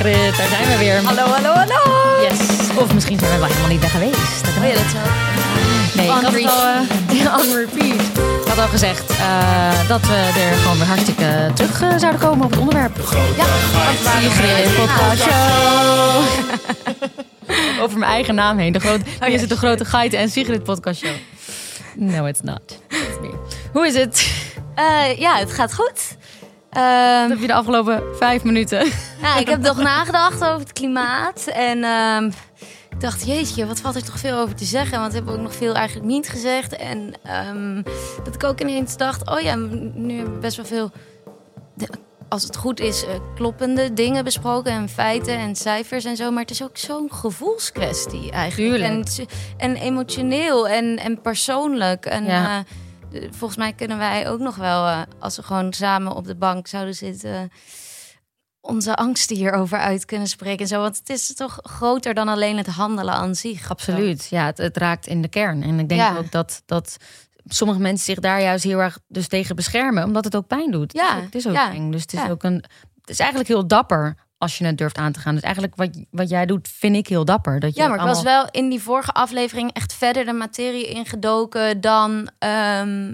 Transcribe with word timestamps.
Daar 0.00 0.48
zijn 0.48 0.68
we 0.68 0.76
weer. 0.78 1.02
Hallo, 1.04 1.22
hallo, 1.22 1.52
hallo. 1.52 2.22
Yes. 2.22 2.38
Of 2.76 2.94
misschien 2.94 3.18
zijn 3.18 3.30
we 3.30 3.38
wel 3.38 3.46
helemaal 3.46 3.68
niet 3.68 3.80
weg 3.80 3.90
geweest. 3.90 4.44
Dat 4.44 4.54
kan 4.54 4.62
Oh 4.62 4.68
ja, 4.68 4.74
dat 4.74 4.90
zou... 4.90 5.04
Nee, 5.94 6.06
ik 6.06 6.12
On 6.12 6.24
had 6.24 6.32
het 6.32 6.46
al, 6.46 6.66
eh, 6.66 7.38
on 7.40 7.56
repeat. 7.56 8.00
Ik 8.42 8.48
had 8.48 8.58
al 8.58 8.66
gezegd 8.68 9.10
eh, 9.10 9.88
dat 9.88 10.00
we 10.00 10.14
er 10.14 10.56
gewoon 10.56 10.76
weer 10.78 10.86
hartstikke 10.86 11.50
terug 11.54 11.82
eh, 11.82 11.98
zouden 11.98 12.20
komen 12.20 12.44
op 12.44 12.50
het 12.50 12.60
onderwerp. 12.60 12.96
Ja, 13.36 13.44
waar 13.72 13.94
Sigrid 14.22 14.74
Podcast 14.74 15.22
Show. 15.22 16.22
Over 17.82 17.98
mijn 17.98 18.10
eigen 18.10 18.34
naam 18.34 18.58
heen. 18.58 18.72
De 18.72 18.80
hier 19.20 19.34
is 19.34 19.40
het 19.40 19.50
de 19.50 19.56
grote 19.56 19.84
Geiten 19.84 20.18
en 20.18 20.30
Sigrid 20.30 20.62
Podcast 20.62 21.00
Show. 21.00 21.14
No, 21.96 22.26
it's 22.26 22.40
not. 22.40 22.62
It's 22.88 23.20
me. 23.20 23.30
Hoe 23.72 23.86
is 23.86 23.94
het? 23.94 24.30
Eh, 24.74 25.18
ja, 25.18 25.36
het 25.36 25.52
gaat 25.52 25.74
goed. 25.74 26.18
Ehm, 26.70 27.28
heb 27.30 27.38
je 27.38 27.46
de 27.46 27.54
afgelopen 27.54 28.02
vijf 28.16 28.44
minuten? 28.44 28.78
nou, 29.22 29.40
ik 29.40 29.48
heb 29.48 29.60
nog 29.60 29.76
nagedacht 29.78 30.44
over 30.44 30.58
het 30.60 30.72
klimaat. 30.72 31.46
En 31.46 31.84
ehm, 31.84 32.24
ik 32.90 33.00
dacht, 33.00 33.26
jeetje, 33.26 33.66
wat 33.66 33.80
valt 33.80 33.94
er 33.96 34.04
toch 34.04 34.18
veel 34.18 34.38
over 34.38 34.54
te 34.54 34.64
zeggen. 34.64 34.98
Want 34.98 35.10
we 35.10 35.16
hebben 35.16 35.34
ook 35.34 35.40
nog 35.42 35.54
veel 35.54 35.74
eigenlijk 35.74 36.06
niet 36.08 36.28
gezegd. 36.28 36.76
En 36.76 37.12
ehm, 37.24 37.82
dat 38.24 38.34
ik 38.34 38.44
ook 38.44 38.60
ineens 38.60 38.96
dacht, 38.96 39.30
oh 39.30 39.40
ja, 39.40 39.54
nu 39.94 40.14
hebben 40.16 40.34
we 40.34 40.40
best 40.40 40.56
wel 40.56 40.66
veel... 40.66 40.90
de- 41.74 41.88
Als 42.28 42.42
het 42.42 42.56
goed 42.56 42.80
is, 42.80 43.04
eh, 43.04 43.10
kloppende 43.34 43.92
dingen 43.92 44.24
besproken 44.24 44.72
en 44.72 44.88
feiten 44.88 45.36
en 45.38 45.56
cijfers 45.56 46.04
en 46.04 46.16
zo. 46.16 46.30
Maar 46.30 46.42
het 46.42 46.50
is 46.50 46.62
ook 46.62 46.76
zo'n 46.78 47.08
gevoelskwestie 47.12 48.30
eigenlijk. 48.30 48.82
En, 48.82 49.04
en 49.56 49.76
emotioneel 49.76 50.68
en, 50.68 50.98
en 50.98 51.20
persoonlijk. 51.20 52.04
En 52.06 52.24
Ja. 52.24 52.44
eh, 52.58 52.64
volgens 53.30 53.56
mij 53.56 53.72
kunnen 53.72 53.98
wij 53.98 54.28
ook 54.28 54.38
nog 54.40 54.56
wel, 54.56 54.86
eh, 54.86 55.00
als 55.18 55.36
we 55.36 55.42
gewoon 55.42 55.72
samen 55.72 56.14
op 56.14 56.26
de 56.26 56.34
bank 56.36 56.66
zouden 56.66 56.94
zitten, 56.94 57.50
onze 58.60 58.94
angsten 58.96 59.36
hierover 59.36 59.78
uit 59.78 60.04
kunnen 60.04 60.28
spreken. 60.28 60.60
En 60.60 60.66
zo. 60.66 60.80
Want 60.80 60.96
het 60.98 61.08
is 61.10 61.34
toch 61.34 61.58
groter 61.62 62.14
dan 62.14 62.28
alleen 62.28 62.56
het 62.56 62.66
handelen 62.66 63.14
aan 63.14 63.34
zich. 63.34 63.70
Absoluut. 63.70 64.26
Ja, 64.30 64.46
het, 64.46 64.58
het 64.58 64.76
raakt 64.76 65.06
in 65.06 65.22
de 65.22 65.28
kern. 65.28 65.62
En 65.62 65.78
ik 65.78 65.88
denk 65.88 66.00
Ja. 66.00 66.16
ook 66.16 66.30
dat, 66.30 66.62
dat 66.66 66.96
sommige 67.44 67.80
mensen 67.80 68.04
zich 68.04 68.18
daar 68.18 68.42
juist 68.42 68.64
heel 68.64 68.78
erg 68.78 68.98
dus 69.08 69.28
tegen 69.28 69.56
beschermen, 69.56 70.04
omdat 70.04 70.24
het 70.24 70.36
ook 70.36 70.46
pijn 70.46 70.70
doet. 70.70 70.92
Ja, 70.92 71.20
het 71.20 71.34
is 71.34 71.46
ook 71.46 71.54
ja, 71.54 71.72
eng. 71.72 71.90
Dus 71.90 72.02
het 72.02 72.12
is 72.12 72.20
ja. 72.20 72.30
ook 72.30 72.42
een. 72.42 72.64
Het 73.00 73.10
is 73.10 73.18
eigenlijk 73.18 73.48
heel 73.48 73.66
dapper 73.66 74.16
als 74.40 74.58
je 74.58 74.64
het 74.64 74.78
durft 74.78 74.96
aan 74.96 75.12
te 75.12 75.20
gaan. 75.20 75.34
Dus 75.34 75.42
eigenlijk 75.42 75.76
wat, 75.76 76.04
wat 76.10 76.28
jij 76.28 76.46
doet, 76.46 76.68
vind 76.68 76.96
ik 76.96 77.06
heel 77.06 77.24
dapper. 77.24 77.60
Dat 77.60 77.74
je 77.74 77.80
Ja, 77.80 77.88
maar 77.88 77.98
ik 77.98 78.04
was 78.04 78.22
wel 78.22 78.48
in 78.50 78.68
die 78.68 78.82
vorige 78.82 79.12
aflevering 79.12 79.72
echt 79.72 79.92
verder 79.92 80.24
de 80.24 80.32
materie 80.32 80.86
ingedoken 80.86 81.80
dan 81.80 82.30
ehm, 82.38 83.12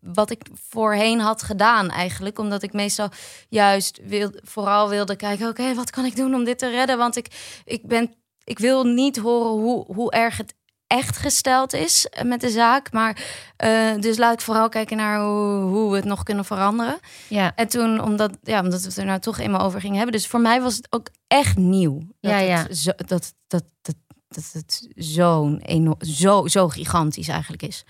wat 0.00 0.30
ik 0.30 0.42
voorheen 0.68 1.20
had 1.20 1.42
gedaan 1.42 1.90
eigenlijk. 1.90 2.38
Omdat 2.38 2.62
ik 2.62 2.72
meestal 2.72 3.08
juist 3.48 4.00
wil, 4.02 4.30
vooral 4.42 4.88
wilde 4.88 5.16
kijken, 5.16 5.48
oké, 5.48 5.74
wat 5.74 5.90
kan 5.90 6.04
ik 6.04 6.16
doen 6.16 6.34
om 6.34 6.44
dit 6.44 6.58
te 6.58 6.70
redden? 6.70 6.98
Want 6.98 7.16
ik, 7.16 7.60
ik, 7.64 7.86
ben, 7.86 8.14
ik 8.44 8.58
wil 8.58 8.84
niet 8.84 9.16
horen 9.16 9.62
hoe, 9.62 9.94
hoe 9.94 10.10
erg 10.10 10.36
het 10.36 10.54
echt 10.86 11.16
gesteld 11.16 11.72
is 11.72 12.08
met 12.24 12.40
de 12.40 12.50
zaak. 12.50 12.92
Maar 12.92 13.24
eh, 13.56 13.94
dus 14.00 14.16
laat 14.16 14.32
ik 14.32 14.40
vooral 14.40 14.68
kijken 14.68 14.96
naar 14.96 15.20
hoe, 15.20 15.60
hoe 15.60 15.90
we 15.90 15.96
het 15.96 16.04
nog 16.04 16.22
kunnen 16.22 16.44
veranderen. 16.44 16.98
Ja, 17.28 17.52
En 17.54 17.68
toen, 17.68 18.00
omdat, 18.02 18.38
ja, 18.42 18.60
omdat 18.62 18.80
we 18.80 18.86
het 18.86 18.96
er 18.96 19.04
nou 19.04 19.20
toch 19.20 19.38
eenmaal 19.38 19.60
over 19.60 19.80
gingen 19.80 19.96
hebben. 19.96 20.14
Dus 20.14 20.26
voor 20.26 20.40
mij 20.40 20.62
was 20.62 20.76
het 20.76 20.86
ook 20.90 21.08
echt 21.26 21.56
nieuw. 21.56 21.98
Dat 22.20 22.30
Ja, 22.30 22.38
ja. 22.38 22.62
Het 22.62 22.78
zo, 22.78 22.90
dat, 22.96 23.34
dat, 23.46 23.64
dat, 23.82 23.94
dat 24.28 24.50
het 24.52 24.88
zo'n 24.94 25.62
zo, 25.98 26.46
zo 26.46 26.68
gigantisch 26.68 27.28
eigenlijk 27.28 27.62
is. 27.62 27.84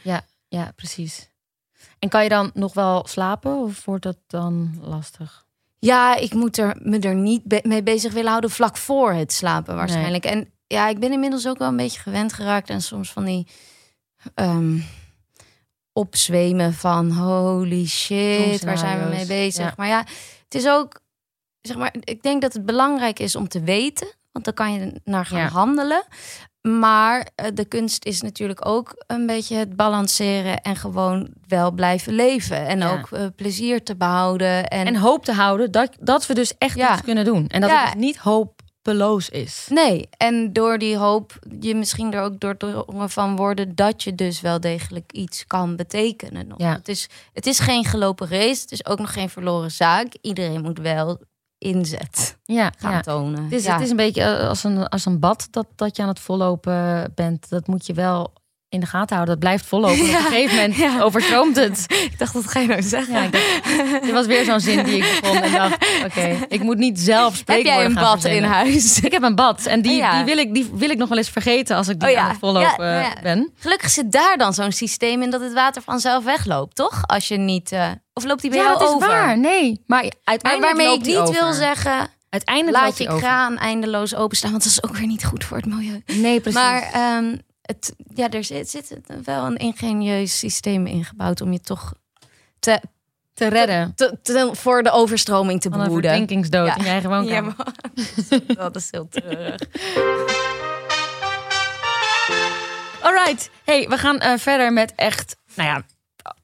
ja, 0.48 0.72
precies. 0.76 1.30
En 1.98 2.08
kan 2.08 2.22
je 2.22 2.28
dan 2.28 2.50
nog 2.54 2.74
wel 2.74 3.06
slapen 3.06 3.56
of 3.56 3.84
wordt 3.84 4.02
dat 4.02 4.18
dan 4.26 4.78
lastig? 4.82 5.44
Ja, 5.78 6.16
ik 6.16 6.34
moet 6.34 6.58
er, 6.58 6.76
me 6.82 6.98
er 6.98 7.14
niet 7.14 7.44
be- 7.44 7.60
mee 7.62 7.82
bezig 7.82 8.12
willen 8.12 8.28
houden 8.30 8.50
vlak 8.50 8.76
voor 8.76 9.12
het 9.12 9.32
slapen 9.32 9.76
waarschijnlijk. 9.76 10.24
En 10.24 10.50
ja, 10.66 10.88
ik 10.88 10.98
ben 10.98 11.12
inmiddels 11.12 11.46
ook 11.48 11.58
wel 11.58 11.68
een 11.68 11.76
beetje 11.76 12.00
gewend 12.00 12.32
geraakt. 12.32 12.68
En 12.70 12.82
soms 12.82 13.12
van 13.12 13.24
die 13.24 13.46
ehm, 14.34 14.78
opzwemen 15.92 16.74
van 16.74 17.10
holy 17.12 17.86
shit, 17.86 18.64
waar 18.64 18.78
zijn 18.78 19.02
we 19.02 19.08
mee 19.16 19.26
bezig? 19.26 19.64
ja. 19.64 19.74
Maar 19.76 19.88
ja, 19.88 19.98
het 20.44 20.54
is 20.54 20.68
ook, 20.68 21.00
zeg 21.60 21.76
maar, 21.76 21.94
ik 22.00 22.22
denk 22.22 22.42
dat 22.42 22.52
het 22.52 22.64
belangrijk 22.66 23.18
is 23.18 23.36
om 23.36 23.48
te 23.48 23.60
weten. 23.60 24.14
Want 24.32 24.44
dan 24.44 24.54
kan 24.54 24.72
je 24.72 25.00
naar 25.04 25.26
gaan 25.26 25.38
Ja. 25.38 25.48
handelen. 25.48 26.04
Maar 26.60 27.28
eh, 27.34 27.46
de 27.54 27.64
kunst 27.64 28.04
is 28.04 28.20
natuurlijk 28.22 28.66
ook 28.66 29.04
een 29.06 29.26
beetje 29.26 29.56
het 29.56 29.76
balanceren 29.76 30.60
en 30.60 30.76
gewoon 30.76 31.28
wel 31.46 31.70
blijven 31.70 32.12
leven. 32.12 32.66
En 32.66 32.78
Ja. 32.78 32.92
ook 32.92 33.10
eh, 33.10 33.26
plezier 33.36 33.82
te 33.82 33.96
behouden. 33.96 34.68
En, 34.68 34.86
En 34.86 34.96
hoop 34.96 35.24
te 35.24 35.32
houden 35.32 35.70
dat, 35.70 35.96
dat 36.00 36.26
we 36.26 36.34
dus 36.34 36.54
echt 36.58 36.76
Ja. 36.76 36.92
iets 36.92 37.02
kunnen 37.02 37.24
doen. 37.24 37.46
En 37.46 37.60
dat 37.60 37.70
Ja. 37.70 37.84
het 37.84 37.92
dus 37.92 38.02
niet 38.02 38.18
hopeloos 38.86 39.28
is. 39.28 39.66
Nee, 39.70 40.08
en 40.16 40.52
door 40.52 40.78
die 40.78 40.96
hoop 40.96 41.38
je 41.60 41.74
misschien 41.74 42.12
er 42.12 42.22
ook 42.22 42.40
doordrongen 42.40 43.10
van 43.10 43.36
worden 43.36 43.74
dat 43.74 44.02
je 44.02 44.14
dus 44.14 44.40
wel 44.40 44.60
degelijk 44.60 45.12
iets 45.12 45.46
kan 45.46 45.76
betekenen. 45.76 46.46
Nog. 46.46 46.58
Ja. 46.58 46.72
Het, 46.72 46.88
is, 46.88 47.08
het 47.32 47.46
is 47.46 47.58
geen 47.58 47.84
gelopen 47.84 48.28
race, 48.28 48.60
het 48.62 48.72
is 48.72 48.86
ook 48.86 48.98
nog 48.98 49.12
geen 49.12 49.28
verloren 49.28 49.70
zaak. 49.70 50.16
Iedereen 50.20 50.62
moet 50.62 50.78
wel 50.78 51.20
inzet 51.58 52.38
Ja, 52.44 52.72
gaan 52.78 52.92
ja. 52.92 53.00
tonen. 53.00 53.44
Het 53.44 53.52
is, 53.52 53.64
ja. 53.64 53.72
het 53.72 53.82
is 53.82 53.90
een 53.90 53.96
beetje 53.96 54.22
eh, 54.22 54.48
als 54.48 54.64
een, 54.64 54.88
als 54.88 55.04
een 55.04 55.20
bad 55.20 55.48
dat, 55.50 55.66
dat 55.76 55.96
je 55.96 56.02
aan 56.02 56.08
het 56.08 56.20
vollopen 56.20 57.12
bent. 57.14 57.48
Dat 57.48 57.66
moet 57.66 57.86
je 57.86 57.92
wel 57.92 58.32
in 58.76 58.82
de 58.82 58.86
gaten 58.86 59.16
houden. 59.16 59.34
Dat 59.34 59.38
blijft 59.44 59.66
vollopen. 59.66 60.00
Op 60.00 60.06
een 60.08 60.14
gegeven 60.14 60.54
moment 60.56 60.76
Ja. 60.76 61.00
overstroomt 61.02 61.56
het. 61.56 61.84
Ik 62.10 62.18
dacht, 62.18 62.32
dat 62.32 62.46
ga 62.46 62.60
je 62.60 62.66
nou 62.66 62.82
zeggen. 62.82 63.14
Ja, 63.14 63.28
dacht, 63.28 64.02
dit 64.02 64.10
was 64.12 64.26
weer 64.26 64.44
zo'n 64.44 64.60
zin 64.60 64.84
die 64.84 64.96
ik 64.96 65.18
begon 65.20 65.36
en 65.42 65.52
dacht... 65.52 65.76
Oké, 66.04 66.36
ik 66.48 66.62
moet 66.62 66.76
niet 66.78 67.00
zelf 67.00 67.24
Heb 67.32 67.36
spreekwoorden 67.36 67.74
jij 67.74 67.84
een 67.84 67.94
bad 67.94 68.24
in 68.24 68.42
huis? 68.44 69.00
Ik 69.00 69.12
heb 69.12 69.22
een 69.22 69.34
bad 69.34 69.66
en 69.66 69.82
die, 69.82 69.92
Oh 69.92 69.96
ja. 69.98 70.16
die, 70.16 70.24
wil 70.34 70.38
ik, 70.44 70.54
die 70.54 70.70
wil 70.74 70.90
ik 70.90 70.98
nog 70.98 71.08
wel 71.08 71.18
eens 71.18 71.28
vergeten 71.30 71.76
als 71.76 71.88
ik 71.88 72.00
die 72.00 72.08
Oh 72.08 72.14
ja. 72.14 72.20
aan 72.20 72.28
het 72.28 72.38
vollopen 72.38 72.86
Ja, 72.86 73.00
ja. 73.00 73.14
ben. 73.22 73.52
Gelukkig 73.58 73.90
zit 73.90 74.12
daar 74.12 74.36
dan 74.36 74.54
zo'n 74.54 74.72
systeem 74.72 75.22
in 75.22 75.30
dat 75.30 75.40
het 75.40 75.52
water 75.52 75.82
vanzelf 75.82 76.24
wegloopt, 76.24 76.74
toch? 76.76 77.02
Als 77.06 77.28
je 77.28 77.36
niet... 77.36 77.72
eh, 77.72 77.88
of 78.12 78.24
loopt 78.24 78.40
die 78.40 78.50
bij 78.50 78.58
Ja, 78.58 78.64
jou 78.64 78.78
dat 78.78 78.88
is 78.88 78.94
over? 78.94 79.08
waar. 79.08 79.38
Nee, 79.38 79.82
maar 79.86 80.02
Maar 80.02 80.12
uiteindelijk 80.24 80.72
waarmee 80.76 80.92
loopt 80.94 81.06
ik 81.06 81.12
niet 81.12 81.16
over. 81.22 81.34
wil 81.44 81.52
zeggen, 81.52 82.08
Uiteindelijk 82.30 82.76
laat 82.84 82.98
je 82.98 83.08
over. 83.08 83.18
kraan 83.20 83.58
eindeloos 83.58 84.14
openstaan. 84.14 84.50
Want 84.50 84.62
dat 84.62 84.72
is 84.72 84.82
ook 84.84 84.96
weer 84.96 85.06
niet 85.06 85.24
goed 85.24 85.44
voor 85.44 85.56
het 85.56 85.66
milieu. 85.66 86.02
Nee, 86.06 86.40
precies. 86.40 86.60
Maar 86.60 86.82
ehm, 86.92 87.36
het, 87.66 87.94
ja, 88.14 88.30
er 88.30 88.44
zit, 88.44 88.68
zit 88.70 88.96
wel 89.24 89.44
een 89.46 89.56
ingenieus 89.56 90.38
systeem 90.38 90.86
ingebouwd 90.86 91.40
om 91.40 91.52
je 91.52 91.60
toch 91.60 91.92
te, 92.58 92.80
te 93.34 93.46
redden 93.46 93.92
te, 93.94 94.18
te- 94.22 94.50
voor 94.52 94.82
de 94.82 94.90
overstroming 94.90 95.60
te 95.60 95.68
van 95.70 95.78
een 95.80 95.84
behoeden. 95.86 96.10
verdrinkingsdood 96.10 96.66
Ja. 96.66 96.76
in 96.76 96.82
je 96.84 96.88
eigen 96.90 97.10
Ja, 97.10 97.16
woonkamer. 97.20 97.54
maar- 97.56 98.56
dat 98.56 98.76
is 98.76 98.88
heel 98.90 99.08
treurig. 99.08 99.60
Alright. 103.02 103.50
Hey, 103.64 103.88
we 103.88 103.98
gaan 103.98 104.18
eh, 104.18 104.38
verder 104.38 104.72
met 104.72 104.92
echt. 104.96 105.36
Nou 105.54 105.68
ja, 105.68 105.82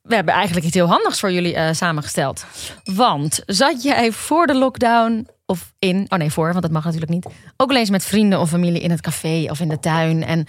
we 0.02 0.14
hebben 0.14 0.34
eigenlijk 0.34 0.66
iets 0.66 0.74
heel 0.74 0.86
handigs 0.86 1.20
voor 1.20 1.32
jullie 1.32 1.54
eh, 1.54 1.72
samengesteld. 1.72 2.44
Want 2.84 3.42
zat 3.46 3.82
jij 3.82 4.12
voor 4.12 4.46
de 4.46 4.54
lockdown 4.54 5.28
of 5.46 5.74
in. 5.78 6.06
Oh 6.08 6.18
nee, 6.18 6.30
voor, 6.30 6.48
want 6.48 6.62
dat 6.62 6.70
mag 6.70 6.84
natuurlijk 6.84 7.12
niet. 7.12 7.26
Ook 7.56 7.70
al 7.70 7.76
eens 7.76 7.90
met 7.90 8.04
vrienden 8.04 8.40
of 8.40 8.48
familie 8.48 8.80
in 8.80 8.90
het 8.90 9.00
café 9.00 9.46
of 9.50 9.60
in 9.60 9.68
de 9.68 9.80
tuin. 9.80 10.24
En 10.24 10.46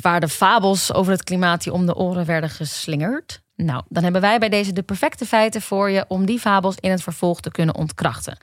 waar 0.00 0.20
de 0.20 0.28
fabels 0.28 0.92
over 0.92 1.12
het 1.12 1.24
klimaat 1.24 1.70
om 1.70 1.86
de 1.86 1.94
oren 1.94 2.24
werden 2.24 2.50
geslingerd. 2.50 3.44
Nou, 3.56 3.82
dan 3.88 4.02
hebben 4.02 4.20
wij 4.20 4.38
bij 4.38 4.48
deze 4.48 4.72
de 4.72 4.82
perfecte 4.82 5.26
feiten 5.26 5.62
voor 5.62 5.90
je 5.90 6.04
om 6.08 6.26
die 6.26 6.38
fabels 6.38 6.76
in 6.80 6.90
het 6.90 7.02
vervolg 7.02 7.40
te 7.40 7.50
kunnen 7.50 7.74
ontkrachten. 7.74 8.38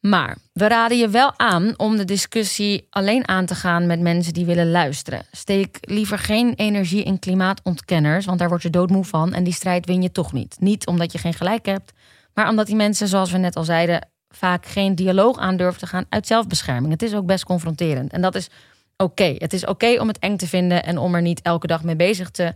Maar 0.00 0.36
we 0.52 0.68
raden 0.68 0.98
je 0.98 1.08
wel 1.08 1.38
aan 1.38 1.74
om 1.76 1.96
de 1.96 2.04
discussie 2.04 2.86
alleen 2.90 3.28
aan 3.28 3.46
te 3.46 3.54
gaan 3.54 3.86
met 3.86 4.00
mensen 4.00 4.32
die 4.32 4.44
willen 4.44 4.70
luisteren. 4.70 5.26
Steek 5.32 5.78
liever 5.80 6.18
geen 6.18 6.54
energie 6.54 7.02
in 7.02 7.18
klimaatontkenners, 7.18 8.26
want 8.26 8.38
daar 8.38 8.48
word 8.48 8.62
je 8.62 8.70
doodmoe 8.70 9.04
van 9.04 9.34
en 9.34 9.44
die 9.44 9.52
strijd 9.52 9.86
win 9.86 10.02
je 10.02 10.12
toch 10.12 10.32
niet. 10.32 10.56
Niet 10.60 10.86
omdat 10.86 11.12
je 11.12 11.18
geen 11.18 11.34
gelijk 11.34 11.66
hebt, 11.66 11.92
maar 12.34 12.48
omdat 12.48 12.66
die 12.66 12.76
mensen, 12.76 13.08
zoals 13.08 13.30
we 13.30 13.38
net 13.38 13.56
al 13.56 13.64
zeiden, 13.64 14.08
vaak 14.28 14.66
geen 14.66 14.94
dialoog 14.94 15.38
aandurven 15.38 15.80
te 15.80 15.86
gaan 15.86 16.06
uit 16.08 16.26
zelfbescherming. 16.26 16.92
Het 16.92 17.02
is 17.02 17.14
ook 17.14 17.26
best 17.26 17.44
confronterend 17.44 18.12
en 18.12 18.20
dat 18.20 18.34
is 18.34 18.48
oké. 18.96 19.34
Het 19.38 19.52
is 19.52 19.66
oké 19.66 20.00
om 20.00 20.08
het 20.08 20.18
eng 20.18 20.36
te 20.36 20.46
vinden 20.46 20.84
en 20.84 20.98
om 20.98 21.14
er 21.14 21.22
niet 21.22 21.42
elke 21.42 21.66
dag 21.66 21.82
mee 21.82 21.96
bezig 21.96 22.30
te 22.30 22.52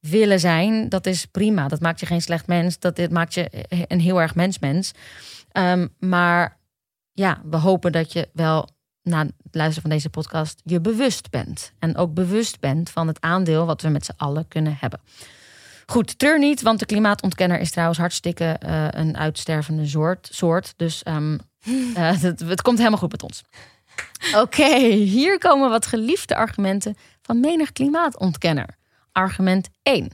willen 0.00 0.40
zijn. 0.40 0.88
Dat 0.88 1.06
is 1.06 1.24
prima. 1.24 1.68
Dat 1.68 1.80
maakt 1.80 2.00
je 2.00 2.06
geen 2.06 2.22
slecht 2.22 2.46
mens. 2.46 2.78
Dat 2.78 2.96
dit 2.96 3.10
maakt 3.10 3.34
je 3.34 3.48
een 3.88 4.00
heel 4.00 4.20
erg 4.20 4.34
mens-mens. 4.34 4.92
Ehm, 5.52 5.86
maar 5.98 6.57
ja, 7.18 7.40
we 7.44 7.56
hopen 7.56 7.92
dat 7.92 8.12
je 8.12 8.28
wel 8.32 8.68
na 9.02 9.24
het 9.24 9.34
luisteren 9.54 9.82
van 9.82 9.90
deze 9.90 10.10
podcast 10.10 10.60
je 10.64 10.80
bewust 10.80 11.30
bent. 11.30 11.72
En 11.78 11.96
ook 11.96 12.14
bewust 12.14 12.60
bent 12.60 12.90
van 12.90 13.06
het 13.06 13.20
aandeel 13.20 13.66
wat 13.66 13.82
we 13.82 13.88
met 13.88 14.04
z'n 14.04 14.14
allen 14.16 14.48
kunnen 14.48 14.76
hebben. 14.80 15.00
Goed, 15.86 16.18
treur 16.18 16.38
niet, 16.38 16.62
want 16.62 16.78
de 16.78 16.86
klimaatontkenner 16.86 17.58
is 17.58 17.70
trouwens 17.70 17.98
hartstikke 17.98 18.44
eh, 18.44 18.86
een 18.90 19.16
uitstervende 19.16 19.86
soort. 19.86 20.28
soort 20.32 20.74
dus 20.76 21.02
ehm, 21.02 21.32
eh, 21.94 22.20
het, 22.20 22.40
het 22.40 22.62
komt 22.62 22.78
helemaal 22.78 22.98
goed 22.98 23.12
met 23.12 23.22
ons. 23.22 23.42
Oké, 24.34 24.78
hier 24.88 25.38
komen 25.38 25.70
wat 25.70 25.86
geliefde 25.86 26.36
argumenten 26.36 26.96
van 27.22 27.40
menig 27.40 27.72
klimaatontkenner. 27.72 28.76
Argument 29.12 29.68
1. 29.82 30.10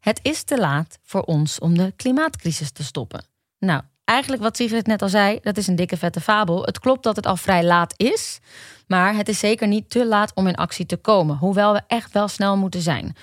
Het 0.00 0.20
is 0.22 0.42
te 0.42 0.58
laat 0.58 0.98
voor 1.02 1.22
ons 1.22 1.58
om 1.58 1.76
de 1.76 1.92
klimaatcrisis 1.96 2.70
te 2.70 2.84
stoppen. 2.84 3.24
Nou, 3.58 3.82
eigenlijk 4.04 4.42
wat 4.42 4.56
Sigrid 4.56 4.86
net 4.86 5.02
al 5.02 5.08
zei, 5.08 5.38
dat 5.42 5.56
is 5.56 5.66
een 5.66 5.76
dikke 5.76 5.96
vette 5.96 6.20
fabel. 6.20 6.64
Het 6.64 6.78
klopt 6.78 7.02
dat 7.02 7.16
het 7.16 7.26
al 7.26 7.36
vrij 7.36 7.64
laat 7.64 7.94
is, 7.96 8.38
maar 8.86 9.16
het 9.16 9.28
is 9.28 9.38
zeker 9.38 9.66
niet 9.66 9.90
te 9.90 10.06
laat 10.06 10.34
om 10.34 10.46
in 10.46 10.54
actie 10.54 10.86
te 10.86 10.96
komen. 10.96 11.36
Hoewel 11.36 11.72
we 11.72 11.80
echt 11.86 12.12
wel 12.12 12.28
snel 12.28 12.56
moeten 12.56 12.80
zijn. 12.80 13.16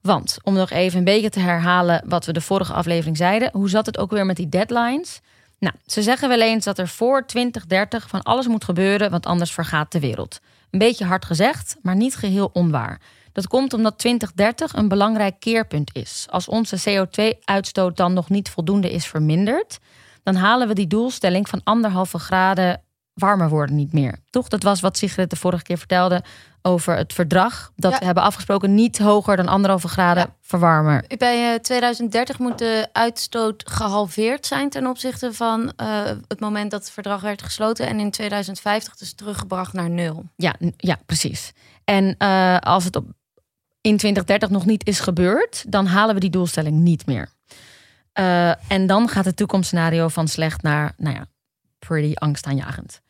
Want, 0.00 0.38
om 0.42 0.54
nog 0.54 0.70
even 0.70 0.98
een 0.98 1.04
beetje 1.04 1.30
te 1.30 1.40
herhalen 1.40 2.02
wat 2.06 2.24
we 2.24 2.32
de 2.32 2.40
vorige 2.40 2.72
aflevering 2.72 3.16
zeiden, 3.16 3.50
hoe 3.52 3.68
zat 3.68 3.86
het 3.86 3.98
ook 3.98 4.10
weer 4.10 4.26
met 4.26 4.36
die 4.36 4.48
deadlines? 4.48 5.20
Nou, 5.58 5.74
ze 5.86 6.02
zeggen 6.02 6.28
wel 6.28 6.40
eens 6.40 6.64
dat 6.64 6.78
er 6.78 6.88
voor 6.88 7.26
2030 7.26 8.08
van 8.08 8.22
alles 8.22 8.46
moet 8.46 8.64
gebeuren, 8.64 9.10
want 9.10 9.26
anders 9.26 9.52
vergaat 9.52 9.92
de 9.92 10.00
wereld. 10.00 10.40
Een 10.70 10.78
beetje 10.78 11.04
hard 11.04 11.24
gezegd, 11.24 11.76
maar 11.82 11.96
niet 11.96 12.16
geheel 12.16 12.50
onwaar. 12.52 13.00
Dat 13.32 13.46
komt 13.48 13.72
omdat 13.72 13.98
2030 13.98 14.74
een 14.74 14.88
belangrijk 14.88 15.40
keerpunt 15.40 15.90
is. 15.92 16.26
Als 16.30 16.48
onze 16.48 16.78
CO2-uitstoot 16.90 17.96
dan 17.96 18.12
nog 18.12 18.30
niet 18.30 18.50
voldoende 18.50 18.90
is 18.90 19.06
verminderd, 19.06 19.78
dan 20.26 20.34
halen 20.34 20.68
we 20.68 20.74
die 20.74 20.86
doelstelling 20.86 21.48
van 21.48 21.60
anderhalve 21.64 22.18
graden 22.18 22.82
warmer 23.14 23.48
worden 23.48 23.76
niet 23.76 23.92
meer. 23.92 24.18
Toch? 24.30 24.48
Dat 24.48 24.62
was 24.62 24.80
wat 24.80 24.96
Sigrid 24.96 25.30
de 25.30 25.36
vorige 25.36 25.62
keer 25.62 25.78
vertelde 25.78 26.22
over 26.62 26.96
het 26.96 27.12
verdrag. 27.12 27.72
Dat 27.76 27.92
Ja. 27.92 27.98
we 27.98 28.04
hebben 28.04 28.22
afgesproken 28.22 28.74
niet 28.74 28.98
hoger 28.98 29.36
dan 29.36 29.48
anderhalve 29.48 29.88
graden 29.88 30.22
Ja. 30.22 30.34
verwarmen. 30.40 31.04
Bij 31.18 31.52
eh, 31.54 31.60
2030 31.60 32.38
moet 32.38 32.58
de 32.58 32.88
uitstoot 32.92 33.62
gehalveerd 33.70 34.46
zijn 34.46 34.70
ten 34.70 34.86
opzichte 34.86 35.32
van 35.32 35.72
eh, 35.76 36.02
het 36.28 36.40
moment 36.40 36.70
dat 36.70 36.80
het 36.80 36.90
verdrag 36.90 37.20
werd 37.20 37.42
gesloten. 37.42 37.86
En 37.86 38.00
in 38.00 38.10
2050 38.10 38.96
dus 38.96 39.12
teruggebracht 39.14 39.72
naar 39.72 39.90
nul. 39.90 40.24
Ja, 40.36 40.54
ja 40.76 40.96
precies. 41.06 41.52
En 41.84 42.14
eh, 42.18 42.58
als 42.58 42.84
het 42.84 42.96
op, 42.96 43.04
in 43.80 43.96
2030 43.96 44.50
nog 44.50 44.66
niet 44.66 44.86
is 44.86 45.00
gebeurd, 45.00 45.64
dan 45.68 45.86
halen 45.86 46.14
we 46.14 46.20
die 46.20 46.30
doelstelling 46.30 46.76
niet 46.78 47.06
meer. 47.06 47.28
Eh, 48.16 48.72
en 48.72 48.86
dan 48.86 49.08
gaat 49.08 49.24
het 49.24 49.36
toekomstscenario 49.36 50.08
van 50.08 50.28
slecht 50.28 50.62
naar, 50.62 50.92
nou 50.96 51.14
ja, 51.14 51.26
pretty 51.78 52.14
angstaanjagend. 52.14 53.00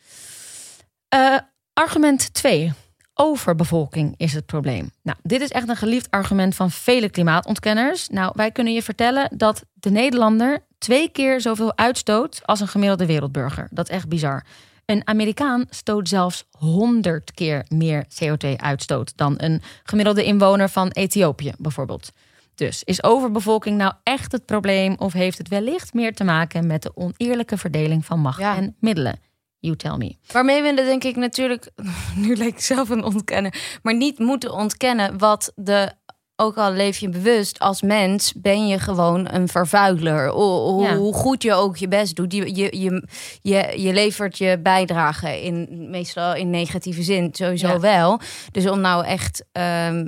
Eh, 1.09 1.37
argument 1.73 2.35
2. 2.35 2.73
Overbevolking 3.15 4.15
is 4.17 4.33
het 4.33 4.47
probleem. 4.47 4.91
Nou, 5.03 5.19
dit 5.23 5.41
is 5.41 5.51
echt 5.51 5.69
een 5.69 5.77
geliefd 5.77 6.11
argument 6.11 6.55
van 6.55 6.71
vele 6.71 7.11
klimaatontkenners. 7.11 8.09
Nou, 8.09 8.33
wij 8.35 8.51
kunnen 8.51 8.73
je 8.73 8.83
vertellen 8.83 9.29
dat 9.37 9.65
de 9.75 9.91
Nederlander 9.91 10.65
twee 10.79 11.09
keer 11.09 11.41
zoveel 11.41 11.77
uitstoot 11.77 12.41
als 12.45 12.61
een 12.61 12.69
gemiddelde 12.69 13.07
wereldburger. 13.07 13.69
Dat 13.71 13.89
is 13.89 13.95
echt 13.95 14.09
bizar. 14.09 14.45
Een 14.85 15.07
Amerikaan 15.07 15.67
stoot 15.71 16.09
zelfs 16.09 16.45
100 16.51 17.33
keer 17.33 17.65
meer 17.69 18.05
CO2-uitstoot 18.05 19.17
dan 19.17 19.35
een 19.37 19.63
gemiddelde 19.83 20.25
inwoner 20.25 20.69
van 20.69 20.89
Ethiopië, 20.89 21.53
bijvoorbeeld. 21.59 22.13
Dus 22.57 22.83
is 22.85 23.03
overbevolking 23.03 23.77
nou 23.79 23.93
echt 24.03 24.33
het 24.33 24.47
probleem 24.47 24.95
of 24.99 25.13
heeft 25.13 25.39
het 25.39 25.49
wellicht 25.49 25.95
meer 25.95 26.15
te 26.15 26.25
maken 26.25 26.67
met 26.67 26.83
de 26.83 26.93
oneerlijke 26.97 27.57
verdeling 27.59 28.05
van 28.05 28.21
macht 28.21 28.39
Ja. 28.41 28.57
en 28.57 28.77
middelen? 28.81 29.21
You 29.59 29.77
tell 29.77 29.97
me. 29.97 30.17
Waarmee 30.33 30.63
we 30.63 30.75
denk 30.75 31.05
ik 31.05 31.17
natuurlijk, 31.17 31.71
nu 32.17 32.37
leek 32.37 32.49
ik 32.49 32.61
zelf 32.61 32.89
een 32.89 33.05
ontkennen, 33.05 33.53
maar 33.83 33.95
niet 33.97 34.19
moeten 34.19 34.53
ontkennen 34.53 35.19
wat 35.19 35.53
de, 35.55 35.93
ook 36.37 36.57
al 36.57 36.73
leef 36.73 36.99
je 36.99 37.09
bewust, 37.09 37.59
als 37.59 37.83
mens 37.83 38.33
ben 38.37 38.67
je 38.67 38.79
gewoon 38.79 39.29
een 39.33 39.49
vervuiler. 39.49 40.29
Hoe, 40.31 40.83
Ja. 40.83 40.97
hoe 40.97 41.15
goed 41.15 41.43
je 41.43 41.53
ook 41.55 41.77
je 41.77 41.89
best 41.89 42.17
doet, 42.17 42.33
je, 42.33 42.55
je, 42.57 42.79
je, 42.81 43.07
je, 43.43 43.83
je 43.83 43.93
levert 43.93 44.39
je 44.39 44.59
bijdrage 44.63 45.43
in, 45.43 45.87
meestal 45.91 46.35
in 46.35 46.51
negatieve 46.51 47.03
zin, 47.03 47.29
sowieso 47.33 47.69
Ja. 47.69 47.81
wel. 47.81 48.21
Dus 48.53 48.69
om 48.69 48.81
nou 48.81 49.05
echt 49.05 49.45
ehm, 49.53 50.07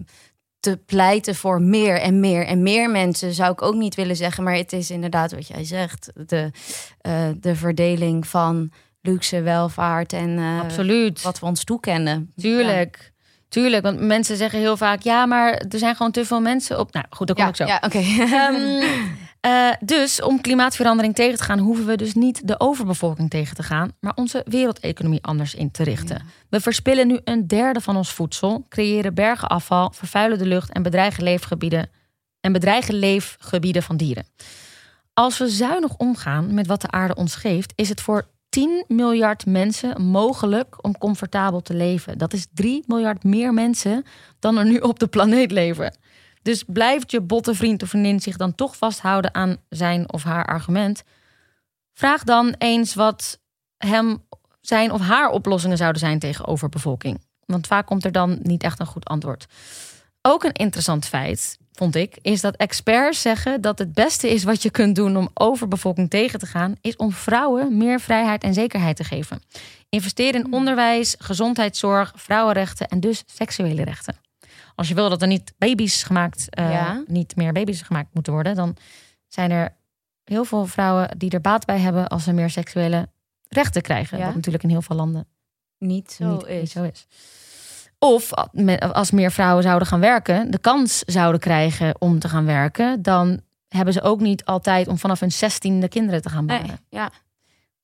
te 0.61 0.77
pleiten 0.87 1.35
voor 1.35 1.63
meer 1.63 2.01
en 2.01 2.21
meer 2.21 2.47
en 2.47 2.63
meer 2.63 2.91
mensen 2.91 3.33
zou 3.33 3.53
ik 3.53 3.63
ook 3.63 3.75
niet 3.75 3.95
willen 3.95 4.17
zeggen, 4.17 4.45
maar 4.45 4.55
het 4.55 4.73
is 4.73 4.91
inderdaad 4.91 5.33
wat 5.33 5.49
jij 5.49 5.65
zegt, 5.65 6.11
de, 6.27 6.51
eh, 7.01 7.29
de 7.41 7.57
verdeling 7.57 8.27
van 8.27 8.73
luxe, 9.01 9.43
welvaart 9.43 10.13
en 10.13 10.39
eh, 10.39 10.61
Absoluut. 10.61 11.23
wat 11.23 11.41
we 11.41 11.47
ons 11.47 11.65
toekennen. 11.65 12.33
Tuurlijk. 12.37 13.13
Tuurlijk, 13.49 13.83
want 13.83 14.01
mensen 14.01 14.37
zeggen 14.37 14.59
heel 14.59 14.77
vaak... 14.77 15.03
ja, 15.03 15.27
maar 15.27 15.53
er 15.53 15.79
zijn 15.79 15.97
gewoon 15.97 16.13
te 16.13 16.25
veel 16.25 16.41
mensen 16.41 16.79
op... 16.79 16.93
Nou 16.93 17.07
goed, 17.11 17.27
daar 17.27 17.37
kom 17.37 17.45
Ja, 17.45 17.51
ik 17.51 17.57
zo. 17.57 17.65
ja 17.65 17.83
oké. 17.85 17.99
Ehm, 18.35 18.87
eh, 19.40 19.70
dus 19.81 20.23
om 20.23 20.40
klimaatverandering 20.40 21.14
tegen 21.14 21.38
te 21.38 21.44
gaan... 21.44 21.58
hoeven 21.58 21.87
we 21.87 21.96
dus 21.96 22.14
niet 22.14 22.49
de 22.49 22.61
overbevolking 22.61 23.31
tegen 23.31 23.56
te 23.56 23.62
gaan... 23.62 23.93
maar 24.00 24.12
onze 24.14 24.44
wereldeconomie 24.49 25.25
anders 25.25 25.55
in 25.55 25.70
te 25.70 25.82
richten. 25.82 26.23
We 26.49 26.61
verspillen 26.61 27.06
nu 27.06 27.20
een 27.25 27.46
derde 27.46 27.81
van 27.81 27.96
ons 27.96 28.12
voedsel... 28.12 28.67
creëren 28.69 29.14
bergen 29.14 29.49
afval, 29.49 29.93
vervuilen 29.94 30.38
de 30.38 30.46
lucht... 30.46 30.73
en 30.73 30.82
bedreigen 30.82 31.23
leefgebieden, 31.23 31.90
en 32.40 32.52
bedreigen 32.52 32.94
leefgebieden 32.94 33.82
van 33.82 33.96
dieren. 33.96 34.26
Als 35.12 35.38
we 35.38 35.49
zuinig 35.49 35.96
omgaan 35.96 36.55
met 36.55 36.67
wat 36.67 36.81
de 36.81 36.90
aarde 36.90 37.14
ons 37.14 37.35
geeft... 37.35 37.73
is 37.75 37.88
het 37.88 38.00
voor 38.00 38.26
10 38.49 38.85
miljard 38.88 39.46
mensen 39.46 40.02
mogelijk 40.02 40.85
om 40.85 40.99
comfortabel 40.99 41.61
te 41.61 41.75
leven. 41.75 42.19
Dat 42.19 42.32
is 42.32 42.46
3 42.55 42.85
miljard 42.87 43.25
meer 43.25 43.55
mensen 43.55 44.05
dan 44.38 44.56
er 44.56 44.64
nu 44.64 44.79
op 44.79 44.99
de 44.99 45.06
planeet 45.06 45.50
leven. 45.50 45.94
Dus 46.43 46.64
blijft 46.67 47.11
je 47.11 47.20
botte 47.20 47.55
vriend 47.55 47.82
of 47.82 47.88
vriendin 47.88 48.20
zich 48.20 48.37
dan 48.37 48.55
toch 48.55 48.76
vasthouden 48.76 49.35
aan 49.35 49.56
zijn 49.69 50.12
of 50.12 50.23
haar 50.23 50.44
argument? 50.44 51.02
Vraag 51.94 52.25
dan 52.25 52.55
eens 52.58 52.94
wat 52.94 53.40
hem 53.76 54.23
zijn 54.61 54.93
of 54.93 55.00
haar 55.00 55.31
oplossingen 55.31 55.76
zouden 55.76 56.00
zijn 56.00 56.19
tegen 56.19 56.46
overbevolking. 56.46 57.20
Want 57.46 57.67
vaak 57.67 57.87
komt 57.87 58.05
er 58.05 58.12
dan 58.12 58.38
niet 58.43 58.62
echt 58.62 58.81
een 58.81 58.87
goed 58.87 59.05
antwoord. 59.05 59.46
Ook 60.23 60.44
een 60.44 60.52
interessant 60.52 61.06
feit, 61.06 61.58
vond 61.73 61.94
ik, 61.94 62.19
is 62.23 62.40
dat 62.40 62.56
experts 62.56 63.23
zeggen 63.23 63.61
dat 63.61 63.79
het 63.79 63.93
beste 63.93 64.31
is 64.31 64.44
wat 64.44 64.62
je 64.62 64.70
kunt 64.70 64.96
doen 64.96 65.17
om 65.17 65.31
overbevolking 65.35 66.11
tegen 66.11 66.38
te 66.38 66.46
gaan, 66.46 66.75
is 66.81 66.96
om 66.96 67.12
vrouwen 67.12 67.76
meer 67.76 68.00
vrijheid 68.00 68.43
en 68.43 68.55
zekerheid 68.55 68.96
te 68.96 69.05
geven. 69.05 69.43
Investeer 69.88 70.35
in 70.35 70.52
onderwijs, 70.52 71.14
gezondheidszorg, 71.19 72.12
vrouwenrechten 72.17 72.88
en 72.88 73.00
dus 73.00 73.23
seksuele 73.26 73.85
rechten. 73.85 74.28
Als 74.79 74.89
je 74.89 74.95
wil 74.95 75.09
dat 75.09 75.23
er 75.23 75.29
niet 75.29 75.53
baby's 75.59 76.03
gemaakt, 76.03 76.55
eh, 76.55 76.71
Ja. 76.73 77.03
niet 77.07 77.37
meer 77.37 77.53
baby's 77.53 77.83
gemaakt 77.83 78.09
moeten 78.15 78.33
worden, 78.33 78.55
dan 78.55 78.77
zijn 79.27 79.51
er 79.51 79.77
heel 80.25 80.45
veel 80.45 80.67
vrouwen 80.67 81.19
die 81.19 81.31
er 81.31 81.41
baat 81.41 81.65
bij 81.65 81.79
hebben 81.79 82.09
als 82.09 82.25
ze 82.25 82.33
meer 82.33 82.51
seksuele 82.51 83.09
rechten 83.49 83.83
krijgen. 83.83 84.19
Ja. 84.19 84.25
Wat 84.27 84.35
natuurlijk 84.35 84.65
in 84.65 84.71
heel 84.71 84.83
veel 84.83 84.97
landen 84.97 85.27
niet 85.79 86.13
zo 86.13 86.33
niet, 86.33 86.47
is. 86.47 86.61
niet 86.61 86.71
zo 86.71 86.83
is. 86.83 87.07
Of 87.99 88.33
als 88.93 89.11
meer 89.11 89.31
vrouwen 89.33 89.63
zouden 89.63 89.89
gaan 89.89 90.01
werken, 90.01 90.51
de 90.51 90.59
kans 90.59 90.99
zouden 90.99 91.41
krijgen 91.41 92.01
om 92.01 92.19
te 92.19 92.29
gaan 92.29 92.45
werken, 92.45 93.03
dan 93.03 93.41
hebben 93.69 93.95
ze 93.95 94.03
ook 94.03 94.21
niet 94.21 94.45
altijd 94.45 94.89
om 94.89 94.99
vanaf 94.99 95.21
hun 95.21 95.33
zestiende 95.33 95.89
kinderen 95.89 96.23
te 96.23 96.29
gaan 96.29 96.45
Nee, 96.45 96.61
baren. 96.61 96.79
ja. 96.89 97.11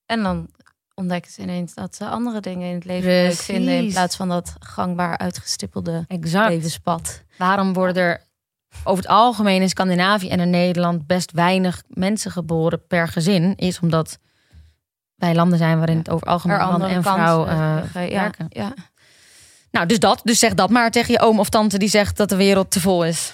En 0.07 0.23
dan 0.23 0.49
ontdekken 0.95 1.33
ze 1.33 1.43
ineens 1.43 1.75
dat 1.75 1.95
ze 1.95 2.07
andere 2.07 2.41
dingen 2.41 2.69
in 2.69 2.75
het 2.75 2.85
leven 2.85 3.11
leuk 3.11 3.33
vinden... 3.33 3.75
in 3.75 3.91
plaats 3.91 4.17
van 4.17 4.29
dat 4.29 4.55
gangbaar 4.59 5.19
uitgestippelde 5.19 6.05
Exact. 6.09 6.49
levenspad. 6.49 7.23
Waarom 7.39 7.73
worden 7.73 8.03
er 8.03 8.21
over 8.85 9.03
het 9.03 9.13
algemeen 9.13 9.63
in 9.63 9.69
Scandinavië 9.69 10.29
en 10.29 10.41
in 10.41 10.51
Nederland 10.51 11.07
best 11.07 11.33
weinig 11.33 11.83
mensen 11.89 12.31
geboren 12.31 12.87
per 12.87 13.09
gezin? 13.09 13.57
Is 13.57 13.81
omdat 13.81 14.19
wij 15.15 15.35
landen 15.35 15.59
zijn 15.59 15.79
waarin 15.79 15.99
het 15.99 16.11
over 16.11 16.27
het 16.27 16.35
algemeen 16.35 16.59
man 16.59 16.83
en 16.83 17.03
vrouw 17.03 17.47
eh, 17.47 17.83
ja, 17.93 18.21
werken. 18.21 18.47
ja. 18.49 18.75
Nou, 19.75 19.87
dus 19.87 19.99
dat. 19.99 20.21
Dus 20.25 20.39
zeg 20.39 20.55
dat 20.55 20.71
maar 20.71 20.91
tegen 20.91 21.13
je 21.13 21.21
oom 21.21 21.39
of 21.39 21.49
tante 21.49 21.79
die 21.79 21.89
zegt 21.89 22.17
dat 22.17 22.29
de 22.29 22.37
wereld 22.37 22.71
te 22.71 22.81
vol 22.81 23.05
is. 23.05 23.31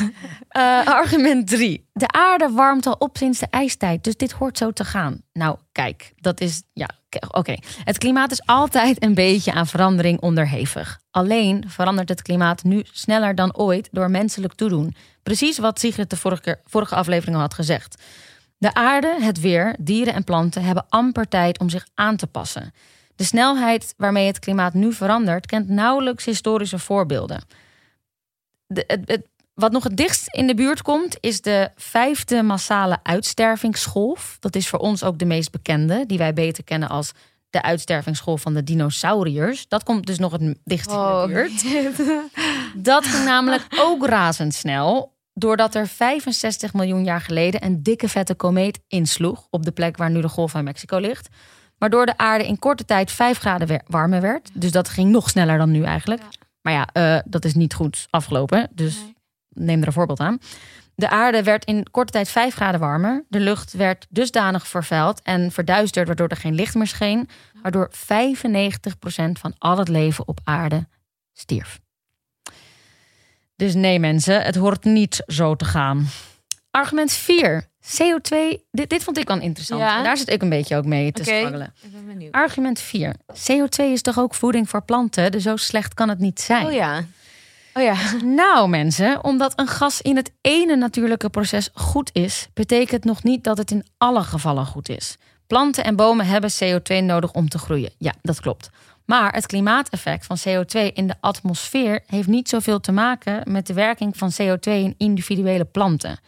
Eh, 0.48 0.86
argument 0.86 1.46
drie. 1.46 1.88
De 1.92 2.08
aarde 2.08 2.48
warmt 2.48 2.86
al 2.86 2.96
op 2.98 3.16
sinds 3.16 3.38
de 3.38 3.46
ijstijd, 3.50 4.04
dus 4.04 4.16
dit 4.16 4.32
hoort 4.32 4.58
zo 4.58 4.70
te 4.70 4.84
gaan. 4.84 5.22
Nou, 5.32 5.56
kijk, 5.72 6.12
dat 6.16 6.40
is. 6.40 6.62
Ja, 6.72 6.88
oké. 7.30 7.54
Het 7.84 7.98
klimaat 7.98 8.30
is 8.30 8.46
altijd 8.46 9.02
een 9.02 9.14
beetje 9.14 9.52
aan 9.52 9.66
verandering 9.66 10.20
onderhevig. 10.20 11.00
Alleen 11.10 11.64
verandert 11.66 12.08
het 12.08 12.22
klimaat 12.22 12.64
nu 12.64 12.82
sneller 12.92 13.34
dan 13.34 13.56
ooit 13.56 13.88
door 13.92 14.10
menselijk 14.10 14.54
toedoen. 14.54 14.94
Precies 15.22 15.58
wat 15.58 15.80
Sigrid 15.80 16.10
de 16.10 16.16
vorige, 16.16 16.60
vorige 16.64 16.94
aflevering 16.94 17.36
al 17.36 17.42
had 17.42 17.54
gezegd. 17.54 18.02
De 18.58 18.74
aarde, 18.74 19.16
het 19.20 19.40
weer, 19.40 19.76
dieren 19.78 20.14
en 20.14 20.24
planten 20.24 20.62
hebben 20.62 20.86
amper 20.88 21.28
tijd 21.28 21.58
om 21.58 21.68
zich 21.68 21.86
aan 21.94 22.16
te 22.16 22.26
passen. 22.26 22.72
De 23.18 23.24
snelheid 23.24 23.94
waarmee 23.96 24.26
het 24.26 24.38
klimaat 24.38 24.74
nu 24.74 24.92
verandert, 24.92 25.46
kent 25.46 25.68
nauwelijks 25.68 26.24
historische 26.24 26.78
voorbeelden. 26.78 27.44
De, 28.66 28.84
het, 28.86 29.00
het- 29.04 29.26
wat 29.54 29.72
nog 29.72 29.84
het 29.84 29.96
dichtst 29.96 30.34
in 30.34 30.46
de 30.46 30.54
buurt 30.54 30.82
komt, 30.82 31.16
is 31.20 31.40
de 31.40 31.70
vijfde 31.76 32.42
massale 32.42 32.98
uitstervingsgolf. 33.02 34.36
Dat 34.40 34.56
is 34.56 34.68
voor 34.68 34.78
ons 34.78 35.02
ook 35.04 35.18
de 35.18 35.24
meest 35.24 35.50
bekende, 35.50 36.04
die 36.06 36.18
wij 36.18 36.32
beter 36.32 36.64
kennen 36.64 36.88
als 36.88 37.12
de 37.50 37.62
uitstervingsgolf 37.62 38.40
van 38.40 38.54
de 38.54 38.62
dinosauriërs. 38.64 39.68
Dat 39.68 39.82
komt 39.82 40.06
dus 40.06 40.18
nog 40.18 40.32
het 40.32 40.58
dichtst 40.64 40.90
in 40.90 40.96
de 40.96 41.26
buurt. 41.26 41.64
Dat 42.86 43.06
ging 43.06 43.24
namelijk 43.24 43.66
ook 43.78 44.06
razendsnel. 44.06 45.16
Doordat 45.34 45.74
er 45.74 45.88
65 45.88 46.72
miljoen 46.72 47.04
jaar 47.04 47.20
geleden 47.20 47.64
een 47.64 47.82
dikke 47.82 48.08
vette 48.08 48.34
komeet 48.34 48.80
insloeg 48.88 49.46
op 49.50 49.64
de 49.64 49.72
plek 49.72 49.96
waar 49.96 50.10
nu 50.10 50.20
de 50.20 50.28
golf 50.28 50.50
van 50.50 50.64
Mexico 50.64 50.98
ligt. 50.98 51.28
Waardoor 51.78 52.06
de 52.06 52.16
aarde 52.18 52.46
in 52.46 52.58
korte 52.58 52.84
tijd 52.84 53.10
5 53.12 53.38
graden 53.38 53.82
warmer 53.86 54.20
werd. 54.20 54.50
Dus 54.54 54.70
dat 54.70 54.88
ging 54.88 55.10
nog 55.10 55.28
sneller 55.30 55.58
dan 55.58 55.70
nu 55.70 55.82
eigenlijk. 55.82 56.22
Maar 56.60 56.72
ja, 56.72 56.88
eh, 56.92 57.20
dat 57.24 57.44
is 57.44 57.54
niet 57.54 57.74
goed 57.74 58.06
afgelopen. 58.10 58.68
Dus 58.74 58.96
Nee. 58.96 59.14
neem 59.48 59.80
er 59.80 59.86
een 59.86 59.92
voorbeeld 59.92 60.20
aan. 60.20 60.38
De 60.94 61.08
aarde 61.08 61.42
werd 61.42 61.64
in 61.64 61.90
korte 61.90 62.12
tijd 62.12 62.28
5 62.28 62.54
graden 62.54 62.80
warmer. 62.80 63.24
De 63.28 63.40
lucht 63.40 63.72
werd 63.72 64.06
dusdanig 64.10 64.66
vervuild 64.68 65.22
en 65.22 65.52
verduisterd, 65.52 66.06
waardoor 66.06 66.28
er 66.28 66.36
geen 66.36 66.54
licht 66.54 66.74
meer 66.74 66.86
scheen. 66.86 67.28
Waardoor 67.62 67.90
95% 67.92 69.38
van 69.38 69.54
al 69.58 69.78
het 69.78 69.88
leven 69.88 70.28
op 70.28 70.40
aarde 70.44 70.86
stierf. 71.32 71.80
Dus 73.56 73.74
nee, 73.74 73.98
mensen, 73.98 74.42
het 74.42 74.54
hoort 74.56 74.84
niet 74.84 75.22
zo 75.26 75.54
te 75.54 75.64
gaan. 75.64 76.06
Argument 76.78 77.12
4. 77.12 77.66
CO2, 77.82 78.36
dit, 78.70 78.90
dit 78.90 79.04
vond 79.04 79.18
ik 79.18 79.28
wel 79.28 79.40
interessant. 79.40 79.80
Ja. 79.80 80.02
Daar 80.02 80.16
zit 80.16 80.30
ik 80.30 80.42
een 80.42 80.48
beetje 80.48 80.76
ook 80.76 80.84
mee 80.84 81.12
te. 81.12 81.22
Ik 81.22 81.92
ben 81.92 82.06
benieuwd. 82.06 82.32
Argument 82.32 82.80
4. 82.80 83.14
CO2 83.32 83.84
is 83.84 84.02
toch 84.02 84.18
ook 84.18 84.34
voeding 84.34 84.68
voor 84.68 84.82
planten, 84.82 85.32
dus 85.32 85.42
zo 85.42 85.56
slecht 85.56 85.94
kan 85.94 86.08
het 86.08 86.18
niet 86.18 86.40
zijn. 86.40 86.66
Oh 86.66 86.72
ja. 86.72 87.04
Oh 87.74 87.82
ja. 87.82 87.94
Nou 88.24 88.68
mensen, 88.68 89.24
omdat 89.24 89.52
een 89.56 89.66
gas 89.66 90.02
in 90.02 90.16
het 90.16 90.32
ene 90.40 90.76
natuurlijke 90.76 91.28
proces 91.28 91.70
goed 91.74 92.10
is, 92.12 92.48
betekent 92.54 93.04
nog 93.04 93.22
niet 93.22 93.44
dat 93.44 93.58
het 93.58 93.70
in 93.70 93.86
alle 93.96 94.22
gevallen 94.22 94.66
goed 94.66 94.88
is. 94.88 95.16
Planten 95.46 95.84
en 95.84 95.96
bomen 95.96 96.26
hebben 96.26 96.50
CO2 96.64 97.04
nodig 97.04 97.32
om 97.32 97.48
te 97.48 97.58
groeien. 97.58 97.90
Ja, 97.98 98.14
dat 98.22 98.40
klopt. 98.40 98.70
Maar 99.04 99.32
het 99.32 99.46
klimaateffect 99.46 100.26
van 100.26 100.38
CO2 100.48 100.92
in 100.92 101.06
de 101.06 101.14
atmosfeer 101.20 102.02
heeft 102.06 102.28
niet 102.28 102.48
zoveel 102.48 102.80
te 102.80 102.92
maken 102.92 103.52
met 103.52 103.66
de 103.66 103.72
werking 103.72 104.16
van 104.16 104.32
CO2 104.32 104.60
in 104.60 104.94
individuele 104.98 105.64
planten. 105.64 106.18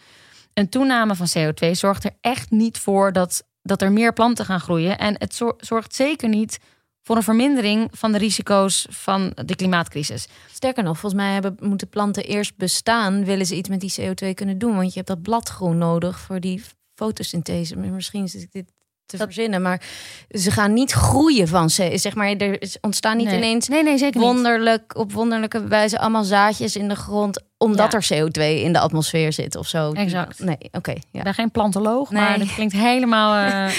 Een 0.60 0.68
toename 0.68 1.14
van 1.14 1.26
CO2 1.38 1.70
zorgt 1.70 2.04
er 2.04 2.16
echt 2.20 2.50
niet 2.50 2.78
voor 2.78 3.12
dat, 3.12 3.44
dat 3.62 3.82
er 3.82 3.92
meer 3.92 4.12
planten 4.12 4.44
gaan 4.44 4.60
groeien. 4.60 4.98
En 4.98 5.14
het 5.18 5.34
zor- 5.34 5.54
zorgt 5.58 5.94
zeker 5.94 6.28
niet 6.28 6.58
voor 7.02 7.16
een 7.16 7.22
vermindering 7.22 7.88
van 7.90 8.12
de 8.12 8.18
risico's 8.18 8.86
van 8.90 9.32
de 9.44 9.56
klimaatcrisis. 9.56 10.28
Sterker 10.52 10.82
nog, 10.82 10.98
volgens 10.98 11.22
mij 11.22 11.32
hebben, 11.32 11.56
moeten 11.60 11.88
planten 11.88 12.24
eerst 12.24 12.56
bestaan, 12.56 13.24
willen 13.24 13.46
ze 13.46 13.56
iets 13.56 13.68
met 13.68 13.80
die 13.80 13.94
CO2 14.00 14.34
kunnen 14.34 14.58
doen. 14.58 14.74
Want 14.74 14.88
je 14.88 14.94
hebt 14.94 15.06
dat 15.06 15.22
bladgroen 15.22 15.78
nodig 15.78 16.20
voor 16.20 16.40
die 16.40 16.62
fotosynthese. 16.94 17.76
Misschien 17.76 18.24
is 18.24 18.46
dit 18.50 18.72
te 19.10 19.16
Dat- 19.16 19.26
verzinnen, 19.26 19.62
maar 19.62 19.82
ze 20.30 20.50
gaan 20.50 20.72
niet 20.72 20.92
groeien 20.92 21.48
van 21.48 21.70
ze. 21.70 21.90
Zeg 21.94 22.14
maar, 22.14 22.28
er 22.36 22.58
ontstaan 22.80 23.16
niet 23.16 23.26
Nee. 23.26 23.36
ineens 23.36 23.68
Nee, 23.68 23.82
nee, 23.82 23.98
zeker 23.98 24.20
niet. 24.20 24.28
wonderlijk, 24.28 24.96
op 24.96 25.12
wonderlijke 25.12 25.64
wijze 25.66 25.98
allemaal 25.98 26.24
zaadjes 26.24 26.76
in 26.76 26.88
de 26.88 26.94
grond, 26.96 27.42
omdat 27.58 27.92
Ja. 27.92 27.98
er 27.98 28.04
CO2 28.04 28.60
in 28.62 28.72
de 28.72 28.78
atmosfeer 28.78 29.32
zit 29.32 29.56
of 29.56 29.68
zo. 29.68 29.92
Exact. 29.92 30.38
Nee, 30.38 30.58
oké. 30.72 30.94
Ja. 31.10 31.22
ben 31.22 31.34
geen 31.34 31.50
plantoloog, 31.50 32.10
maar 32.10 32.38
dat 32.38 32.54
klinkt 32.54 32.72
helemaal 32.74 33.46
eh, 33.46 33.74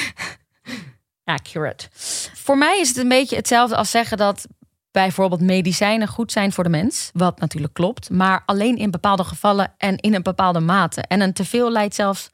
accurate. 1.23 1.87
Voor 2.33 2.57
mij 2.57 2.79
is 2.79 2.87
het 2.87 2.97
een 2.97 3.07
beetje 3.09 3.35
hetzelfde 3.35 3.75
als 3.75 3.91
zeggen 3.91 4.17
dat 4.17 4.47
bijvoorbeeld 4.91 5.41
medicijnen 5.41 6.07
goed 6.07 6.31
zijn 6.31 6.51
voor 6.53 6.63
de 6.63 6.69
mens. 6.69 7.09
Wat 7.13 7.39
natuurlijk 7.39 7.73
klopt, 7.73 8.09
maar 8.09 8.43
alleen 8.45 8.77
in 8.77 8.91
bepaalde 8.91 9.23
gevallen 9.23 9.73
en 9.77 9.97
in 9.97 10.13
een 10.13 10.23
bepaalde 10.23 10.59
mate. 10.59 11.01
En 11.01 11.21
een 11.21 11.33
teveel 11.33 11.71
leidt 11.71 11.95
zelfs 11.95 12.29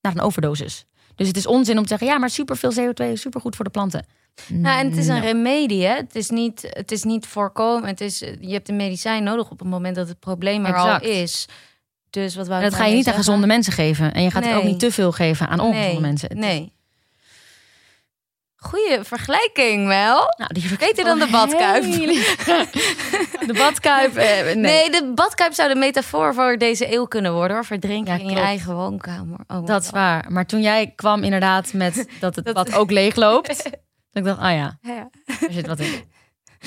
naar 0.00 0.12
een 0.12 0.20
overdosis. 0.20 0.84
Dus 1.20 1.28
het 1.28 1.36
is 1.36 1.46
onzin 1.46 1.76
om 1.76 1.82
te 1.82 1.88
zeggen, 1.88 2.06
ja, 2.06 2.18
maar 2.18 2.30
superveel 2.30 2.72
CO2 2.72 3.04
is 3.12 3.20
supergoed 3.20 3.56
voor 3.56 3.64
de 3.64 3.70
planten. 3.70 4.06
Nou, 4.48 4.78
en 4.78 4.88
het 4.88 4.96
is 4.98 5.06
een 5.06 5.14
Nou, 5.14 5.26
remedie, 5.26 5.84
hè? 5.86 5.94
Het 5.94 6.14
is 6.14 6.30
niet, 6.30 6.66
het 6.70 6.92
is 6.92 7.02
niet 7.02 7.26
voorkomen. 7.26 7.88
Het 7.88 8.00
is, 8.00 8.18
je 8.18 8.52
hebt 8.52 8.68
een 8.68 8.76
medicijn 8.76 9.22
nodig 9.22 9.50
op 9.50 9.58
het 9.58 9.68
moment 9.68 9.96
dat 9.96 10.08
het 10.08 10.18
probleem 10.18 10.64
er 10.64 10.74
Exact. 10.74 11.04
al 11.04 11.10
is. 11.10 11.46
Dus 12.10 12.34
wat 12.34 12.46
wou 12.48 12.62
en 12.62 12.70
dat 12.70 12.78
ga 12.78 12.84
je 12.86 12.94
niet 12.94 13.08
aan 13.08 13.14
gezonde 13.14 13.46
mensen 13.46 13.72
geven. 13.72 14.14
En 14.14 14.22
je 14.22 14.30
gaat 14.30 14.44
er 14.44 14.56
ook 14.56 14.64
niet 14.64 14.78
te 14.80 14.90
veel 14.92 15.12
geven 15.12 15.48
aan 15.48 15.60
ongezonde 15.60 15.90
nee, 15.92 16.00
mensen. 16.00 16.28
Het 16.28 16.38
is- 16.38 16.44
Nee. 16.44 16.72
Goeie 18.62 19.04
vergelijking, 19.04 19.86
wel. 19.86 20.16
Nou, 20.36 20.52
die 20.52 20.76
Beter 20.78 21.04
dan 21.04 21.18
de 21.18 21.28
badkuip. 21.30 21.82
De 23.46 23.54
badkuip, 23.58 24.16
eh, 24.16 24.44
nee. 24.44 24.54
Nee. 24.56 24.90
de 24.90 25.12
badkuip 25.14 25.52
zou 25.52 25.68
de 25.72 25.78
metafoor 25.78 26.34
voor 26.34 26.56
deze 26.58 26.92
eeuw 26.94 27.04
kunnen 27.06 27.32
worden. 27.32 27.56
Hoor. 27.56 27.64
Verdrinken 27.64 28.14
Ja, 28.14 28.20
in 28.20 28.28
je 28.30 28.40
eigen 28.40 28.74
woonkamer. 28.74 29.38
Oh, 29.46 29.66
Dat 29.66 29.82
is 29.82 29.90
waar. 29.90 30.24
Maar 30.28 30.46
toen 30.46 30.60
jij 30.60 30.92
kwam 30.96 31.22
inderdaad 31.22 31.72
met 31.72 32.06
dat 32.20 32.36
het 32.36 32.44
Dat- 32.44 32.54
bad 32.54 32.74
ook 32.74 32.90
leeg 32.90 33.14
loopt. 33.16 33.70
ik 34.12 34.24
dacht, 34.24 34.38
ah 34.40 34.52
ja, 34.54 34.78
Ja. 34.82 35.08
er 35.26 35.52
zit 35.52 35.66
wat 35.66 35.78
in. 35.78 36.08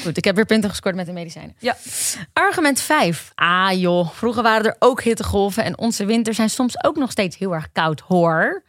Goed, 0.04 0.18
ik 0.18 0.24
heb 0.24 0.36
weer 0.36 0.46
punten 0.46 0.70
gescoord 0.70 0.96
met 0.96 1.06
de 1.06 1.12
medicijnen. 1.12 1.56
Ja. 1.60 1.76
Argument 2.34 2.80
5. 2.82 3.32
Ah 3.36 3.72
joh, 3.80 4.10
vroeger 4.12 4.44
waren 4.44 4.66
er 4.66 4.76
ook 4.80 5.02
hittegolven. 5.02 5.64
En 5.64 5.78
onze 5.78 6.06
winters 6.06 6.36
zijn 6.36 6.50
soms 6.50 6.84
ook 6.84 6.96
nog 6.96 7.12
steeds 7.12 7.38
heel 7.38 7.54
erg 7.54 7.72
koud 7.72 8.00
hoor. 8.00 8.64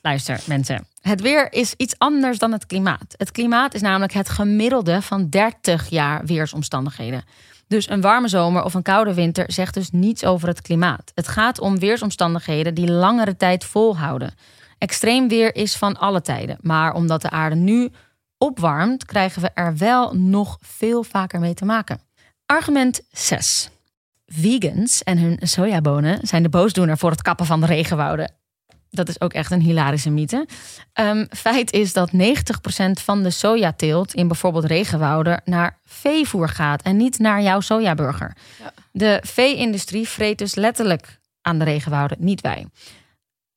Luister 0.00 0.40
mensen. 0.46 0.86
Het 1.00 1.20
weer 1.20 1.52
is 1.52 1.74
iets 1.76 1.94
anders 1.98 2.38
dan 2.38 2.52
het 2.52 2.66
klimaat. 2.66 3.14
Het 3.16 3.30
klimaat 3.30 3.74
is 3.74 3.80
namelijk 3.80 4.12
het 4.12 4.28
gemiddelde 4.28 5.02
van 5.02 5.28
30 5.28 5.88
jaar 5.88 6.24
weersomstandigheden. 6.24 7.24
Dus 7.68 7.90
een 7.90 8.00
warme 8.00 8.28
zomer 8.28 8.64
of 8.64 8.74
een 8.74 8.82
koude 8.82 9.14
winter 9.14 9.52
zegt 9.52 9.74
dus 9.74 9.90
niets 9.90 10.24
over 10.24 10.48
het 10.48 10.62
klimaat. 10.62 11.12
Het 11.14 11.28
gaat 11.28 11.60
om 11.60 11.78
weersomstandigheden 11.78 12.74
die 12.74 12.90
langere 12.90 13.36
tijd 13.36 13.64
volhouden. 13.64 14.34
Extreem 14.78 15.28
weer 15.28 15.54
is 15.54 15.76
van 15.76 15.96
alle 15.96 16.20
tijden. 16.20 16.58
Maar 16.60 16.94
omdat 16.94 17.22
de 17.22 17.30
aarde 17.30 17.56
nu 17.56 17.90
opwarmt, 18.38 19.04
krijgen 19.04 19.42
we 19.42 19.50
er 19.54 19.76
wel 19.76 20.14
nog 20.14 20.58
veel 20.60 21.02
vaker 21.02 21.40
mee 21.40 21.54
te 21.54 21.64
maken. 21.64 22.00
Argument 22.46 23.00
6. 23.10 23.70
Vegans 24.26 25.02
en 25.02 25.18
hun 25.18 25.38
sojabonen 25.42 26.18
zijn 26.22 26.42
de 26.42 26.48
boosdoener 26.48 26.98
voor 26.98 27.10
het 27.10 27.22
kappen 27.22 27.46
van 27.46 27.60
de 27.60 27.66
regenwouden. 27.66 28.32
Dat 28.90 29.08
is 29.08 29.20
ook 29.20 29.32
echt 29.32 29.50
een 29.50 29.60
hilarische 29.60 30.10
mythe. 30.10 30.46
Ehm, 30.92 31.26
feit 31.30 31.72
is 31.72 31.92
dat 31.92 32.12
90% 32.12 33.00
van 33.00 33.22
de 33.22 33.30
sojateelt 33.30 34.14
in 34.14 34.28
bijvoorbeeld 34.28 34.64
regenwouden 34.64 35.42
naar 35.44 35.80
veevoer 35.84 36.48
gaat 36.48 36.82
en 36.82 36.96
niet 36.96 37.18
naar 37.18 37.42
jouw 37.42 37.60
sojaburger. 37.60 38.36
Ja. 38.62 38.72
De 38.92 39.20
vee-industrie 39.22 40.08
vreet 40.08 40.38
dus 40.38 40.54
letterlijk 40.54 41.18
aan 41.42 41.58
de 41.58 41.64
regenwouden, 41.64 42.16
niet 42.20 42.40
wij. 42.40 42.66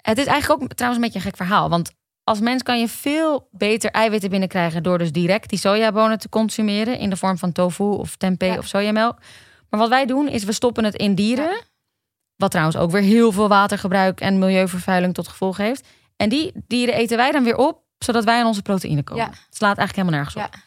Het 0.02 0.18
is 0.18 0.26
eigenlijk 0.26 0.62
ook 0.62 0.74
trouwens 0.74 1.04
een 1.04 1.12
beetje 1.12 1.26
een 1.26 1.34
gek 1.34 1.46
verhaal, 1.48 1.70
want 1.70 1.92
als 2.24 2.40
mens 2.40 2.64
kan 2.64 2.80
je 2.80 2.88
veel 2.88 3.48
beter 3.52 3.92
eiwitten 3.92 4.30
binnenkrijgen 4.30 4.84
door 4.84 4.98
dus 4.98 5.12
direct 5.12 5.50
die 5.50 5.60
sojabonen 5.60 6.20
te 6.20 6.30
consumeren 6.30 6.98
in 7.00 7.10
de 7.10 7.18
vorm 7.18 7.38
van 7.38 7.52
tofu 7.52 7.84
of 7.84 8.16
tempeh 8.16 8.50
Ja. 8.52 8.58
of 8.58 8.68
sojamelk. 8.68 9.18
Maar 9.70 9.80
wat 9.80 9.90
wij 9.90 10.06
doen 10.06 10.28
is 10.28 10.44
we 10.44 10.52
stoppen 10.52 10.84
het 10.84 10.96
in 10.96 11.16
dieren. 11.16 11.62
Wat 12.42 12.52
trouwens 12.52 12.78
ook 12.78 12.92
weer 12.92 13.02
heel 13.02 13.32
veel 13.32 13.48
watergebruik 13.48 14.22
en 14.22 14.40
milieuvervuiling 14.40 15.14
tot 15.14 15.28
gevolg 15.28 15.58
heeft. 15.58 15.88
En 16.16 16.30
die 16.30 16.52
dieren 16.68 16.96
eten 16.96 17.18
wij 17.18 17.32
dan 17.32 17.44
weer 17.44 17.58
op, 17.58 17.82
zodat 17.98 18.24
wij 18.24 18.40
aan 18.40 18.48
onze 18.48 18.62
proteïne 18.62 19.04
komen. 19.04 19.24
Ja. 19.24 19.30
Het 19.30 19.56
slaat 19.56 19.78
eigenlijk 19.78 19.96
helemaal 19.96 20.20
nergens 20.20 20.36
op. 20.36 20.54
Ja. 20.54 20.60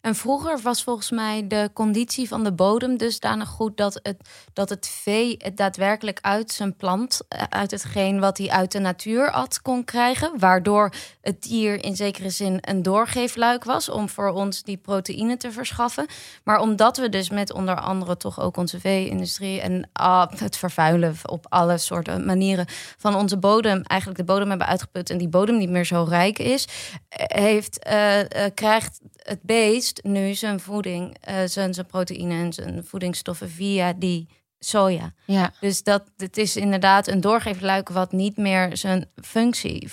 En 0.00 0.14
vroeger 0.14 0.60
was 0.62 0.82
volgens 0.82 1.10
mij 1.10 1.46
de 1.46 1.70
conditie 1.72 2.28
van 2.28 2.44
de 2.44 2.52
bodem 2.52 2.96
dusdanig 2.96 3.48
goed 3.48 3.76
dat 3.76 4.00
het, 4.02 4.28
dat 4.52 4.68
het 4.68 4.88
vee 4.88 5.34
het 5.38 5.56
daadwerkelijk 5.56 6.18
uit 6.22 6.52
zijn 6.52 6.76
plant, 6.76 7.20
eh, 7.28 7.42
uit 7.48 7.70
hetgeen 7.70 8.20
wat 8.20 8.38
hij 8.38 8.50
uit 8.50 8.72
de 8.72 8.78
natuur 8.78 9.30
at, 9.30 9.62
kon 9.62 9.84
krijgen. 9.84 10.38
Waardoor 10.38 10.92
het 11.20 11.42
dier 11.42 11.84
in 11.84 11.96
zekere 11.96 12.30
zin 12.30 12.58
een 12.60 12.82
doorgeefluik 12.82 13.64
was 13.64 13.88
om 13.88 14.08
voor 14.08 14.30
ons 14.30 14.62
die 14.62 14.76
proteïne 14.76 15.36
te 15.36 15.52
verschaffen. 15.52 16.06
Maar 16.44 16.60
omdat 16.60 16.96
we 16.96 17.08
dus 17.08 17.30
met 17.30 17.52
onder 17.52 17.80
andere 17.80 18.16
toch 18.16 18.40
ook 18.40 18.56
onze 18.56 18.80
vee-industrie 18.80 19.60
en 19.60 19.88
ah, 19.92 20.30
het 20.36 20.56
vervuilen 20.56 21.16
op 21.22 21.46
alle 21.48 21.78
soorten 21.78 22.24
manieren 22.24 22.66
van 22.98 23.14
onze 23.14 23.38
bodem, 23.38 23.82
eigenlijk 23.82 24.20
de 24.20 24.26
bodem 24.26 24.48
hebben 24.48 24.66
uitgeput 24.66 25.10
en 25.10 25.18
die 25.18 25.28
bodem 25.28 25.56
niet 25.56 25.70
meer 25.70 25.84
zo 25.84 26.06
rijk 26.08 26.38
is, 26.38 26.68
eh, 27.08 27.42
heeft, 27.42 27.78
eh, 27.82 28.20
krijgt 28.54 29.00
het 29.22 29.42
beest 29.42 29.89
nu 30.02 30.34
zijn 30.34 30.60
voeding, 30.60 31.16
eh, 31.20 31.44
zijn, 31.44 31.74
zijn 31.74 31.86
proteïne 31.86 32.34
en 32.34 32.52
zijn 32.52 32.84
voedingsstoffen 32.84 33.50
via 33.50 33.92
die 33.92 34.28
soja. 34.58 35.14
Ja. 35.26 35.52
Dus 35.60 35.82
dat 35.82 36.10
het 36.16 36.36
is 36.36 36.56
inderdaad 36.56 37.06
een 37.06 37.20
doorgeefluik 37.20 37.88
wat 37.88 38.12
niet 38.12 38.36
meer 38.36 38.76
zijn 38.76 39.10
functie 39.14 39.90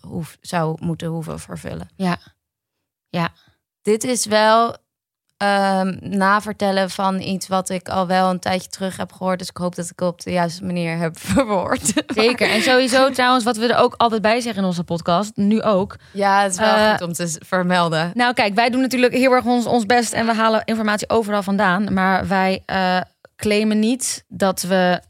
hoef, 0.00 0.36
zou 0.40 0.76
moeten 0.80 1.08
hoeven 1.08 1.40
vervullen. 1.40 1.88
Ja. 1.96 2.18
Ja. 3.08 3.32
Dit 3.82 4.04
is 4.04 4.26
wel 4.26 4.76
ehm, 5.38 5.96
navertellen 6.00 6.90
van 6.90 7.20
iets 7.20 7.48
wat 7.48 7.68
ik 7.70 7.88
al 7.88 8.06
wel 8.06 8.30
een 8.30 8.38
tijdje 8.38 8.68
terug 8.68 8.96
heb 8.96 9.12
gehoord. 9.12 9.38
Dus 9.38 9.48
ik 9.48 9.56
hoop 9.56 9.74
dat 9.74 9.90
ik 9.90 10.00
op 10.00 10.20
de 10.22 10.30
juiste 10.30 10.64
manier 10.64 10.96
heb 10.98 11.18
verwoord. 11.34 11.92
Zeker. 12.06 12.50
En 12.50 12.62
sowieso 12.62 13.10
trouwens, 13.10 13.44
wat 13.44 13.56
we 13.56 13.66
er 13.72 13.78
ook 13.80 13.94
altijd 13.96 14.22
bij 14.22 14.40
zeggen 14.40 14.62
in 14.62 14.68
onze 14.68 14.84
podcast, 14.84 15.32
nu 15.34 15.62
ook. 15.62 15.96
Ja, 16.12 16.42
het 16.42 16.52
is 16.52 16.58
wel 16.58 16.74
Eh, 16.74 16.90
goed 16.90 17.02
om 17.02 17.12
te 17.12 17.36
vermelden. 17.46 18.10
Nou, 18.14 18.34
kijk, 18.34 18.54
wij 18.54 18.70
doen 18.70 18.80
natuurlijk 18.80 19.14
heel 19.14 19.32
erg 19.32 19.44
ons, 19.44 19.66
ons 19.66 19.86
best 19.86 20.12
en 20.12 20.26
we 20.26 20.34
halen 20.34 20.62
informatie 20.64 21.10
overal 21.10 21.42
vandaan. 21.42 21.92
Maar 21.94 22.28
wij 22.28 22.62
eh, 22.66 23.00
claimen 23.36 23.78
niet 23.78 24.24
dat 24.28 24.62
we, 24.62 25.00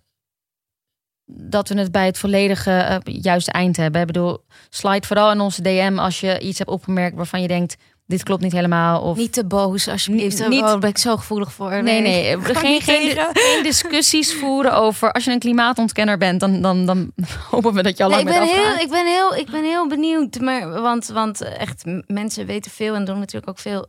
dat 1.30 1.68
we 1.68 1.78
het 1.78 1.92
bij 1.92 2.06
het 2.06 2.18
volledige 2.18 2.70
eh, 2.70 2.96
juiste 3.04 3.52
eind 3.52 3.76
hebben. 3.76 4.00
Ik 4.00 4.06
bedoel, 4.06 4.44
slide 4.68 5.06
vooral 5.06 5.30
in 5.30 5.40
onze 5.40 5.62
DM 5.62 5.96
als 5.98 6.20
je 6.20 6.38
iets 6.38 6.58
hebt 6.58 6.70
opgemerkt 6.70 7.16
waarvan 7.16 7.42
je 7.42 7.48
denkt, 7.48 7.76
dit 8.08 8.22
klopt 8.22 8.42
niet 8.42 8.52
helemaal. 8.52 9.02
Of 9.02 9.16
Niet 9.16 9.32
te 9.32 9.44
boos, 9.44 9.88
alsjeblieft. 9.88 10.38
Niet- 10.38 10.48
niet- 10.48 10.62
Oh, 10.62 10.78
ben 10.78 10.88
ik 10.90 10.98
zo 10.98 11.16
gevoelig 11.16 11.52
voor. 11.52 11.82
Nee, 11.82 12.00
nee. 12.00 12.36
Geen, 12.54 12.80
geen, 12.80 13.18
discussies 13.62 14.34
voeren 14.34 14.74
over. 14.74 15.12
Als 15.12 15.24
je 15.24 15.30
een 15.30 15.38
klimaatontkenner 15.38 16.18
bent, 16.18 16.40
dan, 16.40 16.62
dan, 16.62 16.86
dan 16.86 17.12
hopen 17.50 17.74
we 17.74 17.82
dat 17.82 17.96
je 17.96 18.04
al 18.04 18.10
Nee, 18.10 18.24
lang 18.24 18.36
ik, 18.36 18.40
ben 18.40 18.48
heel, 18.48 18.74
ik, 18.74 18.88
ben 18.90 19.06
heel, 19.06 19.34
ik 19.34 19.50
ben 19.50 19.64
heel 19.64 19.88
benieuwd. 19.88 20.40
Maar, 20.40 20.80
want, 20.82 21.06
want 21.06 21.40
echt, 21.40 21.84
mensen 22.06 22.46
weten 22.46 22.70
veel 22.70 22.94
en 22.94 23.04
doen 23.04 23.18
natuurlijk 23.18 23.48
ook 23.48 23.58
veel 23.58 23.86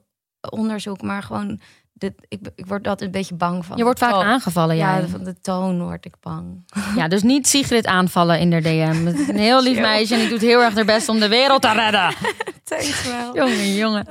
onderzoek. 0.50 1.02
Maar 1.02 1.24
gewoon 1.24 1.60
dit, 2.00 2.14
ik, 2.28 2.40
ik 2.56 2.66
word 2.66 2.88
altijd 2.88 3.02
een 3.02 3.20
beetje 3.20 3.36
bang 3.36 3.66
van. 3.66 3.78
Je 3.78 3.84
wordt 3.84 4.00
vaak 4.00 4.12
toon. 4.12 4.24
aangevallen, 4.24 4.76
ja. 4.76 4.98
Ja, 4.98 5.08
van 5.08 5.24
de 5.24 5.36
toon 5.42 5.82
word 5.82 6.06
ik 6.06 6.14
bang. 6.22 6.66
Ja, 6.96 7.08
dus 7.08 7.24
niet 7.24 7.48
Sigrid 7.48 7.86
aanvallen 7.86 8.40
in 8.40 8.50
de 8.50 8.62
DM. 8.62 9.06
Het 9.06 9.20
is 9.20 9.28
een 9.28 9.38
heel 9.38 9.64
lief 9.64 9.74
Chill. 9.74 9.82
meisje 9.82 10.14
en 10.14 10.20
die 10.20 10.30
doet 10.30 10.42
heel 10.42 10.62
erg 10.64 10.76
haar 10.76 10.86
best 10.86 11.10
om 11.10 11.20
de 11.20 11.28
wereld 11.28 11.62
te 11.62 11.72
redden. 11.72 12.14
Thanks 12.64 13.04
wel. 13.08 13.36
Jongen, 13.36 13.76
jongen. 13.76 14.08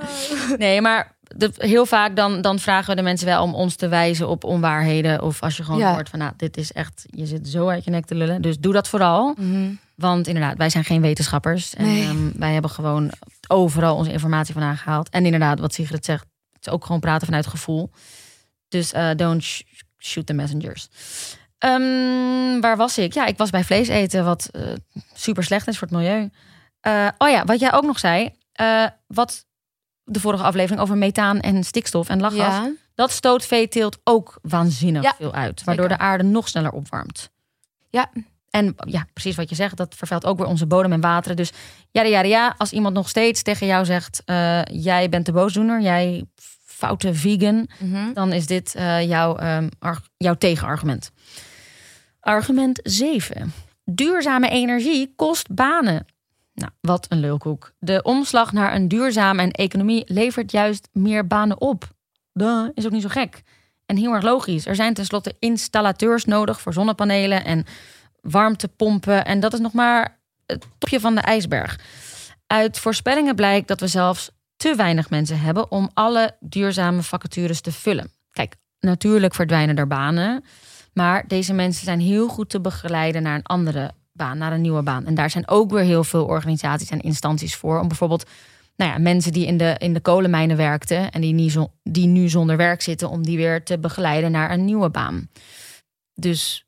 Nee, 0.59 0.81
maar 0.81 1.17
de, 1.37 1.51
heel 1.57 1.87
vaak 1.87 2.17
dan, 2.17 2.41
dan 2.41 2.59
vragen 2.59 2.91
we 2.91 2.97
de 2.97 3.03
mensen 3.03 3.27
wel 3.27 3.43
om 3.43 3.55
ons 3.55 3.75
te 3.75 3.89
wijzen 3.89 4.29
op 4.29 4.45
onwaarheden. 4.45 5.23
Of 5.23 5.43
als 5.43 5.57
je 5.57 5.65
gewoon 5.65 5.81
Ja. 5.81 5.93
hoort 5.93 6.09
van, 6.09 6.19
nou, 6.19 6.33
dit 6.37 6.57
is 6.57 6.73
echt, 6.73 7.05
je 7.11 7.27
zit 7.27 7.49
zo 7.49 7.69
uit 7.69 7.85
je 7.85 7.91
nek 7.91 8.05
te 8.07 8.15
lullen. 8.15 8.43
Dus 8.43 8.59
doe 8.59 8.73
dat 8.73 8.89
vooral. 8.89 9.35
Mhm. 9.39 9.71
Want 9.95 10.27
inderdaad, 10.27 10.57
wij 10.57 10.71
zijn 10.71 10.85
geen 10.85 11.01
wetenschappers. 11.01 11.75
En 11.75 11.85
Nee. 11.85 12.03
ehm, 12.03 12.17
wij 12.35 12.53
hebben 12.53 12.71
gewoon 12.71 13.11
overal 13.49 13.97
onze 13.97 14.13
informatie 14.13 14.53
vandaan 14.55 14.77
gehaald. 14.77 15.09
En 15.09 15.25
inderdaad, 15.25 15.61
wat 15.61 15.75
Sigrid 15.75 16.05
zegt, 16.05 16.27
het 16.59 16.67
is 16.67 16.73
ook 16.73 16.85
gewoon 16.85 17.01
praten 17.01 17.27
vanuit 17.27 17.47
gevoel. 17.47 17.91
Dus 18.69 18.93
eh, 18.93 19.11
don't 19.17 19.43
sh- 19.43 19.61
shoot 19.99 20.27
the 20.27 20.33
messengers. 20.33 20.89
Ehm, 21.59 22.61
waar 22.61 22.77
was 22.77 22.99
ik? 22.99 23.15
Ja, 23.15 23.27
ik 23.27 23.37
was 23.39 23.51
bij 23.51 23.65
vlees 23.65 23.89
eten, 23.89 24.25
wat 24.25 24.49
eh, 24.53 24.63
super 25.15 25.45
slecht 25.45 25.67
is 25.69 25.79
voor 25.79 25.89
het 25.89 25.97
milieu. 25.97 26.31
Eh, 26.81 27.09
oh 27.19 27.29
ja, 27.29 27.45
wat 27.45 27.61
jij 27.61 27.73
ook 27.73 27.85
nog 27.85 27.99
zei. 27.99 28.37
wat 29.07 29.47
de 30.05 30.21
vorige 30.21 30.43
aflevering 30.45 30.81
over 30.81 30.97
methaan 30.97 31.41
en 31.41 31.65
stikstof 31.65 32.09
en 32.09 32.21
lachgas. 32.21 32.39
Ja. 32.55 32.71
Dat 32.95 33.11
stoot 33.11 33.45
veeteelt 33.45 33.99
ook 34.05 34.39
waanzinnig 34.43 35.03
Ja, 35.03 35.15
veel 35.17 35.33
uit. 35.33 35.65
Waardoor 35.65 35.85
zeker. 35.89 35.99
de 35.99 36.05
aarde 36.05 36.25
nog 36.25 36.49
sneller 36.49 36.71
opwarmt. 36.73 37.31
Ja. 37.91 38.11
En 38.59 38.75
ja, 38.87 39.07
precies 39.13 39.37
wat 39.37 39.49
je 39.49 39.55
zegt. 39.55 39.77
Dat 39.77 39.95
vervuilt 39.95 40.27
ook 40.27 40.39
weer 40.39 40.47
onze 40.47 40.67
bodem 40.67 40.93
en 40.93 41.01
wateren. 41.01 41.37
Dus 41.37 41.53
ja, 41.91 42.03
ja, 42.03 42.21
ja. 42.23 42.55
Als 42.57 42.73
iemand 42.73 42.95
nog 42.95 43.09
steeds 43.09 43.43
tegen 43.43 43.67
jou 43.67 43.85
zegt... 43.85 44.23
eh, 44.25 44.63
jij 44.65 45.09
bent 45.09 45.27
de 45.27 45.33
boosdoener, 45.33 45.81
jij 45.81 46.25
foute 46.65 47.15
vegan... 47.15 47.69
Mhm. 47.79 48.13
dan 48.13 48.33
is 48.33 48.47
dit 48.47 48.75
eh, 48.75 49.09
jouw, 49.09 49.37
ehm, 49.37 49.69
jouw 50.17 50.35
tegenargument. 50.35 51.11
Argument 52.21 52.81
7. 52.83 53.53
Duurzame 53.85 54.49
energie 54.49 55.13
kost 55.17 55.55
banen. 55.55 56.07
Nou, 56.55 56.71
wat 56.81 57.07
een 57.09 57.21
lulkoek. 57.21 57.73
De 57.79 58.03
omslag 58.03 58.53
naar 58.53 58.75
een 58.75 58.89
duurzame 58.89 59.43
en 59.43 59.51
economie 59.51 60.03
levert 60.07 60.51
juist 60.51 60.89
meer 60.93 61.27
banen 61.27 61.61
op. 61.61 61.89
Dat 62.33 62.71
is 62.75 62.87
ook 62.87 62.93
niet 62.93 63.03
zo 63.03 63.09
gek. 63.09 63.43
En 63.87 63.97
heel 63.97 64.13
erg 64.13 64.25
logisch. 64.25 64.67
Er 64.67 64.75
zijn 64.75 64.95
tenslotte 64.95 65.35
installateurs 65.39 66.25
nodig 66.25 66.61
voor 66.61 66.73
zonnepanelen 66.73 67.45
en 67.45 67.65
warmtepompen. 68.31 69.25
En 69.25 69.41
dat 69.41 69.53
is 69.53 69.61
nog 69.61 69.73
maar 69.73 70.19
het 70.47 70.65
topje 70.79 71.01
van 71.01 71.15
de 71.15 71.21
ijsberg. 71.21 71.79
Uit 72.47 72.79
voorspellingen 72.79 73.35
blijkt 73.35 73.69
dat 73.69 73.81
we 73.81 73.87
zelfs 73.87 74.31
te 74.57 74.75
weinig 74.77 75.11
mensen 75.11 75.41
hebben 75.41 75.71
om 75.71 75.91
alle 75.95 76.37
duurzame 76.41 77.03
vacatures 77.03 77.61
te 77.61 77.73
vullen. 77.73 78.11
Kijk, 78.31 78.57
natuurlijk 78.81 79.35
verdwijnen 79.35 79.77
er 79.77 79.87
banen. 79.87 80.45
Maar 80.93 81.25
deze 81.27 81.53
mensen 81.53 81.85
zijn 81.85 82.01
heel 82.01 82.29
goed 82.29 82.51
te 82.51 82.61
begeleiden 82.61 83.23
naar 83.23 83.35
een 83.35 83.43
andere 83.43 83.91
baan, 84.13 84.39
naar 84.39 84.53
een 84.53 84.61
nieuwe 84.61 84.83
baan. 84.83 85.07
En 85.07 85.15
daar 85.15 85.31
zijn 85.31 85.49
ook 85.49 85.71
weer 85.71 85.85
heel 85.85 86.05
veel 86.05 86.25
organisaties 86.25 86.91
en 86.91 87.01
instanties 87.01 87.57
voor. 87.57 87.81
Om 87.81 87.89
bijvoorbeeld 87.89 88.25
nou 88.77 88.91
ja, 88.91 88.99
mensen 88.99 89.33
die 89.33 89.47
in 89.47 89.57
de, 89.57 89.75
in 89.79 89.93
de 89.93 90.01
kolenmijnen 90.01 90.57
werkten 90.57 91.11
en 91.11 91.21
die, 91.21 91.33
niet 91.33 91.53
zo, 91.53 91.73
die 91.83 92.07
nu 92.07 92.29
zonder 92.29 92.57
werk 92.57 92.83
zitten, 92.83 93.11
om 93.11 93.23
die 93.23 93.37
weer 93.37 93.65
te 93.65 93.79
begeleiden 93.79 94.31
naar 94.31 94.51
een 94.51 94.65
nieuwe 94.65 94.91
baan. 94.91 95.29
Dus 96.15 96.67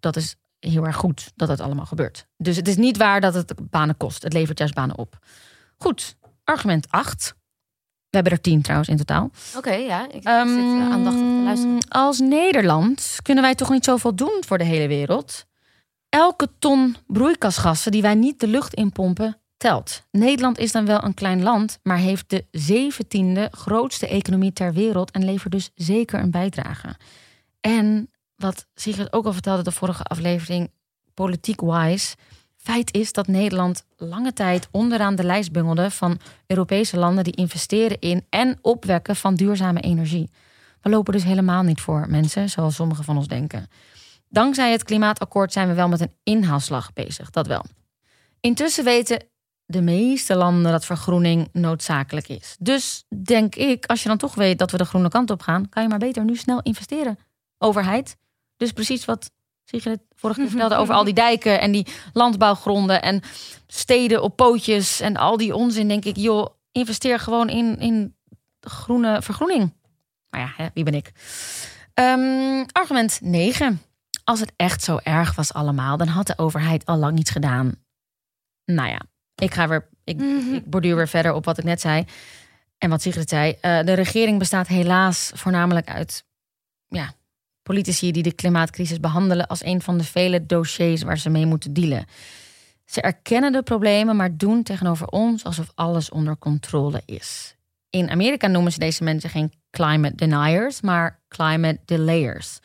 dat 0.00 0.16
is 0.16 0.36
heel 0.60 0.84
erg 0.84 0.96
goed 0.96 1.32
dat 1.36 1.48
het 1.48 1.60
allemaal 1.60 1.86
gebeurt. 1.86 2.26
Dus 2.36 2.56
het 2.56 2.68
is 2.68 2.76
niet 2.76 2.96
waar 2.96 3.20
dat 3.20 3.34
het 3.34 3.54
banen 3.70 3.96
kost. 3.96 4.22
Het 4.22 4.32
levert 4.32 4.58
juist 4.58 4.74
banen 4.74 4.98
op. 4.98 5.18
Goed, 5.76 6.16
argument 6.44 6.90
8. 6.90 7.36
We 8.10 8.16
hebben 8.16 8.32
er 8.32 8.40
10 8.40 8.62
trouwens 8.62 8.88
in 8.90 8.96
totaal. 8.96 9.30
Oké, 9.56 9.72
ja. 9.72 10.04
Ik 10.04 10.12
zit 10.12 10.24
Ehm, 10.24 10.48
eh, 10.48 10.90
aandachtig 10.90 11.22
te 11.22 11.40
luisteren. 11.44 11.88
Als 11.88 12.18
Nederland 12.18 13.16
kunnen 13.22 13.44
wij 13.44 13.54
toch 13.54 13.70
niet 13.70 13.84
zoveel 13.84 14.14
doen 14.14 14.42
voor 14.46 14.58
de 14.58 14.64
hele 14.64 14.88
wereld? 14.88 15.46
Elke 16.08 16.48
ton 16.58 16.96
broeikasgassen 17.06 17.92
die 17.92 18.02
wij 18.02 18.14
niet 18.14 18.40
de 18.40 18.46
lucht 18.46 18.74
inpompen, 18.74 19.40
telt. 19.56 20.02
Nederland 20.10 20.58
is 20.58 20.72
dan 20.72 20.86
wel 20.86 21.04
een 21.04 21.14
klein 21.14 21.42
land, 21.42 21.78
maar 21.82 21.98
heeft 21.98 22.30
de 22.30 22.46
zeventiende 22.50 23.48
grootste 23.50 24.08
economie 24.08 24.52
ter 24.52 24.72
wereld 24.72 25.10
en 25.10 25.24
levert 25.24 25.52
dus 25.52 25.70
zeker 25.74 26.20
een 26.20 26.30
bijdrage. 26.30 26.96
En 27.60 28.10
wat 28.38 28.66
Sigrid 28.74 29.12
ook 29.12 29.26
al 29.26 29.32
vertelde 29.32 29.62
de 29.62 29.72
vorige 29.72 30.02
aflevering, 30.02 30.70
politiek-wise, 31.14 32.16
feit 32.56 32.94
is 32.94 33.12
dat 33.12 33.26
Nederland 33.26 33.84
lange 33.96 34.32
tijd 34.32 34.68
onderaan 34.70 35.14
de 35.14 35.24
lijst 35.24 35.52
bungelde 35.52 35.90
van 35.90 36.20
Europese 36.46 36.96
landen 36.98 37.24
die 37.24 37.36
investeren 37.36 37.98
in 37.98 38.26
en 38.30 38.58
opwekken 38.60 39.16
van 39.16 39.34
duurzame 39.34 39.80
energie. 39.80 40.30
We 40.80 40.90
lopen 40.90 41.12
dus 41.12 41.24
helemaal 41.24 41.62
niet 41.62 41.80
voor 41.80 42.06
mensen, 42.08 42.50
zoals 42.50 42.74
sommigen 42.74 43.04
van 43.04 43.16
ons 43.16 43.28
denken. 43.28 43.68
Dankzij 44.28 44.72
het 44.72 44.82
klimaatakkoord 44.82 45.52
zijn 45.52 45.68
we 45.68 45.74
wel 45.74 45.88
met 45.88 46.00
een 46.00 46.14
inhaalslag 46.22 46.92
bezig, 46.92 47.30
dat 47.30 47.46
wel. 47.46 47.64
Intussen 48.40 48.84
weten 48.84 49.24
de 49.66 49.82
meeste 49.82 50.36
landen 50.36 50.72
dat 50.72 50.84
vergroening 50.84 51.48
noodzakelijk 51.52 52.28
is. 52.28 52.56
Dus 52.58 53.04
denk 53.24 53.54
ik, 53.54 53.86
als 53.86 54.02
je 54.02 54.08
dan 54.08 54.18
toch 54.18 54.34
weet 54.34 54.58
dat 54.58 54.70
we 54.70 54.76
de 54.76 54.84
groene 54.84 55.08
kant 55.08 55.30
op 55.30 55.40
gaan, 55.40 55.68
kan 55.68 55.82
je 55.82 55.88
maar 55.88 55.98
beter 55.98 56.24
nu 56.24 56.36
snel 56.36 56.60
investeren. 56.62 57.18
Overheid. 57.58 58.16
Dus 58.58 58.72
precies 58.72 59.04
wat 59.04 59.30
Sigrid 59.64 60.00
vorige 60.14 60.40
keer 60.40 60.50
vertelde 60.56 60.74
over 60.76 60.94
al 60.94 61.04
die 61.04 61.14
dijken 61.14 61.60
en 61.60 61.72
die 61.72 61.86
landbouwgronden 62.12 63.02
en 63.02 63.22
steden 63.66 64.22
op 64.22 64.36
pootjes 64.36 65.00
en 65.00 65.16
al 65.16 65.36
die 65.36 65.54
onzin. 65.54 65.88
Denk 65.88 66.04
ik, 66.04 66.16
joh, 66.16 66.46
investeer 66.72 67.18
gewoon 67.18 67.48
in, 67.48 67.78
in 67.78 68.16
groene 68.60 69.22
vergroening. 69.22 69.74
Maar 70.30 70.40
ja, 70.40 70.52
hè, 70.56 70.66
wie 70.74 70.84
ben 70.84 70.94
ik? 70.94 71.12
Ehm, 71.94 72.64
argument 72.72 73.18
9. 73.22 73.82
Als 74.24 74.40
het 74.40 74.52
echt 74.56 74.82
zo 74.82 74.98
erg 75.02 75.34
was 75.34 75.52
allemaal, 75.52 75.96
dan 75.96 76.06
had 76.08 76.26
de 76.26 76.38
overheid 76.38 76.86
al 76.86 76.96
lang 76.96 77.18
iets 77.18 77.30
gedaan. 77.30 77.74
Nou 78.64 78.88
ja, 78.88 79.00
ik 79.34 79.54
ga 79.54 79.68
weer, 79.68 79.88
ik, 80.04 80.16
Mhm. 80.16 80.54
ik 80.54 80.70
borduur 80.70 80.96
weer 80.96 81.08
verder 81.08 81.32
op 81.32 81.44
wat 81.44 81.58
ik 81.58 81.64
net 81.64 81.80
zei. 81.80 82.04
En 82.78 82.90
wat 82.90 83.02
Sigrid 83.02 83.28
zei. 83.28 83.56
Eh, 83.60 83.80
de 83.84 83.92
regering 83.92 84.38
bestaat 84.38 84.66
helaas 84.66 85.30
voornamelijk 85.34 85.88
uit 85.88 86.24
ja, 86.88 87.12
politici 87.68 88.12
die 88.12 88.22
de 88.22 88.32
klimaatcrisis 88.32 89.00
behandelen 89.00 89.46
als 89.46 89.64
een 89.64 89.82
van 89.82 89.98
de 89.98 90.04
vele 90.04 90.46
dossiers 90.46 91.02
waar 91.02 91.18
ze 91.18 91.30
mee 91.30 91.46
moeten 91.46 91.72
dealen. 91.72 92.06
Ze 92.84 93.00
erkennen 93.00 93.52
de 93.52 93.62
problemen, 93.62 94.16
maar 94.16 94.36
doen 94.36 94.62
tegenover 94.62 95.06
ons 95.06 95.44
alsof 95.44 95.70
alles 95.74 96.10
onder 96.10 96.38
controle 96.38 97.02
is. 97.04 97.56
In 97.90 98.10
Amerika 98.10 98.46
noemen 98.46 98.72
ze 98.72 98.78
deze 98.78 99.04
mensen 99.04 99.30
geen 99.30 99.52
climate 99.70 100.14
deniers, 100.14 100.80
maar 100.80 101.20
climate 101.28 101.80
delayers. 101.84 102.58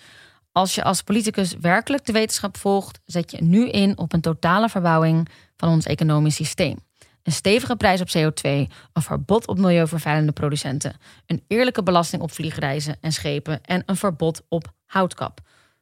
Als 0.52 0.76
je 0.76 0.84
als 0.84 1.02
politicus 1.02 1.56
werkelijk 1.62 2.06
de 2.06 2.12
wetenschap 2.12 2.58
volgt, 2.58 3.00
zet 3.06 3.32
je 3.32 3.42
nu 3.42 3.70
in 3.70 3.98
op 3.98 4.13
een 4.13 4.22
totale 4.22 4.70
verbouwing 4.70 5.30
van 5.58 5.70
ons 5.70 5.86
economisch 5.86 6.36
systeem. 6.36 6.78
Een 7.24 7.32
stevige 7.32 7.76
prijs 7.76 8.02
op 8.02 8.08
CO2, 8.08 8.50
een 8.94 9.02
verbod 9.02 9.48
op 9.48 9.58
milieuvervuilende 9.58 10.32
producenten, 10.32 10.96
een 11.26 11.44
eerlijke 11.48 11.84
belasting 11.84 12.22
op 12.22 12.32
vliegreizen 12.32 12.98
en 13.02 13.12
schepen 13.12 13.62
en 13.64 13.84
een 13.86 13.96
verbod 13.96 14.42
op 14.50 14.74
houtkap. 14.86 15.40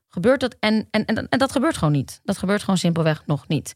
Gebeurt 0.07 0.39
dat? 0.39 0.55
En, 0.59 0.87
en, 0.91 1.05
en, 1.05 1.29
en 1.29 1.39
dat 1.39 1.51
gebeurt 1.51 1.77
gewoon 1.77 1.93
niet. 1.93 2.19
Dat 2.23 2.37
gebeurt 2.37 2.61
gewoon 2.61 2.77
simpelweg 2.77 3.23
nog 3.25 3.47
niet. 3.47 3.73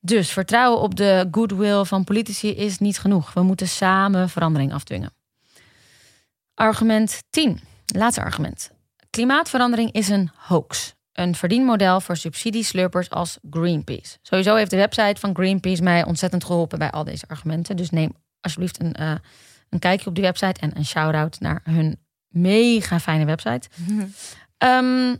Dus 0.00 0.30
vertrouwen 0.30 0.80
op 0.80 0.96
de 0.96 1.28
goodwill 1.30 1.84
van 1.84 2.04
politici 2.04 2.48
is 2.48 2.78
niet 2.78 2.98
genoeg. 2.98 3.32
We 3.32 3.42
moeten 3.42 3.68
samen 3.68 4.28
verandering 4.28 4.72
afdwingen. 4.72 5.12
Argument 6.54 7.22
10. 7.30 7.60
Laatste 7.86 8.20
argument. 8.20 8.70
Klimaatverandering 9.10 9.92
is 9.92 10.08
een 10.08 10.30
hoax. 10.34 10.94
Een 11.18 11.34
verdienmodel 11.34 12.00
voor 12.00 12.16
subsidieslurpers 12.16 13.10
als 13.10 13.38
Greenpeace. 13.50 14.18
Sowieso 14.22 14.54
heeft 14.54 14.70
de 14.70 14.76
website 14.76 15.20
van 15.20 15.34
Greenpeace 15.34 15.82
mij 15.82 16.04
ontzettend 16.04 16.44
geholpen 16.44 16.78
bij 16.78 16.90
al 16.90 17.04
deze 17.04 17.24
argumenten. 17.28 17.76
Dus 17.76 17.90
neem 17.90 18.12
alsjeblieft 18.40 18.80
een, 18.80 18.92
eh, 18.92 19.12
een 19.68 19.78
kijkje 19.78 20.08
op 20.08 20.14
die 20.14 20.24
website 20.24 20.60
en 20.60 20.76
een 20.76 20.84
shout-out 20.84 21.40
naar 21.40 21.60
hun 21.64 21.98
mega 22.28 23.00
fijne 23.00 23.24
website. 23.24 23.68
Ehm, 24.58 25.16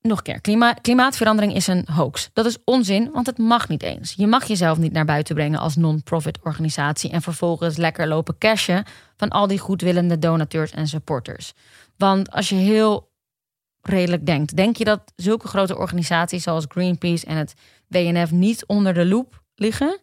nog 0.00 0.18
een 0.18 0.24
keer. 0.24 0.40
Klima 0.40 0.72
klimaatverandering 0.72 1.54
is 1.54 1.66
een 1.66 1.86
hoax. 1.92 2.30
Dat 2.32 2.46
is 2.46 2.58
onzin, 2.64 3.10
want 3.12 3.26
het 3.26 3.38
mag 3.38 3.68
niet 3.68 3.82
eens. 3.82 4.14
Je 4.16 4.26
mag 4.26 4.44
jezelf 4.44 4.78
niet 4.78 4.92
naar 4.92 5.04
buiten 5.04 5.34
brengen 5.34 5.58
als 5.58 5.76
non-profit 5.76 6.38
organisatie 6.42 7.10
en 7.10 7.22
vervolgens 7.22 7.76
lekker 7.76 8.08
lopen 8.08 8.38
cashen 8.38 8.84
van 9.16 9.28
al 9.28 9.46
die 9.46 9.58
goedwillende 9.58 10.18
donateurs 10.18 10.70
en 10.70 10.88
supporters. 10.88 11.52
Want 11.96 12.30
als 12.30 12.48
je 12.48 12.54
heel 12.54 13.10
redelijk 13.82 14.26
denkt, 14.26 14.56
denk 14.56 14.76
je 14.76 14.84
dat 14.84 15.12
zulke 15.16 15.48
grote 15.48 15.78
organisaties 15.78 16.42
zoals 16.42 16.64
Greenpeace 16.68 17.26
en 17.26 17.36
het 17.36 17.54
WNF 17.88 18.30
niet 18.30 18.66
onder 18.66 18.94
de 18.94 19.06
loep 19.06 19.42
liggen? 19.54 20.00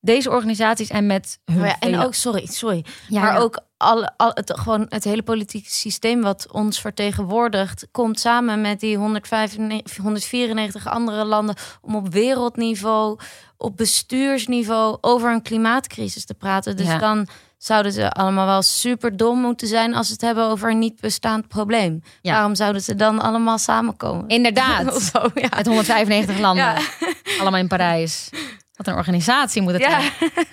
Deze 0.00 0.30
organisaties 0.30 0.88
en 0.88 1.06
met 1.06 1.38
hun 1.44 1.60
Oh 1.60 1.66
ja, 1.66 1.78
en 1.78 1.98
ook, 1.98 2.14
sorry, 2.14 2.46
sorry. 2.46 2.84
Ja, 3.08 3.20
maar 3.20 3.32
ja. 3.32 3.38
ook 3.38 3.60
alle, 3.76 4.12
al, 4.16 4.30
het, 4.34 4.58
gewoon 4.58 4.86
het 4.88 5.04
hele 5.04 5.22
politieke 5.22 5.70
systeem 5.70 6.22
wat 6.22 6.52
ons 6.52 6.80
vertegenwoordigt, 6.80 7.88
komt 7.90 8.20
samen 8.20 8.60
met 8.60 8.80
die 8.80 8.96
195, 8.96 9.96
194 9.96 10.86
andere 10.86 11.24
landen 11.24 11.54
om 11.80 11.96
op 11.96 12.08
wereldniveau, 12.08 13.18
op 13.56 13.76
bestuursniveau 13.76 14.98
over 15.00 15.32
een 15.32 15.42
klimaatcrisis 15.42 16.24
te 16.24 16.34
praten. 16.34 16.76
Dus 16.76 16.98
dan 16.98 17.28
zouden 17.58 17.92
ze 17.92 18.10
allemaal 18.12 18.46
wel 18.46 18.62
super 18.62 19.16
dom 19.16 19.40
moeten 19.40 19.68
zijn 19.68 19.94
als 19.94 20.06
ze 20.06 20.12
het 20.12 20.20
hebben 20.22 20.44
over 20.44 20.70
een 20.70 20.78
niet 20.78 21.00
bestaand 21.00 21.48
probleem. 21.48 22.02
Ja. 22.22 22.32
Waarom 22.32 22.54
zouden 22.54 22.82
ze 22.82 22.94
dan 22.94 23.20
allemaal 23.20 23.58
samenkomen? 23.58 24.28
Inderdaad. 24.28 24.86
Of 24.96 25.02
zo, 25.02 25.30
ja. 25.34 25.50
Uit 25.50 25.66
195 25.66 26.38
landen. 26.38 26.64
Ja. 26.64 26.78
Allemaal 27.40 27.60
in 27.60 27.68
Parijs. 27.68 28.28
Wat 28.74 28.86
een 28.86 28.94
organisatie 28.94 29.62
moet 29.62 29.72
het 29.72 29.80
Ja. 29.82 30.00
zijn. 30.00 30.12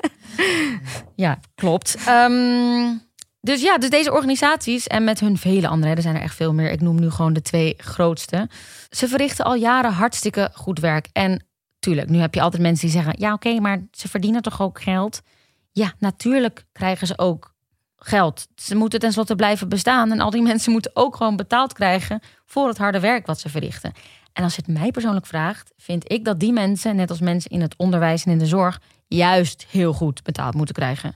Ja, 1.15 1.39
klopt. 1.55 1.95
Ehm, 2.05 2.93
dus 3.41 3.61
ja, 3.61 3.77
dus 3.77 3.89
deze 3.89 4.11
organisaties 4.13 4.87
en 4.87 5.03
met 5.03 5.19
hun 5.19 5.37
vele 5.37 5.67
andere, 5.67 5.95
er 5.95 6.01
zijn 6.01 6.15
er 6.15 6.21
echt 6.21 6.35
veel 6.35 6.53
meer. 6.53 6.71
Ik 6.71 6.81
noem 6.81 6.99
nu 6.99 7.09
gewoon 7.09 7.33
de 7.33 7.41
twee 7.41 7.73
grootste. 7.77 8.49
Ze 8.89 9.07
verrichten 9.07 9.45
al 9.45 9.55
jaren 9.55 9.91
hartstikke 9.91 10.49
goed 10.53 10.79
werk. 10.79 11.07
En 11.13 11.45
tuurlijk, 11.79 12.09
nu 12.09 12.19
heb 12.19 12.33
je 12.33 12.41
altijd 12.41 12.61
mensen 12.61 12.85
die 12.87 12.95
zeggen: 12.95 13.15
ja, 13.17 13.33
oké, 13.33 13.59
maar 13.59 13.81
ze 13.91 14.07
verdienen 14.09 14.41
toch 14.41 14.61
ook 14.61 14.81
geld? 14.81 15.21
Ja, 15.75 15.93
natuurlijk 15.99 16.65
krijgen 16.71 17.07
ze 17.07 17.17
ook 17.17 17.53
geld. 17.97 18.47
Ze 18.55 18.75
moeten 18.75 18.99
tenslotte 18.99 19.35
blijven 19.35 19.69
bestaan. 19.69 20.11
En 20.11 20.19
al 20.19 20.29
die 20.29 20.41
mensen 20.51 20.71
moeten 20.71 20.91
ook 20.93 21.15
gewoon 21.15 21.35
betaald 21.35 21.73
krijgen 21.73 22.19
voor 22.45 22.67
het 22.67 22.77
harde 22.77 22.99
werk 22.99 23.25
wat 23.25 23.39
ze 23.39 23.49
verrichten. 23.49 23.93
En 24.33 24.43
als 24.43 24.55
je 24.55 24.61
het 24.65 24.77
mij 24.77 24.91
persoonlijk 24.91 25.25
vraagt, 25.25 25.71
vind 25.77 26.11
ik 26.11 26.25
dat 26.25 26.39
die 26.39 26.53
mensen, 26.53 26.95
net 26.95 27.09
als 27.09 27.19
mensen 27.19 27.51
in 27.51 27.61
het 27.61 27.73
onderwijs 27.77 28.25
en 28.25 28.31
in 28.31 28.37
de 28.37 28.45
zorg, 28.45 28.79
juist 29.07 29.65
heel 29.69 29.93
goed 29.93 30.23
betaald 30.23 30.53
moeten 30.53 30.75
krijgen. 30.75 31.15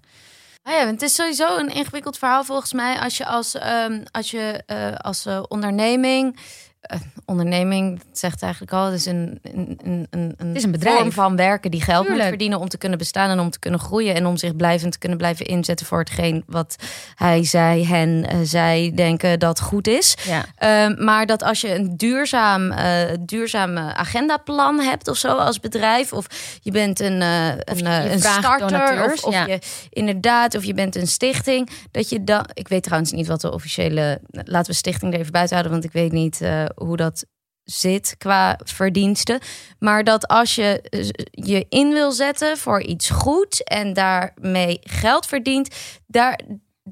Ah 0.64 0.74
ja, 0.74 0.88
het 0.88 1.02
is 1.02 1.16
sowieso 1.16 1.58
een 1.58 1.74
ingewikkeld 1.74 2.18
verhaal 2.18 2.44
volgens 2.44 2.74
mij 2.74 3.00
als 3.00 3.18
je 3.18 3.26
als, 3.26 3.56
ehm, 3.56 4.04
als, 4.12 4.32
je, 4.32 4.64
eh, 4.66 4.96
als 4.96 5.26
eh, 5.26 5.44
onderneming. 5.48 6.40
Eh, 6.80 7.00
onderneming 7.26 8.02
zegt 8.12 8.42
eigenlijk 8.42 8.74
al, 8.74 8.86
het 8.86 8.94
is 8.94 9.06
een, 9.06 9.40
een, 9.42 9.80
een, 9.84 10.08
een, 10.10 10.34
een 10.38 10.56
is 10.56 10.64
een 10.64 10.72
bedrijf. 10.72 10.98
vorm 10.98 11.12
van 11.12 11.36
werken 11.36 11.72
die 11.72 11.82
geld 11.82 12.10
moet 12.10 12.22
verdienen 12.22 12.60
om 12.60 12.70
te 12.70 12.78
kunnen 12.78 12.98
bestaan 12.98 13.30
en 13.30 13.40
om 13.40 13.50
te 13.50 13.60
kunnen 13.60 13.80
groeien 13.80 14.16
en 14.16 14.26
om 14.26 14.38
zich 14.38 14.56
blijvend 14.56 14.92
te 14.92 14.98
kunnen 14.98 15.18
blijven 15.18 15.46
inzetten 15.46 15.86
voor 15.86 16.00
hetgeen 16.00 16.44
wat 16.48 16.76
hij, 17.16 17.44
zij, 17.46 17.84
hen, 17.84 18.26
eh, 18.28 18.38
zij 18.44 18.92
denken 18.96 19.40
dat 19.40 19.60
goed 19.60 19.88
is. 19.88 20.18
Ja. 20.24 20.46
Ehm, 20.56 21.04
maar 21.04 21.26
dat 21.26 21.44
als 21.44 21.62
je 21.62 21.76
een 21.76 21.98
duurzaam, 21.98 22.72
eh 22.72 23.02
duurzaam 23.20 23.78
eh, 23.78 23.90
agendaplan 23.90 24.80
hebt 24.80 25.08
of 25.08 25.18
zo 25.18 25.36
als 25.36 25.60
bedrijf, 25.60 26.14
of 26.14 26.28
je 26.62 26.72
bent 26.72 27.00
een, 27.00 27.22
een, 27.22 27.86
een 27.86 28.20
starter, 28.20 28.68
donateurs, 28.68 29.22
of, 29.22 29.24
of 29.24 29.34
ja. 29.34 29.46
je 29.46 29.60
inderdaad, 29.90 30.56
of 30.56 30.64
je 30.64 30.74
bent 30.74 30.96
een 30.96 31.08
stichting, 31.08 31.70
dat 31.92 32.10
je 32.10 32.24
dan, 32.24 32.46
ik 32.54 32.68
weet 32.68 32.84
trouwens 32.84 33.12
niet 33.12 33.28
wat 33.28 33.42
de 33.42 33.54
officiële, 33.54 34.20
laten 34.30 34.72
we 34.72 34.78
stichting 34.78 35.14
er 35.14 35.20
even 35.20 35.32
buiten 35.32 35.56
houden, 35.56 35.80
want 35.80 35.94
ik 35.94 36.02
weet 36.02 36.12
niet 36.12 36.42
hoe 36.76 36.98
dat 36.98 37.26
zit 37.64 38.16
qua 38.18 38.60
verdiensten. 38.64 39.40
Maar 39.80 40.04
dat 40.04 40.28
als 40.28 40.56
je 40.56 40.82
eh, 40.82 41.10
je 41.32 41.66
in 41.70 41.90
wil 41.94 42.12
zetten 42.12 42.58
voor 42.58 42.82
iets 42.82 43.10
goed 43.10 43.64
en 43.64 43.94
daarmee 43.94 44.80
geld 44.82 45.26
verdient, 45.26 45.76
daar, 46.08 46.40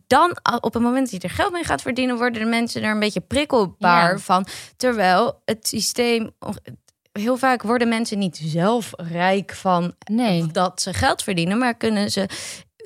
dan 0.07 0.37
op 0.61 0.73
het 0.73 0.83
moment 0.83 1.11
dat 1.11 1.21
je 1.21 1.27
er 1.27 1.33
geld 1.33 1.51
mee 1.51 1.63
gaat 1.63 1.81
verdienen, 1.81 2.17
worden 2.17 2.41
de 2.41 2.47
mensen 2.49 2.83
er 2.83 2.91
een 2.91 2.99
beetje 2.99 3.21
prikkelbaar 3.21 4.11
Ja. 4.11 4.17
van. 4.17 4.47
Terwijl 4.77 5.41
het 5.45 5.67
systeem. 5.67 6.31
Heel 7.11 7.37
vaak 7.37 7.61
worden 7.61 7.87
mensen 7.87 8.19
niet 8.19 8.39
zelf 8.43 8.91
rijk 8.95 9.53
van 9.53 9.95
Nee. 10.11 10.47
dat 10.51 10.81
ze 10.81 10.93
geld 10.93 11.23
verdienen, 11.23 11.57
maar 11.57 11.75
kunnen 11.77 12.11
ze 12.11 12.27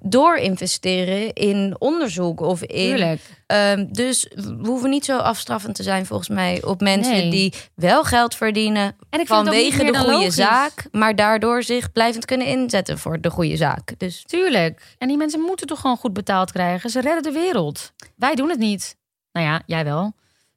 door 0.04 0.36
investeren 0.38 1.34
in 1.34 1.76
onderzoek 1.80 2.40
of 2.42 2.64
in. 2.64 3.20
Ehm, 3.48 3.86
dus 3.92 4.28
we 4.36 4.68
hoeven 4.68 4.90
niet 4.90 5.06
zo 5.06 5.18
afstraffend 5.18 5.76
te 5.76 5.84
zijn 5.84 6.06
volgens 6.06 6.30
mij 6.30 6.64
op 6.64 6.82
mensen 6.82 7.12
Nee. 7.14 7.30
die 7.30 7.54
wel 7.76 8.04
geld 8.04 8.36
verdienen 8.36 8.96
En 9.10 9.28
vanwege 9.28 9.84
de 9.84 9.98
goede 9.98 10.12
logisch. 10.12 10.36
zaak, 10.36 10.86
maar 10.92 11.16
daardoor 11.16 11.64
zich 11.64 11.92
blijvend 11.92 12.26
kunnen 12.26 12.48
inzetten 12.48 12.98
voor 13.00 13.22
de 13.22 13.30
goede 13.30 13.58
zaak. 13.58 13.94
Dus 13.98 14.24
Tuurlijk. 14.28 14.96
En 14.98 15.08
die 15.08 15.18
mensen 15.18 15.40
moeten 15.40 15.68
toch 15.68 15.80
gewoon 15.80 15.98
goed 15.98 16.14
betaald 16.14 16.52
krijgen. 16.52 16.90
Ze 16.90 17.02
redden 17.02 17.24
de 17.24 17.40
wereld. 17.40 17.94
Wij 18.16 18.36
doen 18.36 18.50
het 18.50 18.60
niet. 18.60 18.96
Nou 19.32 19.46
ja, 19.48 19.62
jij 19.66 19.84
wel. 19.84 20.14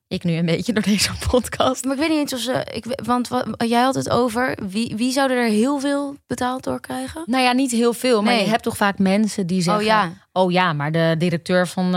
Ik 0.08 0.24
nu 0.24 0.32
een 0.32 0.46
beetje 0.46 0.72
door 0.72 0.82
deze 0.82 1.10
podcast. 1.30 1.84
Maar 1.84 1.94
ik 1.94 1.98
weet 2.00 2.08
niet 2.08 2.18
eens 2.18 2.32
of 2.32 2.40
ze. 2.40 2.66
Ik, 2.72 2.84
want 3.04 3.28
wat, 3.28 3.46
jij 3.66 3.82
had 3.82 3.94
het 3.94 4.10
over. 4.10 4.58
Wie, 4.68 4.96
wie 4.96 5.12
zou 5.12 5.30
er 5.30 5.48
heel 5.48 5.78
veel 5.80 6.16
betaald 6.26 6.64
door 6.64 6.80
krijgen? 6.80 7.22
Nou 7.26 7.42
ja, 7.42 7.52
niet 7.52 7.70
heel 7.70 7.92
veel. 7.92 8.22
Maar 8.22 8.32
Nee. 8.34 8.44
je 8.44 8.50
hebt 8.50 8.62
toch 8.62 8.76
vaak 8.76 8.98
mensen 8.98 9.46
die 9.46 9.62
zeggen... 9.62 9.82
Oh 9.82 9.88
ja. 9.88 10.12
Oh 10.36 10.52
ja, 10.52 10.72
maar 10.72 10.92
de 10.92 11.14
directeur 11.18 11.68
van 11.68 11.84
eh, 11.86 11.92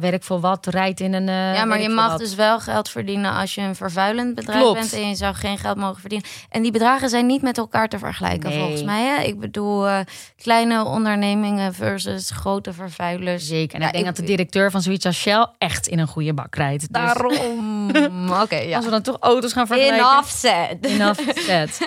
werk 0.00 0.22
voor 0.22 0.40
wat 0.40 0.66
rijdt 0.66 1.00
in 1.00 1.12
een. 1.14 1.28
eh, 1.28 1.54
ja, 1.54 1.64
maar 1.64 1.80
je 1.80 1.88
mag 1.88 2.16
dus 2.16 2.34
wel 2.34 2.60
geld 2.60 2.88
verdienen 2.88 3.32
als 3.32 3.54
je 3.54 3.60
een 3.60 3.74
vervuilend 3.74 4.34
bedrijf 4.34 4.58
Klopt. 4.60 4.78
bent 4.80 4.92
en 4.92 5.08
je 5.08 5.14
zou 5.14 5.34
geen 5.34 5.58
geld 5.58 5.76
mogen 5.76 6.00
verdienen. 6.00 6.28
En 6.48 6.62
die 6.62 6.72
bedragen 6.72 7.08
zijn 7.08 7.26
niet 7.26 7.42
met 7.42 7.58
elkaar 7.58 7.88
te 7.88 7.98
vergelijken, 7.98 8.48
Nee. 8.50 8.58
volgens 8.58 8.82
mij. 8.82 9.04
Hè? 9.04 9.22
Ik 9.22 9.38
bedoel, 9.40 9.86
eh, 9.88 9.98
kleine 10.42 10.84
ondernemingen 10.84 11.74
versus 11.74 12.30
grote 12.30 12.72
vervuilers. 12.72 13.46
Zeker. 13.46 13.74
En 13.74 13.80
Ja, 13.80 13.86
ik 13.86 13.92
denk 13.92 14.06
ik- 14.06 14.10
dat 14.16 14.20
de 14.24 14.30
directeur 14.30 14.70
van 14.70 14.82
zoiets 14.82 15.06
als 15.06 15.18
Shell 15.20 15.46
echt 15.58 15.86
in 15.86 15.98
een 15.98 16.06
goede 16.08 16.34
bak 16.34 16.54
rijdt. 16.54 16.80
Dus 16.80 16.88
Daarom. 16.90 17.90
Oké, 18.42 18.56
ja. 18.56 18.76
Als 18.76 18.84
we 18.84 18.90
dan 18.90 19.02
toch 19.02 19.16
auto's 19.20 19.52
gaan 19.52 19.66
vergelijken. 19.66 19.98
Enough 20.06 20.28
said. 20.28 20.76
Enough 20.86 21.20
said. 21.34 21.78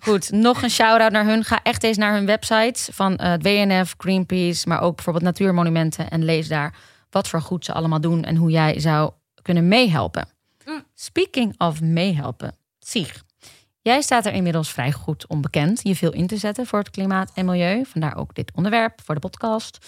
Goed, 0.00 0.30
nog 0.30 0.62
een 0.62 0.70
shout-out 0.70 1.12
naar 1.12 1.24
hun. 1.24 1.44
Ga 1.44 1.60
echt 1.62 1.82
eens 1.82 1.96
naar 1.96 2.12
hun 2.12 2.26
websites 2.26 2.88
van 2.92 3.12
het 3.22 3.42
WNF, 3.42 3.94
Greenpeace, 3.98 4.68
maar 4.68 4.80
ook 4.80 4.94
bijvoorbeeld 4.94 5.24
Natuurmonumenten. 5.28 6.10
En 6.10 6.24
lees 6.24 6.48
daar 6.48 6.74
wat 7.10 7.28
voor 7.28 7.40
goed 7.40 7.64
ze 7.64 7.72
allemaal 7.72 8.00
doen 8.00 8.24
en 8.24 8.36
hoe 8.36 8.50
jij 8.50 8.80
zou 8.80 9.12
kunnen 9.42 9.68
meehelpen. 9.68 10.28
Mm. 10.64 10.84
Speaking 10.94 11.60
of 11.60 11.80
meehelpen, 11.80 12.54
Sieg. 12.78 13.22
Jij 13.82 14.02
staat 14.02 14.26
er 14.26 14.32
inmiddels 14.32 14.72
vrij 14.72 14.92
goed 14.92 15.26
onbekend 15.26 15.80
je 15.82 15.96
veel 15.96 16.12
in 16.12 16.26
te 16.26 16.36
zetten 16.36 16.66
voor 16.66 16.78
het 16.78 16.90
klimaat 16.90 17.30
en 17.34 17.44
milieu. 17.44 17.84
Vandaar 17.84 18.16
ook 18.16 18.34
dit 18.34 18.52
onderwerp 18.54 19.00
voor 19.04 19.14
de 19.14 19.20
podcast. 19.20 19.78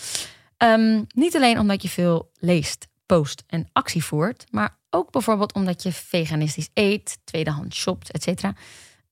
Ehm, 0.56 1.02
niet 1.14 1.36
alleen 1.36 1.58
omdat 1.58 1.82
je 1.82 1.88
veel 1.88 2.30
leest, 2.38 2.88
post 3.06 3.44
en 3.46 3.68
actie 3.72 4.04
voert, 4.04 4.46
maar 4.50 4.78
ook 4.90 5.10
bijvoorbeeld 5.10 5.52
omdat 5.52 5.82
je 5.82 5.92
veganistisch 5.92 6.68
eet, 6.74 7.18
tweedehands 7.24 7.80
shopt, 7.80 8.10
et 8.10 8.22
cetera. 8.22 8.54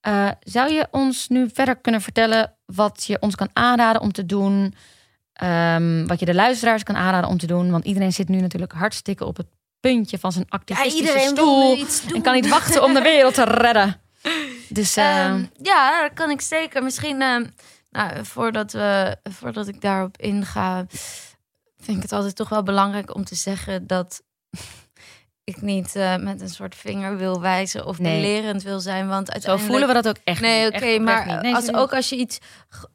Eh, 0.00 0.30
zou 0.40 0.72
je 0.72 0.88
ons 0.90 1.28
nu 1.28 1.48
verder 1.52 1.76
kunnen 1.76 2.00
vertellen 2.00 2.54
wat 2.66 3.04
je 3.04 3.20
ons 3.20 3.34
kan 3.34 3.50
aanraden 3.52 4.02
om 4.02 4.12
te 4.12 4.26
doen? 4.26 4.74
Ehm, 5.38 6.06
wat 6.06 6.20
je 6.20 6.26
de 6.26 6.34
luisteraars 6.34 6.82
kan 6.82 6.96
aanraden 6.96 7.30
om 7.30 7.38
te 7.38 7.46
doen? 7.46 7.70
Want 7.70 7.84
iedereen 7.84 8.12
zit 8.12 8.28
nu 8.28 8.40
natuurlijk 8.40 8.72
hartstikke 8.72 9.24
op 9.24 9.36
het 9.36 9.46
puntje 9.80 10.18
van 10.18 10.32
zijn 10.32 10.44
Ja, 10.48 10.56
activistische 10.56 10.98
iedereen 10.98 11.28
stoel. 11.28 11.76
iets 11.76 12.02
doen. 12.06 12.16
En 12.16 12.22
kan 12.22 12.34
niet 12.34 12.48
wachten 12.48 12.82
om 12.84 12.94
de 12.94 13.02
wereld 13.02 13.34
te 13.34 13.44
redden. 13.44 14.00
Dus 14.68 14.96
eh, 14.96 15.24
Ehm, 15.24 15.44
ja, 15.62 16.02
dat 16.02 16.12
kan 16.14 16.30
ik 16.30 16.40
zeker. 16.40 16.82
Misschien, 16.82 17.22
ehm, 17.22 17.44
nou, 17.90 18.24
voordat, 18.24 18.72
we, 18.72 19.16
voordat 19.22 19.68
ik 19.68 19.80
daarop 19.80 20.16
inga, 20.16 20.86
vind 21.80 21.96
ik 21.96 22.02
het 22.02 22.12
altijd 22.12 22.36
toch 22.36 22.48
wel 22.48 22.62
belangrijk 22.62 23.14
om 23.14 23.24
te 23.24 23.34
zeggen 23.34 23.86
dat 23.86 24.22
ik 25.44 25.60
niet 25.62 25.96
eh, 25.96 26.16
met 26.16 26.40
een 26.40 26.48
soort 26.48 26.74
vinger 26.74 27.16
wil 27.16 27.40
wijzen 27.40 27.86
of 27.86 27.98
Nee. 27.98 28.14
belerend 28.20 28.62
wil 28.62 28.80
zijn. 28.80 29.08
Want 29.08 29.26
zo 29.26 29.32
uiteindelijk... 29.32 29.70
voelen 29.72 29.88
we 29.96 30.02
dat 30.02 30.08
ook 30.16 30.22
echt 30.24 30.40
Nee, 30.40 30.64
niet. 30.64 30.74
oké, 30.74 30.98
maar. 30.98 31.40
Nee, 31.42 31.54
als, 31.54 31.72
ook 31.74 31.92
als 31.94 32.08
je 32.08 32.16
iets... 32.16 32.38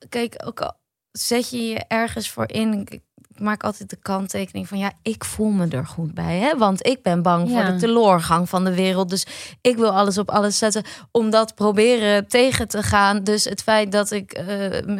Kijk, 0.09 0.35
ook 0.45 0.61
al 0.61 0.81
zet 1.13 1.49
je 1.49 1.67
je 1.67 1.83
ergens 1.87 2.29
voor 2.29 2.51
in... 2.51 2.87
Ik 2.89 3.01
maak 3.41 3.63
altijd 3.63 3.89
de 3.89 3.97
kanttekening 4.01 4.67
van... 4.67 4.77
ja, 4.77 4.91
ik 5.01 5.23
voel 5.23 5.49
me 5.49 5.67
er 5.67 5.85
goed 5.85 6.13
bij, 6.13 6.37
hè? 6.37 6.57
Want 6.57 6.87
ik 6.87 7.01
ben 7.01 7.21
bang 7.21 7.49
voor 7.49 7.65
de 7.65 7.75
teleurgang 7.75 8.49
van 8.49 8.63
de 8.63 8.73
wereld. 8.73 9.09
Dus 9.09 9.25
ik 9.61 9.75
wil 9.75 9.89
alles 9.89 10.17
op 10.17 10.29
alles 10.29 10.57
zetten 10.57 10.83
om 11.11 11.29
dat 11.29 11.55
proberen 11.55 12.27
tegen 12.27 12.67
te 12.67 12.83
gaan. 12.83 13.23
Dus 13.23 13.43
het 13.43 13.63
feit 13.63 13.91
dat 13.91 14.11
ik 14.11 14.33
eh, 14.33 14.97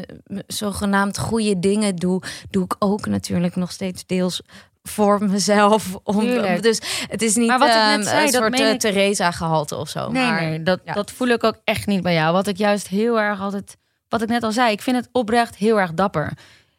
zogenaamd 0.48 1.18
goede 1.18 1.60
dingen 1.60 1.96
doe... 1.96 2.22
doe 2.50 2.64
ik 2.64 2.76
ook 2.80 3.06
natuurlijk 3.06 3.56
nog 3.56 3.72
steeds 3.72 4.06
deels 4.06 4.42
voor 4.84 5.24
mezelf. 5.24 5.96
Om, 6.04 6.20
dus 6.62 6.82
het 7.08 7.22
is 7.22 7.36
niet 7.36 7.48
Maar 7.48 7.60
wat 7.60 7.68
ik 7.68 7.76
net 7.76 7.84
ehm, 7.84 8.04
zei, 8.04 8.26
een 8.26 8.34
soort 8.34 8.60
eh, 8.60 8.72
ik- 8.72 8.80
Theresa-gehalte 8.80 9.76
of 9.76 9.90
zo. 9.90 10.12
Nee, 10.12 10.30
maar, 10.30 10.42
nee, 10.42 10.64
dat, 10.64 10.80
ja. 10.86 10.94
dat 10.94 11.12
voel 11.12 11.28
ik 11.28 11.44
ook 11.44 11.58
echt 11.64 11.88
niet 11.88 12.02
bij 12.02 12.14
jou. 12.14 12.34
Wat 12.34 12.48
ik 12.48 12.58
juist 12.58 12.88
heel 12.88 13.20
erg 13.20 13.42
altijd, 13.42 13.78
wat 14.14 14.22
ik 14.22 14.30
net 14.30 14.44
al 14.44 14.52
zei, 14.52 14.72
ik 14.72 14.82
vind 14.82 14.96
het 14.98 15.10
oprecht 15.12 15.56
heel 15.56 15.80
erg 15.80 15.94
dapper. 15.94 16.32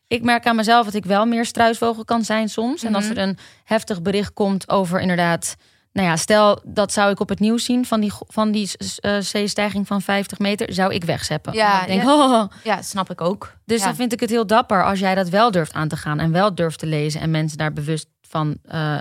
Ik 0.06 0.22
merk 0.22 0.46
aan 0.46 0.56
mezelf 0.56 0.84
dat 0.84 0.94
ik 0.94 1.04
wel 1.04 1.26
meer 1.26 1.44
struisvogel 1.46 2.04
kan 2.04 2.24
zijn 2.24 2.48
soms. 2.48 2.82
En 2.84 2.94
als 2.94 3.04
Mhm. 3.08 3.16
er 3.18 3.22
een 3.28 3.38
heftig 3.64 4.02
bericht 4.02 4.32
komt 4.32 4.68
over 4.68 5.00
inderdaad, 5.00 5.56
nou 5.92 6.08
ja, 6.08 6.16
stel 6.16 6.60
dat 6.64 6.92
zou 6.92 7.10
ik 7.10 7.20
op 7.20 7.28
het 7.28 7.40
nieuws 7.40 7.64
zien 7.64 7.84
van 7.84 8.00
die, 8.00 8.12
van 8.26 8.50
die 8.52 8.70
eh, 9.00 9.16
zeestijging 9.20 9.86
van 9.86 10.02
50 10.02 10.38
meter, 10.38 10.72
zou 10.72 10.94
ik 10.94 11.04
wegzeppen. 11.04 11.52
Ja, 11.52 11.80
ik 11.80 11.86
denk, 11.86 12.02
ja. 12.02 12.14
oh, 12.42 12.50
Ja, 12.64 12.82
snap 12.82 13.10
ik 13.10 13.20
ook. 13.20 13.52
dus 13.64 13.78
Ja. 13.80 13.84
dan 13.86 13.94
vind 13.94 14.12
ik 14.12 14.20
het 14.20 14.30
heel 14.30 14.46
dapper 14.46 14.84
als 14.84 14.98
jij 14.98 15.14
dat 15.14 15.28
wel 15.28 15.50
durft 15.50 15.72
aan 15.72 15.88
te 15.88 15.96
gaan 15.96 16.18
en 16.18 16.32
wel 16.32 16.54
durft 16.54 16.78
te 16.78 16.86
lezen 16.86 17.20
en 17.20 17.30
mensen 17.30 17.58
daar 17.58 17.72
bewust 17.72 18.06
van 18.28 18.56
eh, 18.64 18.98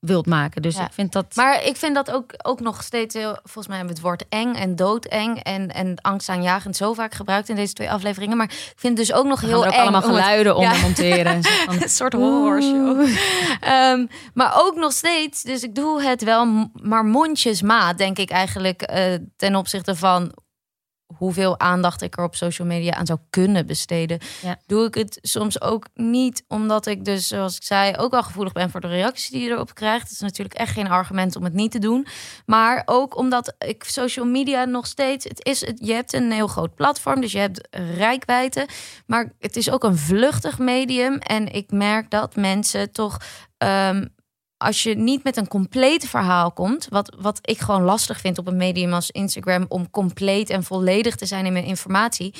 wilt 0.00 0.26
maken. 0.26 0.62
Dus 0.62 0.76
Ja. 0.76 0.84
ik 0.86 0.92
vind 0.92 1.12
dat. 1.12 1.26
Maar 1.34 1.62
ik 1.64 1.76
vind 1.76 1.94
dat 1.94 2.10
ook, 2.10 2.32
ook 2.42 2.60
nog 2.60 2.82
steeds 2.82 3.14
heel... 3.14 3.38
Volgens 3.42 3.66
mij 3.66 3.76
hebben 3.76 3.94
we 3.94 4.00
het 4.00 4.10
woord 4.10 4.24
eng 4.28 4.54
en 4.54 4.76
doodeng... 4.76 5.42
en, 5.42 5.74
en 5.74 6.00
angstaanjagend 6.00 6.76
zo 6.76 6.92
vaak 6.92 7.14
gebruikt 7.14 7.48
in 7.48 7.56
deze 7.56 7.72
twee 7.72 7.90
afleveringen. 7.90 8.36
Maar 8.36 8.46
ik 8.46 8.72
vind 8.76 8.98
het 8.98 9.06
dus 9.06 9.16
ook 9.16 9.26
nog 9.26 9.40
we 9.40 9.46
heel 9.46 9.62
gaan 9.62 9.72
er 9.72 9.74
ook 9.74 9.80
eng... 9.86 9.92
allemaal 9.94 10.10
geluiden 10.10 10.56
onder 10.56 10.74
Ja. 10.74 10.80
monteren. 10.80 11.40
Een 11.80 11.88
soort 11.88 12.12
horrorshow. 12.12 13.00
Ehm, 13.60 14.06
maar 14.34 14.52
ook 14.56 14.74
nog 14.74 14.92
steeds, 14.92 15.42
dus 15.42 15.62
ik 15.62 15.74
doe 15.74 16.02
het 16.02 16.24
wel, 16.24 16.70
maar 16.82 17.04
mondjesmaat, 17.04 17.98
denk 17.98 18.18
ik 18.18 18.30
eigenlijk, 18.30 18.82
eh, 18.82 19.14
ten 19.36 19.56
opzichte 19.56 19.96
van 19.96 20.32
hoeveel 21.06 21.58
aandacht 21.58 22.02
ik 22.02 22.16
er 22.16 22.24
op 22.24 22.34
social 22.34 22.66
media 22.68 22.94
aan 22.94 23.06
zou 23.06 23.18
kunnen 23.30 23.66
besteden, 23.66 24.18
Ja. 24.42 24.58
doe 24.66 24.86
ik 24.86 24.94
het 24.94 25.18
soms 25.22 25.60
ook 25.60 25.86
niet 25.94 26.44
omdat 26.48 26.86
ik 26.86 27.04
dus, 27.04 27.26
zoals 27.28 27.56
ik 27.56 27.62
zei, 27.62 27.96
ook 27.96 28.10
wel 28.10 28.22
gevoelig 28.22 28.52
ben 28.52 28.70
voor 28.70 28.80
de 28.80 28.86
reacties 28.86 29.30
die 29.30 29.42
je 29.42 29.50
erop 29.50 29.74
krijgt. 29.74 30.02
Het 30.02 30.12
is 30.12 30.20
natuurlijk 30.20 30.54
echt 30.54 30.72
geen 30.72 30.88
argument 30.88 31.36
om 31.36 31.44
het 31.44 31.52
niet 31.52 31.70
te 31.70 31.78
doen, 31.78 32.06
maar 32.46 32.82
ook 32.84 33.16
omdat 33.16 33.54
ik 33.58 33.84
social 33.84 34.26
media 34.26 34.64
nog 34.64 34.86
steeds, 34.86 35.24
het 35.24 35.44
is, 35.44 35.66
het, 35.66 35.78
je 35.82 35.92
hebt 35.92 36.12
een 36.12 36.32
heel 36.32 36.46
groot 36.46 36.74
platform, 36.74 37.20
dus 37.20 37.32
je 37.32 37.38
hebt 37.38 37.68
rijkwijde, 37.96 38.68
maar 39.06 39.32
het 39.38 39.56
is 39.56 39.70
ook 39.70 39.84
een 39.84 39.96
vluchtig 39.98 40.58
medium 40.58 41.18
en 41.18 41.52
ik 41.52 41.70
merk 41.70 42.10
dat 42.10 42.36
mensen 42.36 42.92
toch 42.92 43.16
ehm, 43.58 44.04
als 44.58 44.82
je 44.82 44.94
niet 44.94 45.24
met 45.24 45.36
een 45.36 45.48
compleet 45.48 46.08
verhaal 46.08 46.52
komt, 46.52 46.86
wat, 46.90 47.16
wat 47.18 47.38
ik 47.42 47.58
gewoon 47.58 47.82
lastig 47.82 48.20
vind 48.20 48.38
op 48.38 48.46
een 48.46 48.56
medium 48.56 48.92
als 48.92 49.10
Instagram, 49.10 49.64
om 49.68 49.90
compleet 49.90 50.50
en 50.50 50.64
volledig 50.64 51.16
te 51.16 51.26
zijn 51.26 51.46
in 51.46 51.52
mijn 51.52 51.64
informatie, 51.64 52.34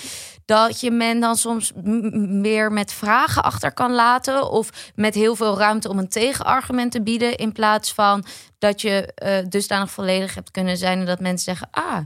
dat 0.44 0.81
je 0.81 0.90
men 0.90 1.20
dan 1.20 1.37
soms 1.37 1.72
meer 2.14 2.72
met 2.72 2.92
vragen 2.92 3.42
achter 3.42 3.72
kan 3.72 3.92
laten 3.92 4.50
of 4.50 4.92
met 4.94 5.14
heel 5.14 5.37
veel 5.37 5.59
ruimte 5.59 5.88
om 5.88 5.98
een 5.98 6.09
tegenargument 6.09 6.92
te 6.92 7.02
bieden, 7.02 7.37
in 7.37 7.52
plaats 7.52 7.92
van 7.92 8.24
dat 8.59 8.81
je 8.81 9.12
eh 9.14 9.44
dusdanig 9.48 9.90
volledig 9.90 10.35
hebt 10.35 10.50
kunnen 10.50 10.76
zijn 10.76 10.98
en 10.98 11.07
dat 11.07 11.20
mensen 11.20 11.44
zeggen, 11.44 11.68
ah, 11.70 11.98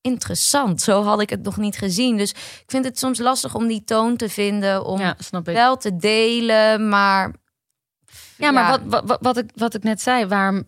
interessant, 0.00 0.80
zo 0.80 1.02
had 1.02 1.20
ik 1.20 1.30
het 1.30 1.42
nog 1.42 1.56
niet 1.56 1.76
gezien. 1.76 2.16
Dus 2.16 2.30
ik 2.30 2.64
vind 2.66 2.84
het 2.84 2.98
soms 2.98 3.18
lastig 3.18 3.54
om 3.54 3.66
die 3.66 3.84
toon 3.84 4.16
te 4.16 4.28
vinden, 4.28 4.84
om 4.84 5.00
Ja, 5.00 5.16
wel 5.42 5.76
te 5.76 5.96
delen, 5.96 6.88
maar 6.88 7.40
Ja, 8.36 8.50
maar 8.50 8.70
Wat, 8.70 8.80
wat, 8.84 9.04
wat, 9.06 9.18
wat 9.20 9.36
ik, 9.36 9.50
wat 9.54 9.74
ik 9.74 9.82
net 9.82 10.00
zei, 10.00 10.26
waarom, 10.26 10.64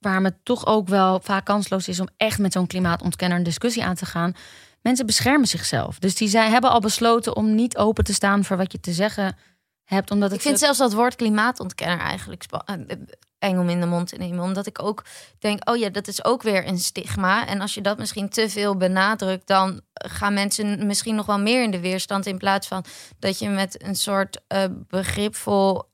waarom 0.00 0.24
het 0.24 0.44
toch 0.44 0.66
ook 0.66 0.88
wel 0.88 1.20
vaak 1.20 1.44
kansloos 1.44 1.88
is 1.88 2.00
om 2.00 2.08
echt 2.16 2.38
met 2.38 2.52
zo'n 2.52 2.66
klimaatontkenner 2.66 3.38
een 3.38 3.44
discussie 3.44 3.84
aan 3.84 3.94
te 3.94 4.06
gaan. 4.06 4.34
Mensen 4.82 5.06
beschermen 5.06 5.48
zichzelf. 5.48 5.98
Dus 5.98 6.14
die 6.14 6.28
zij 6.28 6.48
hebben 6.48 6.70
al 6.70 6.80
besloten 6.80 7.36
om 7.36 7.54
niet 7.54 7.76
open 7.76 8.04
te 8.04 8.14
staan 8.14 8.44
voor 8.44 8.56
wat 8.56 8.72
je 8.72 8.80
te 8.80 8.92
zeggen 8.92 9.36
hebt. 9.84 10.10
Omdat 10.10 10.30
het 10.30 10.38
Ik 10.38 10.46
vind 10.46 10.58
zelfs 10.58 10.78
dat 10.78 10.92
woord 10.92 11.16
klimaatontkenner 11.16 11.98
eigenlijk 11.98 12.44
eh, 12.50 12.74
eh, 12.74 12.98
eng 13.38 13.58
om 13.58 13.68
in 13.68 13.80
de 13.80 13.86
mond 13.86 14.08
te 14.08 14.16
nemen. 14.16 14.44
Omdat 14.44 14.66
ik 14.66 14.82
ook 14.82 15.04
denk, 15.38 15.70
oh 15.70 15.76
ja, 15.76 15.88
dat 15.88 16.08
is 16.08 16.24
ook 16.24 16.42
weer 16.42 16.66
een 16.66 16.78
stigma. 16.78 17.46
En 17.46 17.60
als 17.60 17.74
je 17.74 17.80
dat 17.80 17.98
misschien 17.98 18.28
te 18.28 18.48
veel 18.48 18.76
benadrukt, 18.76 19.46
dan 19.46 19.80
gaan 19.92 20.34
mensen 20.34 20.86
misschien 20.86 21.14
nog 21.14 21.26
wel 21.26 21.38
meer 21.38 21.62
in 21.62 21.70
de 21.70 21.80
weerstand. 21.80 22.26
In 22.26 22.38
plaats 22.38 22.68
van 22.68 22.84
dat 23.18 23.38
je 23.38 23.48
met 23.48 23.82
een 23.82 23.96
soort 23.96 24.40
eh, 24.46 24.64
begripvol. 24.88 25.88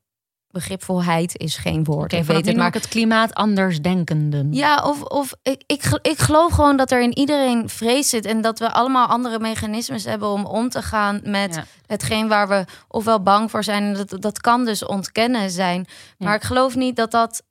Begripvolheid 0.61 1.37
is 1.37 1.57
geen 1.57 1.83
woord. 1.83 2.13
Ik 2.13 2.23
weet 2.23 2.45
het, 2.45 2.55
maar 2.55 2.71
het 2.71 2.87
klimaat 2.87 3.33
anders 3.33 3.81
denkenden. 3.81 4.53
ja, 4.53 4.83
of, 4.83 5.01
of 5.01 5.33
ik, 5.43 5.63
ik, 5.65 5.99
ik 6.01 6.17
geloof 6.19 6.51
gewoon 6.51 6.77
dat 6.77 6.91
er 6.91 7.01
in 7.01 7.17
iedereen 7.17 7.69
vrees 7.69 8.09
zit. 8.09 8.25
En 8.25 8.41
dat 8.41 8.59
we 8.59 8.71
allemaal 8.71 9.07
andere 9.07 9.39
mechanismes 9.39 10.03
hebben 10.03 10.29
om 10.29 10.45
om 10.45 10.69
te 10.69 10.81
gaan 10.81 11.19
met 11.23 11.55
Ja. 11.55 11.65
hetgeen 11.85 12.27
waar 12.27 12.47
we 12.47 12.65
ofwel 12.87 13.21
bang 13.21 13.51
voor 13.51 13.63
zijn. 13.63 13.83
En 13.83 13.93
dat, 14.05 14.21
dat 14.21 14.41
kan 14.41 14.65
dus 14.65 14.85
ontkennen 14.85 15.49
zijn. 15.51 15.85
Maar 16.17 16.29
Ja. 16.29 16.35
ik 16.35 16.43
geloof 16.43 16.75
niet 16.75 16.95
dat 16.95 17.11
dat, 17.11 17.41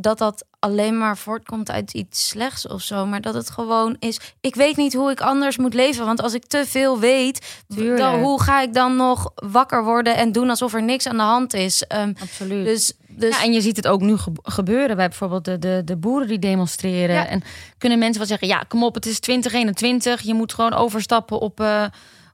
dat 0.00 0.18
dat 0.18 0.44
alleen 0.58 0.98
maar 0.98 1.16
voortkomt 1.18 1.70
uit 1.70 1.92
iets 1.94 2.28
slechts 2.28 2.66
of 2.66 2.82
zo. 2.82 3.06
Maar 3.06 3.20
dat 3.20 3.34
het 3.34 3.50
gewoon 3.50 3.96
is. 3.98 4.20
Ik 4.40 4.54
weet 4.54 4.76
niet 4.76 4.94
hoe 4.94 5.10
ik 5.10 5.20
anders 5.20 5.56
moet 5.56 5.74
leven. 5.74 6.04
Want 6.06 6.22
als 6.22 6.34
ik 6.34 6.44
te 6.46 6.64
veel 6.66 6.98
weet, 6.98 7.62
Tuurlijk. 7.68 7.98
dan, 7.98 8.20
hoe 8.20 8.42
ga 8.42 8.60
ik 8.60 8.74
dan 8.74 8.96
nog 8.96 9.30
wakker 9.34 9.84
worden 9.84 10.16
en 10.16 10.32
doen 10.32 10.50
alsof 10.50 10.74
er 10.74 10.82
niks 10.82 11.06
aan 11.06 11.16
de 11.16 11.22
hand 11.22 11.54
is? 11.54 11.82
Ehm, 11.82 12.12
Absoluut. 12.22 12.64
dus. 12.64 12.92
Dus 13.08 13.36
ja, 13.38 13.44
en 13.44 13.52
je 13.52 13.60
ziet 13.60 13.76
het 13.76 13.86
ook 13.86 14.00
nu 14.00 14.16
ge- 14.16 14.32
gebeuren 14.42 14.96
bij 14.96 15.08
bijvoorbeeld 15.08 15.44
de, 15.44 15.58
de, 15.58 15.82
de 15.84 15.96
boeren 15.96 16.28
die 16.28 16.38
demonstreren. 16.38 17.14
Ja. 17.14 17.26
En 17.26 17.42
kunnen 17.78 17.98
mensen 17.98 18.18
wel 18.18 18.26
zeggen: 18.28 18.48
ja, 18.48 18.64
kom 18.68 18.84
op, 18.84 18.94
het 18.94 19.06
is 19.06 19.20
2021. 19.20 20.20
Je 20.20 20.34
moet 20.34 20.54
gewoon 20.54 20.72
overstappen 20.74 21.38
op, 21.38 21.60
eh, 21.60 21.84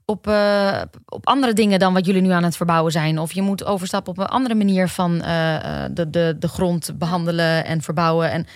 op, 0.06 0.26
eh, 0.26 0.80
op 1.06 1.26
andere 1.26 1.52
dingen 1.52 1.78
dan 1.78 1.92
wat 1.94 2.06
jullie 2.06 2.22
nu 2.22 2.30
aan 2.30 2.44
het 2.44 2.56
verbouwen 2.56 2.92
zijn. 2.92 3.18
Of 3.18 3.32
je 3.32 3.42
moet 3.42 3.64
overstappen 3.64 4.12
op 4.12 4.18
een 4.18 4.26
andere 4.26 4.54
manier 4.54 4.88
van 4.88 5.22
eh, 5.22 5.54
eh, 5.54 5.90
de, 5.92 6.10
de, 6.10 6.36
de 6.38 6.48
grond 6.48 6.98
behandelen 6.98 7.64
en 7.64 7.82
verbouwen. 7.82 8.30
En 8.30 8.46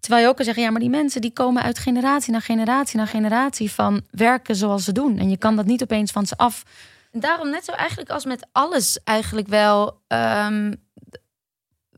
terwijl 0.00 0.22
je 0.22 0.28
ook 0.28 0.36
kan 0.36 0.44
zeggen: 0.44 0.62
ja, 0.62 0.70
maar 0.70 0.80
die 0.80 0.90
mensen 0.90 1.20
die 1.20 1.32
komen 1.32 1.62
uit 1.62 1.78
generatie 1.78 2.32
na 2.32 2.40
generatie 2.40 2.98
na 2.98 3.06
generatie 3.06 3.72
van 3.72 4.00
werken 4.10 4.56
zoals 4.56 4.84
ze 4.84 4.92
doen. 4.92 5.18
En 5.18 5.30
je 5.30 5.36
kan 5.36 5.56
dat 5.56 5.66
niet 5.66 5.82
opeens 5.82 6.12
van 6.12 6.26
ze 6.26 6.36
af. 6.36 6.62
Daarom 7.12 7.50
net 7.50 7.64
zo 7.64 7.72
eigenlijk 7.72 8.10
als 8.10 8.24
met 8.24 8.46
alles 8.52 8.98
eigenlijk 9.04 9.48
wel 9.48 10.00
ehm, 10.08 10.72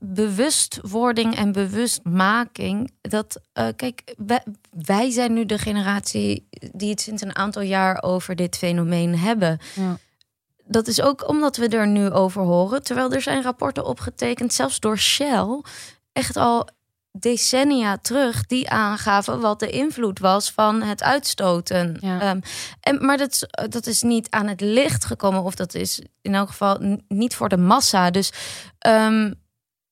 bewustwording 0.04 1.36
en 1.36 1.52
bewustmaking. 1.52 2.90
Dat 3.00 3.40
eh, 3.52 3.66
kijk, 3.76 4.14
wij, 4.16 4.42
wij 4.70 5.10
zijn 5.10 5.32
nu 5.32 5.46
de 5.46 5.58
generatie 5.58 6.48
die 6.72 6.90
het 6.90 7.00
sinds 7.00 7.22
een 7.22 7.36
aantal 7.36 7.62
jaar 7.62 8.02
over 8.02 8.36
dit 8.36 8.56
fenomeen 8.56 9.18
hebben. 9.18 9.58
Ja. 9.74 9.98
Dat 10.66 10.86
is 10.86 11.00
ook 11.02 11.28
omdat 11.28 11.56
we 11.56 11.68
er 11.68 11.86
nu 11.86 12.10
over 12.10 12.42
horen. 12.42 12.82
Terwijl 12.82 13.12
er 13.12 13.22
zijn 13.22 13.42
rapporten 13.42 13.84
opgetekend, 13.86 14.52
zelfs 14.52 14.80
door 14.80 14.98
Shell, 14.98 15.62
echt 16.12 16.36
al 16.36 16.68
decennia 17.18 17.96
terug, 17.98 18.46
die 18.46 18.70
aangaven 18.70 19.40
wat 19.40 19.60
de 19.60 19.70
invloed 19.70 20.18
was 20.18 20.50
van 20.50 20.82
het 20.82 21.02
uitstoten. 21.02 21.96
Ja. 22.00 22.20
Ehm, 22.20 22.40
en, 22.80 23.04
maar 23.04 23.16
dat, 23.16 23.32
is- 23.32 23.68
dat 23.70 23.86
is 23.86 24.02
niet 24.02 24.30
aan 24.30 24.46
het 24.46 24.60
licht 24.60 25.04
gekomen, 25.04 25.42
of 25.42 25.54
dat 25.54 25.74
is 25.74 26.02
in 26.22 26.34
elk 26.34 26.48
geval 26.48 26.98
niet 27.08 27.34
voor 27.34 27.48
de 27.48 27.56
massa. 27.56 28.10
Dus 28.10 28.32
ehm, 28.78 29.32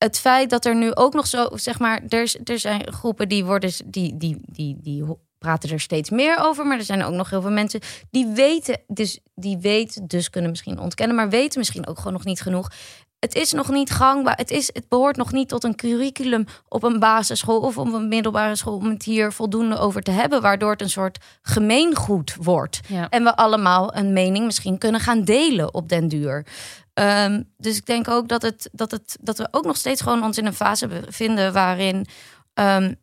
het 0.03 0.19
feit 0.19 0.49
dat 0.49 0.65
er 0.65 0.75
nu 0.75 0.95
ook 0.95 1.13
nog 1.13 1.27
zo, 1.27 1.47
zeg 1.53 1.79
maar, 1.79 2.01
er, 2.07 2.35
er 2.43 2.59
zijn 2.59 2.93
groepen 2.93 3.29
die 3.29 3.45
worden, 3.45 3.71
die, 3.85 4.17
die, 4.17 4.41
die, 4.45 4.77
die 4.81 5.05
praten 5.37 5.69
er 5.69 5.79
steeds 5.79 6.09
meer 6.09 6.37
over, 6.39 6.65
maar 6.65 6.77
er 6.77 6.83
zijn 6.83 7.03
ook 7.03 7.13
nog 7.13 7.29
heel 7.29 7.41
veel 7.41 7.51
mensen 7.51 7.79
die 8.11 8.27
weten, 8.27 8.81
dus 8.87 9.19
die 9.35 9.57
weten, 9.57 10.07
dus 10.07 10.29
kunnen 10.29 10.49
misschien 10.49 10.79
ontkennen, 10.79 11.15
maar 11.15 11.29
weten 11.29 11.59
misschien 11.59 11.87
ook 11.87 11.97
gewoon 11.97 12.13
nog 12.13 12.25
niet 12.25 12.41
genoeg. 12.41 12.71
Het 13.19 13.35
is 13.35 13.51
nog 13.51 13.69
niet 13.69 13.91
gangbaar. 13.91 14.35
Het, 14.35 14.51
is, 14.51 14.69
het 14.73 14.87
behoort 14.87 15.15
nog 15.15 15.31
niet 15.31 15.49
tot 15.49 15.63
een 15.63 15.75
curriculum 15.75 16.45
op 16.67 16.83
een 16.83 16.99
basisschool 16.99 17.59
of 17.59 17.77
op 17.77 17.93
een 17.93 18.07
middelbare 18.07 18.55
school 18.55 18.75
om 18.75 18.89
het 18.89 19.03
hier 19.03 19.31
voldoende 19.31 19.77
over 19.77 20.01
te 20.01 20.11
hebben, 20.11 20.41
waardoor 20.41 20.71
het 20.71 20.81
een 20.81 20.89
soort 20.89 21.17
gemeengoed 21.41 22.35
wordt. 22.39 22.79
Ja. 22.87 23.09
En 23.09 23.23
we 23.23 23.35
allemaal 23.35 23.95
een 23.95 24.13
mening 24.13 24.45
misschien 24.45 24.77
kunnen 24.77 25.01
gaan 25.01 25.23
delen 25.23 25.73
op 25.73 25.89
den 25.89 26.07
duur. 26.07 26.45
Ehm, 26.93 27.41
dus 27.57 27.77
ik 27.77 27.85
denk 27.85 28.07
ook 28.07 28.27
dat, 28.27 28.41
het, 28.41 28.69
dat, 28.71 28.91
het, 28.91 29.17
dat 29.21 29.37
we 29.37 29.47
ook 29.51 29.65
nog 29.65 29.77
steeds 29.77 30.01
gewoon 30.01 30.23
ons 30.23 30.37
in 30.37 30.45
een 30.45 30.53
fase 30.53 30.87
bevinden 30.87 31.53
waarin 31.53 32.05
ehm, 32.53 32.93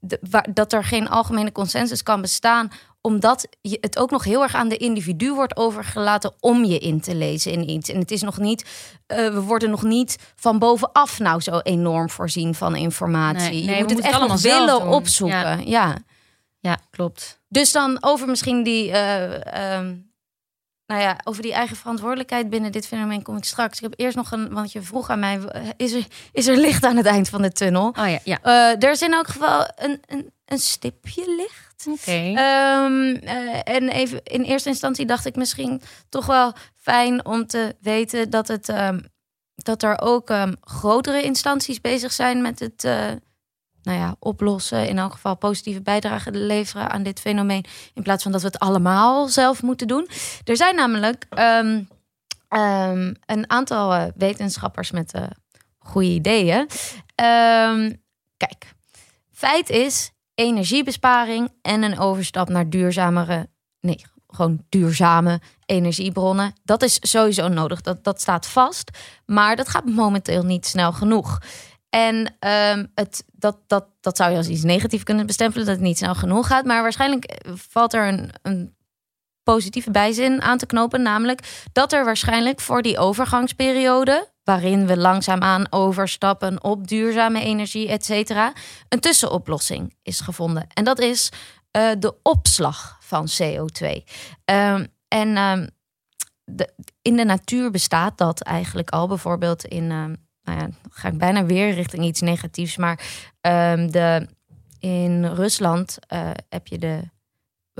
de- 0.00 0.20
waar, 0.30 0.46
dat 0.54 0.72
er 0.72 0.84
geen 0.84 1.08
algemene 1.08 1.52
consensus 1.52 2.02
kan 2.02 2.20
bestaan, 2.20 2.70
omdat 3.00 3.48
je, 3.60 3.78
het 3.80 3.98
ook 3.98 4.10
nog 4.10 4.24
heel 4.24 4.42
erg 4.42 4.54
aan 4.54 4.68
de 4.68 4.76
individu 4.76 5.32
wordt 5.34 5.56
overgelaten 5.56 6.32
om 6.40 6.64
je 6.64 6.78
in 6.78 7.00
te 7.00 7.14
lezen 7.14 7.52
in 7.52 7.68
iets. 7.70 7.88
En 7.90 7.98
het 7.98 8.10
is 8.10 8.22
nog 8.22 8.38
niet, 8.38 8.64
eh, 9.06 9.16
we 9.16 9.40
worden 9.40 9.70
nog 9.70 9.82
niet 9.82 10.16
van 10.36 10.58
bovenaf 10.58 11.18
nou 11.18 11.40
zo 11.40 11.58
enorm 11.58 12.10
voorzien 12.10 12.54
van 12.54 12.76
informatie. 12.76 13.50
Nee, 13.50 13.64
nee, 13.64 13.76
je 13.76 13.82
moet 13.82 13.90
het 13.90 14.00
echt 14.00 14.10
nog 14.12 14.20
allemaal 14.20 14.38
willen 14.38 14.86
opzoeken. 14.88 15.68
ja. 15.68 15.96
ja, 16.58 16.78
klopt. 16.90 17.40
Dus 17.48 17.72
dan 17.72 17.96
over 18.00 18.28
misschien 18.28 18.62
die, 18.62 18.90
eh, 18.90 19.74
ehm, 19.76 19.96
nou 20.90 21.02
ja, 21.02 21.16
over 21.24 21.42
die 21.42 21.52
eigen 21.52 21.76
verantwoordelijkheid 21.76 22.50
binnen 22.50 22.72
dit 22.72 22.86
fenomeen 22.86 23.22
kom 23.22 23.36
ik 23.36 23.44
straks. 23.44 23.76
Ik 23.76 23.82
heb 23.82 23.94
eerst 23.96 24.16
nog 24.16 24.32
een, 24.32 24.52
want 24.52 24.72
je 24.72 24.82
vroeg 24.82 25.10
aan 25.10 25.18
mij, 25.18 25.40
eh, 25.40 25.62
is 25.76 25.92
er, 25.92 26.06
is 26.32 26.46
er 26.46 26.56
licht 26.56 26.84
aan 26.84 26.96
het 26.96 27.06
eind 27.06 27.28
van 27.28 27.42
de 27.42 27.52
tunnel? 27.52 27.88
Oh 27.88 28.08
ja, 28.08 28.18
ja. 28.24 28.38
Eh, 28.42 28.82
er 28.82 28.90
is 28.90 29.02
in 29.02 29.12
elk 29.12 29.28
geval 29.28 29.68
een, 29.76 30.02
een, 30.06 30.32
een 30.44 30.58
stipje 30.58 31.34
licht. 31.36 31.86
Oké. 31.86 32.10
Ehm, 32.10 33.14
eh, 33.14 33.74
en 33.74 33.88
even 33.88 34.20
in 34.22 34.42
eerste 34.42 34.68
instantie 34.68 35.06
dacht 35.06 35.26
ik 35.26 35.36
misschien 35.36 35.82
toch 36.08 36.26
wel 36.26 36.52
fijn 36.76 37.24
om 37.24 37.46
te 37.46 37.76
weten 37.80 38.30
dat, 38.30 38.48
het, 38.48 38.68
ehm, 38.68 39.00
dat 39.54 39.82
er 39.82 40.00
ook 40.00 40.30
ehm, 40.30 40.54
grotere 40.60 41.22
instanties 41.22 41.80
bezig 41.80 42.12
zijn 42.12 42.42
met 42.42 42.58
het 42.58 42.84
nou 43.82 43.98
ja, 43.98 44.16
oplossen. 44.18 44.88
In 44.88 44.98
elk 44.98 45.12
geval 45.12 45.36
positieve 45.36 45.82
bijdrage 45.82 46.30
leveren 46.32 46.90
aan 46.90 47.02
dit 47.02 47.20
fenomeen. 47.20 47.64
In 47.94 48.02
plaats 48.02 48.22
van 48.22 48.32
dat 48.32 48.40
we 48.40 48.46
het 48.46 48.58
allemaal 48.58 49.28
zelf 49.28 49.62
moeten 49.62 49.86
doen. 49.86 50.08
Er 50.44 50.56
zijn 50.56 50.74
namelijk 50.74 51.26
ehm, 51.30 51.82
ehm, 52.48 53.14
een 53.26 53.50
aantal 53.50 53.94
eh, 53.94 54.04
wetenschappers 54.16 54.90
met 54.90 55.12
eh, 55.12 55.22
goede 55.78 56.08
ideeën. 56.08 56.68
Ehm, 57.14 57.92
kijk, 58.36 58.74
feit 59.32 59.70
is 59.70 60.10
energiebesparing 60.34 61.52
en 61.62 61.82
een 61.82 61.98
overstap 61.98 62.48
naar 62.48 62.70
duurzamere, 62.70 63.48
nee, 63.80 64.04
gewoon 64.28 64.64
duurzame 64.68 65.40
energiebronnen. 65.66 66.52
Dat 66.64 66.82
is 66.82 66.98
sowieso 67.00 67.48
nodig. 67.48 67.80
Dat, 67.80 68.04
dat 68.04 68.20
staat 68.20 68.46
vast. 68.46 68.90
Maar 69.26 69.56
dat 69.56 69.68
gaat 69.68 69.84
momenteel 69.84 70.42
niet 70.42 70.66
snel 70.66 70.92
genoeg. 70.92 71.38
En 71.90 72.36
ehm, 72.38 72.86
het, 72.94 73.24
dat, 73.32 73.58
dat, 73.66 73.86
dat 74.00 74.16
zou 74.16 74.30
je 74.30 74.36
als 74.36 74.48
iets 74.48 74.62
negatiefs 74.62 75.02
kunnen 75.02 75.26
bestempelen, 75.26 75.66
dat 75.66 75.74
het 75.74 75.84
niet 75.84 75.98
snel 75.98 76.14
genoeg 76.14 76.46
gaat. 76.46 76.64
Maar 76.64 76.82
waarschijnlijk 76.82 77.24
eh, 77.24 77.52
valt 77.54 77.94
er 77.94 78.08
een, 78.08 78.30
een 78.42 78.74
positieve 79.42 79.90
bijzin 79.90 80.42
aan 80.42 80.58
te 80.58 80.66
knopen. 80.66 81.02
Namelijk 81.02 81.68
dat 81.72 81.92
er 81.92 82.04
waarschijnlijk 82.04 82.60
voor 82.60 82.82
die 82.82 82.98
overgangsperiode, 82.98 84.28
waarin 84.44 84.86
we 84.86 84.96
langzaamaan 84.96 85.72
overstappen 85.72 86.64
op 86.64 86.88
duurzame 86.88 87.40
energie, 87.40 87.88
et 87.88 88.04
cetera, 88.04 88.52
een 88.88 89.00
tussenoplossing 89.00 89.96
is 90.02 90.20
gevonden. 90.20 90.66
En 90.74 90.84
dat 90.84 90.98
is 90.98 91.32
eh, 91.70 91.90
de 91.98 92.14
opslag 92.22 92.98
van 93.00 93.28
CO2. 93.42 94.02
Ehm, 94.44 94.86
en 95.08 95.36
ehm, 95.36 95.66
de, 96.44 96.72
in 97.02 97.16
de 97.16 97.24
natuur 97.24 97.70
bestaat 97.70 98.18
dat 98.18 98.40
eigenlijk 98.40 98.90
al. 98.90 99.08
Bijvoorbeeld 99.08 99.64
in, 99.64 100.18
nou 100.42 100.58
ja, 100.58 100.64
dan 100.64 100.74
ga 100.90 101.08
ik 101.08 101.18
bijna 101.18 101.44
weer 101.44 101.74
richting 101.74 102.04
iets 102.04 102.20
negatiefs. 102.20 102.76
Maar 102.76 103.00
ehm, 103.40 103.90
de, 103.90 104.26
in 104.78 105.24
Rusland 105.26 105.98
eh, 106.06 106.30
heb 106.48 106.66
je 106.66 106.78
de, 106.78 107.00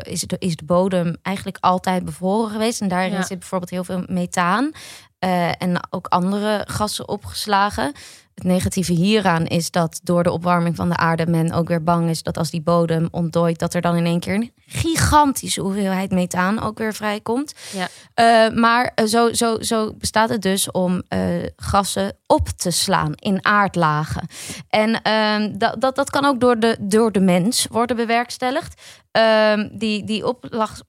is, 0.03 0.21
de, 0.21 0.37
is 0.39 0.57
de 0.57 0.65
bodem 0.65 1.17
eigenlijk 1.23 1.59
altijd 1.61 2.05
bevroren 2.05 2.51
geweest. 2.51 2.81
En 2.81 2.89
daarin 2.89 3.13
Ja. 3.13 3.23
zit 3.23 3.39
bijvoorbeeld 3.39 3.71
heel 3.71 3.85
veel 3.85 4.05
methaan. 4.07 4.71
eh, 5.19 5.63
en 5.63 5.81
ook 5.91 6.07
andere 6.07 6.65
gassen 6.69 7.09
opgeslagen. 7.09 7.93
Het 8.35 8.45
negatieve 8.45 8.93
hieraan 8.93 9.47
is 9.47 9.71
dat 9.71 10.01
door 10.03 10.23
de 10.23 10.31
opwarming 10.31 10.77
van 10.77 10.89
de 10.89 10.97
aarde 10.97 11.27
men 11.27 11.53
ook 11.53 11.69
weer 11.69 11.83
bang 11.83 12.09
is 12.09 12.23
dat 12.23 12.37
als 12.37 12.51
die 12.51 12.63
bodem 12.63 13.09
ontdooit, 13.11 13.59
dat 13.59 13.75
er 13.75 13.81
dan 13.81 13.97
in 13.97 14.07
één 14.07 14.21
keer 14.21 14.35
een 14.35 14.53
gigantische 14.67 15.61
hoeveelheid 15.61 16.11
methaan 16.11 16.63
ook 16.63 16.79
weer 16.79 16.95
vrijkomt. 16.95 17.55
Ja. 17.73 17.89
Eh, 18.15 18.57
maar 18.57 18.93
eh, 18.95 19.05
zo, 19.05 19.33
zo, 19.33 19.61
zo 19.61 19.95
bestaat 19.95 20.29
het 20.29 20.43
dus 20.43 20.71
om 20.71 21.03
eh, 21.09 21.21
gassen 21.57 22.17
op 22.27 22.49
te 22.49 22.71
slaan 22.71 23.13
in 23.15 23.45
aardlagen. 23.45 24.29
En 24.69 25.03
ehm, 25.03 25.59
dat, 25.59 25.81
dat, 25.81 25.97
dat 25.97 26.11
kan 26.11 26.25
ook 26.25 26.41
door 26.41 26.59
de, 26.59 26.77
door 26.81 27.13
de 27.13 27.21
mens 27.21 27.67
worden 27.71 27.97
bewerkstelligd. 27.97 28.83
Ehm, 29.11 29.69
die 29.73 30.05
die 30.05 30.27
oplag, 30.27 30.81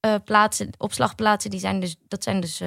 eh, 0.00 0.14
plaatsen, 0.24 0.70
opslagplaatsen, 0.78 1.50
die 1.50 1.60
zijn 1.60 1.80
dus, 1.80 1.96
dat 2.08 2.22
zijn 2.22 2.40
dus 2.40 2.62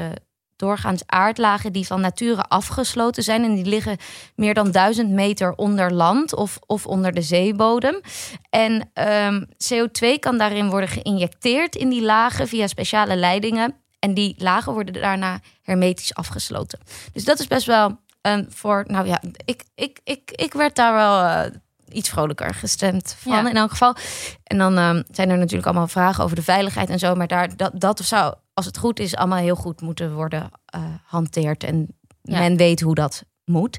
doorgaans 0.61 1.01
aardlagen 1.05 1.73
die 1.73 1.85
van 1.85 2.01
nature 2.01 2.43
afgesloten 2.43 3.23
zijn. 3.23 3.43
En 3.43 3.55
die 3.55 3.65
liggen 3.65 3.97
meer 4.35 4.53
dan 4.53 4.71
duizend 4.71 5.09
meter 5.09 5.53
onder 5.55 5.93
land 5.93 6.35
of, 6.35 6.59
of 6.65 6.85
onder 6.85 7.11
de 7.11 7.21
zeebodem. 7.21 8.01
En 8.49 8.89
ehm, 8.93 9.43
CO2 9.43 10.19
kan 10.19 10.37
daarin 10.37 10.69
worden 10.69 10.89
geïnjecteerd 10.89 11.75
in 11.75 11.89
die 11.89 12.01
lagen 12.01 12.47
via 12.47 12.67
speciale 12.67 13.15
leidingen. 13.15 13.75
En 13.99 14.13
die 14.13 14.35
lagen 14.37 14.73
worden 14.73 14.93
daarna 14.93 15.39
hermetisch 15.61 16.13
afgesloten. 16.15 16.79
Dus 17.13 17.23
dat 17.23 17.39
is 17.39 17.47
best 17.47 17.65
wel 17.65 17.99
ehm, 18.21 18.43
voor. 18.49 18.83
Nou 18.87 19.07
ja, 19.07 19.21
ik, 19.45 19.63
ik, 19.75 19.99
ik, 20.03 20.31
ik 20.31 20.53
werd 20.53 20.75
daar 20.75 20.93
wel 20.93 21.21
eh, 21.21 21.51
iets 21.91 22.09
vrolijker 22.09 22.53
gestemd 22.53 23.15
van 23.19 23.31
Ja. 23.31 23.49
in 23.49 23.55
elk 23.57 23.69
geval. 23.71 23.95
En 24.43 24.57
dan 24.57 24.77
ehm, 24.77 25.03
zijn 25.11 25.29
er 25.29 25.37
natuurlijk 25.37 25.65
allemaal 25.65 25.87
vragen 25.87 26.23
over 26.23 26.35
de 26.35 26.43
veiligheid 26.43 26.89
en 26.89 26.99
zo. 26.99 27.15
Maar 27.15 27.27
daar, 27.27 27.57
dat, 27.57 27.71
dat 27.79 27.99
zou, 28.03 28.33
als 28.53 28.65
het 28.65 28.77
goed 28.77 28.99
is, 28.99 29.15
allemaal 29.15 29.37
heel 29.37 29.55
goed 29.55 29.81
moeten 29.81 30.13
worden 30.13 30.49
eh 30.65 30.83
hanteerd. 31.05 31.63
En 31.63 31.87
Ja. 32.21 32.39
men 32.39 32.57
weet 32.57 32.81
hoe 32.81 32.95
dat 32.95 33.23
moet. 33.45 33.77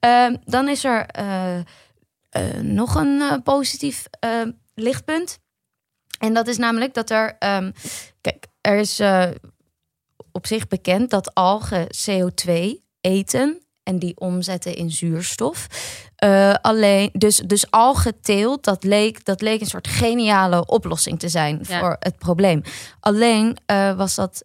Ehm, 0.00 0.36
dan 0.44 0.68
is 0.68 0.84
er 0.84 1.06
eh, 1.06 1.58
eh, 1.58 1.64
nog 2.62 2.94
een 2.94 3.20
eh, 3.20 3.36
positief 3.44 4.06
eh, 4.20 4.42
lichtpunt. 4.74 5.38
En 6.18 6.34
dat 6.34 6.46
is 6.46 6.58
namelijk 6.58 6.94
dat 6.94 7.10
er. 7.10 7.36
ehm, 7.38 7.70
kijk, 8.20 8.46
er 8.60 8.76
is 8.76 8.98
eh, 9.00 9.30
op 10.32 10.46
zich 10.46 10.68
bekend 10.68 11.10
dat 11.10 11.34
algen 11.34 11.86
CO2 11.86 12.52
eten 13.00 13.63
en 13.84 13.98
die 13.98 14.16
omzetten 14.18 14.74
in 14.74 14.90
zuurstof. 14.90 15.66
Eh, 16.16 16.54
alleen, 16.60 17.10
dus, 17.12 17.36
dus 17.36 17.70
algenteelt, 17.70 18.64
dat 18.64 18.84
leek, 18.84 19.24
dat 19.24 19.40
leek 19.40 19.60
een 19.60 19.66
soort 19.66 19.88
geniale 19.88 20.66
oplossing 20.66 21.18
te 21.18 21.28
zijn 21.28 21.64
Ja. 21.68 21.78
voor 21.78 21.96
het 21.98 22.18
probleem. 22.18 22.62
Alleen 23.00 23.56
eh, 23.66 23.96
was 23.96 24.14
dat 24.14 24.44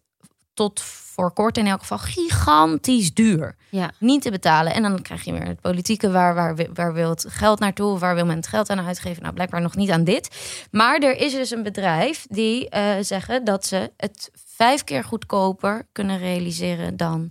tot 0.54 0.82
voor 0.82 1.32
kort 1.34 1.58
in 1.58 1.68
elk 1.68 1.80
geval 1.80 1.98
gigantisch 1.98 3.14
duur. 3.14 3.56
Ja. 3.70 3.92
Niet 4.00 4.22
te 4.22 4.32
betalen. 4.32 4.74
En 4.74 4.82
dan 4.82 5.02
krijg 5.02 5.24
je 5.24 5.32
weer 5.32 5.46
het 5.46 5.62
politieke. 5.62 6.12
Waar, 6.12 6.36
waar, 6.36 6.56
waar 6.74 6.94
wil 6.94 7.10
het 7.10 7.26
geld 7.30 7.60
naartoe? 7.60 7.98
Waar 8.00 8.16
wil 8.16 8.26
men 8.26 8.36
het 8.36 8.48
geld 8.48 8.70
aan 8.70 8.86
uitgeven? 8.86 9.22
Nou, 9.22 9.34
blijkbaar 9.34 9.62
nog 9.62 9.76
niet 9.76 9.90
aan 9.90 10.04
dit. 10.04 10.36
Maar 10.72 10.98
er 11.00 11.18
is 11.18 11.34
dus 11.34 11.52
een 11.52 11.64
bedrijf 11.64 12.26
die 12.30 12.70
eh, 12.70 12.96
zeggen 13.02 13.44
dat 13.46 13.66
ze 13.66 13.92
het 13.98 14.32
vijf 14.56 14.84
keer 14.84 15.04
goedkoper 15.04 15.88
kunnen 15.92 16.18
realiseren 16.18 16.98
dan 16.98 17.30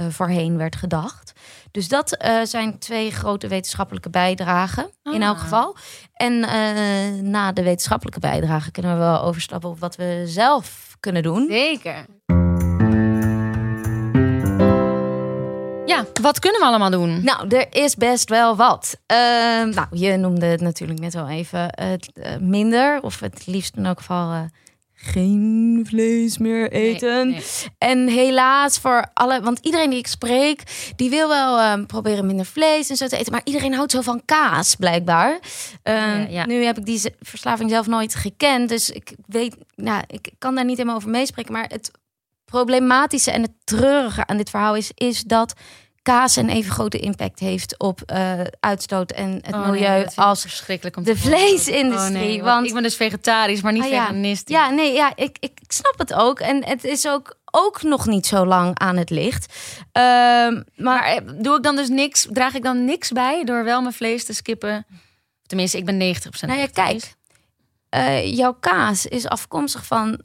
eh, 0.00 0.06
voorheen 0.08 0.56
werd 0.56 0.76
gedacht. 0.76 1.32
Dus 1.70 1.88
dat 1.88 2.12
eh, 2.16 2.40
zijn 2.42 2.78
twee 2.78 3.10
grote 3.10 3.48
wetenschappelijke 3.48 4.10
bijdragen 4.10 4.90
in 5.02 5.22
Ah. 5.22 5.28
elk 5.28 5.38
geval. 5.38 5.76
En 6.14 6.44
eh, 6.44 7.22
na 7.22 7.52
de 7.52 7.62
wetenschappelijke 7.62 8.20
bijdragen 8.20 8.72
kunnen 8.72 8.92
we 8.92 8.98
wel 8.98 9.22
overstappen 9.22 9.70
op 9.70 9.78
wat 9.80 9.96
we 9.96 10.22
zelf 10.26 10.96
kunnen 11.00 11.22
doen. 11.22 11.46
Zeker. 11.48 12.04
Ja, 15.86 16.04
wat 16.22 16.38
kunnen 16.38 16.60
we 16.60 16.66
allemaal 16.66 16.90
doen? 16.90 17.24
Nou, 17.24 17.48
er 17.48 17.66
is 17.70 17.96
best 17.96 18.28
wel 18.28 18.56
wat. 18.56 18.96
Ehm, 19.06 19.68
nou, 19.68 19.86
je 19.90 20.16
noemde 20.16 20.46
het 20.46 20.60
natuurlijk 20.60 21.00
net 21.00 21.14
al 21.14 21.28
even 21.28 21.60
het 21.74 22.10
minder, 22.40 23.02
of 23.02 23.20
het 23.20 23.46
liefst 23.46 23.76
in 23.76 23.86
elk 23.86 23.98
geval 23.98 24.48
geen 25.02 25.84
vlees 25.88 26.38
meer 26.38 26.72
eten. 26.72 27.28
Nee, 27.28 27.34
nee. 27.34 27.44
En 27.78 28.08
helaas 28.08 28.78
voor 28.78 29.10
alle, 29.14 29.40
want 29.40 29.58
iedereen 29.62 29.90
die 29.90 29.98
ik 29.98 30.06
spreek, 30.06 30.62
die 30.96 31.10
wil 31.10 31.28
wel 31.28 31.58
ehm, 31.58 31.86
proberen 31.86 32.26
minder 32.26 32.46
vlees 32.46 32.90
en 32.90 32.96
zo 32.96 33.06
te 33.06 33.16
eten, 33.16 33.32
maar 33.32 33.40
iedereen 33.44 33.74
houdt 33.74 33.92
zo 33.92 34.00
van 34.00 34.22
kaas, 34.24 34.74
blijkbaar. 34.74 35.38
Ehm, 35.82 35.96
Ja, 36.20 36.26
ja. 36.28 36.46
Nu 36.46 36.64
heb 36.64 36.78
ik 36.78 36.84
die 36.84 37.02
verslaving 37.20 37.70
zelf 37.70 37.86
nooit 37.86 38.14
gekend, 38.14 38.68
dus 38.68 38.90
ik 38.90 39.14
weet, 39.26 39.56
nou, 39.74 40.02
ik 40.06 40.30
kan 40.38 40.54
daar 40.54 40.64
niet 40.64 40.76
helemaal 40.76 40.96
over 40.98 41.10
meespreken, 41.10 41.52
maar 41.52 41.66
het 41.68 41.90
problematische 42.44 43.30
en 43.30 43.42
het 43.42 43.52
treurige 43.64 44.26
aan 44.26 44.36
dit 44.36 44.50
verhaal 44.50 44.76
is, 44.76 44.90
is 44.94 45.22
dat 45.22 45.54
kaas 46.02 46.36
een 46.36 46.48
even 46.48 46.72
grote 46.72 46.98
impact 46.98 47.38
heeft 47.38 47.78
op 47.78 48.00
eh, 48.06 48.40
uitstoot 48.60 49.10
en 49.12 49.32
het 49.42 49.54
Oh, 49.54 49.68
milieu 49.70 50.06
als 50.14 50.40
verschrikkelijk 50.40 50.96
om 50.96 51.04
de 51.04 51.16
vleesindustrie, 51.16 52.14
Oh, 52.14 52.26
nee, 52.26 52.42
want- 52.42 52.66
ik 52.66 52.72
ben 52.74 52.82
dus 52.82 52.96
vegetarisch, 52.96 53.60
maar 53.62 53.72
niet 53.72 53.82
Ah, 53.82 53.90
ja. 53.90 54.06
veganistisch. 54.06 54.56
Ja, 54.56 54.70
nee, 54.70 54.92
ja, 54.92 55.12
ik, 55.16 55.36
ik, 55.40 55.60
ik 55.60 55.72
snap 55.72 55.94
het 55.98 56.12
ook. 56.14 56.40
En 56.40 56.64
het 56.64 56.84
is 56.84 57.08
ook, 57.08 57.38
ook 57.50 57.82
nog 57.82 58.06
niet 58.06 58.26
zo 58.26 58.46
lang 58.46 58.78
aan 58.78 58.96
het 58.96 59.10
licht. 59.10 59.54
Ehm, 59.92 60.02
maar, 60.04 60.62
Maar 60.76 61.04
eh, 61.04 61.20
doe 61.42 61.56
ik 61.56 61.62
dan 61.62 61.76
dus 61.76 61.88
niks, 61.88 62.26
draag 62.30 62.54
ik 62.54 62.62
dan 62.62 62.84
niks 62.84 63.10
bij 63.10 63.44
door 63.44 63.64
wel 63.64 63.80
mijn 63.82 63.94
vlees 63.94 64.24
te 64.24 64.34
skippen? 64.34 64.86
Tenminste, 65.46 65.78
ik 65.78 65.84
ben 65.84 65.98
90% 65.98 66.46
nou 66.46 66.58
ja, 66.60 66.66
kijk. 66.72 67.14
eh, 67.88 68.36
jouw 68.36 68.52
kaas 68.60 69.06
is 69.06 69.26
afkomstig 69.26 69.86
van 69.86 70.20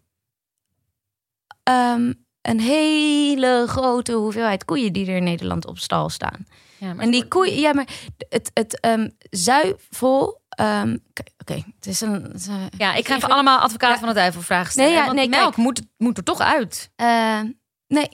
ehm, 1.63 2.13
een 2.47 2.59
hele 2.59 3.65
grote 3.67 4.11
hoeveelheid 4.13 4.65
koeien 4.65 4.93
die 4.93 5.07
er 5.07 5.15
in 5.15 5.23
Nederland 5.23 5.65
op 5.67 5.77
stal 5.77 6.09
staan. 6.09 6.45
Ja, 6.77 6.93
maar 6.93 7.05
En 7.05 7.11
die 7.11 7.27
koeien, 7.27 7.59
ja, 7.59 7.73
maar 7.73 7.87
het, 8.29 8.51
het 8.53 8.79
ehm, 8.79 9.09
zuivel. 9.29 10.41
ehm, 10.49 10.97
Oké, 11.39 11.53
het 11.75 11.85
is 11.85 12.01
een. 12.01 12.13
het 12.23 12.33
is 12.35 12.47
een- 12.47 12.69
Ja, 12.77 12.93
ik 12.93 13.07
ga 13.07 13.15
even 13.15 13.29
allemaal 13.29 13.59
advocaat 13.59 13.91
Ja. 13.93 13.97
van 13.99 14.07
het 14.07 14.17
duivel 14.17 14.41
vragen 14.41 14.71
stellen. 14.71 14.89
Nee, 14.89 14.99
ja, 14.99 15.05
want 15.05 15.17
nee, 15.17 15.29
melk 15.29 15.43
kijk. 15.43 15.55
moet, 15.55 15.81
moet 15.97 16.17
er 16.17 16.23
toch 16.23 16.39
uit. 16.39 16.89
Eh, 16.95 17.39
nee. 17.87 18.09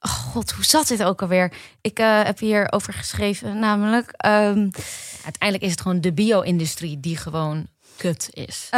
Oh 0.00 0.10
god, 0.10 0.50
hoe 0.50 0.64
zat 0.64 0.88
dit 0.88 1.02
ook 1.02 1.22
alweer? 1.22 1.52
Ik 1.80 1.98
eh, 1.98 2.22
heb 2.24 2.38
hierover 2.38 2.92
geschreven, 2.92 3.58
namelijk. 3.58 4.10
ehm, 4.16 4.68
Uiteindelijk 5.24 5.62
is 5.62 5.70
het 5.70 5.80
gewoon 5.80 6.00
de 6.00 6.12
bio-industrie 6.12 7.00
die 7.00 7.16
gewoon 7.16 7.66
kut 7.96 8.28
is. 8.32 8.68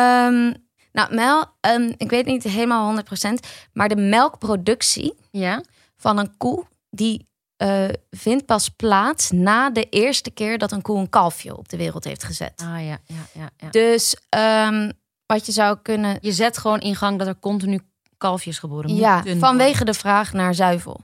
Nou, 0.93 1.15
Mel, 1.15 1.45
ehm, 1.61 1.93
ik 1.97 2.11
weet 2.11 2.27
niet 2.27 2.43
helemaal 2.43 2.87
100%, 2.87 3.47
maar 3.73 3.89
de 3.89 3.97
melkproductie 3.97 5.15
Ja? 5.31 5.63
van 5.97 6.19
een 6.19 6.37
koe, 6.37 6.67
die 6.91 7.31
eh, 7.57 7.89
vindt 8.11 8.47
pas 8.47 8.69
plaats 8.69 9.31
na 9.31 9.71
de 9.71 9.89
eerste 9.89 10.31
keer 10.31 10.59
dat 10.59 10.73
een 10.73 10.83
koe 10.83 10.99
een 10.99 11.09
kalfje 11.11 11.57
op 11.57 11.69
de 11.69 11.77
wereld 11.77 12.05
heeft 12.05 12.25
gezet. 12.25 12.53
Ah 12.65 12.85
ja, 12.85 12.99
ja, 13.07 13.27
ja. 13.33 13.51
ja. 13.57 13.71
Dus 13.71 14.17
ehm, 14.29 14.91
wat 15.27 15.47
je 15.47 15.53
zou 15.53 15.79
kunnen 15.83 16.19
Je 16.21 16.33
zet 16.33 16.59
gewoon 16.59 16.81
in 16.81 16.97
gang 16.97 17.19
dat 17.19 17.27
er 17.27 17.39
continu 17.39 17.81
kalfjes 18.19 18.59
geboren 18.59 18.95
Ja, 18.95 19.15
moeten 19.15 19.39
vanwege 19.39 19.85
de 19.85 19.95
vraag 19.95 20.33
naar 20.33 20.55
zuivel. 20.55 21.01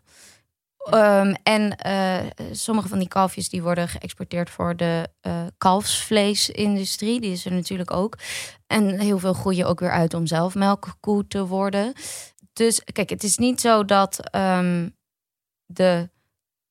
Ehm, 0.90 1.34
en 1.42 1.76
eh, 1.76 2.16
sommige 2.52 2.88
van 2.88 2.98
die 2.98 3.08
kalfjes 3.08 3.48
die 3.48 3.62
worden 3.62 3.88
geëxporteerd 3.88 4.50
voor 4.50 4.76
de 4.76 5.08
eh 5.20 5.46
kalfsvleesindustrie. 5.58 7.20
Die 7.20 7.32
is 7.32 7.44
er 7.44 7.52
natuurlijk 7.52 7.90
ook. 7.90 8.18
En 8.66 9.00
heel 9.00 9.18
veel 9.18 9.32
groeien 9.32 9.66
ook 9.66 9.80
weer 9.80 9.90
uit 9.90 10.14
om 10.14 10.26
zelf 10.26 10.54
melkkoe 10.54 11.26
te 11.26 11.46
worden. 11.46 11.92
Dus 12.52 12.82
kijk, 12.92 13.10
het 13.10 13.22
is 13.22 13.36
niet 13.36 13.60
zo 13.60 13.84
dat 13.84 14.30
ehm, 14.30 14.88
de 15.66 16.10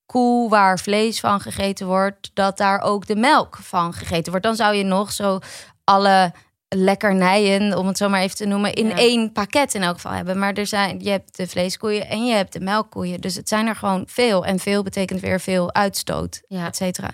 koe 0.06 0.49
waar 0.49 0.80
vlees 0.80 1.19
van 1.19 1.39
gegeten 1.39 1.88
wordt, 1.88 2.32
dat 2.34 2.58
daar 2.58 2.82
ook 2.82 3.06
de 3.06 3.15
melk 3.15 3.58
van 3.58 3.93
gegeten 3.93 4.32
wordt. 4.32 4.45
Dan 4.45 4.56
zou 4.56 4.75
je 4.75 4.84
nog 4.84 5.12
zo 5.12 5.39
alle 5.83 6.33
lekkernijen, 6.70 7.78
om 7.78 7.88
het 7.88 7.98
zo 7.98 8.10
maar 8.10 8.22
even 8.22 8.36
te 8.38 8.46
noemen, 8.46 8.74
in 8.74 8.88
Ja. 8.88 8.96
één 8.98 9.32
pakket 9.32 9.74
in 9.74 9.84
elk 9.84 9.96
geval 9.96 10.12
hebben. 10.12 10.40
Maar 10.40 10.54
er 10.54 10.68
zijn, 10.68 11.00
je 11.00 11.10
hebt 11.10 11.38
de 11.38 11.48
vleeskoeien 11.48 12.08
en 12.08 12.26
je 12.26 12.34
hebt 12.34 12.54
de 12.54 12.60
melkkoeien. 12.60 13.22
Dus 13.22 13.36
het 13.36 13.50
zijn 13.50 13.68
er 13.68 13.76
gewoon 13.76 14.04
veel. 14.08 14.46
En 14.46 14.60
veel 14.60 14.84
betekent 14.84 15.20
weer 15.20 15.40
veel 15.40 15.74
uitstoot, 15.74 16.42
Ja. 16.48 16.65
et 16.68 16.76
cetera. 16.76 17.10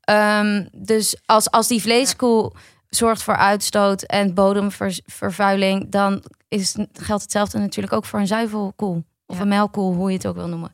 Ehm, 0.00 0.64
dus 0.72 1.16
als, 1.26 1.50
als 1.50 1.68
die 1.68 1.80
vleeskoe 1.82 2.52
zorgt 2.88 3.22
voor 3.22 3.36
uitstoot 3.36 4.02
en 4.02 4.34
bodemvervuiling, 4.34 5.90
dan 5.90 6.22
is, 6.48 6.76
geldt 6.92 7.22
hetzelfde 7.22 7.58
natuurlijk 7.58 7.92
ook 7.94 8.04
voor 8.04 8.18
een 8.20 8.26
zuivelkoe. 8.26 9.04
Of 9.26 9.36
Ja. 9.36 9.42
een 9.42 9.48
melkkoe, 9.48 9.94
hoe 9.94 10.10
je 10.10 10.16
het 10.16 10.26
ook 10.26 10.34
wil 10.36 10.48
noemen. 10.48 10.70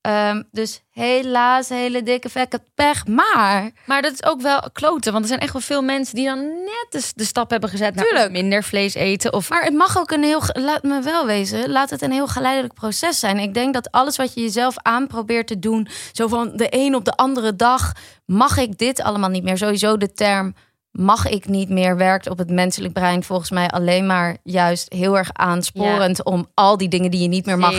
Ehm, 0.00 0.42
dus 0.50 0.82
helaas, 0.90 1.68
hele 1.68 2.02
dikke 2.02 2.28
vekke 2.28 2.60
pech. 2.74 3.06
Maar 3.06 3.70
Maar 3.86 4.02
dat 4.02 4.12
is 4.12 4.24
ook 4.24 4.40
wel 4.40 4.70
kloten. 4.72 5.12
Want 5.12 5.24
er 5.24 5.28
zijn 5.30 5.40
echt 5.40 5.52
wel 5.52 5.62
veel 5.62 5.82
mensen 5.82 6.14
die 6.14 6.24
dan 6.24 6.38
net 6.48 6.86
de, 6.90 7.10
de 7.14 7.24
stap 7.24 7.50
hebben 7.50 7.70
gezet 7.70 7.94
naar 7.94 8.04
Tuurlijk. 8.04 8.26
of 8.26 8.32
minder 8.32 8.64
vlees 8.64 8.94
eten. 8.94 9.32
Of 9.32 9.50
Maar 9.50 9.64
het 9.64 9.74
mag 9.74 9.98
ook 9.98 10.10
een 10.10 10.22
heel, 10.22 10.42
laat 10.52 10.82
me 10.82 11.02
wel 11.02 11.26
wezen, 11.26 11.70
laat 11.70 11.90
het 11.90 12.02
een 12.02 12.12
heel 12.12 12.28
geleidelijk 12.28 12.74
proces 12.74 13.18
zijn. 13.18 13.38
Ik 13.38 13.54
denk 13.54 13.74
dat 13.74 13.90
alles 13.90 14.16
wat 14.16 14.34
je 14.34 14.40
jezelf 14.40 14.74
aan 14.76 15.06
probeert 15.06 15.46
te 15.46 15.58
doen, 15.58 15.88
zo 16.12 16.28
van 16.28 16.56
de 16.56 16.66
een 16.70 16.94
op 16.94 17.04
de 17.04 17.16
andere 17.16 17.56
dag, 17.56 17.92
mag 18.26 18.56
ik 18.56 18.78
dit 18.78 19.02
allemaal 19.02 19.30
niet 19.30 19.42
meer. 19.44 19.58
Sowieso 19.58 19.96
de 19.96 20.12
term 20.12 20.54
mag 20.90 21.26
ik 21.26 21.48
niet 21.48 21.68
meer 21.68 21.96
werkt 21.96 22.28
op 22.28 22.38
het 22.38 22.50
menselijk 22.50 22.92
brein 22.92 23.22
volgens 23.22 23.50
mij 23.50 23.68
alleen 23.68 24.06
maar 24.06 24.36
juist 24.42 24.92
heel 24.92 25.18
erg 25.18 25.30
aansporend 25.32 26.24
om 26.24 26.48
al 26.54 26.76
die 26.76 26.88
dingen 26.88 27.10
die 27.10 27.22
je 27.22 27.28
niet 27.28 27.46
meer 27.46 27.58
mag 27.58 27.72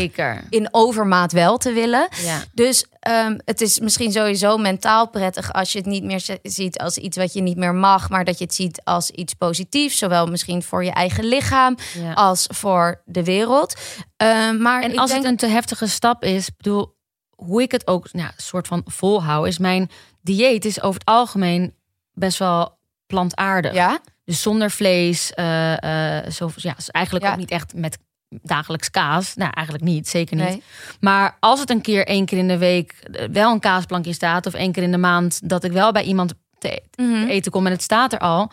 in 0.50 0.68
overmaat 0.72 1.32
wel 1.32 1.58
te 1.58 1.72
willen. 1.72 2.08
Ja. 2.24 2.44
Dus 2.54 2.86
ehm, 3.00 3.38
het 3.46 3.62
is 3.62 3.80
misschien 3.80 4.12
sowieso 4.12 4.58
mentaal 4.58 5.10
prettig 5.10 5.54
als 5.54 5.72
je 5.72 5.78
het 5.78 5.88
niet 5.88 6.04
meer 6.04 6.38
ziet 6.44 6.80
als 6.80 6.98
iets 6.98 7.18
wat 7.18 7.34
je 7.34 7.42
niet 7.42 7.58
meer 7.58 7.76
mag, 7.76 8.10
maar 8.10 8.26
dat 8.26 8.38
je 8.38 8.44
het 8.44 8.54
ziet 8.54 8.82
als 8.84 9.10
iets 9.10 9.34
positiefs, 9.34 9.98
zowel 9.98 10.28
misschien 10.28 10.64
voor 10.64 10.84
je 10.84 10.92
eigen 10.92 11.24
lichaam 11.24 11.78
Ja. 11.94 12.14
als 12.14 12.48
voor 12.50 13.02
de 13.06 13.24
wereld. 13.24 13.76
Ehm, 14.18 14.62
maar 14.62 14.82
En 14.84 14.98
als 14.98 15.10
denk, 15.12 15.22
het 15.24 15.32
een 15.32 15.38
te 15.38 15.48
heftige 15.48 15.88
stap 15.88 16.24
is, 16.24 16.56
bedoel, 16.58 16.96
hoe 17.36 17.62
ik 17.62 17.72
het 17.72 17.88
ook 17.88 18.14
nou, 18.14 18.32
soort 18.38 18.68
van 18.68 18.82
volhoud, 18.86 19.48
is 19.48 19.58
mijn 19.58 19.90
dieet 20.22 20.66
is 20.66 20.82
over 20.82 21.00
het 21.00 21.10
algemeen 21.10 21.76
best 22.14 22.38
wel 22.38 22.80
plantaardig. 23.12 23.74
ja, 23.74 24.00
Dus 24.26 24.42
zonder 24.42 24.72
vlees, 24.72 25.34
eh, 25.34 26.18
eh, 26.18 26.32
zo, 26.32 26.50
ja, 26.56 26.74
is 26.78 26.90
eigenlijk 26.90 27.26
Ja. 27.26 27.32
ook 27.32 27.38
niet 27.38 27.52
echt 27.52 27.74
met 27.76 27.98
dagelijks 28.30 28.90
kaas. 28.92 29.36
Nou, 29.36 29.52
eigenlijk 29.54 29.86
niet, 29.88 30.08
zeker 30.10 30.36
niet. 30.36 30.46
nee. 30.46 30.64
Maar 31.00 31.38
als 31.40 31.60
het 31.60 31.70
een 31.70 31.82
keer 31.82 32.08
één 32.08 32.26
keer 32.26 32.38
in 32.38 32.48
de 32.48 32.58
week 32.58 32.92
eh, 33.12 33.28
wel 33.32 33.52
een 33.52 33.60
kaasplankje 33.60 34.14
staat, 34.14 34.46
of 34.46 34.54
één 34.54 34.72
keer 34.72 34.84
in 34.84 34.92
de 34.92 34.98
maand 34.98 35.50
dat 35.50 35.64
ik 35.64 35.72
wel 35.72 35.92
bij 35.92 36.04
iemand 36.04 36.34
te 36.60 36.82
Mhm. 36.96 37.28
eten 37.28 37.52
kom 37.52 37.66
en 37.66 37.72
het 37.72 37.82
staat 37.82 38.14
er 38.14 38.20
al, 38.20 38.52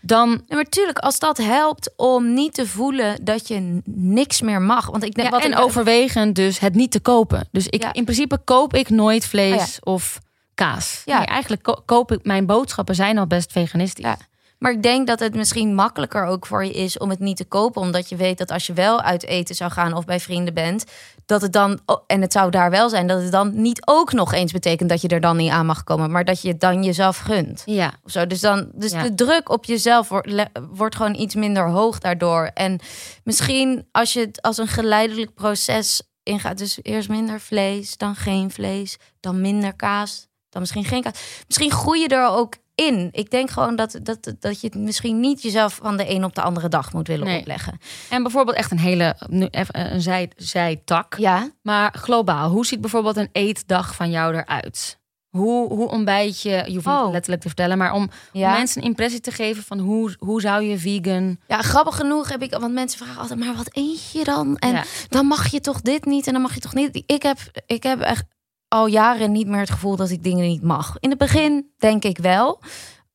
dan 0.00 0.42
Ja, 0.46 0.54
maar 0.54 0.64
tuurlijk, 0.64 0.98
als 0.98 1.18
dat 1.18 1.36
helpt 1.38 1.92
om 1.96 2.34
niet 2.34 2.54
te 2.54 2.66
voelen 2.66 3.24
dat 3.24 3.48
je 3.48 3.80
niks 3.94 4.40
meer 4.40 4.62
mag. 4.62 4.86
Want 4.86 5.04
ik 5.04 5.14
denk 5.14 5.28
Ja, 5.28 5.34
wat 5.34 5.44
en 5.44 5.52
ik- 5.52 5.58
overwegend 5.58 6.34
dus 6.34 6.58
het 6.58 6.74
niet 6.74 6.90
te 6.90 7.00
kopen. 7.00 7.48
Dus 7.50 7.66
ik, 7.66 7.82
Ja. 7.82 7.92
in 7.92 8.04
principe 8.04 8.38
koop 8.44 8.74
ik 8.74 8.88
nooit 8.90 9.26
vlees 9.26 9.78
Oh 9.80 9.92
of 9.94 10.18
kaas. 10.58 11.02
Ja. 11.04 11.18
Nee, 11.18 11.26
eigenlijk 11.26 11.62
ko- 11.62 11.82
koop 11.86 12.12
ik 12.12 12.24
mijn 12.24 12.46
boodschappen 12.46 12.94
zijn 12.94 13.18
al 13.18 13.26
best 13.26 13.52
veganistisch. 13.52 14.04
Ja. 14.04 14.16
Maar 14.58 14.72
ik 14.72 14.82
denk 14.82 15.06
dat 15.06 15.20
het 15.20 15.34
misschien 15.34 15.74
makkelijker 15.74 16.24
ook 16.24 16.46
voor 16.46 16.64
je 16.64 16.72
is 16.72 16.98
om 16.98 17.10
het 17.10 17.18
niet 17.18 17.36
te 17.36 17.44
kopen. 17.44 17.82
Omdat 17.82 18.08
je 18.08 18.16
weet 18.16 18.38
dat 18.38 18.50
als 18.50 18.66
je 18.66 18.72
wel 18.72 19.00
uit 19.00 19.24
eten 19.26 19.54
zou 19.54 19.70
gaan 19.70 19.92
of 19.94 20.04
bij 20.04 20.20
vrienden 20.20 20.54
bent, 20.54 20.84
dat 21.26 21.42
het 21.42 21.52
dan, 21.52 21.80
oh, 21.86 22.02
en 22.06 22.20
het 22.20 22.32
zou 22.32 22.50
daar 22.50 22.70
wel 22.70 22.88
zijn, 22.88 23.06
dat 23.06 23.22
het 23.22 23.32
dan 23.32 23.62
niet 23.62 23.82
ook 23.86 24.12
nog 24.12 24.32
eens 24.32 24.52
betekent 24.52 24.88
dat 24.88 25.00
je 25.00 25.08
er 25.08 25.20
dan 25.20 25.36
niet 25.36 25.50
aan 25.50 25.66
mag 25.66 25.84
komen. 25.84 26.10
Maar 26.10 26.24
dat 26.24 26.40
je 26.42 26.48
het 26.48 26.60
dan 26.60 26.82
jezelf 26.84 27.16
gunt. 27.18 27.62
Ja. 27.64 27.92
Of 28.04 28.10
zo. 28.10 28.26
Dus, 28.26 28.40
dan, 28.40 28.70
dus 28.74 28.92
Ja. 28.92 29.02
de 29.02 29.14
druk 29.14 29.50
op 29.50 29.64
jezelf 29.64 30.08
wordt, 30.08 30.32
wordt 30.70 30.96
gewoon 30.96 31.14
iets 31.14 31.34
minder 31.34 31.68
hoog 31.68 31.98
daardoor. 31.98 32.50
En 32.54 32.80
misschien 33.24 33.88
als 33.92 34.12
je 34.12 34.20
het 34.20 34.42
als 34.42 34.58
een 34.58 34.68
geleidelijk 34.68 35.34
proces 35.34 36.02
ingaat. 36.22 36.58
Dus 36.58 36.78
eerst 36.82 37.08
minder 37.08 37.40
vlees, 37.40 37.96
dan 37.96 38.14
geen 38.16 38.50
vlees, 38.50 38.96
dan 39.20 39.40
minder 39.40 39.74
kaas, 39.76 40.27
dan 40.58 40.60
misschien 40.60 40.84
geen 40.84 41.02
kaas. 41.02 41.42
Misschien 41.46 41.70
groei 41.70 42.00
je 42.00 42.08
er 42.08 42.28
ook 42.28 42.54
in. 42.74 43.08
Ik 43.12 43.30
denk 43.30 43.50
gewoon 43.50 43.76
dat, 43.76 43.98
dat, 44.02 44.34
dat 44.40 44.60
je 44.60 44.66
het 44.66 44.76
misschien 44.76 45.20
niet 45.20 45.42
jezelf 45.42 45.78
van 45.82 45.96
de 45.96 46.10
een 46.10 46.24
op 46.24 46.34
de 46.34 46.42
andere 46.42 46.68
dag 46.68 46.92
moet 46.92 47.06
willen 47.06 47.26
Nee. 47.26 47.38
opleggen. 47.38 47.78
En 48.10 48.22
bijvoorbeeld 48.22 48.56
echt 48.56 48.70
een 48.70 48.78
hele 48.78 49.16
nu 49.28 49.46
even 49.50 49.92
een 49.94 50.00
zij, 50.00 50.30
zijtak. 50.36 51.14
Ja, 51.18 51.50
Maar 51.62 51.94
globaal, 51.98 52.50
hoe 52.50 52.66
ziet 52.66 52.80
bijvoorbeeld 52.80 53.16
een 53.16 53.28
eetdag 53.32 53.94
van 53.94 54.10
jou 54.10 54.34
eruit? 54.36 54.98
Hoe, 55.28 55.68
hoe 55.74 55.88
ontbijt 55.88 56.42
je? 56.42 56.50
Je 56.50 56.72
hoeft 56.74 56.86
niet 56.86 56.94
Oh. 56.94 57.10
letterlijk 57.10 57.42
te 57.42 57.48
vertellen, 57.48 57.78
maar 57.78 57.92
om, 57.92 58.02
om 58.02 58.10
ja. 58.40 58.52
mensen 58.52 58.80
een 58.82 58.88
impressie 58.88 59.20
te 59.20 59.30
geven 59.30 59.62
van 59.62 59.78
hoe, 59.78 60.14
hoe 60.18 60.40
zou 60.40 60.62
je 60.62 60.78
vegan. 60.78 61.38
ja, 61.48 61.62
grappig 61.62 61.96
genoeg 61.96 62.28
heb 62.28 62.42
ik, 62.42 62.56
want 62.58 62.72
mensen 62.72 62.98
vragen 62.98 63.20
altijd, 63.20 63.38
maar 63.38 63.54
wat 63.56 63.68
eet 63.76 64.10
je 64.10 64.24
dan? 64.24 64.56
En 64.56 64.72
Ja. 64.72 64.84
dan 65.08 65.26
mag 65.26 65.50
je 65.50 65.60
toch 65.60 65.80
dit 65.80 66.04
niet 66.04 66.26
en 66.26 66.32
dan 66.32 66.42
mag 66.42 66.54
je 66.54 66.60
toch 66.60 66.74
niet. 66.74 67.02
Ik 67.06 67.22
heb, 67.22 67.38
ik 67.66 67.82
heb 67.82 68.00
echt 68.00 68.24
al 68.68 68.86
jaren 68.86 69.32
niet 69.32 69.46
meer 69.46 69.60
het 69.60 69.70
gevoel 69.70 69.96
dat 69.96 70.10
ik 70.10 70.22
dingen 70.22 70.46
niet 70.46 70.62
mag. 70.62 70.96
In 71.00 71.10
het 71.10 71.18
begin 71.18 71.70
denk 71.78 72.04
ik 72.04 72.18
wel, 72.18 72.60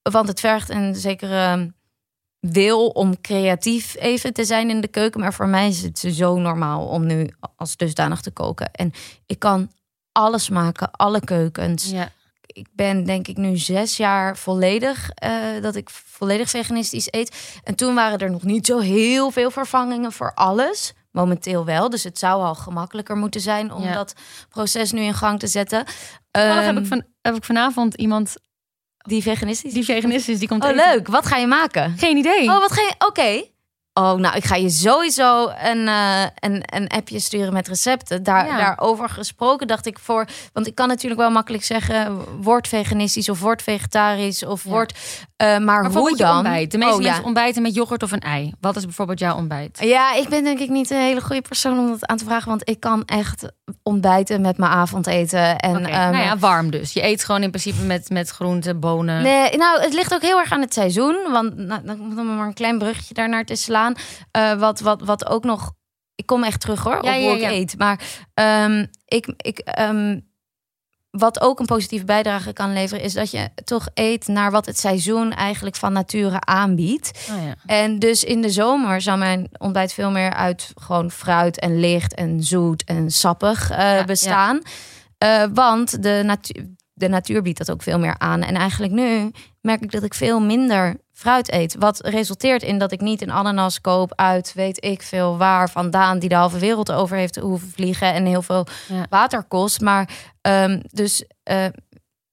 want 0.02 0.28
het 0.28 0.40
vergt 0.40 0.70
een 0.70 0.96
zekere 0.96 1.74
wil 2.40 2.88
om 2.88 3.22
creatief 3.22 3.96
even 3.96 4.34
te 4.34 4.46
zijn 4.46 4.70
in 4.70 4.82
de 4.82 4.88
keuken. 4.88 5.20
Maar 5.20 5.34
voor 5.34 5.48
mij 5.48 5.68
is 5.68 5.82
het 5.82 6.00
zo 6.00 6.36
normaal 6.36 6.88
om 6.88 7.06
nu 7.06 7.30
als 7.56 7.78
dusdanig 7.78 8.22
te 8.22 8.32
koken. 8.32 8.72
En 8.72 8.92
ik 9.26 9.40
kan 9.40 9.72
alles 10.12 10.50
maken, 10.50 10.92
alle 10.92 11.20
keukens. 11.20 11.90
Ja. 11.90 12.10
Ik 12.46 12.68
ben 12.72 13.04
denk 13.04 13.28
ik 13.28 13.38
nu 13.38 13.58
zes 13.58 13.98
jaar 13.98 14.38
volledig 14.38 15.10
eh, 15.10 15.62
dat 15.62 15.76
ik 15.76 15.90
volledig 15.90 16.50
veganistisch 16.50 17.08
eet. 17.12 17.60
En 17.64 17.76
toen 17.76 17.96
waren 17.96 18.20
er 18.20 18.32
nog 18.32 18.44
niet 18.44 18.66
zo 18.66 18.80
heel 18.80 19.32
veel 19.32 19.52
vervangingen 19.52 20.12
voor 20.12 20.34
alles. 20.34 20.94
Momenteel 21.14 21.66
wel, 21.66 21.90
dus 21.90 22.04
het 22.04 22.20
zou 22.20 22.44
al 22.44 22.56
gemakkelijker 22.56 23.16
moeten 23.18 23.42
zijn 23.42 23.74
om 23.74 23.84
Ja. 23.84 23.94
dat 23.94 24.14
proces 24.50 24.92
nu 24.92 25.02
in 25.02 25.14
gang 25.14 25.40
te 25.40 25.48
zetten. 25.48 25.86
Toevallig 26.32 26.66
heb, 26.66 26.76
Ehm, 26.76 26.84
ik 26.84 26.86
van, 26.88 27.04
heb 27.22 27.36
ik 27.36 27.44
vanavond 27.44 27.94
iemand 27.96 28.36
die 28.98 29.22
veganistisch. 29.22 29.74
die 29.74 29.84
veganist 29.86 30.30
is, 30.30 30.40
die 30.40 30.48
komt 30.48 30.64
Oh, 30.64 30.72
leuk. 30.76 31.08
Wat 31.08 31.26
ga 31.26 31.38
je 31.38 31.48
maken? 31.48 31.96
Geen 31.98 32.18
idee. 32.18 32.50
Oh, 32.50 32.60
wat 32.60 32.72
ga 32.72 32.82
je... 32.82 32.96
Oké. 33.08 33.52
Oh, 33.96 34.14
nou, 34.14 34.36
ik 34.36 34.44
ga 34.46 34.56
je 34.56 34.70
sowieso 34.70 35.48
een, 35.50 35.88
eh, 35.88 36.24
een, 36.40 36.64
een 36.66 36.88
appje 36.88 37.20
sturen 37.20 37.54
met 37.54 37.68
recepten. 37.68 38.24
Daar, 38.24 38.46
Ja. 38.46 38.58
Daarover 38.58 39.10
gesproken 39.10 39.68
dacht 39.68 39.86
ik 39.86 40.00
voor... 40.00 40.28
Want 40.54 40.68
ik 40.68 40.76
kan 40.76 40.88
natuurlijk 40.88 41.22
wel 41.22 41.30
makkelijk 41.32 41.64
zeggen... 41.64 42.26
word 42.42 42.68
veganistisch 42.68 43.30
of 43.30 43.40
word 43.40 43.62
vegetarisch 43.62 44.44
of 44.46 44.64
Ja. 44.64 44.70
word... 44.70 44.94
eh, 45.44 45.58
maar 45.58 45.92
hoe 45.92 46.18
dan? 46.18 46.36
ontbijt. 46.36 46.72
De 46.72 46.78
meeste 46.78 46.94
Oh, 46.96 47.02
ja. 47.02 47.08
mensen 47.08 47.26
ontbijten 47.26 47.62
met 47.62 47.76
yoghurt 47.76 48.04
of 48.04 48.12
een 48.12 48.20
ei. 48.20 48.54
Wat 48.60 48.76
is 48.76 48.84
bijvoorbeeld 48.84 49.20
jouw 49.20 49.36
ontbijt? 49.36 49.80
Ja, 49.82 50.14
ik 50.14 50.30
ben 50.30 50.44
denk 50.44 50.60
ik 50.60 50.70
niet 50.70 50.90
een 50.90 50.98
hele 50.98 51.22
goede 51.22 51.42
persoon 51.42 51.80
om 51.80 51.88
dat 51.88 52.06
aan 52.06 52.18
te 52.18 52.26
vragen. 52.26 52.50
Want 52.50 52.70
ik 52.70 52.80
kan 52.80 53.04
echt 53.06 53.52
ontbijten 53.84 54.42
met 54.42 54.58
mijn 54.58 54.72
avondeten. 54.72 55.58
En, 55.58 55.86
ehm, 55.86 56.12
nou 56.12 56.24
ja, 56.24 56.38
warm 56.38 56.70
dus. 56.72 56.94
Je 56.94 57.04
eet 57.04 57.24
gewoon 57.26 57.44
in 57.44 57.50
principe 57.50 57.82
met, 57.82 58.10
met 58.10 58.30
groenten, 58.30 58.80
bonen. 58.80 59.24
Nee, 59.24 59.58
nou, 59.58 59.82
het 59.82 59.94
ligt 59.94 60.14
ook 60.14 60.22
heel 60.22 60.40
erg 60.40 60.52
aan 60.52 60.62
het 60.62 60.74
seizoen. 60.74 61.18
Want 61.32 61.58
nou, 61.58 61.82
dan 61.84 61.98
moet 62.00 62.24
maar 62.24 62.48
een 62.48 62.54
klein 62.54 62.78
bruggetje 62.78 63.14
daarnaar 63.14 63.46
te 63.46 63.56
slaan. 63.56 63.94
Eh, 64.32 64.54
wat, 64.54 64.80
wat, 64.80 65.02
wat 65.02 65.30
ook 65.30 65.44
nog. 65.44 65.72
Ik 66.16 66.26
kom 66.26 66.44
echt 66.44 66.60
terug 66.62 66.84
hoor, 66.84 67.06
Ja, 67.06 67.16
op 67.18 67.22
hoe 67.22 67.42
ik 67.42 67.52
eet. 67.52 67.78
Maar 67.78 68.00
ehm, 68.34 68.86
ik, 69.06 69.34
ik, 69.38 69.60
ehm, 69.60 70.20
wat 71.18 71.42
ook 71.42 71.60
een 71.60 71.66
positieve 71.66 72.06
bijdrage 72.06 72.54
kan 72.54 72.74
leveren, 72.74 73.04
is 73.04 73.14
dat 73.14 73.32
je 73.32 73.50
toch 73.64 73.88
eet 73.94 74.28
naar 74.28 74.52
wat 74.52 74.66
het 74.66 74.80
seizoen 74.80 75.32
eigenlijk 75.32 75.76
van 75.76 75.94
nature 75.94 76.40
aanbiedt. 76.40 77.12
Oh, 77.30 77.44
ja. 77.46 77.56
En 77.66 78.00
dus 78.00 78.24
in 78.24 78.42
de 78.42 78.50
zomer 78.50 79.02
zou 79.02 79.18
mijn 79.18 79.50
ontbijt 79.58 79.94
veel 79.94 80.12
meer 80.12 80.34
uit 80.34 80.72
gewoon 80.76 81.12
fruit 81.12 81.60
en 81.60 81.80
licht 81.80 82.14
en 82.14 82.44
zoet 82.44 82.84
en 82.84 83.12
sappig 83.12 83.70
eh, 83.70 83.78
Ja, 83.78 84.04
bestaan. 84.04 84.62
Eh, 85.18 85.44
want 85.54 86.04
de, 86.04 86.22
natu 86.26 86.76
de 87.04 87.10
natuur 87.10 87.42
biedt 87.42 87.58
dat 87.58 87.72
ook 87.72 87.82
veel 87.84 88.00
meer 88.00 88.16
aan. 88.18 88.42
En 88.42 88.56
eigenlijk 88.56 88.94
nu 88.94 89.32
merk 89.62 89.82
ik 89.82 89.92
dat 89.92 90.04
ik 90.04 90.14
veel 90.14 90.40
minder 90.40 90.96
fruit 91.12 91.52
eet. 91.54 91.76
Wat 91.80 92.00
resulteert 92.00 92.64
in 92.64 92.78
dat 92.78 92.92
ik 92.92 93.02
niet 93.02 93.22
een 93.22 93.32
ananas 93.32 93.82
koop 93.82 94.12
uit 94.16 94.54
weet 94.54 94.84
ik 94.86 95.02
veel 95.02 95.38
waar 95.38 95.70
vandaan... 95.70 96.20
die 96.20 96.30
de 96.30 96.36
halve 96.36 96.60
wereld 96.60 96.92
over 96.92 97.18
heeft 97.18 97.36
hoeven 97.36 97.70
vliegen 97.70 98.14
en 98.14 98.26
heel 98.26 98.42
veel 98.42 98.66
Ja. 98.88 99.06
water 99.10 99.44
kost. 99.44 99.82
Maar 99.82 100.10
ehm, 100.42 100.80
dus 100.92 101.24
eh, 101.44 101.66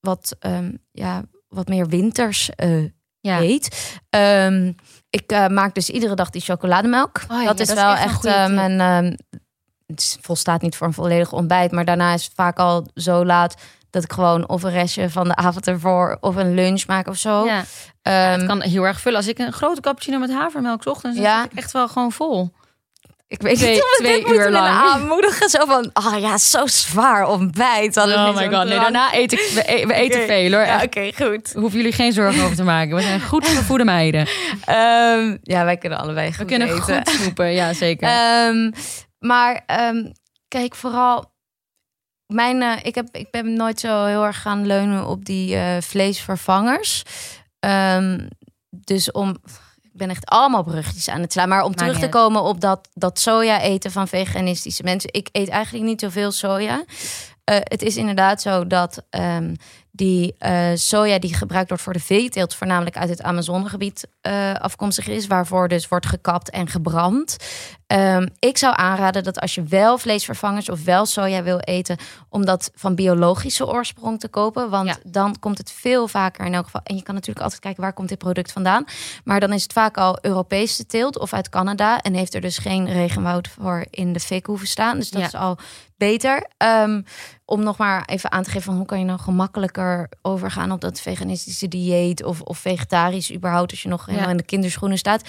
wat, 0.00 0.36
ehm, 0.38 0.72
ja, 0.92 1.22
wat 1.48 1.68
meer 1.68 1.86
winters 1.88 2.50
eh, 2.50 2.84
Ja. 3.20 3.40
eet. 3.40 3.98
Ehm, 4.10 4.72
ik 5.10 5.30
eh, 5.30 5.46
maak 5.46 5.74
dus 5.74 5.90
iedere 5.90 6.14
dag 6.14 6.30
die 6.30 6.42
chocolademelk. 6.42 7.20
Oh 7.30 7.40
ja, 7.42 7.46
dat 7.46 7.60
is 7.60 7.68
dat 7.68 7.76
is 7.76 7.82
wel 7.82 7.94
echt 7.94 8.24
een 8.24 8.32
echt 8.32 8.52
mijn. 8.54 9.16
het 9.86 10.18
volstaat 10.20 10.62
niet 10.62 10.76
voor 10.76 10.86
een 10.86 10.92
volledig 10.92 11.32
ontbijt, 11.32 11.72
maar 11.72 11.84
daarna 11.84 12.12
is 12.14 12.24
het 12.24 12.32
vaak 12.34 12.58
al 12.58 12.86
zo 12.94 13.24
laat 13.24 13.54
dat 13.90 14.04
ik 14.04 14.12
gewoon 14.12 14.48
of 14.48 14.62
een 14.62 14.70
restje 14.70 15.10
van 15.10 15.28
de 15.28 15.36
avond 15.36 15.66
ervoor 15.66 16.16
of 16.20 16.36
een 16.36 16.54
lunch 16.54 16.86
maak 16.86 17.08
of 17.08 17.16
zo. 17.16 17.44
Ja. 17.44 17.64
Ehm, 18.02 18.38
het 18.38 18.46
kan 18.46 18.62
heel 18.62 18.84
erg 18.86 19.00
vullen. 19.00 19.18
Als 19.18 19.28
ik 19.28 19.38
een 19.38 19.52
grote 19.52 19.80
cappuccino 19.80 20.18
met 20.18 20.32
havermelk 20.32 20.82
's 20.82 20.86
ochtends, 20.86 21.16
dan 21.16 21.26
Ja. 21.26 21.42
zit 21.42 21.52
ik 21.52 21.58
echt 21.58 21.72
wel 21.72 21.88
gewoon 21.88 22.12
vol. 22.12 22.50
ik 23.28 23.42
weet 23.42 23.56
twee- 23.56 23.70
niet 23.72 23.82
of 23.82 23.96
we 23.98 24.04
twee 24.04 24.24
dit 24.24 24.32
uur 24.32 24.50
lang. 24.50 24.66
aanmoedigen. 24.66 25.48
Zo 25.50 25.64
van, 25.66 25.90
oh 25.92 26.18
ja, 26.20 26.38
zo 26.38 26.66
zwaar 26.66 27.28
ontbijt. 27.28 27.96
Oh 27.96 28.34
my 28.36 28.48
god. 28.48 28.64
Nee, 28.68 28.78
daarna 28.78 29.12
eten 29.12 29.38
we, 29.38 29.62
e- 29.66 29.86
eten 29.92 30.26
veel 30.26 30.52
hoor. 30.52 30.60
Ja, 30.66 30.82
oké, 30.82 31.10
goed. 31.16 31.52
Hoeven 31.52 31.78
jullie 31.78 31.92
geen 31.92 32.12
zorgen 32.12 32.44
over 32.44 32.56
te 32.56 32.62
maken. 32.62 32.94
We 32.96 33.02
zijn 33.02 33.20
goed 33.20 33.48
vervoede 33.48 33.84
meiden. 33.84 34.26
Ehm, 34.64 35.36
ja, 35.42 35.64
wij 35.64 35.76
kunnen 35.76 35.98
allebei 35.98 36.28
goed 36.28 36.36
We 36.36 36.44
kunnen 36.44 36.68
eten. 36.68 36.82
goed 36.82 37.08
snoepen. 37.08 37.52
Ja, 37.52 37.72
zeker. 37.72 38.08
Ehm, 38.08 38.70
maar 39.18 39.64
kijk, 40.48 40.74
vooral. 40.74 41.29
Mijn, 42.30 42.62
eh, 42.62 42.72
ik, 42.82 42.94
heb, 42.94 43.08
ik 43.12 43.30
ben 43.30 43.52
nooit 43.52 43.80
zo 43.80 44.04
heel 44.04 44.24
erg 44.24 44.42
gaan 44.42 44.66
leunen 44.66 45.06
op 45.06 45.24
die 45.24 45.56
eh, 45.56 45.80
vleesvervangers. 45.80 47.02
Ehm, 47.60 48.28
dus 48.70 49.12
om. 49.12 49.36
Ik 49.82 49.98
ben 49.98 50.10
echt 50.10 50.26
allemaal 50.26 50.62
bruggetjes 50.62 51.08
aan 51.08 51.20
het 51.20 51.32
slaan. 51.32 51.48
Maar 51.48 51.64
om 51.64 51.74
terug 51.74 51.98
te 51.98 52.08
komen 52.08 52.42
op 52.42 52.60
dat, 52.60 52.88
dat 52.94 53.18
soja 53.18 53.60
eten 53.60 53.90
van 53.90 54.08
veganistische 54.08 54.82
mensen. 54.82 55.12
Ik 55.12 55.28
eet 55.32 55.48
eigenlijk 55.48 55.84
niet 55.84 56.00
zoveel 56.00 56.32
soja. 56.32 56.84
eh, 57.44 57.56
het 57.60 57.82
is 57.82 57.96
inderdaad 57.96 58.42
zo 58.42 58.66
dat 58.66 59.02
ehm, 59.10 59.54
die 59.92 60.34
eh, 60.38 60.68
soja 60.74 61.18
die 61.18 61.34
gebruikt 61.34 61.68
wordt 61.68 61.82
voor 61.84 61.92
de 61.92 62.00
veeteelt, 62.00 62.54
voornamelijk 62.54 62.96
uit 62.96 63.08
het 63.08 63.22
Amazonegebied 63.22 64.06
eh, 64.20 64.54
afkomstig 64.54 65.08
is, 65.08 65.26
waarvoor 65.26 65.68
dus 65.68 65.88
wordt 65.88 66.06
gekapt 66.06 66.50
en 66.50 66.68
gebrand. 66.68 67.36
Ehm, 67.86 68.26
ik 68.38 68.58
zou 68.58 68.74
aanraden 68.76 69.22
dat 69.24 69.40
als 69.40 69.54
je 69.54 69.62
wel 69.62 69.98
vleesvervangers 69.98 70.68
of 70.68 70.84
wel 70.84 71.06
soja 71.06 71.42
wil 71.42 71.58
eten, 71.58 71.96
om 72.28 72.44
dat 72.44 72.70
van 72.74 72.94
biologische 72.94 73.66
oorsprong 73.68 74.20
te 74.20 74.28
kopen. 74.28 74.70
Want 74.70 74.88
Ja. 74.88 74.96
dan 75.06 75.38
komt 75.38 75.58
het 75.58 75.72
veel 75.72 76.08
vaker 76.08 76.46
in 76.46 76.54
elk 76.54 76.64
geval. 76.64 76.80
En 76.84 76.96
je 76.96 77.02
kan 77.02 77.14
natuurlijk 77.14 77.42
altijd 77.44 77.60
kijken 77.62 77.82
waar 77.82 77.92
komt 77.92 78.08
dit 78.08 78.18
product 78.18 78.52
vandaan. 78.52 78.84
Maar 79.24 79.40
dan 79.40 79.52
is 79.52 79.62
het 79.62 79.72
vaak 79.72 79.96
al 79.96 80.18
Europese 80.20 80.86
teelt 80.86 81.18
of 81.18 81.32
uit 81.32 81.48
Canada. 81.48 82.00
En 82.00 82.14
heeft 82.14 82.34
er 82.34 82.40
dus 82.40 82.58
geen 82.58 82.92
regenwoud 82.92 83.48
voor 83.48 83.86
in 83.90 84.12
de 84.12 84.20
fik 84.20 84.46
hoeven 84.46 84.66
staan. 84.68 84.96
Dus 84.96 85.10
dat 85.10 85.20
Ja. 85.20 85.26
is 85.26 85.34
al 85.34 85.58
beter. 85.96 86.46
Ehm, 86.56 87.02
om 87.50 87.62
nog 87.62 87.76
maar 87.76 88.04
even 88.04 88.32
aan 88.32 88.42
te 88.42 88.50
geven 88.50 88.64
van 88.64 88.76
hoe 88.76 88.86
kan 88.86 88.98
je 88.98 89.04
nou 89.04 89.18
gemakkelijker 89.20 90.08
overgaan 90.22 90.72
op 90.72 90.80
dat 90.80 91.00
veganistische 91.00 91.68
dieet 91.68 92.24
of, 92.24 92.40
of 92.40 92.58
vegetarisch 92.58 93.32
überhaupt 93.34 93.70
als 93.70 93.82
je 93.82 93.88
nog 93.88 94.04
helemaal 94.06 94.24
Ja. 94.24 94.30
in 94.30 94.36
de 94.36 94.42
kinderschoenen 94.42 94.98
staat. 94.98 95.22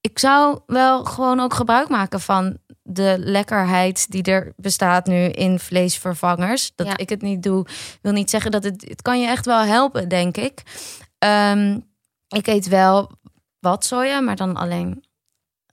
Ik 0.00 0.18
zou 0.18 0.60
wel 0.66 1.04
gewoon 1.04 1.40
ook 1.40 1.54
gebruik 1.54 1.88
maken 1.88 2.20
van 2.20 2.56
de 2.82 3.16
lekkerheid 3.18 4.10
die 4.10 4.22
er 4.22 4.52
bestaat 4.56 5.06
nu 5.06 5.24
in 5.24 5.58
vleesvervangers. 5.58 6.72
Dat 6.74 6.86
Ja. 6.86 6.96
ik 6.96 7.08
het 7.08 7.22
niet 7.22 7.42
doe, 7.42 7.66
wil 8.02 8.12
niet 8.12 8.30
zeggen 8.30 8.50
dat 8.50 8.64
het. 8.64 8.84
Het 8.88 9.02
kan 9.02 9.20
je 9.20 9.26
echt 9.26 9.46
wel 9.46 9.60
helpen, 9.64 10.08
denk 10.08 10.36
ik. 10.36 10.62
Ehm, 11.18 11.78
ik 12.28 12.46
eet 12.46 12.68
wel 12.68 13.10
wat 13.60 13.84
soja, 13.84 14.20
maar 14.20 14.36
dan 14.36 14.56
alleen 14.56 15.04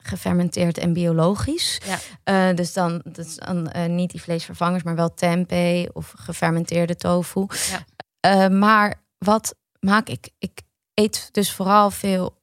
gefermenteerd 0.10 0.78
en 0.78 0.93
biologisch. 0.93 1.82
Ja. 1.86 1.97
Eh, 2.24 2.55
dus 2.55 2.74
dan, 2.74 3.01
dus 3.05 3.36
dan 3.36 3.70
eh, 3.70 3.86
niet 3.89 4.12
die 4.12 4.22
vleesvervangers, 4.22 4.84
maar 4.84 4.95
wel 4.95 5.14
tempeh 5.14 5.86
of 5.93 6.14
gefermenteerde 6.18 6.95
tofu. 6.95 7.45
Ja. 7.72 7.86
Eh, 8.20 8.47
maar 8.47 9.01
wat 9.18 9.55
maak 9.80 10.07
ik? 10.10 10.30
Ik 10.39 10.62
eet 10.93 11.30
dus 11.32 11.51
vooral 11.51 11.91
veel 11.91 12.38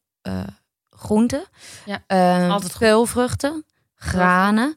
groenten, 0.91 1.45
Ja, 1.85 2.03
altijd 2.51 2.63
goed. 2.73 2.77
veel 2.81 3.07
vruchten, 3.07 3.65
granen 3.95 4.75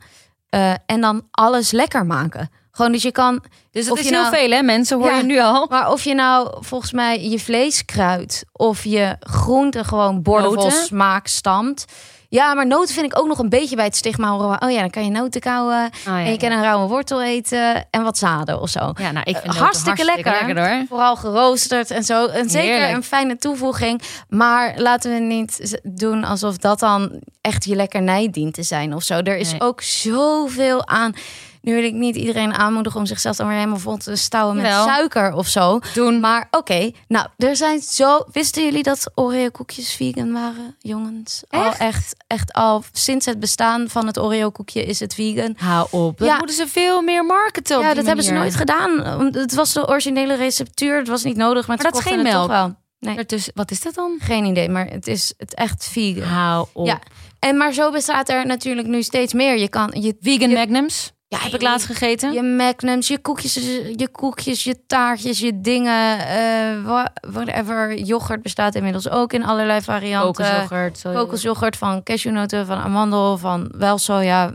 en 0.85 1.01
dan 1.01 1.27
alles 1.31 1.71
lekker 1.71 2.05
maken. 2.05 2.49
Gewoon 2.71 2.91
dus 2.91 3.01
je 3.01 3.11
kan, 3.11 3.43
Dus 3.71 3.85
dat 3.87 3.97
is 3.97 4.03
je 4.03 4.09
heel 4.13 4.21
nou- 4.21 4.35
veel, 4.35 4.49
hè, 4.51 4.61
mensen, 4.61 4.97
hoor 4.97 5.09
Ja. 5.09 5.17
je 5.17 5.23
nu 5.23 5.39
al. 5.39 5.67
maar 5.69 5.91
of 5.91 6.03
je 6.03 6.13
nou 6.13 6.57
volgens 6.65 6.91
mij 6.91 7.29
je 7.29 7.39
vlees 7.39 7.85
kruidt 7.85 8.43
of 8.51 8.83
je 8.83 9.15
groenten 9.19 9.85
gewoon 9.85 10.21
bordenvol 10.21 10.63
Noten? 10.63 10.83
smaak 10.83 11.27
stamt. 11.27 11.85
Ja, 12.31 12.53
maar 12.53 12.67
noten 12.67 12.93
vind 12.93 13.05
ik 13.05 13.19
ook 13.19 13.27
nog 13.27 13.39
een 13.39 13.49
beetje 13.49 13.75
bij 13.75 13.85
het 13.85 13.95
stigma 13.95 14.29
horen. 14.29 14.61
Oh 14.61 14.71
ja, 14.71 14.79
dan 14.79 14.89
kan 14.89 15.03
je 15.03 15.09
noten 15.11 15.41
kauwen 15.41 15.85
Oh, 15.85 15.91
ja, 16.05 16.19
en 16.23 16.31
je 16.31 16.37
kan 16.37 16.51
een 16.51 16.61
rauwe 16.61 16.87
wortel 16.87 17.23
eten 17.23 17.85
en 17.89 18.03
wat 18.03 18.17
zaden 18.17 18.61
of 18.61 18.69
zo. 18.69 18.79
Ja, 18.95 19.11
nou, 19.11 19.19
ik 19.29 19.35
vind 19.37 19.47
het 19.53 19.57
hartstikke 19.57 20.03
lekker. 20.05 20.31
lekker 20.31 20.69
hoor. 20.75 20.85
Vooral 20.87 21.15
geroosterd 21.15 21.91
en 21.91 22.03
zo. 22.03 22.25
En 22.27 22.49
zeker 22.49 22.69
Heerlijk. 22.71 22.95
een 22.95 23.03
fijne 23.03 23.37
toevoeging. 23.37 24.01
Maar 24.29 24.73
laten 24.77 25.13
we 25.13 25.19
niet 25.19 25.79
doen 25.83 26.23
alsof 26.23 26.57
dat 26.57 26.79
dan 26.79 27.19
echt 27.41 27.65
je 27.65 27.75
lekkernij 27.75 28.29
dient 28.31 28.53
te 28.53 28.63
zijn 28.63 28.93
of 28.95 29.03
zo. 29.03 29.13
Er 29.19 29.37
is 29.37 29.51
Nee. 29.51 29.61
ook 29.61 29.81
zoveel 29.81 30.87
aan. 30.87 31.13
Nu 31.61 31.73
wil 31.73 31.83
ik 31.83 31.93
niet 31.93 32.15
iedereen 32.15 32.53
aanmoedigen 32.53 32.99
om 32.99 33.05
zichzelf 33.05 33.35
dan 33.35 33.47
weer 33.47 33.55
helemaal 33.57 33.77
vol 33.79 33.97
te 33.97 34.15
stouwen 34.15 34.55
met 34.57 34.71
suiker 34.71 35.33
of 35.33 35.47
zo. 35.47 35.79
Doen. 35.93 36.19
Maar 36.19 36.47
oké, 36.51 36.91
nou, 37.07 37.27
er 37.37 37.55
zijn 37.55 37.81
zo. 37.81 38.23
Wisten 38.31 38.63
jullie 38.63 38.83
dat 38.83 39.11
Oreo 39.15 39.49
koekjes 39.49 39.93
vegan 39.93 40.31
waren, 40.31 40.75
jongens? 40.79 41.43
Al 41.49 41.63
Echt? 41.65 41.77
echt, 41.79 42.15
echt 42.27 42.53
al 42.53 42.83
sinds 42.91 43.25
het 43.25 43.39
bestaan 43.39 43.89
van 43.89 44.07
het 44.07 44.19
Oreo 44.19 44.49
koekje 44.49 44.83
is 44.85 44.99
het 44.99 45.13
vegan. 45.13 45.53
Hou 45.57 45.87
op. 45.91 46.17
Dat 46.17 46.27
Ja. 46.27 46.37
moeten 46.37 46.55
ze 46.55 46.67
veel 46.67 47.01
meer 47.01 47.25
marketen 47.25 47.77
op 47.77 47.83
Ja, 47.83 47.93
dat 47.93 48.05
hebben 48.05 48.25
ze 48.25 48.31
nooit 48.33 48.55
gedaan. 48.55 48.99
Het 49.31 49.53
was 49.53 49.73
de 49.73 49.87
originele 49.87 50.35
receptuur. 50.35 50.97
Het 50.97 51.07
was 51.07 51.23
niet 51.23 51.37
nodig, 51.37 51.67
maar, 51.67 51.77
Maar 51.77 51.91
dat 51.91 52.01
is 52.01 52.07
geen 52.07 52.21
melk? 52.23 52.47
wel. 52.47 52.75
Nee, 52.99 53.17
Ertussen- 53.17 53.51
wat 53.55 53.71
is 53.71 53.81
dat 53.81 53.93
dan? 53.93 54.15
geen 54.19 54.45
idee, 54.45 54.69
maar 54.69 54.87
het 54.87 55.07
is 55.07 55.33
het 55.37 55.53
echt 55.55 55.87
vegan. 55.91 56.23
Hou 56.27 56.67
op. 56.73 56.85
Ja. 56.85 56.99
En 57.39 57.57
maar 57.57 57.73
zo 57.73 57.91
bestaat 57.91 58.29
er 58.29 58.45
natuurlijk 58.45 58.87
nu 58.87 59.03
steeds 59.03 59.33
meer. 59.33 59.57
Je 59.57 59.67
kan 59.69 59.91
je 60.01 60.15
Vegan 60.21 60.49
je, 60.49 60.55
Magnums 60.55 61.11
ja, 61.29 61.39
heb 61.39 61.53
ik 61.53 61.61
laatst 61.61 61.85
gegeten. 61.85 62.33
Je 62.33 62.41
magnums, 62.41 63.07
je 63.07 63.19
koekjes, 63.19 63.53
je 63.95 64.09
koekjes, 64.11 64.63
je 64.63 64.85
taartjes, 64.87 65.39
je 65.39 65.61
dingen, 65.61 66.19
eh, 66.19 67.05
whatever. 67.21 67.97
Yoghurt 67.97 68.41
bestaat 68.41 68.75
inmiddels 68.75 69.09
ook 69.09 69.33
in 69.33 69.45
allerlei 69.45 69.81
varianten. 69.81 70.67
Kokosyoghurt, 71.13 71.77
van 71.77 72.03
cashewnoten, 72.03 72.65
van 72.65 72.77
amandel, 72.77 73.37
van 73.37 73.71
wel 73.77 73.97
soja. 73.97 74.51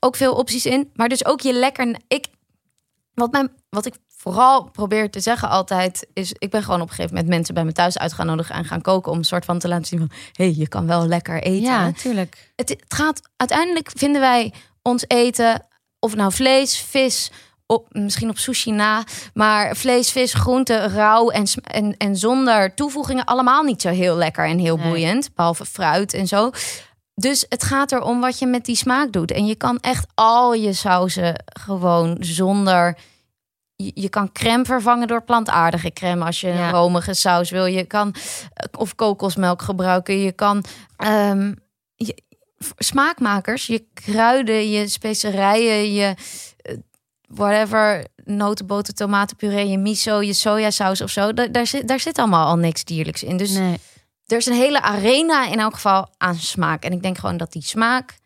Ook 0.00 0.16
veel 0.16 0.34
opties 0.34 0.66
in. 0.66 0.90
Maar 0.94 1.08
dus 1.08 1.24
ook 1.24 1.40
je 1.40 1.52
lekker... 1.52 1.96
Ik, 2.08 2.26
wat, 3.14 3.32
mijn, 3.32 3.50
wat 3.68 3.86
ik 3.86 3.94
vooral 4.16 4.70
probeer 4.70 5.10
te 5.10 5.20
zeggen 5.20 5.48
altijd 5.48 6.06
is... 6.12 6.32
Ik 6.38 6.50
ben 6.50 6.62
gewoon 6.62 6.80
op 6.80 6.88
een 6.88 6.94
gegeven 6.94 7.14
moment 7.14 7.32
mensen 7.32 7.54
bij 7.54 7.64
me 7.64 7.72
thuis 7.72 7.98
uit 7.98 8.12
gaan 8.12 8.26
nodigen... 8.26 8.54
en 8.54 8.64
gaan 8.64 8.80
koken 8.80 9.12
om 9.12 9.18
een 9.18 9.24
soort 9.24 9.44
van 9.44 9.58
te 9.58 9.68
laten 9.68 9.86
zien 9.86 9.98
van... 9.98 10.10
hé, 10.32 10.44
hey, 10.44 10.54
je 10.56 10.68
kan 10.68 10.86
wel 10.86 11.06
lekker 11.06 11.42
eten. 11.42 11.62
Ja, 11.62 11.84
natuurlijk. 11.84 12.52
Het, 12.56 12.68
het 12.68 12.84
gaat... 12.88 13.20
Uiteindelijk 13.36 13.90
vinden 13.94 14.20
wij 14.20 14.52
ons 14.86 15.04
eten... 15.08 15.66
of 15.98 16.14
nou 16.14 16.32
vlees, 16.32 16.78
vis... 16.80 17.30
Op, 17.68 17.86
misschien 17.90 18.30
op 18.30 18.38
sushi 18.38 18.70
na, 18.70 19.04
maar 19.34 19.76
vlees, 19.76 20.10
vis, 20.10 20.34
groenten, 20.34 20.88
rauw 20.88 21.30
en, 21.30 21.44
en, 21.62 21.96
en 21.96 22.16
zonder 22.16 22.74
toevoegingen 22.74 23.24
allemaal 23.24 23.62
niet 23.62 23.82
zo 23.82 23.88
heel 23.88 24.16
lekker 24.16 24.46
en 24.46 24.58
heel 24.58 24.76
Nee. 24.76 24.88
boeiend, 24.88 25.34
behalve 25.34 25.64
fruit 25.64 26.14
en 26.14 26.26
zo. 26.26 26.50
Dus 27.14 27.46
het 27.48 27.62
gaat 27.62 27.92
erom 27.92 28.20
wat 28.20 28.38
je 28.38 28.46
met 28.46 28.64
die 28.64 28.76
smaak 28.76 29.12
doet. 29.12 29.30
En 29.30 29.46
je 29.46 29.54
kan 29.54 29.78
echt 29.80 30.06
al 30.14 30.54
je 30.54 30.72
sauzen 30.72 31.42
gewoon 31.60 32.16
zonder. 32.20 32.98
Je, 33.76 33.90
je 33.94 34.08
kan 34.08 34.32
crème 34.32 34.64
vervangen 34.64 35.06
door 35.08 35.22
plantaardige 35.22 35.90
crème 35.92 36.24
als 36.24 36.40
je 36.40 36.48
Ja. 36.48 36.66
een 36.68 36.70
romige 36.74 37.14
saus 37.14 37.50
wil. 37.50 37.64
Je 37.66 37.84
kan 37.84 38.14
eh, 38.14 38.66
of 38.80 38.94
kokosmelk 38.94 39.62
gebruiken. 39.62 40.18
Je 40.18 40.32
kan 40.32 40.64
ehm, 40.96 41.52
smaakmakers, 42.78 43.66
je 43.66 43.86
kruiden, 43.94 44.70
je 44.70 44.88
specerijen, 44.88 45.92
je 45.92 46.14
eh, 46.56 46.74
whatever, 47.28 48.06
notenboter, 48.24 48.94
tomatenpuree, 48.94 49.68
je 49.68 49.78
miso, 49.78 50.20
je 50.22 50.32
sojasaus 50.32 51.00
of 51.00 51.10
zo. 51.10 51.32
Daar, 51.32 51.52
daar, 51.52 51.66
zit, 51.66 51.88
daar 51.88 52.00
zit 52.00 52.18
allemaal 52.18 52.46
al 52.46 52.56
niks 52.56 52.84
dierlijks 52.84 53.22
in. 53.22 53.36
Dus 53.36 53.50
Nee. 53.50 53.78
er 54.26 54.36
is 54.36 54.46
een 54.46 54.52
hele 54.54 54.82
arena 54.82 55.46
in 55.46 55.58
elk 55.58 55.74
geval 55.74 56.08
aan 56.18 56.34
smaak. 56.34 56.84
En 56.84 56.92
ik 56.92 57.02
denk 57.02 57.18
gewoon 57.18 57.36
dat 57.36 57.52
die 57.52 57.62
smaak 57.62 58.18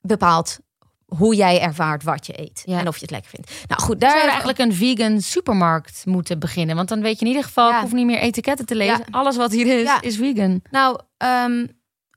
bepaalt 0.00 0.58
hoe 1.06 1.34
jij 1.34 1.60
ervaart 1.60 2.02
wat 2.02 2.26
je 2.26 2.40
eet. 2.40 2.62
Ja. 2.64 2.78
En 2.78 2.88
of 2.88 2.94
je 2.94 3.00
het 3.00 3.10
lekker 3.10 3.30
vindt. 3.30 3.50
Nou 3.68 3.80
goed, 3.82 4.00
Daar 4.00 4.10
zou 4.10 4.26
eigenlijk 4.28 4.58
een 4.58 4.74
vegan 4.74 5.20
supermarkt 5.20 6.02
moeten 6.06 6.38
beginnen. 6.38 6.76
Want 6.76 6.88
dan 6.88 7.00
weet 7.02 7.14
je 7.18 7.20
in 7.24 7.30
ieder 7.30 7.44
geval, 7.44 7.68
Ja. 7.68 7.76
ik 7.76 7.82
hoef 7.82 7.92
niet 7.92 8.06
meer 8.06 8.18
etiketten 8.18 8.66
te 8.66 8.74
lezen. 8.74 8.98
Ja. 8.98 9.04
Alles 9.18 9.36
wat 9.36 9.52
hier 9.52 9.80
is, 9.80 9.90
is 10.00 10.16
vegan. 10.16 10.62
Nou, 10.70 11.00
ehm, 11.16 11.66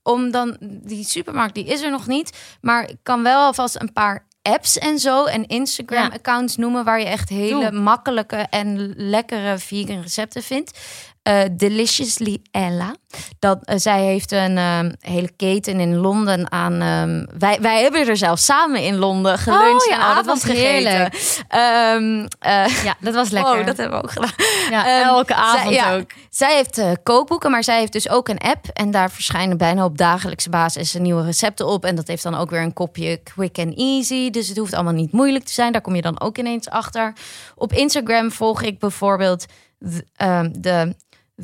om 0.03 0.31
dan 0.31 0.57
die 0.61 1.03
supermarkt, 1.03 1.55
die 1.55 1.65
is 1.65 1.81
er 1.81 1.91
nog 1.91 2.07
niet. 2.07 2.57
Maar 2.61 2.89
ik 2.89 2.97
kan 3.03 3.23
wel 3.23 3.45
alvast 3.45 3.81
een 3.81 3.93
paar 3.93 4.29
apps 4.41 4.77
en 4.77 4.99
zo 4.99 5.25
en 5.25 5.47
Instagram-accounts 5.47 6.57
noemen 6.57 6.83
waar 6.83 6.99
je 6.99 7.05
echt 7.05 7.29
hele 7.29 7.69
Doe. 7.69 7.79
makkelijke 7.79 8.35
en 8.35 8.93
lekkere 8.95 9.57
vegan 9.57 10.01
recepten 10.01 10.43
vindt. 10.43 10.79
Eh, 11.23 11.41
Deliciously 11.51 12.41
Ella. 12.51 12.95
Dat, 13.39 13.59
eh, 13.65 13.75
zij 13.77 14.03
heeft 14.03 14.31
een 14.31 14.57
ehm, 14.57 14.91
hele 14.99 15.31
keten 15.35 15.79
in 15.79 15.95
Londen 15.95 16.51
aan. 16.51 16.81
ehm, 16.81 17.39
wij, 17.39 17.61
wij 17.61 17.81
hebben 17.81 18.07
er 18.07 18.17
zelf 18.17 18.39
samen 18.39 18.81
in 18.83 18.95
Londen 18.97 19.37
geluncht 19.37 19.83
Oh 19.83 19.89
ja, 19.89 19.95
en 19.95 20.09
oh, 20.09 20.15
dat 20.15 20.25
was. 20.25 20.43
Ehm, 21.47 22.27
eh, 22.39 22.83
Ja, 22.83 22.95
dat 22.99 23.13
was 23.13 23.29
lekker. 23.37 23.59
oh, 23.59 23.65
dat 23.65 23.77
hebben 23.77 23.97
we 23.97 24.03
ook 24.03 24.11
gedaan. 24.11 24.31
ja, 24.69 24.85
Ehm, 24.99 25.07
elke 25.07 25.35
avond 25.35 25.61
zij, 25.63 25.73
ja, 25.73 25.95
ook. 25.95 26.11
Zij 26.29 26.55
heeft 26.55 26.77
eh, 26.77 26.91
kookboeken, 27.03 27.51
maar 27.51 27.63
zij 27.63 27.79
heeft 27.79 27.93
dus 27.93 28.09
ook 28.09 28.27
een 28.29 28.39
app. 28.39 28.65
En 28.73 28.91
daar 28.91 29.11
verschijnen 29.11 29.57
bijna 29.57 29.85
op 29.85 29.97
dagelijkse 29.97 30.49
basis 30.49 30.93
nieuwe 30.93 31.23
recepten 31.23 31.67
op. 31.67 31.85
En 31.85 31.95
dat 31.95 32.07
heeft 32.07 32.23
dan 32.23 32.35
ook 32.35 32.49
weer 32.49 32.61
een 32.61 32.73
kopje 32.73 33.17
quick 33.23 33.57
and 33.57 33.77
easy. 33.77 34.29
Dus 34.29 34.47
het 34.47 34.57
hoeft 34.57 34.73
allemaal 34.73 34.93
niet 34.93 35.11
moeilijk 35.11 35.45
te 35.45 35.53
zijn. 35.53 35.71
Daar 35.71 35.81
kom 35.81 35.95
je 35.95 36.01
dan 36.01 36.19
ook 36.21 36.37
ineens 36.37 36.69
achter. 36.69 37.13
Op 37.55 37.73
Instagram 37.73 38.31
volg 38.31 38.61
ik 38.61 38.79
bijvoorbeeld 38.79 39.45
de, 39.77 40.05
ehm, 40.15 40.49
de, 40.57 40.95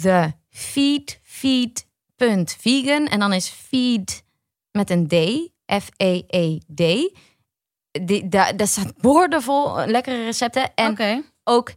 de 0.02 0.32
feed, 0.50 1.20
feed.vegan. 1.24 3.06
En 3.08 3.20
dan 3.20 3.34
is 3.34 3.48
feed 3.50 4.24
met 4.72 4.90
een 4.90 5.08
D, 5.08 5.14
F-E-E-D. 5.84 7.12
Die- 8.02 8.28
Daar 8.28 8.58
daar 8.58 8.68
staat 8.68 8.98
boordevol 8.98 9.80
eh, 9.80 9.88
lekkere 9.88 10.24
recepten. 10.24 10.74
En 10.76 10.92
ook 11.44 11.72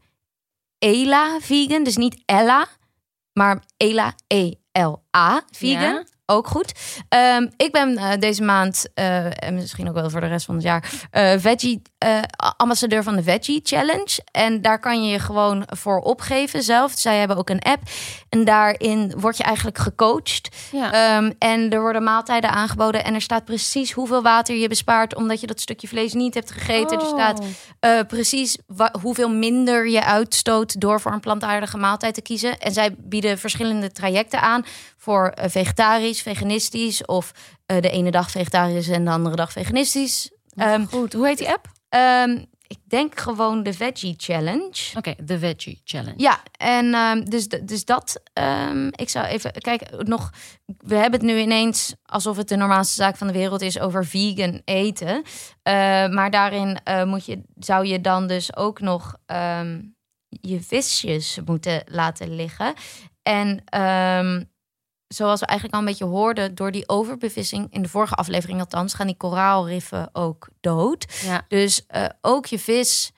Ela 0.78 1.38
vegan, 1.40 1.82
dus 1.84 1.96
niet 1.96 2.22
Ella, 2.24 2.68
maar 3.32 3.62
Ela 3.76 4.14
E-L-A 4.26 5.42
vegan. 5.50 5.82
Ja. 5.94 6.04
Ook 6.30 6.46
goed. 6.46 6.72
Ehm, 7.08 7.46
ik 7.56 7.72
ben 7.72 7.96
eh, 7.96 8.18
deze 8.18 8.42
maand, 8.42 8.86
eh, 8.94 9.44
en 9.44 9.54
misschien 9.54 9.88
ook 9.88 9.94
wel 9.94 10.10
voor 10.10 10.20
de 10.20 10.26
rest 10.26 10.46
van 10.46 10.54
het 10.54 10.64
jaar, 10.64 10.90
eh, 11.10 11.32
veggie 11.38 11.82
ambassadeur 12.56 13.02
van 13.02 13.16
de 13.16 13.22
Veggie 13.22 13.60
Challenge. 13.64 14.22
En 14.32 14.62
daar 14.62 14.80
kan 14.80 15.04
je 15.04 15.10
je 15.10 15.18
gewoon 15.18 15.62
voor 15.66 15.98
opgeven 15.98 16.62
zelf. 16.62 16.92
Zij 16.96 17.18
hebben 17.18 17.36
ook 17.36 17.48
een 17.50 17.62
app. 17.62 17.82
En 18.28 18.44
daarin 18.44 19.12
word 19.16 19.36
je 19.36 19.42
eigenlijk 19.42 19.78
gecoacht. 19.78 20.48
Ja. 20.72 20.92
Ehm, 20.92 21.32
en 21.38 21.70
er 21.70 21.80
worden 21.80 22.02
maaltijden 22.02 22.50
aangeboden. 22.50 23.04
En 23.04 23.14
er 23.14 23.20
staat 23.20 23.44
precies 23.44 23.92
hoeveel 23.92 24.22
water 24.22 24.56
je 24.56 24.68
bespaart. 24.68 25.14
Omdat 25.14 25.40
je 25.40 25.46
dat 25.46 25.60
stukje 25.60 25.88
vlees 25.88 26.12
niet 26.12 26.34
hebt 26.34 26.50
gegeten. 26.50 26.98
Er 26.98 27.06
Oh. 27.06 27.18
staat 27.18 27.42
precies 28.06 28.58
hoeveel 29.02 29.30
minder 29.30 29.88
je 29.88 30.04
uitstoot 30.04 30.80
door 30.80 31.00
voor 31.00 31.12
een 31.12 31.20
plantaardige 31.20 31.76
maaltijd 31.76 32.14
te 32.14 32.22
kiezen. 32.22 32.58
En 32.58 32.72
zij 32.72 32.94
bieden 32.98 33.38
verschillende 33.38 33.92
trajecten 33.92 34.40
aan 34.40 34.64
voor 35.00 35.28
eh, 35.28 35.50
vegetarisch, 35.50 36.22
veganistisch 36.22 37.04
of 37.06 37.32
eh, 37.66 37.80
de 37.80 37.90
ene 37.90 38.10
dag 38.10 38.30
vegetarisch 38.30 38.88
en 38.88 39.04
de 39.04 39.10
andere 39.10 39.36
dag 39.36 39.52
veganistisch. 39.52 40.30
Ehm, 40.54 40.84
Goed, 40.86 41.12
hoe 41.12 41.26
heet 41.26 41.38
die 41.38 41.48
app? 41.48 41.66
ehm, 41.88 42.44
ik 42.66 42.78
denk 42.84 43.20
gewoon 43.20 43.62
de 43.62 43.72
Veggie 43.72 44.14
Challenge. 44.16 44.96
Oké, 44.96 45.14
de 45.22 45.38
Veggie 45.38 45.80
Challenge. 45.84 46.14
Ja, 46.16 46.40
en 46.56 46.94
ehm, 46.94 47.24
dus, 47.24 47.48
dus 47.48 47.84
dat. 47.84 48.22
ik 48.90 49.08
zou 49.08 49.26
even. 49.26 49.52
Kijk, 49.52 50.06
nog. 50.06 50.30
We 50.78 50.94
hebben 50.94 51.20
het 51.20 51.28
nu 51.28 51.38
ineens 51.38 51.94
alsof 52.04 52.36
het 52.36 52.48
de 52.48 52.56
normaalste 52.56 52.94
zaak 52.94 53.16
van 53.16 53.26
de 53.26 53.32
wereld 53.32 53.60
is 53.60 53.78
over 53.80 54.06
vegan 54.06 54.62
eten. 54.64 55.22
Eh, 55.62 55.72
maar 56.08 56.30
daarin 56.30 56.78
moet 57.04 57.26
je, 57.26 57.42
zou 57.58 57.86
je 57.86 58.00
dan 58.00 58.26
dus 58.26 58.56
ook 58.56 58.80
nog 58.80 59.16
je 60.28 60.60
visjes 60.60 61.38
moeten 61.44 61.82
laten 61.86 62.34
liggen. 62.34 62.74
En 63.22 63.64
zoals 65.14 65.40
we 65.40 65.46
eigenlijk 65.46 65.78
al 65.78 65.84
een 65.86 65.90
beetje 65.92 66.14
hoorden, 66.16 66.54
door 66.54 66.70
die 66.72 66.88
overbevissing 66.88 67.66
in 67.70 67.82
de 67.82 67.88
vorige 67.88 68.14
aflevering 68.14 68.60
althans, 68.60 68.94
gaan 68.94 69.06
die 69.06 69.16
koraalriffen 69.16 70.08
ook 70.12 70.48
dood. 70.60 71.06
Ja. 71.24 71.42
Dus 71.48 71.86
eh, 71.86 72.04
ook 72.20 72.46
je 72.46 72.58
vis, 72.58 73.10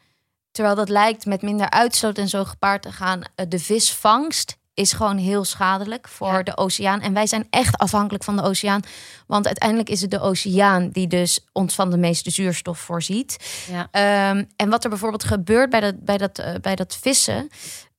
terwijl 0.50 0.74
dat 0.74 0.88
lijkt 0.88 1.26
met 1.26 1.42
minder 1.42 1.70
uitstoot 1.70 2.18
en 2.18 2.28
zo 2.28 2.44
gepaard 2.44 2.82
te 2.82 2.92
gaan, 2.92 3.22
eh, 3.34 3.46
de 3.48 3.58
visvangst 3.58 4.56
is 4.74 4.92
gewoon 4.92 5.16
heel 5.16 5.44
schadelijk 5.44 6.08
voor 6.08 6.32
Ja. 6.32 6.42
de 6.42 6.56
oceaan. 6.56 7.00
En 7.00 7.12
wij 7.12 7.26
zijn 7.26 7.46
echt 7.50 7.78
afhankelijk 7.78 8.24
van 8.24 8.36
de 8.36 8.42
oceaan. 8.42 8.80
Want 9.26 9.46
uiteindelijk 9.46 9.88
is 9.88 10.00
het 10.00 10.10
de 10.10 10.20
oceaan 10.20 10.88
die 10.90 11.06
dus 11.06 11.40
ons 11.52 11.74
van 11.74 11.90
de 11.90 11.96
meeste 11.96 12.30
zuurstof 12.30 12.78
voorziet. 12.78 13.36
Ja. 13.70 13.88
Ehm, 13.90 14.44
en 14.56 14.68
wat 14.70 14.84
er 14.84 14.90
bijvoorbeeld 14.90 15.24
gebeurt 15.24 15.70
bij 15.70 15.80
dat, 15.80 16.04
bij 16.04 16.18
dat, 16.18 16.38
eh, 16.38 16.54
bij 16.60 16.74
dat 16.76 16.96
vissen, 17.00 17.48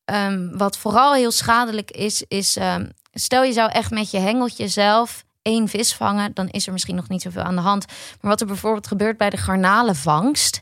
ehm, 0.05 0.57
wat 0.57 0.77
vooral 0.77 1.13
heel 1.13 1.31
schadelijk 1.31 1.91
is, 1.91 2.23
is 2.27 2.55
ehm, 2.57 2.89
stel 3.13 3.43
je 3.43 3.53
zou 3.53 3.71
echt 3.71 3.91
met 3.91 4.11
je 4.11 4.19
hengeltje 4.19 4.67
zelf 4.67 5.23
één 5.41 5.67
vis 5.67 5.93
vangen, 5.95 6.33
dan 6.33 6.49
is 6.49 6.65
er 6.67 6.73
misschien 6.73 6.95
nog 6.95 7.09
niet 7.09 7.21
zoveel 7.21 7.41
aan 7.41 7.55
de 7.55 7.61
hand. 7.61 7.85
Maar 8.21 8.31
wat 8.31 8.41
er 8.41 8.47
bijvoorbeeld 8.47 8.87
gebeurt 8.87 9.17
bij 9.17 9.29
de 9.29 9.37
garnalenvangst, 9.37 10.61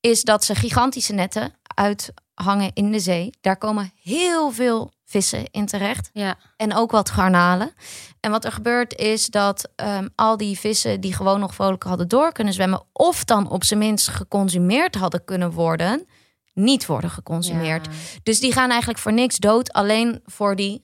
is 0.00 0.22
dat 0.22 0.44
ze 0.44 0.54
gigantische 0.54 1.12
netten 1.12 1.54
uithangen 1.74 2.70
in 2.74 2.92
de 2.92 2.98
zee. 3.00 3.30
Daar 3.40 3.56
komen 3.56 3.92
heel 4.02 4.50
veel 4.50 4.92
vissen 5.04 5.44
in 5.50 5.66
terecht 5.66 6.10
Ja. 6.12 6.36
en 6.56 6.74
ook 6.74 6.90
wat 6.90 7.10
garnalen. 7.10 7.74
En 8.20 8.30
wat 8.30 8.44
er 8.44 8.52
gebeurt 8.52 8.94
is 8.94 9.26
dat 9.26 9.68
ehm, 9.76 10.08
al 10.14 10.36
die 10.36 10.58
vissen 10.58 11.00
die 11.00 11.14
gewoon 11.14 11.40
nog 11.40 11.54
vrolijk 11.54 11.82
hadden 11.82 12.08
door 12.08 12.32
kunnen 12.32 12.52
zwemmen, 12.54 12.82
of 12.92 13.24
dan 13.24 13.50
op 13.50 13.64
zijn 13.64 13.78
minst 13.78 14.08
geconsumeerd 14.08 14.94
hadden 14.94 15.24
kunnen 15.24 15.50
worden, 15.50 16.06
niet 16.54 16.86
worden 16.86 17.10
geconsumeerd. 17.10 17.86
Ja. 17.86 17.92
Dus 18.22 18.40
die 18.40 18.52
gaan 18.52 18.70
eigenlijk 18.70 19.00
voor 19.00 19.12
niks 19.12 19.36
dood, 19.36 19.72
alleen 19.72 20.20
voor 20.24 20.56
die 20.56 20.82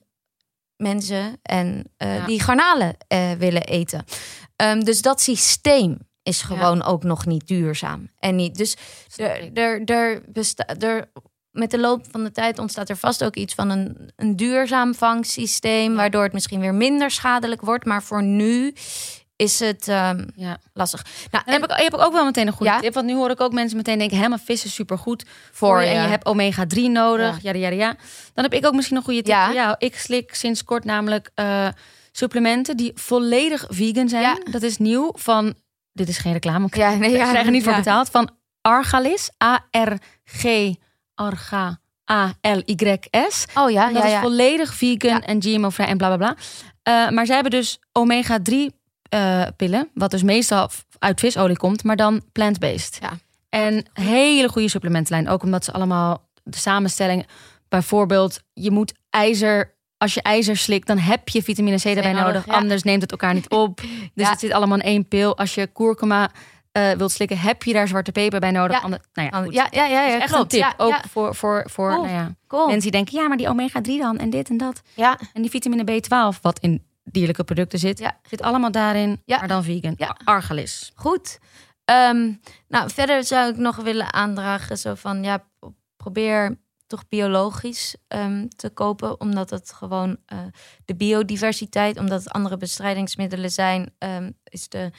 mensen 0.79 1.39
en 1.41 1.83
eh, 1.97 2.15
Ja. 2.15 2.25
die 2.25 2.41
garnalen 2.41 2.95
eh, 3.07 3.31
willen 3.31 3.63
eten. 3.63 4.03
Ehm, 4.55 4.79
dus 4.79 5.01
dat 5.01 5.21
systeem 5.21 5.97
is 6.23 6.41
gewoon 6.41 6.83
ook 6.83 7.03
nog 7.03 7.25
niet 7.25 7.47
duurzaam. 7.47 8.09
En 8.17 8.35
niet. 8.35 8.55
Dus 8.55 8.77
er, 9.15 9.53
er, 9.53 9.83
er 9.85 10.21
bestaat 10.25 10.83
er. 10.83 11.11
Met 11.51 11.71
de 11.71 11.79
loop 11.79 12.05
van 12.11 12.23
de 12.23 12.31
tijd 12.31 12.59
ontstaat 12.59 12.89
er 12.89 12.97
vast 12.97 13.23
ook 13.23 13.35
iets 13.35 13.53
van 13.53 13.69
een, 13.69 14.11
een 14.15 14.35
duurzaam 14.35 14.95
vangsysteem, 14.95 15.95
waardoor 15.95 16.23
het 16.23 16.33
misschien 16.33 16.59
weer 16.59 16.73
minder 16.73 17.11
schadelijk 17.11 17.61
wordt. 17.61 17.85
Maar 17.85 18.03
voor 18.03 18.23
nu 18.23 18.73
is 19.39 19.59
het 19.59 19.87
ehm, 19.87 20.25
Ja. 20.35 20.57
lastig. 20.73 21.05
Nou, 21.31 21.43
En 21.47 21.53
heb 21.53 21.63
ik, 21.63 21.71
heb 21.77 21.93
ik 21.93 21.99
ook 21.99 22.13
wel 22.13 22.25
meteen 22.25 22.47
een 22.47 22.53
goede 22.53 22.71
Ja? 22.71 22.79
tip. 22.79 22.93
Want 22.93 23.05
nu 23.05 23.13
hoor 23.15 23.29
ik 23.29 23.41
ook 23.41 23.53
mensen 23.53 23.77
meteen 23.77 23.97
denken... 23.97 24.17
helemaal 24.17 24.37
vis 24.43 24.65
is 24.65 24.73
supergoed 24.73 25.25
Voor 25.51 25.81
je. 25.81 25.87
En 25.87 26.01
je 26.01 26.07
hebt 26.07 26.25
omega-3 26.25 26.81
nodig. 26.91 27.41
Ja. 27.41 27.53
Ja. 27.53 27.69
Ja. 27.69 27.95
Dan 28.33 28.43
heb 28.43 28.53
ik 28.53 28.65
ook 28.65 28.73
misschien 28.73 28.97
een 28.97 29.03
goede 29.03 29.21
tip 29.21 29.33
Ja. 29.33 29.45
voor 29.45 29.55
jou. 29.55 29.75
Ik 29.77 29.97
slik 29.97 30.33
sinds 30.35 30.63
kort 30.63 30.83
namelijk 30.83 31.31
eh, 31.35 31.67
supplementen... 32.11 32.77
die 32.77 32.91
volledig 32.95 33.65
vegan 33.69 34.09
zijn. 34.09 34.21
Ja. 34.21 34.37
Dat 34.51 34.61
is 34.61 34.77
nieuw 34.77 35.11
van... 35.15 35.53
Dit 35.93 36.07
is 36.09 36.17
geen 36.17 36.33
reclame. 36.33 36.65
Ik 36.65 36.75
ja, 36.75 36.95
nee, 36.95 37.11
ja, 37.11 37.29
krijg 37.29 37.45
er 37.45 37.51
niet 37.51 37.63
voor 37.63 37.75
betaald. 37.75 38.09
Van 38.09 38.29
Argalis. 38.61 39.29
A-R-G... 39.43 40.73
Arga... 41.15 41.79
A-L-Y-S. 42.11 43.45
Oh 43.53 43.71
ja, 43.71 43.91
dat 43.91 44.03
ja, 44.03 44.15
is 44.15 44.21
volledig 44.21 44.73
vegan 44.73 45.21
en 45.21 45.41
GMO-vrij 45.41 45.87
en 45.87 45.97
bla 45.97 46.15
bla 46.15 46.17
bla. 46.17 46.35
Eh, 46.83 47.09
maar 47.09 47.25
zij 47.25 47.35
hebben 47.35 47.59
dus 47.59 47.79
omega-3 47.91 48.78
eh, 49.09 49.45
pillen, 49.55 49.89
wat 49.93 50.11
dus 50.11 50.23
meestal 50.23 50.69
uit 50.99 51.19
visolie 51.19 51.57
komt, 51.57 51.83
maar 51.83 51.95
dan 51.95 52.21
plant-based. 52.31 52.97
Ja. 53.01 53.11
En 53.49 53.85
hele 53.93 54.49
goede 54.49 54.69
supplementenlijn, 54.69 55.29
ook 55.29 55.43
omdat 55.43 55.65
ze 55.65 55.71
allemaal 55.71 56.29
de 56.43 56.57
samenstelling, 56.57 57.27
bijvoorbeeld, 57.69 58.39
je 58.53 58.71
moet 58.71 58.93
ijzer. 59.09 59.77
Als 59.97 60.13
je 60.13 60.21
ijzer 60.21 60.57
slikt, 60.57 60.87
dan 60.87 60.97
heb 60.97 61.29
je 61.29 61.43
vitamine 61.43 61.75
C 61.77 61.83
daarbij 61.83 62.11
nodig, 62.11 62.25
nodig. 62.25 62.45
ja. 62.45 62.53
Anders 62.53 62.83
neemt 62.83 63.01
het 63.01 63.11
elkaar 63.11 63.33
niet 63.33 63.49
op. 63.63 63.77
Dus 63.77 63.89
Ja. 64.13 64.29
het 64.29 64.39
zit 64.39 64.51
allemaal 64.51 64.77
in 64.77 64.83
één 64.83 65.07
pil. 65.07 65.37
Als 65.37 65.55
je 65.55 65.67
kurkuma 65.67 66.29
eh, 66.71 66.91
wilt 66.91 67.11
slikken, 67.11 67.37
heb 67.39 67.63
je 67.63 67.73
daar 67.73 67.87
zwarte 67.87 68.11
peper 68.11 68.39
bij 68.39 68.51
nodig. 68.51 68.75
Ja. 68.77 68.83
Ander- 68.83 69.01
nou 69.13 69.29
ja, 69.31 69.41
goed. 69.43 69.53
Ja, 69.53 69.67
ja, 69.71 69.85
ja, 69.85 70.05
ja, 70.07 70.19
echt 70.19 70.31
klopt. 70.31 70.53
een 70.53 70.59
tip. 70.61 70.73
Ook 70.77 70.99
voor, 71.11 71.35
voor, 71.35 71.63
voor 71.69 71.89
nou 71.91 72.27
Cool. 72.47 72.65
mensen 72.65 72.81
die 72.81 72.91
denken, 72.91 73.21
ja, 73.21 73.27
maar 73.27 73.37
die 73.37 73.47
omega-3 73.47 73.97
dan 73.99 74.17
en 74.17 74.29
dit 74.29 74.49
en 74.49 74.57
dat. 74.57 74.81
Ja, 74.95 75.19
En 75.33 75.41
die 75.41 75.51
vitamine 75.51 75.83
B12, 75.83 76.41
wat 76.41 76.59
in 76.59 76.83
dierlijke 77.11 77.43
producten 77.43 77.79
zit, 77.79 77.99
Ja. 77.99 78.19
zit 78.29 78.41
allemaal 78.41 78.71
daarin, 78.71 79.21
Ja. 79.25 79.37
maar 79.39 79.47
dan 79.47 79.63
vegan. 79.63 79.93
Ja. 79.97 80.17
Argalis. 80.23 80.91
goed. 80.95 81.39
Ehm, 81.85 82.31
nou, 82.67 82.89
verder 82.89 83.23
zou 83.23 83.49
ik 83.49 83.57
nog 83.57 83.75
willen 83.75 84.13
aandragen, 84.13 84.77
zo 84.77 84.95
van 84.95 85.23
ja, 85.23 85.43
probeer 85.97 86.57
toch 86.87 87.07
biologisch 87.07 87.95
ehm, 88.07 88.47
te 88.47 88.69
kopen, 88.69 89.19
omdat 89.19 89.49
het 89.49 89.71
gewoon 89.71 90.17
eh, 90.25 90.39
de 90.85 90.95
biodiversiteit, 90.95 91.97
omdat 91.97 92.23
het 92.23 92.33
andere 92.33 92.57
bestrijdingsmiddelen 92.57 93.51
zijn, 93.51 93.93
ehm, 93.97 94.31
is, 94.43 94.69
de, 94.69 94.91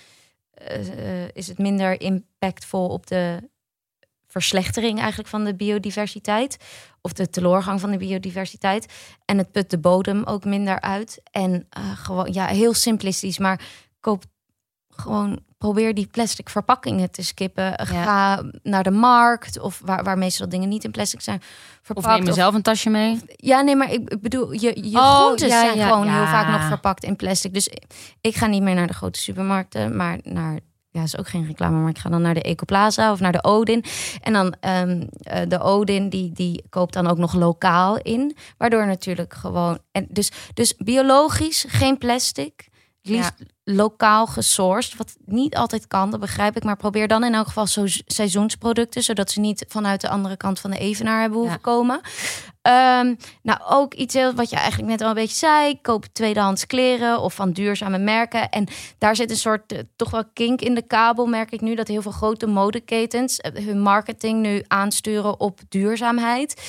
eh, 0.51 1.23
eh, 1.25 1.29
is 1.33 1.47
het 1.47 1.59
minder 1.59 2.01
impactvol 2.01 2.89
op 2.89 3.07
de 3.07 3.51
verslechtering 4.31 4.99
eigenlijk 4.99 5.29
van 5.29 5.45
de 5.45 5.55
biodiversiteit 5.55 6.57
of 7.01 7.13
de 7.13 7.31
teleurgang 7.31 7.81
van 7.81 7.91
de 7.91 7.97
biodiversiteit 7.97 8.93
en 9.25 9.39
het 9.39 9.53
put 9.53 9.71
de 9.71 9.79
bodem 9.79 10.25
ook 10.25 10.45
minder 10.45 10.81
uit 10.81 11.21
en 11.31 11.67
eh, 11.71 11.83
gewoon 11.95 12.33
ja 12.33 12.47
heel 12.47 12.75
simplistisch, 12.75 13.39
maar 13.39 13.61
koop 14.01 14.25
gewoon 14.89 15.41
probeer 15.59 15.95
die 15.95 16.07
plastic 16.07 16.49
verpakkingen 16.49 17.11
te 17.11 17.25
skippen. 17.25 17.87
Ga 17.87 18.43
naar 18.63 18.83
de 18.83 18.91
markt 18.91 19.59
of 19.59 19.81
waar, 19.85 20.05
waar 20.05 20.19
meestal 20.19 20.49
dingen 20.49 20.69
niet 20.69 20.85
in 20.85 20.91
plastic 20.91 21.21
zijn 21.21 21.39
Of 21.39 21.45
verpakt. 21.83 22.19
neem 22.19 22.27
je 22.27 22.33
zelf 22.33 22.55
een 22.55 22.63
tasje 22.63 22.91
mee. 22.91 23.21
Ja, 23.37 23.61
nee, 23.61 23.77
maar 23.77 23.93
ik, 23.93 24.11
ik 24.11 24.21
bedoel, 24.21 24.53
je, 24.53 24.91
je 24.91 24.99
Oh, 24.99 25.17
groenten 25.17 25.49
ja, 25.49 25.61
zijn 25.61 25.77
ja, 25.77 25.87
gewoon 25.87 26.09
heel 26.09 26.27
vaak 26.27 26.49
nog 26.49 26.67
verpakt 26.69 27.05
in 27.05 27.17
plastic. 27.17 27.55
Dus 27.55 27.71
ik 28.21 28.37
ga 28.37 28.47
niet 28.47 28.63
meer 28.63 28.75
naar 28.75 28.87
de 28.87 28.95
grote 28.95 29.21
supermarkten, 29.21 29.97
maar 29.97 30.19
naar, 30.23 30.61
ja, 30.91 31.03
is 31.03 31.19
ook 31.19 31.29
geen 31.29 31.47
reclame, 31.47 31.81
maar 31.81 31.91
ik 31.91 31.99
ga 31.99 32.11
dan 32.11 32.23
naar 32.23 32.35
de 32.35 32.43
Ecoplaza 32.43 33.13
of 33.13 33.21
naar 33.21 33.33
de 33.33 33.45
Odin. 33.45 33.85
En 34.21 34.33
dan 34.33 34.55
ehm, 34.61 35.07
eh, 35.23 35.41
de 35.49 35.61
Odin, 35.61 36.09
die, 36.09 36.33
die 36.33 36.65
koopt 36.71 36.93
dan 36.93 37.07
ook 37.07 37.19
nog 37.19 37.35
lokaal 37.35 37.99
in, 37.99 38.37
waardoor 38.59 38.87
natuurlijk 38.87 39.35
gewoon, 39.35 39.79
en 39.93 40.07
dus, 40.09 40.33
dus 40.55 40.75
biologisch, 40.77 41.65
geen 41.69 41.99
plastic. 41.99 42.70
Liefst 43.03 43.33
lokaal 43.65 44.27
gesourced, 44.27 44.97
wat 44.97 45.17
niet 45.25 45.57
altijd 45.57 45.87
kan, 45.87 46.11
dat 46.11 46.21
begrijp 46.21 46.57
ik. 46.57 46.65
Maar 46.65 46.77
probeer 46.77 47.09
dan 47.09 47.25
in 47.25 47.35
elk 47.35 47.47
geval 47.47 47.67
zo 47.67 47.85
seizoensproducten, 48.07 49.03
zodat 49.03 49.31
ze 49.31 49.41
niet 49.41 49.65
vanuit 49.69 50.01
de 50.01 50.09
andere 50.09 50.37
kant 50.37 50.61
van 50.61 50.71
de 50.71 50.79
evenaar 50.79 51.21
hebben 51.21 51.39
hoeven 51.39 51.57
Ja. 51.57 51.71
komen. 51.73 52.01
Ehm, 52.63 53.15
nou, 53.43 53.61
ook 53.69 53.95
iets 53.95 54.15
heel, 54.15 54.35
wat 54.35 54.51
je 54.51 54.57
eigenlijk 54.57 54.89
net 54.91 55.01
al 55.01 55.09
een 55.09 55.15
beetje 55.15 55.37
zei. 55.37 55.81
Koop 55.81 56.05
tweedehands 56.13 56.67
kleren 56.67 57.21
of 57.21 57.35
van 57.35 57.53
duurzame 57.53 57.99
merken. 57.99 58.49
En 58.49 58.67
daar 58.99 59.17
zit 59.17 59.31
een 59.31 59.37
soort 59.37 59.73
eh, 59.73 59.79
toch 59.97 60.11
wel 60.11 60.25
kink 60.33 60.61
in 60.61 60.75
de 60.75 60.87
kabel, 60.87 61.27
merk 61.27 61.51
ik 61.51 61.61
nu. 61.61 61.75
Dat 61.75 61.89
heel 61.89 62.03
veel 62.03 62.11
grote 62.13 62.47
modeketens 62.47 63.39
eh, 63.39 63.65
hun 63.65 63.81
marketing 63.81 64.41
nu 64.43 64.65
aansturen 64.67 65.41
op 65.41 65.61
duurzaamheid. 65.69 66.63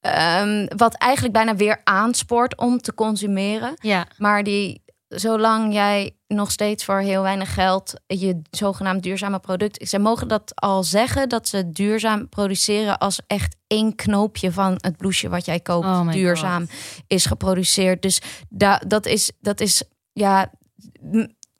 Ehm, 0.00 0.66
wat 0.76 0.94
eigenlijk 0.94 1.32
bijna 1.34 1.56
weer 1.56 1.80
aanspoort 1.84 2.56
om 2.56 2.78
te 2.80 2.94
consumeren. 2.94 3.74
Ja, 3.80 4.06
Maar 4.18 4.42
die, 4.42 4.82
zolang 5.08 5.72
jij 5.72 6.16
nog 6.26 6.50
steeds 6.50 6.84
voor 6.84 6.98
heel 6.98 7.22
weinig 7.22 7.54
geld 7.54 7.94
je 8.06 8.42
zogenaamd 8.50 9.02
duurzame 9.02 9.38
product. 9.38 9.88
Ze 9.88 9.98
mogen 9.98 10.28
dat 10.28 10.52
al 10.54 10.84
zeggen 10.84 11.28
dat 11.28 11.48
ze 11.48 11.70
duurzaam 11.70 12.28
produceren 12.28 12.98
als 12.98 13.20
echt 13.26 13.56
één 13.66 13.94
knoopje 13.94 14.52
van 14.52 14.72
het 14.80 14.96
blouseje 14.96 15.28
wat 15.30 15.44
jij 15.44 15.60
koopt 15.60 15.86
Oh 15.86 16.12
duurzaam 16.12 16.66
is 17.06 17.26
geproduceerd. 17.26 18.02
Dus 18.02 18.20
da, 18.48 18.82
dat 18.86 19.06
is 19.06 19.32
dat 19.40 19.60
is 19.60 19.82
ja 20.12 20.50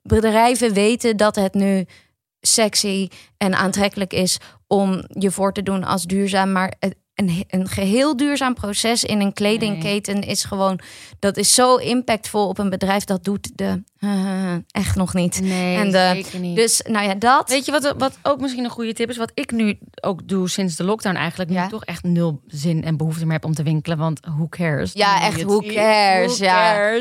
bedrijven 0.03 0.73
weten 0.73 1.17
dat 1.17 1.35
het 1.35 1.53
nu 1.53 1.85
sexy 2.41 3.07
en 3.37 3.55
aantrekkelijk 3.55 4.13
is 4.13 4.37
om 4.67 5.03
je 5.09 5.31
voor 5.31 5.53
te 5.53 5.63
doen 5.63 5.83
als 5.83 6.03
duurzaam. 6.03 6.51
Maar 6.51 6.73
het- 6.79 6.95
een, 7.25 7.45
een 7.47 7.67
geheel 7.67 8.17
duurzaam 8.17 8.53
proces 8.53 9.03
in 9.03 9.21
een 9.21 9.33
kledingketen 9.33 10.21
is 10.21 10.43
gewoon... 10.43 10.79
dat 11.19 11.37
is 11.37 11.53
zo 11.53 11.75
impactvol 11.75 12.47
op 12.47 12.57
een 12.57 12.69
bedrijf. 12.69 13.03
Dat 13.03 13.23
doet 13.23 13.49
de 13.57 13.83
echt 14.71 14.95
nog 14.95 15.13
niet. 15.13 15.41
Nee, 15.41 15.77
En 15.77 15.91
de- 15.91 16.11
zeker 16.13 16.39
niet. 16.39 16.55
Dus 16.55 16.81
nou 16.87 17.07
ja, 17.07 17.13
dat... 17.15 17.49
Weet 17.49 17.65
je 17.65 17.71
wat, 17.71 17.93
wat 17.97 18.17
ook 18.23 18.39
misschien 18.39 18.63
een 18.63 18.69
goede 18.69 18.93
tip 18.93 19.09
is? 19.09 19.17
Wat 19.17 19.31
ik 19.33 19.51
nu 19.51 19.77
ook 20.01 20.27
doe 20.27 20.49
sinds 20.49 20.75
de 20.75 20.83
lockdown 20.83 21.15
eigenlijk. 21.15 21.49
Nu 21.49 21.55
Ja. 21.55 21.63
ik 21.63 21.69
toch 21.69 21.85
echt 21.85 22.03
nul 22.03 22.41
zin 22.47 22.83
en 22.83 22.97
behoefte 22.97 23.23
meer 23.25 23.33
heb 23.33 23.45
om 23.45 23.53
te 23.53 23.63
winkelen. 23.63 23.97
Want 23.97 24.19
who 24.21 24.47
cares? 24.49 24.91
Ja, 24.93 25.21
echt, 25.21 25.43
who 25.43 25.59
cares, 25.59 26.37
ja. 26.37 26.97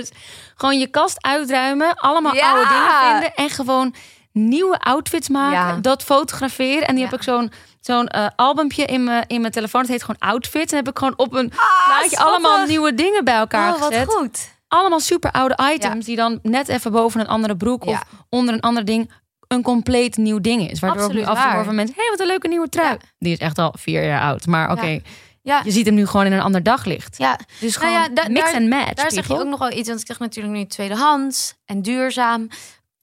Gewoon 0.55 0.79
je 0.79 0.87
kast 0.87 1.23
uitruimen. 1.23 1.95
Allemaal 1.95 2.35
Ja. 2.35 2.51
oude 2.53 2.69
dingen 2.69 3.11
vinden. 3.11 3.35
En 3.35 3.51
gewoon 3.51 3.95
nieuwe 4.33 4.79
outfits 4.79 5.29
maken. 5.29 5.75
Ja. 5.75 5.81
Dat 5.81 6.03
fotograferen. 6.03 6.89
En 6.89 6.95
die 6.95 7.05
heb 7.05 7.15
ik 7.15 7.23
zo'n 7.23 7.51
zo'n 7.87 8.07
eh, 8.09 8.27
albumpje 8.37 8.85
in 8.85 9.05
mijn, 9.05 9.25
in 9.27 9.41
mijn 9.41 9.53
telefoon. 9.53 9.81
Het 9.81 9.91
heet 9.91 10.01
gewoon 10.05 10.31
outfits. 10.31 10.73
En 10.73 10.79
heb 10.79 10.89
ik 10.89 10.99
gewoon 10.99 11.15
op 11.17 11.33
een 11.35 11.49
plaatje 11.49 12.09
schattig. 12.09 12.19
allemaal 12.19 12.67
nieuwe 12.67 12.95
dingen 12.95 13.25
bij 13.25 13.35
elkaar 13.37 13.75
oh, 13.75 13.81
wat 13.81 13.89
gezet 13.93 14.09
goed. 14.09 14.49
allemaal 14.69 15.01
super 15.01 15.31
oude 15.31 15.59
items 15.75 16.05
die 16.05 16.17
dan 16.17 16.39
net 16.43 16.69
even 16.69 16.93
boven 16.93 17.21
een 17.21 17.29
andere 17.29 17.57
broek 17.57 17.85
Ja. 17.85 17.91
of 17.91 18.03
onder 18.29 18.55
een 18.55 18.61
ander 18.61 18.85
ding 18.85 19.11
een 19.49 19.63
compleet 19.63 20.17
nieuw 20.17 20.41
ding 20.41 20.71
is. 20.71 20.81
Waardoor 20.81 21.03
Absoluut 21.03 21.23
ik 21.23 21.29
nu 21.29 21.37
af 21.37 21.45
en 21.47 21.55
toe 21.55 21.65
van 21.65 21.75
mensen, 21.75 21.95
hé, 21.97 22.01
hey, 22.03 22.11
wat 22.11 22.21
een 22.21 22.27
leuke 22.27 22.49
nieuwe 22.49 22.69
trui. 22.69 22.89
Ja. 22.91 22.99
Die 23.19 23.33
is 23.33 23.39
echt 23.39 23.59
al 23.59 23.75
vier 23.79 24.05
jaar 24.05 24.21
oud. 24.21 24.47
Maar 24.47 24.71
oké, 24.71 25.01
Ja. 25.43 25.61
je 25.65 25.71
ziet 25.71 25.87
hem 25.87 25.95
nu 25.95 26.07
gewoon 26.07 26.27
in 26.27 26.33
een 26.33 26.41
ander 26.41 26.63
daglicht. 26.63 27.19
Ja, 27.19 27.39
Dus 27.61 27.79
Nou 27.79 27.93
gewoon 27.95 28.15
da- 28.15 28.29
mix 28.29 28.53
en 28.53 28.69
match. 28.69 28.93
Daar 28.95 29.11
zeg 29.13 29.27
je 29.29 29.35
ook 29.39 29.45
nog 29.45 29.59
wel 29.59 29.73
iets, 29.73 29.89
want 29.89 30.01
ik 30.01 30.07
zeg 30.07 30.19
natuurlijk 30.19 30.55
nu 30.57 30.67
tweedehands 30.67 31.55
en 31.65 31.83
duurzaam 31.83 32.49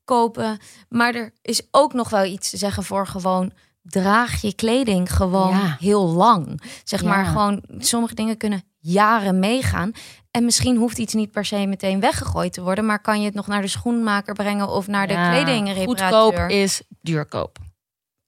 kopen. 0.04 0.58
Maar 0.90 1.14
er 1.16 1.32
is 1.42 1.62
ook 1.72 1.94
nog 1.94 2.10
wel 2.10 2.24
iets 2.26 2.50
te 2.50 2.58
zeggen 2.58 2.84
voor 2.84 3.08
gewoon 3.08 3.52
draag 3.84 4.42
je 4.42 4.54
kleding 4.56 5.14
gewoon 5.14 5.50
Ja. 5.50 5.76
heel 5.80 6.08
lang. 6.08 6.62
Zeg 6.84 7.02
Ja. 7.02 7.08
maar 7.10 7.26
gewoon, 7.26 7.64
sommige 7.78 8.16
dingen 8.16 8.38
kunnen 8.38 8.64
jaren 8.80 9.40
meegaan. 9.40 9.92
En 10.32 10.46
misschien 10.46 10.78
hoeft 10.78 10.98
iets 10.98 11.14
niet 11.14 11.32
per 11.32 11.46
se 11.46 11.66
meteen 11.66 12.00
weggegooid 12.00 12.54
te 12.54 12.62
worden, 12.62 12.86
maar 12.86 13.02
kan 13.02 13.20
je 13.20 13.26
het 13.26 13.34
nog 13.34 13.48
naar 13.48 13.62
de 13.62 13.68
schoenmaker 13.68 14.34
brengen 14.34 14.68
of 14.70 14.88
naar 14.88 15.08
de 15.08 15.14
Ja, 15.14 15.30
kledingreparateur. 15.30 16.22
Goedkoop 16.22 16.50
is 16.50 16.82
duurkoop. 17.02 17.58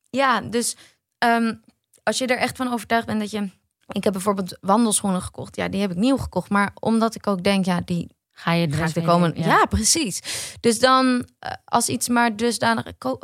Ja, 0.10 0.42
dus 0.42 0.76
ehm, 1.18 1.54
als 2.04 2.18
je 2.18 2.28
er 2.28 2.38
echt 2.38 2.58
van 2.58 2.72
overtuigd 2.74 3.06
bent 3.06 3.20
dat 3.20 3.32
je. 3.32 3.50
Ik 3.88 4.04
heb 4.04 4.14
bijvoorbeeld 4.14 4.58
wandelschoenen 4.62 5.22
gekocht. 5.22 5.56
Ja, 5.56 5.68
die 5.68 5.82
heb 5.82 5.92
ik 5.92 5.98
nieuw 5.98 6.18
gekocht. 6.18 6.50
Maar 6.50 6.72
omdat 6.80 7.16
ik 7.16 7.28
ook 7.28 7.44
denk, 7.44 7.66
ja, 7.66 7.82
die 7.86 8.15
Ga 8.38 8.52
je 8.54 8.68
de 8.68 9.02
komende. 9.02 9.36
doen, 9.36 9.46
Ja. 9.46 9.66
precies. 9.66 10.22
Dus 10.60 10.80
dan 10.80 11.26
eh, 11.40 11.52
als 11.66 11.90
iets 11.90 12.08
maar 12.10 12.36
dusdanig. 12.36 12.84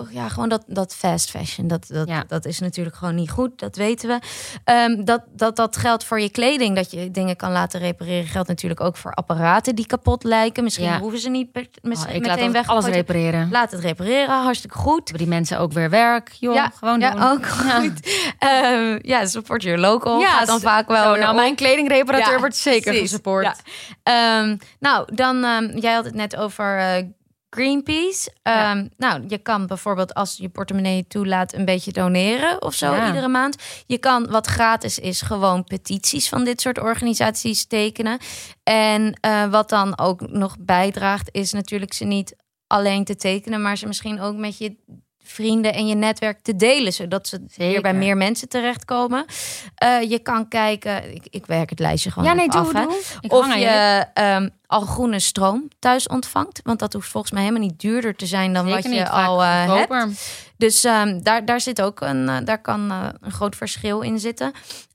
Ja, 0.10 0.30
gewoon 0.30 0.50
dat, 0.50 0.64
dat 0.68 0.96
fast 0.96 1.30
fashion. 1.30 1.68
Dat, 1.68 1.88
dat, 1.88 2.08
Ja. 2.08 2.24
dat 2.28 2.46
is 2.46 2.60
natuurlijk 2.60 2.96
gewoon 2.96 3.16
niet 3.16 3.30
goed. 3.30 3.60
Dat 3.60 3.76
weten 3.76 4.10
we. 4.10 4.20
Ehm, 4.64 5.04
dat, 5.04 5.22
dat 5.36 5.56
dat 5.56 5.78
geldt 5.78 6.04
voor 6.04 6.20
je 6.20 6.30
kleding. 6.30 6.76
Dat 6.76 6.92
je 6.92 7.12
dingen 7.12 7.36
kan 7.36 7.52
laten 7.52 7.80
repareren. 7.80 8.28
Geldt 8.28 8.48
natuurlijk 8.48 8.82
ook 8.82 8.98
voor 8.98 9.14
apparaten 9.14 9.76
die 9.76 9.86
kapot 9.86 10.24
lijken. 10.24 10.64
Misschien 10.64 10.86
Ja. 10.86 11.00
hoeven 11.00 11.20
ze 11.20 11.30
niet 11.30 11.52
per- 11.52 11.62
Oh, 11.82 11.90
mis- 11.90 12.06
ik 12.06 12.26
laat 12.26 12.36
meteen 12.36 12.52
weg. 12.52 12.68
alles 12.68 12.86
repareren. 12.86 13.50
Laat 13.52 13.72
het 13.72 13.80
repareren. 13.82 14.44
Hartstikke 14.44 14.78
goed. 14.78 15.10
Hebben 15.10 15.18
die 15.18 15.28
mensen 15.36 15.60
ook 15.60 15.72
weer 15.74 15.90
werk? 15.90 16.32
Joh, 16.40 16.54
Ja, 16.54 16.72
gewoon 16.78 17.00
ja, 17.00 17.12
doen. 17.12 17.24
ook 17.24 17.46
goed. 17.48 18.10
Ehm, 18.40 19.00
ja, 19.02 19.26
support 19.26 19.64
your 19.64 19.80
local. 19.80 20.20
Ja, 20.20 20.28
gaat 20.38 20.48
dan 20.48 20.60
vaak 20.60 20.88
wel 20.88 21.04
Zo, 21.14 21.16
nou, 21.20 21.30
op. 21.30 21.36
mijn 21.36 21.56
kledingreparateur 21.56 22.34
Ja, 22.34 22.40
wordt 22.40 22.56
zeker 22.56 22.94
gesupport. 22.94 23.44
Ja. 23.46 23.56
Ehm, 24.04 24.58
nou, 25.06 25.16
dan, 25.16 25.44
ehm, 25.44 25.78
jij 25.78 25.94
had 25.94 26.06
het 26.06 26.14
net 26.16 26.36
over 26.36 26.78
eh, 26.78 27.04
Greenpeace. 27.50 28.32
Ja. 28.44 28.72
Ehm, 28.72 28.88
Nou, 28.98 29.24
je 29.28 29.38
kan 29.38 29.68
bijvoorbeeld 29.68 30.14
als 30.14 30.38
je 30.38 30.50
portemonnee 30.50 31.08
toelaat 31.08 31.54
een 31.54 31.66
beetje 31.66 31.92
doneren 31.92 32.62
of 32.62 32.74
zo 32.74 32.94
Ja. 32.94 33.08
iedere 33.08 33.28
maand. 33.28 33.56
Je 33.86 33.98
kan 33.98 34.30
wat 34.30 34.48
gratis 34.48 35.00
is 35.00 35.22
gewoon 35.22 35.64
petities 35.64 36.30
van 36.30 36.44
dit 36.44 36.62
soort 36.62 36.80
organisaties 36.80 37.66
tekenen. 37.66 38.20
En 38.64 39.14
eh, 39.22 39.46
wat 39.50 39.70
dan 39.70 39.98
ook 40.00 40.30
nog 40.30 40.56
bijdraagt 40.60 41.30
is 41.32 41.52
natuurlijk 41.52 41.94
ze 41.94 42.06
niet 42.06 42.36
alleen 42.68 43.04
te 43.04 43.16
tekenen, 43.16 43.62
maar 43.62 43.78
ze 43.78 43.88
misschien 43.88 44.22
ook 44.22 44.36
met 44.36 44.58
je 44.58 44.76
vrienden 45.32 45.74
en 45.74 45.88
je 45.88 45.96
netwerk 45.96 46.40
te 46.40 46.56
delen, 46.56 46.94
zodat 46.94 47.28
ze 47.28 47.46
weer 47.56 47.82
bij 47.82 47.94
meer 47.94 48.18
mensen 48.18 48.50
terechtkomen. 48.50 49.26
Eh, 49.76 50.10
je 50.10 50.20
kan 50.20 50.48
kijken, 50.48 51.16
ik, 51.16 51.28
ik 51.30 51.46
werk 51.46 51.70
het 51.70 51.80
lijstje 51.80 52.12
gewoon 52.12 52.30
Ja, 52.30 52.34
nee, 52.34 52.50
doe, 52.50 52.62
af, 52.62 52.72
doe. 52.72 53.30
Of 53.30 53.56
je 53.56 54.06
ehm, 54.14 54.50
al 54.66 54.82
groene 54.82 55.20
stroom 55.20 55.68
thuis 55.80 56.08
ontvangt. 56.08 56.60
Want 56.64 56.80
dat 56.80 56.94
hoeft 56.94 57.10
volgens 57.10 57.34
mij 57.34 57.42
helemaal 57.42 57.68
niet 57.68 57.80
duurder 57.80 58.16
te 58.16 58.26
zijn 58.26 58.54
dan 58.54 58.66
Zeker 58.66 58.82
wat 58.82 58.92
je 58.92 59.00
niet, 59.00 59.10
al 59.10 59.44
eh, 59.44 59.76
hebt. 59.76 60.44
Dus 60.58 60.84
ehm, 60.84 61.22
daar, 61.22 61.46
daar 61.46 61.62
zit 61.62 61.82
ook 61.82 62.02
een, 62.02 62.30
eh, 62.30 62.38
daar 62.44 62.62
kan 62.62 62.92
een 63.22 63.32
groot 63.32 63.56
verschil 63.56 64.02
in 64.02 64.20
zitten. 64.20 64.52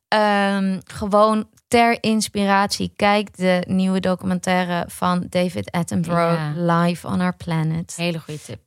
Ehm, 0.08 0.80
gewoon 0.84 1.48
ter 1.68 2.02
inspiratie. 2.02 2.92
Kijk 2.96 3.36
de 3.36 3.64
nieuwe 3.68 4.00
documentaire 4.00 4.84
van 4.88 5.26
David 5.28 5.70
Attenborough, 5.70 6.40
Live 6.54 7.06
on 7.06 7.20
Our 7.20 7.36
Planet. 7.36 7.94
Hele 7.96 8.18
goede 8.18 8.40
tip. 8.42 8.60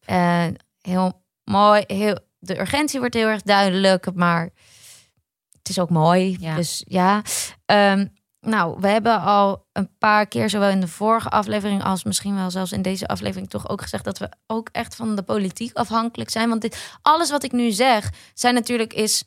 Heel 0.81 1.21
mooi. 1.49 1.83
Heel, 1.87 2.17
de 2.39 2.59
urgentie 2.59 2.99
wordt 2.99 3.13
heel 3.13 3.27
erg 3.27 3.41
duidelijk, 3.41 4.13
maar 4.13 4.49
het 5.57 5.69
is 5.69 5.79
ook 5.79 5.89
mooi. 5.89 6.37
Ja. 6.39 6.55
Dus 6.55 6.83
ja. 6.87 7.21
Ehm, 7.65 8.05
nou, 8.41 8.77
we 8.79 8.87
hebben 8.87 9.21
al 9.21 9.65
een 9.71 9.97
paar 9.97 10.27
keer, 10.27 10.49
zowel 10.49 10.69
in 10.69 10.79
de 10.79 10.87
vorige 10.87 11.29
aflevering 11.29 11.83
als 11.83 12.03
misschien 12.03 12.35
wel 12.35 12.51
zelfs 12.51 12.71
in 12.71 12.81
deze 12.81 13.07
aflevering, 13.07 13.49
toch 13.49 13.69
ook 13.69 13.81
gezegd 13.81 14.03
dat 14.03 14.17
we 14.17 14.29
ook 14.47 14.69
echt 14.71 14.95
van 14.95 15.15
de 15.15 15.21
politiek 15.21 15.77
afhankelijk 15.77 16.29
zijn. 16.29 16.49
Want 16.49 16.61
dit, 16.61 16.97
alles 17.01 17.29
wat 17.29 17.43
ik 17.43 17.51
nu 17.51 17.71
zeg, 17.71 18.11
zijn 18.33 18.53
natuurlijk 18.53 18.93
is 18.93 19.23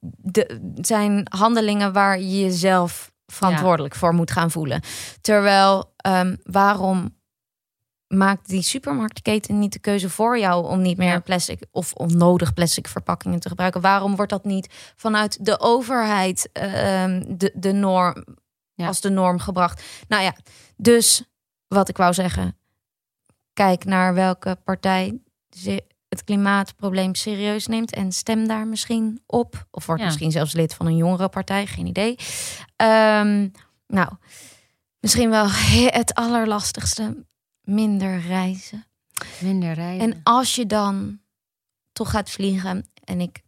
de, 0.00 0.72
zijn 0.80 1.26
handelingen 1.30 1.92
waar 1.92 2.18
je 2.18 2.40
jezelf 2.40 3.12
verantwoordelijk 3.26 3.94
voor 3.94 4.14
moet 4.14 4.30
gaan 4.30 4.50
voelen. 4.50 4.82
Terwijl, 5.20 5.92
ehm, 5.96 6.36
waarom 6.42 7.18
maakt 8.14 8.48
die 8.48 8.62
supermarktketen 8.62 9.58
niet 9.58 9.72
de 9.72 9.78
keuze 9.78 10.10
voor 10.10 10.38
jou 10.38 10.66
om 10.68 10.80
niet 10.82 10.96
meer 10.96 11.20
plastic 11.22 11.64
of 11.70 11.92
onnodig 11.92 12.54
plastic 12.54 12.88
verpakkingen 12.88 13.40
te 13.40 13.48
gebruiken? 13.48 13.80
Waarom 13.80 14.16
wordt 14.16 14.30
dat 14.30 14.44
niet 14.44 14.92
vanuit 14.96 15.44
de 15.44 15.60
overheid 15.60 16.48
ehm, 16.52 17.24
de, 17.36 17.52
de 17.54 17.72
norm 17.72 18.24
Ja. 18.74 18.86
als 18.86 19.00
de 19.00 19.10
norm 19.10 19.38
gebracht? 19.38 19.82
Nou 20.08 20.22
ja, 20.22 20.34
dus 20.76 21.24
wat 21.68 21.88
ik 21.88 21.96
wou 21.96 22.14
zeggen, 22.14 22.56
kijk 23.52 23.84
naar 23.84 24.14
welke 24.14 24.58
partij 24.64 25.18
het 26.08 26.24
klimaatprobleem 26.24 27.14
serieus 27.14 27.66
neemt 27.66 27.92
en 27.94 28.12
stem 28.12 28.48
daar 28.48 28.66
misschien 28.66 29.22
op. 29.26 29.66
Of 29.70 29.86
word 29.86 29.98
Ja. 29.98 30.04
misschien 30.04 30.30
zelfs 30.30 30.52
lid 30.52 30.74
van 30.74 30.86
een 30.86 30.96
jongere 30.96 31.28
partij, 31.28 31.66
geen 31.66 31.86
idee. 31.86 32.16
Ehm, 32.76 33.48
nou, 33.86 34.08
misschien 35.00 35.30
wel 35.30 35.46
het 36.00 36.14
allerlastigste, 36.14 37.24
minder 37.62 38.20
reizen. 38.20 38.84
Minder 39.40 39.72
rijden. 39.72 40.12
En 40.12 40.20
als 40.22 40.54
je 40.54 40.66
dan 40.66 41.20
toch 41.92 42.10
gaat 42.10 42.30
vliegen 42.30 42.90
en 43.04 43.20
ik 43.20 43.40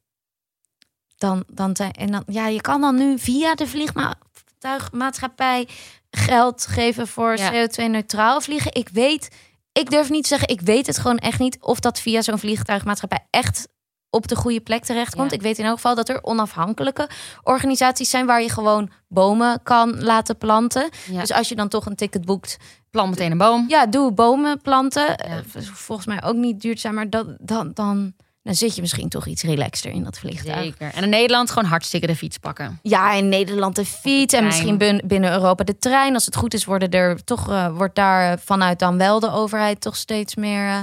dan, 1.16 1.44
dan 1.46 1.74
en 1.74 2.10
dan 2.10 2.22
ja, 2.26 2.46
je 2.46 2.60
kan 2.60 2.80
dan 2.80 2.96
nu 2.96 3.18
via 3.18 3.54
de 3.54 3.66
vliegtuigmaatschappij 3.66 5.68
geld 6.10 6.66
geven 6.66 7.08
voor 7.08 7.36
Ja. 7.36 7.52
CO2-neutraal 7.52 8.40
vliegen. 8.40 8.74
Ik 8.74 8.88
weet, 8.88 9.30
ik 9.72 9.90
durf 9.90 10.10
niet 10.10 10.22
te 10.22 10.28
zeggen, 10.28 10.48
ik 10.48 10.60
weet 10.60 10.86
het 10.86 10.98
gewoon 10.98 11.18
echt 11.18 11.38
niet 11.38 11.60
of 11.60 11.80
dat 11.80 12.00
via 12.00 12.22
zo'n 12.22 12.38
vliegtuigmaatschappij 12.38 13.26
echt 13.30 13.68
op 14.14 14.28
de 14.28 14.36
goede 14.36 14.60
plek 14.60 14.84
terechtkomt. 14.84 15.30
Ja. 15.30 15.36
Ik 15.36 15.42
weet 15.42 15.58
in 15.58 15.64
elk 15.64 15.74
geval 15.74 15.94
dat 15.94 16.08
er 16.08 16.22
onafhankelijke 16.24 17.08
organisaties 17.42 18.10
zijn 18.10 18.26
waar 18.26 18.42
je 18.42 18.48
gewoon 18.50 18.90
bomen 19.08 19.60
kan 19.62 20.02
laten 20.02 20.38
planten. 20.38 20.88
Ja. 21.10 21.20
Dus 21.20 21.32
als 21.32 21.48
je 21.48 21.54
dan 21.54 21.68
toch 21.68 21.86
een 21.86 21.96
ticket 21.96 22.24
boekt, 22.24 22.56
Plan 22.90 23.08
meteen 23.10 23.30
een 23.30 23.38
boom. 23.38 23.64
ja, 23.68 23.86
doe 23.86 24.12
bomen 24.12 24.60
planten. 24.60 25.06
Ja. 25.06 25.16
Eh, 25.18 25.62
volgens 25.72 26.06
mij 26.06 26.22
ook 26.24 26.34
niet 26.36 26.60
duurzaam, 26.60 26.94
maar 26.94 27.10
dat, 27.10 27.26
dan, 27.40 27.70
dan, 27.74 28.12
dan 28.42 28.54
zit 28.54 28.74
je 28.74 28.80
misschien 28.80 29.08
toch 29.08 29.26
iets 29.26 29.42
relaxter 29.42 29.90
in 29.90 30.04
dat 30.04 30.18
vliegtuig. 30.18 30.62
Zeker. 30.62 30.90
En 30.94 31.02
in 31.02 31.08
Nederland 31.08 31.50
gewoon 31.50 31.68
hartstikke 31.68 32.06
de 32.06 32.16
fiets 32.16 32.38
pakken. 32.38 32.78
Ja, 32.82 33.12
in 33.12 33.28
Nederland 33.28 33.76
de 33.76 33.84
fiets 33.84 34.34
en 34.34 34.44
misschien 34.44 34.78
bin- 34.78 35.02
binnen 35.04 35.32
Europa 35.32 35.64
de 35.64 35.78
trein. 35.78 36.14
Als 36.14 36.24
het 36.26 36.36
goed 36.36 36.54
is, 36.54 36.64
worden 36.64 36.90
er 36.90 37.24
toch 37.24 37.50
eh, 37.50 37.76
wordt 37.76 37.94
daar 37.94 38.38
vanuit 38.38 38.78
dan 38.78 38.98
wel 38.98 39.20
de 39.20 39.30
overheid 39.30 39.80
toch 39.80 39.96
steeds 39.96 40.34
meer. 40.34 40.68
eh, 40.68 40.80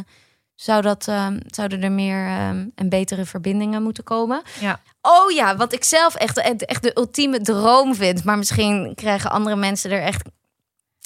zou 0.61 0.81
dat, 0.81 1.07
eh, 1.07 1.27
zouden 1.45 1.83
er 1.83 1.91
meer 1.91 2.25
eh, 2.27 2.49
en 2.49 2.89
betere 2.89 3.25
verbindingen 3.25 3.83
moeten 3.83 4.03
komen? 4.03 4.41
Ja. 4.59 4.79
Oh 5.01 5.31
ja, 5.31 5.55
wat 5.55 5.73
ik 5.73 5.83
zelf 5.83 6.15
echt, 6.15 6.37
echt 6.65 6.83
de 6.83 6.91
ultieme 6.97 7.41
droom 7.41 7.95
vind. 7.95 8.23
Maar 8.23 8.37
misschien 8.37 8.91
krijgen 8.95 9.31
andere 9.31 9.55
mensen 9.55 9.91
er 9.91 10.01
echt 10.01 10.27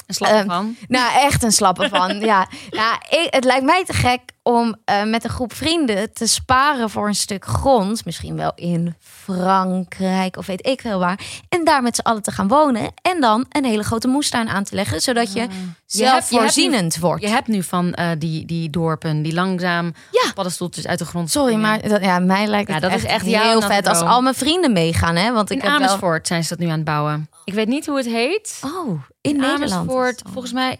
Een 0.07 0.15
slag 0.15 0.29
Ehm, 0.29 0.45
van. 0.45 0.75
Nou, 0.87 1.13
echt 1.19 1.43
een 1.43 1.51
slappe 1.51 1.89
van. 1.89 2.19
ja, 2.31 2.47
ja 2.69 3.01
ik, 3.09 3.27
het 3.29 3.43
lijkt 3.43 3.63
mij 3.65 3.85
te 3.85 3.93
gek 3.93 4.21
om 4.43 4.75
eh, 4.85 5.03
met 5.03 5.23
een 5.23 5.29
groep 5.29 5.53
vrienden 5.53 6.13
te 6.13 6.27
sparen 6.27 6.89
voor 6.89 7.07
een 7.07 7.15
stuk 7.15 7.45
grond. 7.45 8.05
Misschien 8.05 8.35
wel 8.35 8.51
in 8.55 8.95
Frankrijk 8.99 10.37
of 10.37 10.45
weet 10.45 10.67
ik 10.67 10.81
veel 10.81 10.99
waar. 10.99 11.19
En 11.49 11.63
daar 11.65 11.81
met 11.81 11.95
z'n 11.95 12.01
allen 12.01 12.21
te 12.21 12.31
gaan 12.31 12.47
wonen. 12.47 12.91
En 13.01 13.21
dan 13.21 13.45
een 13.49 13.65
hele 13.65 13.83
grote 13.83 14.07
moestuin 14.07 14.49
aan 14.49 14.63
te 14.63 14.75
leggen. 14.75 15.01
Zodat 15.01 15.33
je 15.33 15.39
hebt- 15.39 15.53
zelfvoorzienend 15.85 16.97
wordt. 16.97 17.21
Je 17.21 17.29
hebt 17.29 17.47
nu 17.47 17.63
van 17.63 17.93
eh, 17.93 18.09
die, 18.17 18.45
die 18.45 18.69
dorpen 18.69 19.21
die 19.21 19.33
langzaam 19.33 19.93
Ja. 20.11 20.31
paddenstoeltjes 20.33 20.87
uit 20.87 20.99
de 20.99 21.05
grond 21.05 21.31
Sorry, 21.31 21.51
springen. 21.53 21.69
maar 21.79 21.89
dat, 21.89 22.01
ja, 22.03 22.19
mij 22.19 22.47
lijkt 22.47 22.67
Ja, 22.67 22.73
het 22.73 22.83
dat 22.83 22.91
is 22.91 23.03
echt, 23.03 23.13
echt 23.13 23.25
jouw 23.25 23.49
heel 23.49 23.61
vet 23.61 23.87
als 23.87 24.01
al 24.01 24.21
mijn 24.21 24.35
vrienden 24.35 24.71
meegaan. 24.73 25.15
Hè? 25.15 25.31
Want 25.31 25.49
ik 25.51 25.63
In 25.63 25.69
heb 25.69 25.99
wel... 26.01 26.19
Zijn 26.21 26.43
ze 26.43 26.49
dat 26.49 26.59
nu 26.59 26.65
aan 26.65 26.75
het 26.75 26.83
bouwen. 26.83 27.29
Ik 27.43 27.53
weet 27.53 27.67
niet 27.67 27.85
hoe 27.85 27.97
het 27.97 28.05
heet. 28.05 28.61
Oh, 28.65 29.01
in 29.21 29.35
Nederland. 29.37 29.71
Amersfoort, 29.71 30.21
volgens 30.31 30.53
mij 30.53 30.79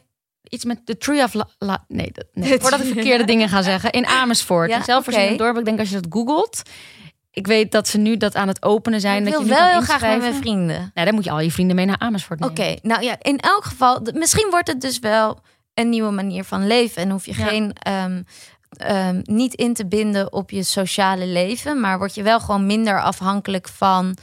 iets 0.53 0.65
met 0.65 0.79
de 0.85 0.97
Tree 0.97 1.23
of 1.23 1.33
La... 1.33 1.47
La- 1.57 1.85
nee, 1.87 2.09
dat, 2.11 2.25
nee, 2.33 2.59
voordat 2.61 2.79
ik 2.79 2.93
verkeerde 2.93 3.23
dingen 3.23 3.49
ga 3.49 3.61
zeggen. 3.61 3.91
In 3.91 4.05
Amersfoort. 4.21 4.69
Ja, 4.69 4.77
een 4.77 4.83
zelfvoorzienend 4.83 5.33
oké. 5.33 5.43
dorp. 5.43 5.57
Ik 5.57 5.65
denk 5.65 5.79
als 5.79 5.89
je 5.89 5.99
dat 5.99 6.05
googelt. 6.09 6.61
Ik 7.31 7.47
weet 7.47 7.71
dat 7.71 7.87
ze 7.87 7.97
nu 7.97 8.17
dat 8.17 8.35
aan 8.35 8.47
het 8.47 8.63
openen 8.63 9.01
zijn. 9.01 9.17
Ik 9.27 9.31
dat 9.33 9.41
wil 9.41 9.41
je 9.51 9.55
wel 9.61 9.67
heel 9.67 9.81
graag 9.81 10.01
met 10.01 10.17
mijn 10.19 10.33
vrienden. 10.35 10.91
Nou, 10.93 11.05
dan 11.05 11.15
moet 11.15 11.23
je 11.23 11.31
al 11.31 11.39
je 11.39 11.51
vrienden 11.51 11.75
mee 11.75 11.85
naar 11.85 11.99
Amersfoort 11.99 12.45
Oké, 12.45 12.61
nemen. 12.61 12.79
nou 12.81 13.03
ja, 13.03 13.15
in 13.21 13.37
elk 13.39 13.63
geval, 13.63 14.01
misschien 14.13 14.47
wordt 14.49 14.67
het 14.67 14.81
dus 14.81 14.99
wel 14.99 15.39
een 15.73 15.89
nieuwe 15.89 16.11
manier 16.11 16.43
van 16.43 16.67
leven. 16.67 17.01
En 17.01 17.09
hoef 17.09 17.25
je 17.25 17.37
Ja. 17.37 17.45
geen 17.45 17.73
ehm, 17.73 18.21
ehm, 18.77 19.19
niet 19.23 19.53
in 19.53 19.73
te 19.73 19.85
binden 19.87 20.33
op 20.33 20.49
je 20.51 20.63
sociale 20.63 21.25
leven, 21.25 21.79
maar 21.79 21.97
word 21.97 22.15
je 22.15 22.23
wel 22.23 22.39
gewoon 22.39 22.65
minder 22.65 23.01
afhankelijk 23.01 23.67
van 23.69 24.17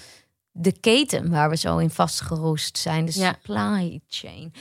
de 0.53 0.81
keten 0.81 1.31
waar 1.31 1.51
we 1.51 1.57
zo 1.57 1.79
in 1.79 1.91
vastgeroest 1.91 2.79
zijn, 2.79 3.05
de 3.05 3.13
Ja. 3.21 3.29
supply 3.43 4.01
chain. 4.09 4.53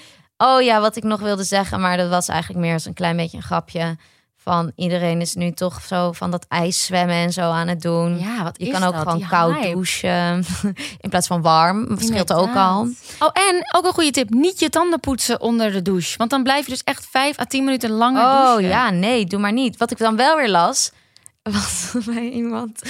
Oh 0.44 0.62
ja, 0.62 0.80
wat 0.82 0.96
ik 0.96 1.04
nog 1.04 1.20
wilde 1.20 1.44
zeggen, 1.44 1.80
maar 1.80 1.98
dat 1.98 2.10
was 2.10 2.28
eigenlijk 2.28 2.60
meer 2.66 2.74
als 2.74 2.86
een 2.86 2.94
klein 2.94 3.18
beetje 3.18 3.38
een 3.38 3.44
grapje. 3.44 3.98
Van 4.42 4.72
iedereen 4.76 5.22
is 5.22 5.34
nu 5.36 5.52
toch 5.52 5.82
zo 5.82 6.12
van 6.12 6.32
dat 6.32 6.46
ijszwemmen 6.48 7.16
en 7.16 7.34
zo 7.34 7.42
aan 7.42 7.68
het 7.68 7.82
doen. 7.82 8.20
Ja, 8.20 8.44
wat 8.44 8.56
Je 8.58 8.72
kan 8.72 8.84
ook 8.84 8.94
dat? 8.94 9.02
gewoon 9.02 9.18
Die 9.18 9.28
koud 9.28 9.54
hype. 9.56 9.72
douchen 9.74 10.46
in 11.04 11.10
plaats 11.10 11.28
van 11.28 11.42
warm. 11.42 11.88
Verschilt 11.98 12.34
ook 12.34 12.56
al. 12.56 12.80
Oh, 13.20 13.30
en 13.34 13.62
ook 13.76 13.86
een 13.86 13.94
goede 13.94 14.12
tip. 14.12 14.30
Niet 14.30 14.60
je 14.60 14.70
tanden 14.70 15.00
poetsen 15.00 15.42
onder 15.42 15.72
de 15.72 15.82
douche. 15.82 16.18
Want 16.18 16.30
dan 16.30 16.44
blijf 16.44 16.66
je 16.66 16.72
dus 16.72 16.84
echt 16.84 17.08
vijf 17.12 17.40
à 17.40 17.46
tien 17.46 17.64
minuten 17.64 17.90
langer 17.90 18.22
Oh 18.24 18.46
douchen. 18.46 18.68
ja, 18.68 18.90
nee, 18.90 19.26
doe 19.26 19.40
maar 19.40 19.54
niet. 19.54 19.78
Wat 19.78 19.92
ik 19.92 19.98
dan 19.98 20.16
wel 20.16 20.36
weer 20.38 20.50
las, 20.50 20.92
was 21.44 21.92
bij 22.06 22.30
iemand 22.30 22.82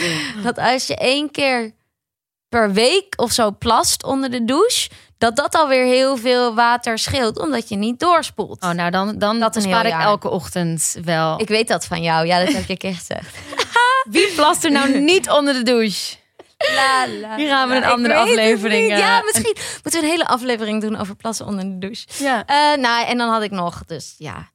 dat 0.43 0.57
als 0.57 0.87
je 0.87 0.95
één 0.95 1.31
keer 1.31 1.71
per 2.49 2.71
week 2.73 3.13
of 3.15 3.31
zo 3.31 3.51
plast 3.51 4.03
onder 4.03 4.31
de 4.31 4.45
douche, 4.45 4.89
dat 5.17 5.35
dat 5.35 5.55
alweer 5.55 5.85
heel 5.85 6.17
veel 6.17 6.55
water 6.55 6.99
scheelt, 6.99 7.39
omdat 7.39 7.69
je 7.69 7.75
niet 7.75 7.99
doorspoelt. 7.99 8.63
Oh, 8.63 8.69
nou 8.71 8.91
dan, 8.91 9.17
dan 9.17 9.39
Dat 9.39 9.61
spaar 9.61 9.85
ik 9.85 9.91
jaar. 9.91 10.01
elke 10.01 10.29
ochtend 10.29 10.95
wel. 11.03 11.39
Ik 11.41 11.47
weet 11.47 11.67
dat 11.67 11.85
van 11.85 12.01
jou. 12.01 12.25
Ja, 12.27 12.39
dat 12.45 12.53
heb 12.53 12.65
je 12.65 12.71
een 12.71 12.77
keer 12.77 12.95
gezegd. 12.95 13.35
Wie 14.09 14.31
plast 14.35 14.63
er 14.63 14.71
nou 14.71 14.99
niet 14.99 15.29
onder 15.29 15.53
de 15.53 15.63
douche? 15.63 16.15
La, 16.75 17.07
la, 17.21 17.35
Hier 17.35 17.47
gaan 17.47 17.69
we 17.69 17.75
een 17.75 17.83
andere 17.85 18.15
aflevering. 18.15 18.97
Ja, 18.97 19.17
eh, 19.19 19.25
misschien 19.25 19.55
moeten 19.83 20.01
we 20.01 20.05
een 20.07 20.11
hele 20.11 20.27
aflevering 20.27 20.81
doen 20.81 20.97
over 20.99 21.15
plassen 21.15 21.45
onder 21.45 21.63
de 21.63 21.77
douche. 21.77 22.05
Ja. 22.17 22.45
Eh, 22.45 22.77
nou, 22.81 23.05
en 23.05 23.17
dan 23.17 23.29
had 23.29 23.41
ik 23.41 23.51
nog, 23.51 23.83
dus 23.85 24.15
ja, 24.17 24.49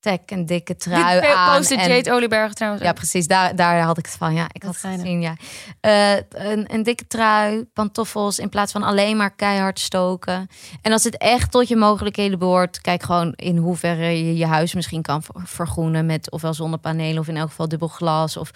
tek 0.00 0.30
een 0.30 0.46
dikke 0.46 0.76
trui 0.76 1.20
Dit 1.20 1.30
aan. 1.30 1.62
en- 1.64 1.88
Jade 1.88 2.12
Olieberg 2.12 2.52
trouwens. 2.52 2.82
Ja, 2.84 2.92
precies. 2.92 3.26
Daar, 3.26 3.56
daar 3.56 3.80
had 3.80 3.98
ik 3.98 4.06
het 4.06 4.14
van. 4.14 4.34
Ja, 4.34 4.46
ik 4.52 4.62
had 4.62 4.76
het 4.82 4.92
gezien. 4.94 5.20
Ja. 5.20 5.34
Eh, 5.80 6.22
een, 6.50 6.74
een 6.74 6.82
dikke 6.82 7.06
trui, 7.06 7.64
pantoffels, 7.64 8.38
in 8.38 8.48
plaats 8.48 8.72
van 8.72 8.82
alleen 8.82 9.16
maar 9.16 9.30
keihard 9.34 9.78
stoken. 9.80 10.48
En 10.82 10.92
als 10.92 11.04
het 11.04 11.16
echt 11.18 11.50
tot 11.50 11.68
je 11.68 11.76
mogelijkheden 11.76 12.38
behoort, 12.38 12.80
kijk 12.80 13.02
gewoon 13.02 13.32
in 13.36 13.56
hoeverre 13.56 14.24
je 14.26 14.36
je 14.36 14.46
huis 14.46 14.74
misschien 14.74 15.02
kan 15.02 15.22
ver- 15.22 15.34
vergroenen 15.44 16.06
met 16.06 16.30
ofwel 16.30 16.54
zonnepanelen 16.54 17.18
of 17.18 17.28
in 17.28 17.36
elk 17.36 17.48
geval 17.48 17.68
dubbel 17.68 17.88
glas 17.88 18.36
of 18.36 18.50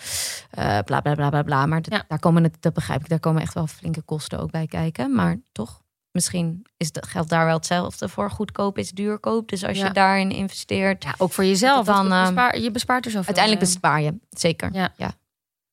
eh 0.51 0.78
bla 0.84 1.01
bla 1.01 1.14
bla 1.14 1.28
bla 1.30 1.42
bla. 1.42 1.66
Maar 1.66 1.80
Ja. 1.82 2.05
daar 2.09 2.18
komen 2.18 2.42
het, 2.42 2.57
dat 2.61 2.72
begrijp 2.72 3.01
ik, 3.01 3.09
daar 3.09 3.20
komen 3.20 3.42
echt 3.42 3.55
wel 3.55 3.66
flinke 3.66 4.03
kosten 4.03 4.38
ook 4.40 4.51
bij 4.51 4.66
kijken. 4.66 5.14
Maar 5.14 5.36
toch. 5.53 5.82
Misschien 6.14 6.66
is 6.76 6.86
het, 6.92 7.06
geldt 7.06 7.28
daar 7.30 7.44
wel 7.44 7.54
hetzelfde 7.56 8.08
voor. 8.08 8.30
Goedkoop 8.30 8.78
is 8.78 8.90
duurkoop. 8.90 9.48
Dus 9.48 9.64
als 9.64 9.78
Ja. 9.78 9.86
je 9.86 9.92
daarin 9.92 10.30
investeert, 10.30 11.04
Ja, 11.04 11.14
ook 11.18 11.32
voor 11.32 11.44
jezelf. 11.44 11.86
Dan, 11.86 12.08
bespaar, 12.08 12.58
je 12.58 12.70
bespaart 12.70 13.04
er 13.04 13.10
zoveel. 13.10 13.26
uiteindelijk 13.26 13.64
bespaar 13.64 14.00
je. 14.00 14.14
Zeker. 14.30 14.68
Ja. 14.72 14.92
ja. 14.96 15.12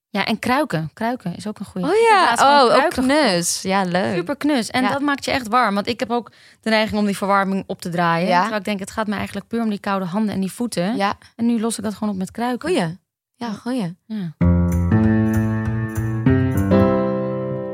Ja, 0.09 0.25
en 0.25 0.39
kruiken. 0.39 0.89
Kruiken 0.93 1.35
is 1.35 1.47
ook 1.47 1.59
een 1.59 1.65
goede. 1.65 1.87
Oh 1.87 1.93
ja, 2.09 2.33
oh, 2.39 2.75
ook 2.75 2.89
knus. 2.89 3.61
Ja, 3.61 3.83
leuk. 3.83 4.15
Super 4.15 4.37
knus. 4.37 4.69
En 4.69 4.83
Ja. 4.83 4.89
dat 4.91 5.01
maakt 5.01 5.25
je 5.25 5.31
echt 5.31 5.47
warm. 5.47 5.73
Want 5.75 5.87
ik 5.87 5.99
heb 5.99 6.09
ook 6.09 6.31
de 6.61 6.69
neiging 6.69 6.99
om 6.99 7.05
die 7.05 7.17
verwarming 7.17 7.63
op 7.67 7.81
te 7.81 7.89
draaien. 7.89 8.27
Ja. 8.27 8.39
Terwijl 8.39 8.59
ik 8.59 8.65
denk, 8.65 8.79
het 8.79 8.91
gaat 8.91 9.07
me 9.07 9.15
eigenlijk 9.15 9.47
puur 9.47 9.61
om 9.61 9.69
die 9.69 9.79
koude 9.79 10.05
handen 10.05 10.33
en 10.33 10.39
die 10.41 10.51
voeten. 10.51 10.95
Ja, 10.95 11.17
En 11.35 11.45
nu 11.45 11.59
los 11.59 11.77
ik 11.77 11.83
dat 11.83 11.93
gewoon 11.93 12.09
op 12.13 12.19
met 12.19 12.31
kruiken. 12.31 12.69
goeie. 12.69 12.97
Ja, 13.35 13.51
goeie. 13.53 13.97
Ja. 14.05 14.35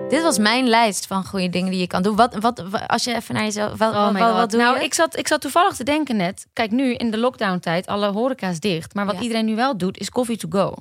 Dit 0.10 0.22
was 0.22 0.38
mijn 0.38 0.68
lijst 0.68 1.08
van 1.08 1.26
goede 1.26 1.50
dingen 1.50 1.72
die 1.72 1.80
je 1.80 1.88
kan 1.88 2.02
doen. 2.02 2.16
Wat, 2.16 2.36
wat, 2.40 2.64
wa- 2.70 2.86
als 2.86 3.04
je 3.04 3.16
even 3.16 3.34
naar 3.36 3.44
jezelf... 3.44 3.78
Wat, 3.78 3.94
Oh 3.94 4.12
wat, 4.20 4.34
wat, 4.34 4.52
doe 4.52 4.60
nou, 4.62 4.78
je? 4.78 4.84
ik 4.84 4.94
zat, 4.94 5.18
ik 5.18 5.28
zat 5.28 5.42
toevallig 5.42 5.76
te 5.76 5.84
denken 5.84 6.16
net. 6.16 6.48
Kijk, 6.54 6.72
nu 6.72 6.94
in 6.94 7.12
de 7.12 7.18
lockdown-tijd, 7.18 7.88
alle 7.88 8.08
horeca's 8.12 8.60
dicht. 8.60 8.94
Maar 8.94 9.06
wat 9.06 9.16
Ja. 9.16 9.22
iedereen 9.22 9.46
nu 9.46 9.56
wel 9.56 9.78
doet, 9.78 9.98
is 9.98 10.10
coffee 10.10 10.38
to 10.38 10.48
go. 10.52 10.74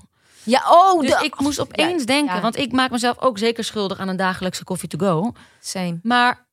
Ja, 0.43 0.63
oh, 0.71 1.01
Dus 1.01 1.11
de- 1.19 1.25
ik 1.25 1.41
moest 1.41 1.61
opeens 1.61 2.05
denken, 2.05 2.35
ja. 2.35 2.41
want 2.41 2.57
ik 2.59 2.73
maak 2.73 2.91
mezelf 2.91 3.21
ook 3.21 3.39
zeker 3.39 3.65
schuldig 3.65 3.99
aan 3.99 4.09
een 4.09 4.17
dagelijkse 4.17 4.65
coffee 4.65 4.89
to 4.89 4.99
go. 4.99 5.33
Same. 5.61 5.99
Maar 6.03 6.47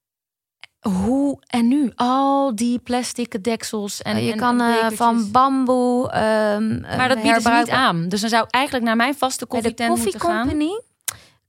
hoe 0.82 1.38
en 1.48 1.68
nu? 1.68 1.92
Al 1.96 2.56
die 2.56 2.80
plastic 2.80 3.44
deksels 3.44 4.02
en 4.02 4.24
je 4.24 4.32
en- 4.32 4.38
kan 4.38 4.62
en 4.62 4.80
eh, 4.92 4.98
van 4.98 5.32
bamboe... 5.32 6.10
ehm, 6.10 6.80
Maar 6.98 7.08
dat 7.10 7.22
bieden 7.22 7.42
ze 7.42 7.50
niet 7.50 7.70
aan. 7.70 8.08
Dus 8.10 8.22
dan 8.22 8.30
zou 8.30 8.44
ik 8.44 8.52
eigenlijk 8.52 8.86
naar 8.86 8.96
mijn 8.96 9.16
vaste 9.16 9.40
de 9.44 9.46
koffietent 9.50 9.90
moeten 9.98 10.20
gaan. 10.20 10.42
Company 10.48 10.82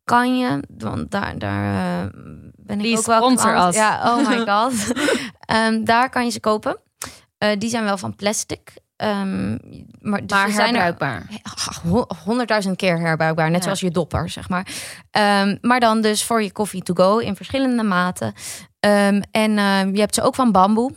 kan 0.04 0.38
je... 0.38 0.62
Want 0.78 1.10
daar, 1.10 1.38
daar 1.38 2.02
eh, 2.04 2.08
ben 2.56 2.80
ik 2.80 2.98
ook 2.98 3.06
wel... 3.06 3.16
sponsor 3.22 3.66
us. 3.68 3.74
Ja, 3.74 4.16
oh 4.16 4.28
my 4.28 4.46
god. 4.50 4.92
Ehm, 5.40 5.84
daar 5.84 6.10
kan 6.10 6.24
je 6.24 6.30
ze 6.30 6.40
kopen. 6.40 6.78
Eh, 7.38 7.50
die 7.58 7.70
zijn 7.70 7.84
wel 7.84 7.98
van 7.98 8.16
plastic. 8.16 8.72
Ehm, 8.96 9.50
maar 10.00 10.20
dus 10.26 10.30
Maar 10.30 10.48
er 10.48 10.54
herbruikbaar. 10.54 11.26
Ho- 11.88 12.06
honderdduizend 12.24 12.76
keer 12.76 12.98
herbruikbaar. 12.98 13.46
Net 13.50 13.58
Ja. 13.58 13.62
zoals 13.64 13.80
je 13.80 13.90
dopper, 13.90 14.28
zeg 14.28 14.48
maar. 14.48 14.66
Ehm, 15.10 15.56
maar 15.60 15.80
dan 15.80 16.00
dus 16.00 16.24
voor 16.24 16.42
je 16.42 16.52
koffie 16.52 16.82
to 16.82 16.94
go 16.94 17.18
in 17.18 17.36
verschillende 17.36 17.82
maten. 17.82 18.32
En 19.30 19.56
je 19.92 20.00
hebt 20.00 20.14
ze 20.14 20.22
ook 20.22 20.34
van 20.34 20.52
bamboe. 20.52 20.92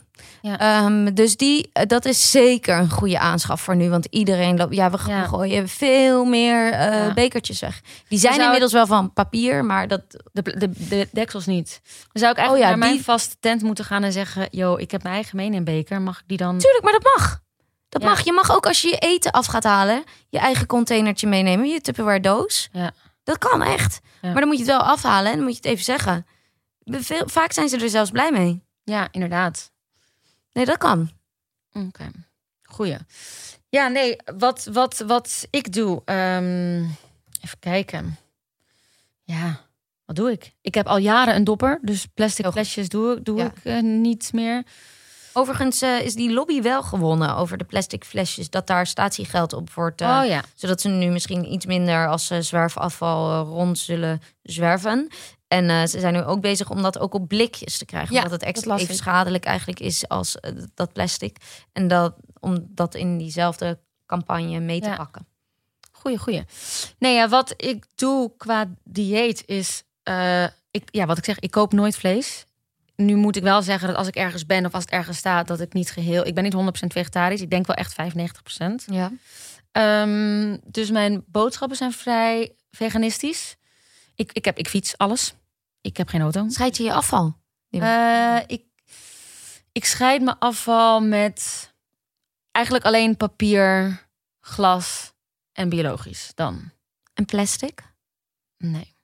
Ja. 0.48 0.60
Ehm, 0.60 1.14
dus 1.14 1.38
die, 1.38 1.70
eh, 1.74 1.86
dat 1.86 2.06
is 2.06 2.32
zeker 2.32 2.78
een 2.78 2.90
goede 2.90 3.20
aanschaf 3.20 3.62
voor 3.62 3.76
nu. 3.76 3.90
Want 3.90 4.06
iedereen 4.10 4.58
loopt. 4.58 4.76
Ja, 4.76 4.90
we 4.92 4.98
Ja. 5.08 5.26
gooien 5.26 5.68
veel 5.68 6.26
meer 6.26 6.72
Ja. 6.72 7.14
bekertjes 7.14 7.60
weg. 7.60 7.82
Die 8.08 8.20
zijn 8.20 8.42
inmiddels 8.42 8.72
wel 8.72 8.88
van 8.88 9.14
papier, 9.14 9.66
maar 9.66 9.88
dat. 9.88 10.02
De, 10.32 10.42
de, 10.58 10.70
de 10.90 11.08
deksels 11.12 11.46
niet. 11.46 11.82
Dan 11.84 12.22
zou 12.22 12.32
ik 12.32 12.38
eigenlijk 12.38 12.74
Oh 12.74 12.80
mijn 12.80 12.92
die- 12.94 13.04
vaste 13.04 13.36
tent 13.40 13.62
moeten 13.62 13.86
gaan 13.86 14.04
en 14.04 14.12
zeggen... 14.12 14.48
yo, 14.52 14.76
ik 14.76 14.92
heb 14.92 15.04
mijn 15.04 15.16
eigen 15.16 15.36
meeneembeker. 15.36 16.02
Mag 16.02 16.18
ik 16.20 16.24
die 16.28 16.38
dan... 16.38 16.58
Tuurlijk, 16.58 16.84
maar 16.84 16.94
dat 16.94 17.04
mag. 17.18 17.40
Dat 17.90 18.02
mag. 18.02 18.24
Je 18.26 18.34
mag 18.34 18.52
ook 18.56 18.66
als 18.66 18.82
je 18.82 18.88
je 18.88 18.98
eten 18.98 19.32
af 19.32 19.46
gaat 19.46 19.64
halen, 19.64 20.04
je 20.30 20.40
eigen 20.40 20.66
containertje 20.68 21.28
meenemen, 21.28 21.68
je 21.70 21.82
Tupperware 21.82 22.20
doos. 22.20 22.70
Ja. 22.72 22.92
Dat 23.24 23.38
kan 23.38 23.62
echt. 23.64 24.00
Ja. 24.22 24.30
Maar 24.32 24.40
dan 24.40 24.48
moet 24.48 24.58
je 24.58 24.64
het 24.64 24.72
wel 24.72 24.82
afhalen 24.84 25.32
en 25.32 25.36
dan 25.38 25.46
moet 25.46 25.56
je 25.56 25.62
het 25.62 25.72
even 25.72 25.84
zeggen. 25.84 26.26
Veel, 26.86 27.24
vaak 27.26 27.52
zijn 27.52 27.70
ze 27.70 27.78
er 27.78 27.90
zelfs 27.90 28.12
blij 28.12 28.32
mee. 28.32 28.64
Ja, 28.84 29.08
inderdaad. 29.12 29.72
Nee, 30.58 30.66
dat 30.66 30.78
kan. 30.78 31.10
Oké, 31.74 32.12
goeie. 32.64 32.98
Ja, 33.70 33.88
nee, 33.88 34.16
wat, 34.38 34.68
wat, 34.72 34.98
wat 34.98 35.48
ik 35.50 35.74
doe... 35.74 36.02
ehm, 36.06 36.84
even 37.42 37.60
kijken. 37.60 38.18
Ja, 39.24 39.60
wat 40.06 40.16
doe 40.16 40.32
ik? 40.32 40.56
Ik 40.62 40.74
heb 40.76 40.88
al 40.88 40.98
jaren 40.98 41.36
een 41.36 41.44
dopper. 41.44 41.80
Dus 41.82 42.06
plastic 42.06 42.46
flesjes 42.52 42.90
doe, 42.90 43.22
doe 43.22 43.38
Ja. 43.38 43.46
ik 43.46 43.64
eh, 43.64 43.82
niet 43.82 44.34
meer. 44.34 44.64
Overigens 45.34 45.82
eh, 45.82 46.02
is 46.02 46.14
die 46.16 46.34
lobby 46.34 46.62
wel 46.62 46.84
gewonnen 46.84 47.36
over 47.36 47.58
de 47.58 47.64
plastic 47.64 48.04
flesjes. 48.04 48.50
Dat 48.50 48.68
daar 48.68 48.88
statiegeld 48.88 49.54
op 49.54 49.74
wordt. 49.74 50.02
eh, 50.02 50.20
oh 50.22 50.28
ja. 50.28 50.44
Zodat 50.56 50.82
ze 50.82 50.90
nu 50.90 51.10
misschien 51.10 51.54
iets 51.54 51.66
minder 51.66 52.08
als 52.08 52.30
eh, 52.30 52.40
zwerfafval 52.40 53.46
rond 53.46 53.80
zullen 53.80 54.22
zwerven. 54.44 55.08
En 55.48 55.70
eh, 55.70 55.86
ze 55.86 56.00
zijn 56.00 56.14
nu 56.14 56.24
ook 56.24 56.42
bezig 56.42 56.70
om 56.70 56.82
dat 56.82 57.00
ook 57.00 57.14
op 57.14 57.28
blikjes 57.28 57.78
te 57.78 57.86
krijgen. 57.86 58.14
Ja, 58.16 58.18
omdat 58.24 58.40
het 58.40 58.50
extra 58.50 58.78
even 58.78 58.96
schadelijk 58.96 59.46
eigenlijk 59.46 59.80
is 59.80 60.08
als 60.08 60.40
eh, 60.40 60.52
dat 60.74 60.94
plastic. 60.94 61.38
En 61.74 61.88
dat, 61.88 62.16
om 62.40 62.66
dat 62.70 62.96
in 62.96 63.18
diezelfde 63.18 63.80
campagne 64.06 64.60
mee 64.60 64.82
te 64.82 64.88
Ja. 64.88 64.96
pakken. 64.96 65.28
Goeie, 65.92 66.18
goeie. 66.18 66.44
Nee, 67.00 67.14
ja, 67.16 67.30
wat 67.30 67.54
ik 67.58 67.86
doe 67.96 68.32
qua 68.38 68.66
dieet 68.84 69.44
is... 69.46 69.84
eh, 70.04 70.44
ik, 70.72 70.84
ja, 70.92 71.06
wat 71.06 71.18
ik 71.18 71.26
zeg, 71.26 71.40
ik 71.40 71.52
koop 71.52 71.74
nooit 71.74 71.96
vlees. 71.96 72.46
Nu 72.96 73.16
moet 73.16 73.36
ik 73.36 73.44
wel 73.44 73.62
zeggen 73.62 73.88
dat 73.88 73.98
als 73.98 74.08
ik 74.08 74.16
ergens 74.16 74.46
ben 74.46 74.66
of 74.66 74.74
als 74.74 74.84
het 74.84 74.94
ergens 74.94 75.18
staat... 75.18 75.48
dat 75.48 75.60
ik 75.62 75.74
niet 75.74 75.92
geheel... 75.92 76.26
Ik 76.26 76.36
ben 76.36 76.44
niet 76.44 76.54
100% 76.56 76.58
vegetarisch. 76.88 77.42
Ik 77.42 77.50
denk 77.50 77.68
wel 77.68 77.76
echt 77.76 77.96
95%. 78.02 78.66
Ja. 78.86 79.12
Ehm, 79.72 80.58
dus 80.66 80.92
mijn 80.92 81.24
boodschappen 81.28 81.78
zijn 81.78 81.92
vrij 81.92 82.56
veganistisch. 82.72 83.56
Ik, 84.18 84.32
ik, 84.32 84.46
heb, 84.46 84.58
ik 84.58 84.68
fiets 84.68 84.98
alles. 84.98 85.34
Ik 85.82 85.98
heb 85.98 86.08
geen 86.08 86.22
auto. 86.22 86.46
Scheid 86.50 86.78
je 86.78 86.84
je 86.84 86.94
afval? 86.94 87.38
Eh, 87.70 88.38
ik, 88.48 88.64
ik 89.72 89.86
scheid 89.86 90.22
mijn 90.22 90.40
afval 90.40 91.02
met 91.02 91.74
eigenlijk 92.52 92.86
alleen 92.86 93.18
papier, 93.18 94.02
glas 94.40 95.14
en 95.54 95.70
biologisch 95.70 96.32
dan? 96.36 96.72
En 97.14 97.26
plastic? 97.26 97.82
Nee. 98.58 98.96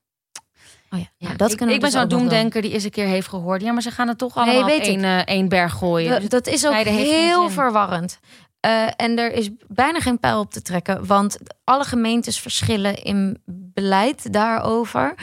Oh 0.90 1.00
ja, 1.00 1.06
Ja, 1.18 1.26
nou, 1.26 1.38
dat 1.38 1.52
ik, 1.52 1.58
kunnen 1.58 1.76
ik 1.76 1.82
ben 1.82 1.92
dus 1.92 2.00
zo'n 2.00 2.10
doemdenker 2.10 2.62
die 2.62 2.72
eens 2.72 2.84
een 2.84 2.92
keer 2.92 3.08
heeft 3.08 3.28
gehoord. 3.28 3.62
Ja, 3.62 3.72
maar 3.72 3.82
ze 3.82 3.92
gaan 3.92 4.08
het 4.08 4.18
toch 4.18 4.36
allemaal 4.36 4.64
op 4.64 4.70
één, 4.70 5.04
eh, 5.04 5.18
één 5.26 5.50
berg 5.50 5.74
gooien. 5.74 6.10
Dat, 6.10 6.20
Dus 6.20 6.30
dat 6.30 6.48
is 6.48 6.68
ook 6.68 6.74
heel 6.74 7.50
verwarrend. 7.50 8.20
Eh, 8.64 8.88
en 8.96 9.18
er 9.18 9.34
is 9.34 9.50
bijna 9.68 10.00
geen 10.00 10.20
pijl 10.20 10.40
op 10.40 10.52
te 10.52 10.62
trekken, 10.62 11.06
want 11.06 11.38
alle 11.64 11.84
gemeentes 11.84 12.40
verschillen 12.40 12.96
in 12.96 13.42
beleid 13.46 14.34
daarover. 14.34 15.16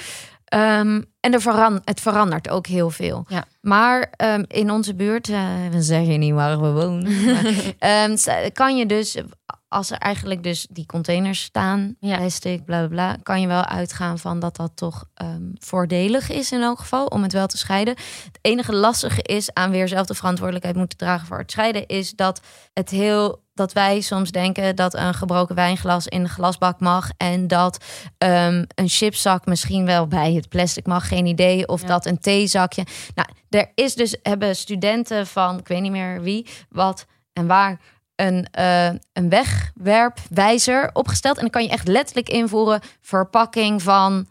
Ehm, 0.44 1.02
en 1.20 1.32
er 1.32 1.40
veran 1.40 1.80
het 1.84 2.00
verandert 2.00 2.48
ook 2.48 2.66
heel 2.66 2.90
veel. 2.90 3.24
Ja. 3.28 3.44
Maar 3.60 4.12
ehm, 4.16 4.44
in 4.46 4.70
onze 4.70 4.94
buurt, 4.94 5.28
eh, 5.28 5.44
we 5.70 5.82
zeggen 5.82 6.18
niet 6.18 6.34
waar 6.34 6.60
we 6.60 6.70
wonen, 6.70 7.24
maar, 7.32 7.74
ehm, 7.78 8.50
kan 8.52 8.76
je 8.76 8.86
dus, 8.86 9.16
als 9.72 9.90
er 9.90 9.98
eigenlijk 9.98 10.42
dus 10.42 10.66
die 10.70 10.86
containers 10.86 11.42
staan, 11.42 11.96
Ja. 12.00 12.16
plastic, 12.16 12.64
bla 12.64 12.78
bla 12.78 12.88
bla, 12.88 13.16
kan 13.22 13.40
je 13.40 13.46
wel 13.46 13.64
uitgaan 13.64 14.18
van 14.18 14.40
dat 14.40 14.56
dat 14.56 14.72
toch 14.74 15.04
ehm, 15.14 15.42
voordelig 15.58 16.30
is 16.30 16.52
in 16.52 16.60
elk 16.62 16.78
geval 16.78 17.06
om 17.06 17.22
het 17.22 17.32
wel 17.32 17.46
te 17.46 17.56
scheiden. 17.58 17.94
Het 18.24 18.38
enige 18.40 18.74
lastige 18.74 19.22
is 19.22 19.52
aan 19.52 19.70
weer 19.70 19.88
zelf 19.88 20.06
de 20.06 20.14
verantwoordelijkheid 20.14 20.76
moeten 20.76 20.98
dragen 20.98 21.26
voor 21.26 21.38
het 21.38 21.50
scheiden, 21.50 21.86
is 21.86 22.10
dat 22.10 22.40
het 22.72 22.90
heel 22.90 23.42
dat 23.54 23.72
wij 23.72 24.00
soms 24.00 24.30
denken 24.30 24.76
dat 24.76 24.94
een 24.94 25.14
gebroken 25.14 25.54
wijnglas 25.54 26.06
in 26.06 26.22
de 26.22 26.28
glasbak 26.28 26.80
mag 26.80 27.10
en 27.16 27.46
dat 27.46 27.84
ehm, 28.18 28.64
een 28.74 28.88
chipzak 28.88 29.46
misschien 29.46 29.86
wel 29.86 30.06
bij 30.06 30.32
het 30.32 30.48
plastic 30.48 30.86
mag, 30.86 31.08
geen 31.08 31.26
idee, 31.26 31.68
of 31.68 31.80
Ja. 31.82 31.86
dat 31.86 32.06
een 32.06 32.18
theezakje. 32.20 32.86
Nou, 33.14 33.28
er 33.48 33.70
is 33.74 33.94
dus 33.94 34.16
hebben 34.22 34.56
studenten 34.56 35.26
van 35.26 35.58
ik 35.58 35.68
weet 35.68 35.80
niet 35.80 35.90
meer 35.92 36.22
wie, 36.22 36.46
wat 36.68 37.06
en 37.32 37.46
waar 37.46 37.80
een, 38.20 38.46
eh, 38.50 38.90
een 39.12 39.28
wegwerpwijzer 39.28 40.90
opgesteld 40.92 41.34
en 41.36 41.42
dan 41.42 41.50
kan 41.50 41.62
je 41.62 41.68
echt 41.68 41.88
letterlijk 41.88 42.28
invoeren 42.28 42.80
verpakking 43.00 43.82
van 43.82 44.26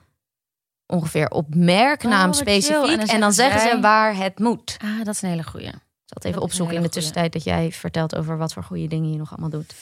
ongeveer 0.85 1.29
op 1.29 1.55
merknaam 1.55 2.29
Oh, 2.29 2.35
specifiek 2.35 2.99
En 2.99 3.07
en 3.07 3.19
dan 3.19 3.33
zeggen 3.33 3.61
ze 3.61 3.79
waar 3.79 4.15
het 4.15 4.39
moet. 4.39 4.77
Ah, 4.83 4.97
dat 5.03 5.13
is 5.15 5.21
een 5.21 5.29
hele 5.29 5.43
goeie. 5.43 5.67
Ik 5.67 5.73
zal 5.73 5.81
het 6.05 6.25
even 6.25 6.39
Dat 6.39 6.43
opzoeken 6.49 6.75
in 6.75 6.81
de 6.81 6.87
goeie. 6.87 7.01
tussentijd 7.03 7.33
dat 7.33 7.43
jij 7.43 7.71
vertelt 7.71 8.15
over 8.15 8.37
wat 8.37 8.53
voor 8.53 8.63
goede 8.63 8.87
dingen 8.87 9.11
je 9.11 9.17
nog 9.17 9.29
allemaal 9.31 9.49
doet. 9.49 9.73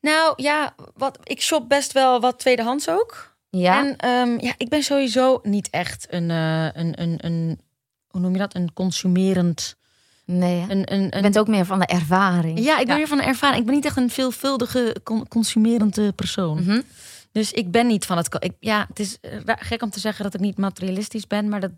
Nou 0.00 0.32
ja, 0.36 0.74
wat, 0.94 1.18
ik 1.22 1.42
shop 1.42 1.68
best 1.68 1.92
wel 1.92 2.20
wat 2.20 2.38
tweedehands 2.38 2.88
ook. 2.88 3.36
Ja, 3.50 3.78
En 3.78 3.96
ehm, 3.96 4.44
ja, 4.44 4.52
ik 4.56 4.68
ben 4.68 4.82
sowieso 4.82 5.40
niet 5.42 5.70
echt 5.70 6.06
een, 6.10 6.30
eh, 6.30 6.64
een, 6.64 7.00
een, 7.02 7.18
een, 7.20 7.60
hoe 8.08 8.20
noem 8.20 8.32
je 8.32 8.38
dat? 8.38 8.54
Een 8.54 8.72
consumerend. 8.72 9.76
Nee. 10.38 10.60
hè? 10.60 10.70
Een, 10.70 10.92
een, 10.92 11.02
Je 11.02 11.14
een, 11.16 11.22
bent 11.22 11.38
ook 11.38 11.48
meer 11.48 11.64
van 11.64 11.78
de 11.78 11.86
ervaring. 11.86 12.58
ja, 12.58 12.78
ik 12.78 12.86
ben 12.86 12.96
weer 12.96 13.08
van 13.08 13.18
de 13.18 13.24
ervaring. 13.24 13.58
Ik 13.60 13.66
ben 13.66 13.74
niet 13.74 13.84
echt 13.84 13.96
een 13.96 14.10
veelvuldige 14.10 14.96
con- 15.02 15.28
consumerende 15.28 16.12
persoon. 16.12 16.62
Mhm. 16.64 16.80
Dus 17.32 17.52
ik 17.52 17.70
ben 17.70 17.86
niet 17.86 18.06
van 18.06 18.16
het. 18.16 18.36
Ik, 18.38 18.52
ja, 18.60 18.84
het 18.88 18.98
is 19.00 19.18
eh, 19.20 19.30
gek 19.44 19.82
om 19.82 19.90
te 19.90 20.00
zeggen 20.00 20.24
dat 20.24 20.34
ik 20.34 20.40
niet 20.40 20.56
materialistisch 20.58 21.26
ben, 21.26 21.48
maar 21.48 21.60
dat 21.60 21.70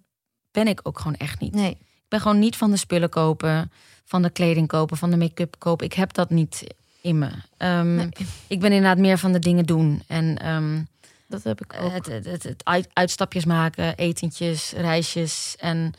ben 0.50 0.66
ik 0.68 0.80
ook 0.82 0.98
gewoon 0.98 1.16
echt 1.16 1.40
niet. 1.40 1.54
Nee. 1.54 1.70
Ik 1.80 2.08
ben 2.08 2.20
gewoon 2.20 2.38
niet 2.38 2.56
van 2.56 2.70
de 2.70 2.76
spullen 2.76 3.08
kopen, 3.08 3.70
van 4.04 4.22
de 4.22 4.30
kleding 4.30 4.68
kopen, 4.68 4.96
van 4.96 5.10
de 5.10 5.16
make-up 5.16 5.54
kopen. 5.58 5.86
Ik 5.86 5.92
heb 5.92 6.12
dat 6.12 6.30
niet 6.30 6.64
in 7.00 7.18
me. 7.18 7.28
Ehm, 7.56 7.94
Nee. 7.94 8.08
Ik 8.46 8.60
ben 8.60 8.72
inderdaad 8.72 8.98
meer 8.98 9.18
van 9.18 9.32
de 9.32 9.38
dingen 9.38 9.64
doen. 9.66 10.02
En 10.06 10.38
ehm, 10.38 10.82
Dat 11.28 11.42
heb 11.42 11.60
ik 11.64 11.74
ook. 11.80 11.92
het, 11.92 12.06
het, 12.06 12.24
het, 12.24 12.42
het 12.42 12.64
uit- 12.64 12.88
uitstapjes 12.92 13.44
maken, 13.44 13.96
etentjes, 13.96 14.72
reisjes. 14.76 15.54
En 15.58 15.92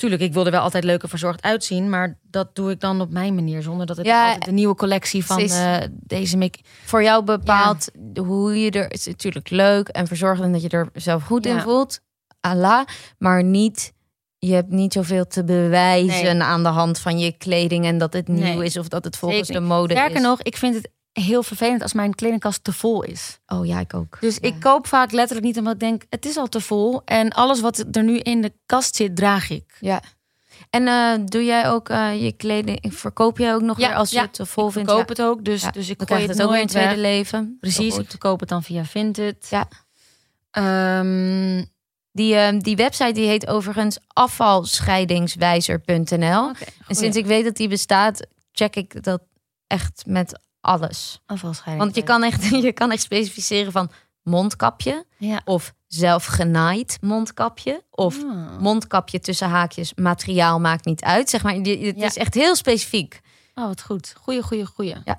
tuurlijk, 0.00 0.22
ik 0.22 0.32
wil 0.32 0.44
er 0.44 0.50
wel 0.50 0.60
altijd 0.60 0.84
leuk 0.84 1.02
en 1.02 1.08
verzorgd 1.08 1.42
uitzien. 1.42 1.88
Maar 1.88 2.18
dat 2.22 2.54
doe 2.54 2.70
ik 2.70 2.80
dan 2.80 3.00
op 3.00 3.10
mijn 3.10 3.34
manier. 3.34 3.62
Zonder 3.62 3.86
dat 3.86 3.98
ik 3.98 4.04
Ja, 4.04 4.24
altijd 4.26 4.44
de 4.44 4.50
nieuwe 4.52 4.74
collectie 4.74 5.24
van 5.24 5.38
eh, 5.38 5.76
deze 5.90 6.36
make 6.36 6.58
Voor 6.84 7.02
jou 7.02 7.24
bepaalt 7.24 7.90
hoe 8.20 8.60
je 8.60 8.70
er... 8.70 8.82
Het 8.82 8.92
is 8.94 9.06
natuurlijk 9.06 9.50
leuk 9.50 9.88
en 9.88 10.06
verzorgd 10.06 10.42
en 10.42 10.52
dat 10.52 10.62
je 10.62 10.68
er 10.68 10.88
zelf 10.94 11.22
goed 11.22 11.46
in 11.46 11.60
voelt. 11.60 12.00
Allah. 12.40 12.84
Maar 13.18 13.44
niet... 13.44 13.92
Je 14.38 14.54
hebt 14.54 14.70
niet 14.70 14.92
zoveel 14.92 15.26
te 15.26 15.44
bewijzen 15.44 16.36
Nee. 16.36 16.46
aan 16.46 16.62
de 16.62 16.68
hand 16.68 16.98
van 16.98 17.18
je 17.18 17.32
kleding... 17.32 17.84
en 17.84 17.98
dat 17.98 18.12
het 18.12 18.28
nieuw 18.28 18.42
Nee. 18.42 18.64
is 18.64 18.76
of 18.76 18.88
dat 18.88 19.04
het 19.04 19.16
volgens 19.16 19.46
Zeker 19.46 19.62
de 19.62 19.68
mode 19.68 19.94
Sterker 19.94 20.16
is. 20.16 20.22
nog, 20.22 20.42
ik 20.42 20.56
vind 20.56 20.74
het 20.74 20.90
heel 21.12 21.42
vervelend 21.42 21.82
als 21.82 21.92
mijn 21.92 22.14
kledingkast 22.14 22.64
te 22.64 22.72
vol 22.72 23.02
is. 23.02 23.38
Oh 23.46 23.66
ja, 23.66 23.80
ik 23.80 23.94
ook. 23.94 24.16
Dus 24.20 24.34
Ja. 24.34 24.40
ik 24.48 24.60
koop 24.60 24.86
vaak 24.86 25.12
letterlijk 25.12 25.46
niet 25.46 25.58
omdat 25.58 25.72
ik 25.74 25.80
denk, 25.80 26.02
het 26.10 26.26
is 26.26 26.36
al 26.36 26.48
te 26.48 26.60
vol. 26.60 27.02
En 27.04 27.30
alles 27.30 27.60
wat 27.60 27.84
er 27.92 28.02
nu 28.04 28.18
in 28.18 28.40
de 28.42 28.52
kast 28.66 28.96
zit, 28.96 29.16
draag 29.16 29.50
ik. 29.50 29.76
Ja. 29.80 30.02
En 30.70 30.86
eh, 30.88 31.12
doe 31.24 31.44
jij 31.44 31.70
ook 31.70 31.88
eh, 31.88 32.22
je 32.22 32.32
kleding... 32.32 32.78
Verkoop 32.94 33.38
jij 33.38 33.54
ook 33.54 33.60
nog 33.62 33.78
Ja, 33.78 33.88
weer 33.88 33.96
als 33.96 34.10
je 34.10 34.16
ja. 34.16 34.22
het 34.22 34.32
te 34.32 34.46
vol 34.46 34.66
Ik 34.66 34.72
vindt? 34.72 34.88
koop 34.88 34.98
Ja. 34.98 35.04
het 35.08 35.22
ook, 35.22 35.44
dus, 35.44 35.62
dus 35.72 35.88
ik 35.88 35.98
Dan 35.98 36.06
gooi 36.08 36.20
het 36.20 36.30
het 36.30 36.42
ook 36.42 36.50
weer 36.50 36.60
een 36.60 36.66
nooit 36.66 36.68
tweede 36.68 36.88
weg. 36.88 36.98
leven. 37.00 37.56
Precies, 37.60 37.96
ik 37.96 38.14
koop 38.18 38.40
het 38.40 38.48
dan 38.48 38.62
via 38.62 38.84
Vinted. 38.84 39.46
Ja. 39.50 39.68
Ehm, 40.50 41.64
Die, 42.12 42.34
eh, 42.34 42.58
die 42.58 42.76
website 42.76 43.12
die 43.12 43.26
heet 43.26 43.46
overigens 43.46 43.98
afvalscheidingswijzer.nl. 44.06 46.50
En 46.88 46.94
sinds 46.94 47.16
ik 47.16 47.26
weet 47.26 47.44
dat 47.44 47.56
die 47.56 47.68
bestaat, 47.68 48.26
check 48.52 48.76
ik 48.76 49.02
dat 49.02 49.22
echt 49.66 50.02
met 50.06 50.40
alles. 50.60 51.20
Want 51.78 51.94
je 51.94 52.02
kan 52.02 52.22
echt, 52.22 52.48
je 52.66 52.72
kan 52.72 52.90
echt 52.90 53.02
specificeren 53.02 53.72
van 53.72 53.90
mondkapje 54.22 55.04
Ja. 55.18 55.40
of 55.44 55.72
zelfgenaaid 55.86 56.98
mondkapje 57.00 57.82
of 57.90 58.24
Ah. 58.24 58.58
mondkapje 58.58 59.20
tussen 59.20 59.48
haakjes 59.48 59.92
materiaal 59.94 60.60
maakt 60.60 60.84
niet 60.84 61.02
uit. 61.02 61.30
Zeg 61.30 61.42
maar, 61.42 61.54
het 61.54 61.66
Ja. 61.66 62.06
is 62.06 62.16
echt 62.16 62.34
heel 62.34 62.56
specifiek. 62.56 63.20
Oh, 63.54 63.66
wat 63.66 63.82
goed. 63.82 64.14
Goeie, 64.20 64.42
goeie, 64.42 64.66
goeie. 64.66 64.96
Ja. 65.04 65.18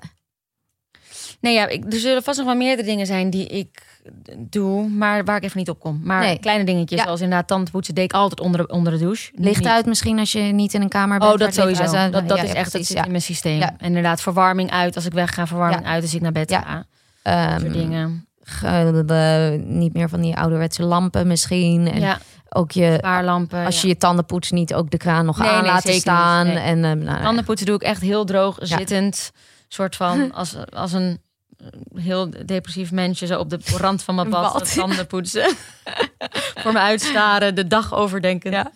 Nee, 1.40 1.54
ja, 1.54 1.68
ik, 1.68 1.92
er 1.92 1.98
zullen 1.98 2.22
vast 2.22 2.38
nog 2.38 2.46
wel 2.46 2.56
meerdere 2.56 2.88
dingen 2.88 3.06
zijn 3.06 3.30
die 3.30 3.46
ik 3.46 3.82
doe, 4.38 4.88
maar 4.88 5.24
waar 5.24 5.36
ik 5.36 5.42
even 5.44 5.58
niet 5.58 5.68
op 5.70 5.80
kom. 5.80 6.00
Maar 6.04 6.20
Nee. 6.20 6.38
kleine 6.38 6.64
dingetjes, 6.64 6.98
Ja. 6.98 7.04
zoals 7.04 7.20
inderdaad 7.20 7.46
tandpoetsen, 7.48 7.94
deed 7.94 8.04
ik 8.04 8.12
altijd 8.12 8.40
onder 8.40 8.60
de, 8.66 8.72
onder 8.72 8.92
de 8.92 8.98
douche. 8.98 9.32
Licht 9.34 9.58
niet. 9.58 9.68
uit 9.68 9.86
misschien 9.86 10.18
als 10.18 10.32
je 10.32 10.40
niet 10.40 10.74
in 10.74 10.82
een 10.82 10.88
kamer 10.88 11.18
bent. 11.18 11.32
Oh, 11.32 11.38
dat 11.38 11.54
sowieso. 11.54 11.82
uit- 11.82 12.12
Dat, 12.12 12.28
dat 12.28 12.36
Ja, 12.38 12.42
is 12.44 12.50
ja, 12.50 12.54
echt, 12.56 12.62
dat 12.64 12.70
precies, 12.72 12.88
zit 12.88 12.96
ja. 12.96 13.04
in 13.04 13.10
mijn 13.10 13.22
systeem. 13.22 13.62
Inderdaad, 13.78 14.20
verwarming 14.20 14.70
uit 14.70 14.94
als 14.96 15.04
ik 15.06 15.12
wegga, 15.12 15.46
verwarming 15.46 15.86
uit 15.86 16.02
als 16.02 16.14
ik 16.14 16.20
naar 16.20 16.32
bed 16.32 16.50
Ja. 16.50 16.60
ga. 16.60 16.84
Ehm, 17.22 17.50
Dat 17.52 17.60
soort 17.60 17.72
dingen. 17.72 18.26
ge- 18.42 19.02
de- 19.06 19.62
niet 19.66 19.92
meer 19.92 20.08
van 20.08 20.20
die 20.20 20.36
ouderwetse 20.36 20.82
lampen 20.82 21.26
misschien. 21.26 21.90
En 21.92 22.00
ja, 22.00 22.18
ook 22.48 22.70
je, 22.70 22.94
spaarlampen. 22.98 23.64
als 23.64 23.80
je 23.82 23.88
je 23.88 23.96
tanden 23.96 24.24
poetst, 24.26 24.52
niet 24.52 24.74
ook 24.74 24.90
de 24.90 24.96
kraan 24.96 25.24
nog 25.24 25.38
Nee, 25.38 25.48
aan 25.48 25.62
nee, 25.62 25.70
laten 25.72 25.94
staan. 25.94 26.46
En, 26.46 26.84
ehm, 26.84 26.98
nou, 26.98 27.22
Tandenpoetsen 27.22 27.66
doe 27.66 27.74
ik 27.76 27.82
echt 27.82 28.00
heel 28.00 28.24
droog, 28.24 28.56
zittend. 28.60 29.30
Soort 29.72 29.96
van 29.96 30.32
als, 30.34 30.54
als 30.70 30.92
een 30.92 31.20
eh, 31.56 32.02
heel 32.02 32.30
depressief 32.46 32.90
mensje 32.90 33.26
zo 33.26 33.38
op 33.38 33.50
de 33.50 33.58
rand 33.76 34.02
van 34.02 34.14
mijn 34.14 34.30
bad, 34.30 34.52
Bad. 34.52 34.74
tanden 34.74 35.06
poetsen. 35.06 35.54
Voor 36.62 36.72
me 36.72 36.78
uitstaren, 36.78 37.54
de 37.54 37.66
dag 37.66 37.94
overdenken. 37.94 38.50
Ja. 38.50 38.70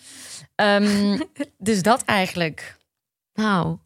Ehm, 0.54 1.18
dus 1.58 1.82
dat 1.82 2.02
eigenlijk. 2.04 2.76
Nou, 3.34 3.76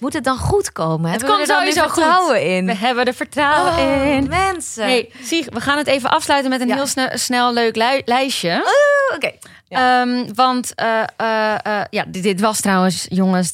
moet 0.00 0.12
het 0.12 0.24
dan 0.24 0.38
goed 0.38 0.72
komen? 0.72 1.10
Het 1.10 1.24
komt 1.24 1.48
sowieso 1.48 1.82
vertrouwen 1.82 2.42
in. 2.56 2.66
We 2.66 2.74
hebben 2.76 3.04
er 3.04 3.14
vertrouwen 3.14 3.72
Oh, 3.72 4.06
in. 4.06 4.28
mensen. 4.28 4.82
Hey, 4.84 5.12
zie, 5.22 5.44
we 5.48 5.60
gaan 5.60 5.78
het 5.78 5.86
even 5.86 6.10
afsluiten 6.10 6.50
met 6.50 6.60
een 6.60 6.68
Ja. 6.68 6.74
heel 6.74 6.86
snel, 6.86 7.08
snel 7.14 7.52
leuk 7.52 7.76
lijstje. 8.04 8.54
Oh, 8.64 9.16
Oké. 9.16 9.32
Ehm, 9.68 10.34
want 10.34 10.74
eh, 10.74 11.02
eh, 11.16 11.84
ja, 11.90 12.04
dit, 12.08 12.22
dit 12.22 12.40
was 12.40 12.60
trouwens, 12.60 13.06
jongens, 13.08 13.52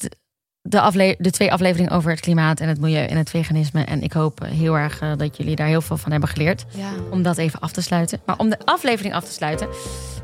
de, 0.63 1.17
de, 1.19 1.31
twee 1.31 1.53
afleveringen 1.53 1.93
over 1.93 2.11
het 2.11 2.21
klimaat 2.21 2.61
en 2.61 2.69
het 2.69 2.81
milieu 2.81 3.07
en 3.07 3.17
het 3.17 3.31
veganisme. 3.31 3.85
En 3.85 4.03
ik 4.03 4.13
hoop 4.13 4.41
eh, 4.41 4.51
heel 4.51 4.79
erg 4.79 5.01
eh, 5.01 5.13
dat 5.17 5.37
jullie 5.37 5.57
daar 5.57 5.67
heel 5.67 5.81
veel 5.81 5.97
van 5.97 6.11
hebben 6.11 6.29
geleerd. 6.29 6.65
Ja. 6.71 6.91
Om 7.11 7.23
dat 7.23 7.37
even 7.37 7.61
af 7.61 7.73
te 7.73 7.83
sluiten. 7.83 8.21
Maar 8.27 8.39
om 8.39 8.51
de 8.51 8.59
aflevering 8.65 9.15
af 9.15 9.25
te 9.25 9.33
sluiten. 9.33 9.69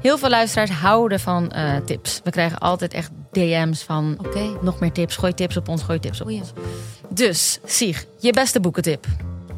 Heel 0.03 0.18
veel 0.18 0.28
luisteraars 0.28 0.70
houden 0.70 1.20
van 1.20 1.51
eh, 1.51 1.76
tips. 1.76 2.20
We 2.24 2.30
krijgen 2.30 2.59
altijd 2.59 2.95
echt 2.95 3.11
DM's 3.32 3.82
van 3.82 4.16
Oké. 4.18 4.59
nog 4.62 4.80
meer 4.80 4.93
tips. 4.93 5.16
Gooi 5.16 5.34
tips 5.34 5.57
op 5.57 5.68
ons, 5.68 5.82
gooi 5.82 5.99
tips 5.99 6.20
op 6.20 6.28
ons. 6.28 6.53
Dus, 7.09 7.59
Sieg, 7.64 8.07
je 8.18 8.32
beste 8.32 8.61
boekentip. 8.61 9.07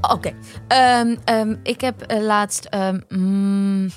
Oké. 0.01 0.33
Ehm, 0.69 1.17
ehm, 1.25 1.57
ik 1.63 1.81
heb 1.81 2.15
laatst 2.21 2.65
ehm, 2.65 3.01
mm, 3.09 3.91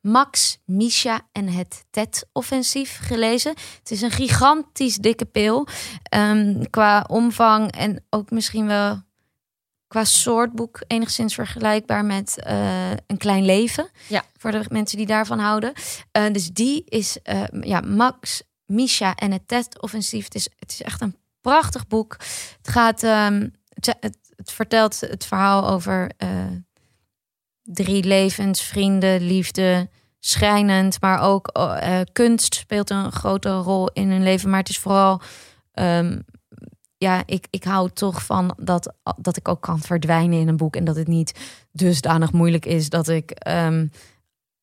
Max, 0.00 0.58
Misha 0.64 1.28
en 1.32 1.48
het 1.48 1.84
TED-offensief 1.90 2.98
gelezen. 3.02 3.54
Het 3.78 3.90
is 3.90 4.02
een 4.02 4.10
gigantisch 4.10 4.96
dikke 4.96 5.24
pil. 5.24 5.66
Ehm, 6.02 6.62
qua 6.70 7.04
omvang 7.08 7.72
en 7.72 8.04
ook 8.10 8.30
misschien 8.30 8.66
wel 8.66 9.02
qua 9.86 10.04
soort 10.04 10.52
boek 10.52 10.82
enigszins 10.86 11.34
vergelijkbaar 11.34 12.04
met 12.04 12.42
eh, 12.42 12.90
Een 12.90 13.16
Klein 13.18 13.44
Leven. 13.44 13.88
Ja. 14.08 14.24
Voor 14.36 14.50
de 14.50 14.64
mensen 14.68 14.96
die 14.98 15.06
daarvan 15.06 15.38
houden. 15.38 15.72
Eh, 16.12 16.32
dus 16.32 16.48
die 16.48 16.84
is, 16.84 17.22
eh, 17.22 17.42
ja, 17.60 17.80
Max, 17.80 18.42
Misha 18.66 19.14
en 19.14 19.32
het 19.32 19.48
TED-offensief. 19.48 20.24
Het 20.24 20.34
is, 20.34 20.48
het 20.58 20.70
is 20.70 20.82
echt 20.82 21.00
een 21.00 21.16
prachtig 21.40 21.86
boek. 21.86 22.12
Het 22.56 22.68
gaat... 22.68 23.02
ehm, 23.02 23.48
het, 23.68 23.96
het, 24.00 24.18
het 24.36 24.52
vertelt 24.52 25.00
het 25.00 25.26
verhaal 25.26 25.68
over 25.68 26.10
drie 27.62 28.04
levens, 28.04 28.62
vrienden, 28.62 29.20
liefde, 29.20 29.88
schrijnend, 30.18 31.00
maar 31.00 31.22
ook 31.22 31.48
eh, 31.48 32.00
kunst 32.12 32.54
speelt 32.54 32.90
een 32.90 33.12
grote 33.12 33.50
rol 33.50 33.90
in 33.92 34.10
hun 34.10 34.22
leven. 34.22 34.50
Maar 34.50 34.58
het 34.58 34.68
is 34.68 34.78
vooral 34.78 35.20
ehm, 35.72 36.18
ja, 36.96 37.22
ik, 37.26 37.46
ik 37.50 37.64
hou 37.64 37.90
toch 37.90 38.24
van 38.24 38.56
dat, 38.56 38.94
dat 39.16 39.36
ik 39.36 39.48
ook 39.48 39.60
kan 39.60 39.80
verdwijnen 39.80 40.38
in 40.38 40.48
een 40.48 40.56
boek. 40.56 40.76
En 40.76 40.84
dat 40.84 40.96
het 40.96 41.08
niet 41.08 41.40
dusdanig 41.72 42.32
moeilijk 42.32 42.66
is 42.66 42.88
dat 42.88 43.08
ik 43.08 43.30
ehm, 43.30 43.86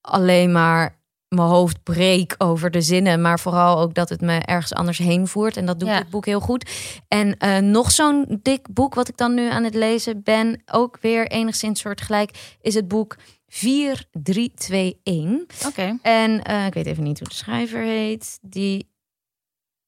alleen 0.02 0.52
maar 0.52 0.96
mijn 1.30 1.48
hoofd 1.48 1.84
breek 1.84 2.36
over 2.38 2.72
de 2.72 2.82
zinnen. 2.82 3.22
Maar 3.22 3.40
vooral 3.40 3.80
ook 3.80 3.94
dat 3.94 4.10
het 4.10 4.22
me 4.22 4.38
ergens 4.40 4.74
anders 4.74 4.98
heen 4.98 5.28
voert. 5.28 5.58
En 5.58 5.66
dat 5.66 5.80
doet 5.80 5.90
Ja. 5.90 5.98
dit 6.00 6.10
boek 6.10 6.26
heel 6.26 6.40
goed. 6.40 6.70
En 7.08 7.38
eh, 7.38 7.58
nog 7.58 7.92
zo'n 7.92 8.40
dik 8.42 8.68
boek 8.74 8.94
wat 8.96 9.08
ik 9.08 9.18
dan 9.18 9.34
nu 9.34 9.50
aan 9.50 9.64
het 9.64 9.74
lezen 9.76 10.24
ben. 10.24 10.62
Ook 10.66 10.98
weer 11.02 11.28
enigszins 11.28 11.80
soortgelijk. 11.80 12.56
Is 12.62 12.74
het 12.74 12.88
boek 12.88 13.16
4321. 13.48 15.68
Oké. 15.68 15.98
En 16.02 16.44
eh, 16.44 16.66
ik 16.66 16.74
weet 16.74 16.86
even 16.86 17.04
niet 17.04 17.20
hoe 17.20 17.28
de 17.28 17.34
schrijver 17.34 17.82
heet. 17.82 18.40
Die, 18.42 18.90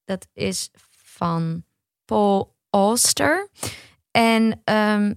dat 0.06 0.28
is 0.34 0.70
van 1.04 1.64
Paul 2.06 2.56
Auster. 2.70 3.50
En 4.12 4.62
ehm, 4.64 5.14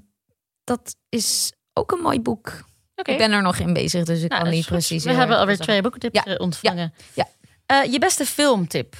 dat 0.64 0.96
is 1.08 1.52
ook 1.72 1.92
een 1.92 2.02
mooi 2.02 2.20
boek. 2.20 2.64
Ik 3.08 3.18
ben 3.18 3.32
er 3.32 3.42
nog 3.42 3.56
in 3.58 3.72
bezig, 3.72 4.04
dus 4.04 4.22
ik 4.22 4.30
Nou, 4.30 4.42
kan 4.42 4.50
niet 4.52 4.66
precies. 4.66 5.04
We 5.04 5.12
hebben 5.12 5.38
alweer 5.38 5.58
twee 5.58 5.82
boekentips 5.82 6.20
Ja. 6.24 6.32
eh, 6.32 6.40
ontvangen. 6.40 6.94
Ja. 7.14 7.28
Eh, 7.66 7.92
je 7.92 7.98
beste 7.98 8.26
filmtip. 8.26 8.94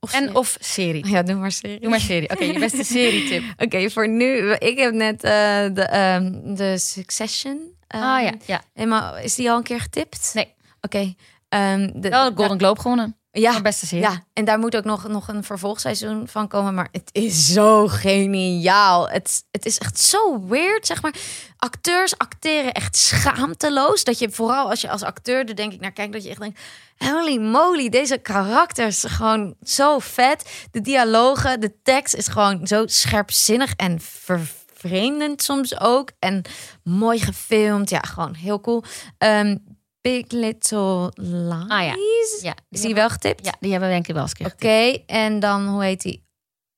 Of 0.00 0.12
En 0.12 0.18
serie. 0.20 0.34
of 0.36 0.56
serie. 0.60 1.06
Ja, 1.08 1.22
doe 1.22 1.34
maar 1.34 1.52
serie. 1.52 1.80
Doe 1.80 1.90
maar 1.90 2.00
serie. 2.00 2.30
Oké, 2.30 2.44
je 2.44 2.58
beste 2.58 2.84
serietip. 2.94 3.42
Oké, 3.56 3.90
voor 3.90 4.08
nu. 4.08 4.52
Ik 4.52 4.78
heb 4.78 4.92
net 4.92 5.22
eh, 5.24 5.30
de, 5.74 5.82
ehm, 5.82 6.54
de 6.54 6.78
Succession. 6.78 7.60
eh, 7.86 8.00
Ah 8.02 8.22
ja, 8.22 8.32
ja. 8.46 8.62
Helemaal, 8.74 9.16
is 9.18 9.34
die 9.34 9.50
al 9.50 9.56
een 9.56 9.62
keer 9.62 9.80
getipt? 9.80 10.30
Nee. 10.34 10.54
Oké. 10.80 11.14
ehm, 11.48 11.90
de, 12.00 12.08
Wel 12.08 12.30
de 12.30 12.36
Golden 12.36 12.58
Globe 12.58 12.80
gewonnen. 12.80 13.16
Ja, 13.40 13.60
beste 13.60 13.86
serie. 13.86 14.04
Ja, 14.04 14.24
en 14.32 14.44
daar 14.44 14.58
moet 14.58 14.76
ook 14.76 14.84
nog, 14.84 15.08
nog 15.08 15.28
een 15.28 15.44
vervolgseizoen 15.44 16.28
van 16.28 16.48
komen. 16.48 16.74
Maar 16.74 16.88
het 16.92 17.10
is 17.12 17.52
zo 17.52 17.88
geniaal. 17.88 19.08
Het, 19.08 19.44
het 19.50 19.66
is 19.66 19.78
echt 19.78 20.00
zo 20.00 20.46
weird, 20.46 20.86
zeg 20.86 21.02
maar. 21.02 21.14
Acteurs 21.56 22.18
acteren 22.18 22.72
echt 22.72 22.96
schaamteloos. 22.96 24.04
Dat 24.04 24.18
je 24.18 24.30
vooral 24.30 24.70
als 24.70 24.80
je 24.80 24.90
als 24.90 25.02
acteur 25.02 25.48
er 25.48 25.56
denk 25.56 25.72
ik 25.72 25.80
naar 25.80 25.92
kijkt... 25.92 26.12
dat 26.12 26.22
je 26.22 26.30
echt 26.30 26.40
denkt, 26.40 26.60
holy 26.96 27.38
moly, 27.38 27.88
deze 27.88 28.18
karakters 28.18 29.04
gewoon 29.04 29.54
zo 29.62 29.98
vet. 29.98 30.66
De 30.70 30.80
dialogen, 30.80 31.60
de 31.60 31.82
tekst 31.82 32.14
is 32.14 32.28
gewoon 32.28 32.66
zo 32.66 32.86
scherpzinnig 32.86 33.72
en 33.74 34.00
vervreemdend 34.00 35.42
soms 35.42 35.80
ook. 35.80 36.10
En 36.18 36.42
mooi 36.82 37.18
gefilmd. 37.18 37.90
Ja, 37.90 38.00
gewoon 38.00 38.34
heel 38.34 38.60
cool. 38.60 38.84
Ehm, 39.18 39.56
Big 40.12 40.24
Little 40.28 41.10
Lies. 41.14 41.68
Ah, 41.68 41.82
ja. 41.84 41.94
Ja, 42.42 42.54
Is 42.70 42.80
die 42.80 42.94
wel 42.94 43.08
getipt? 43.10 43.44
Ja, 43.44 43.52
die 43.60 43.70
hebben 43.70 43.88
we 43.88 43.94
denk 43.94 44.08
ik 44.08 44.14
wel 44.14 44.22
eens 44.22 44.52
Oké, 44.52 44.98
en 45.06 45.40
dan, 45.40 45.66
hoe 45.68 45.84
heet 45.84 46.02
die? 46.02 46.24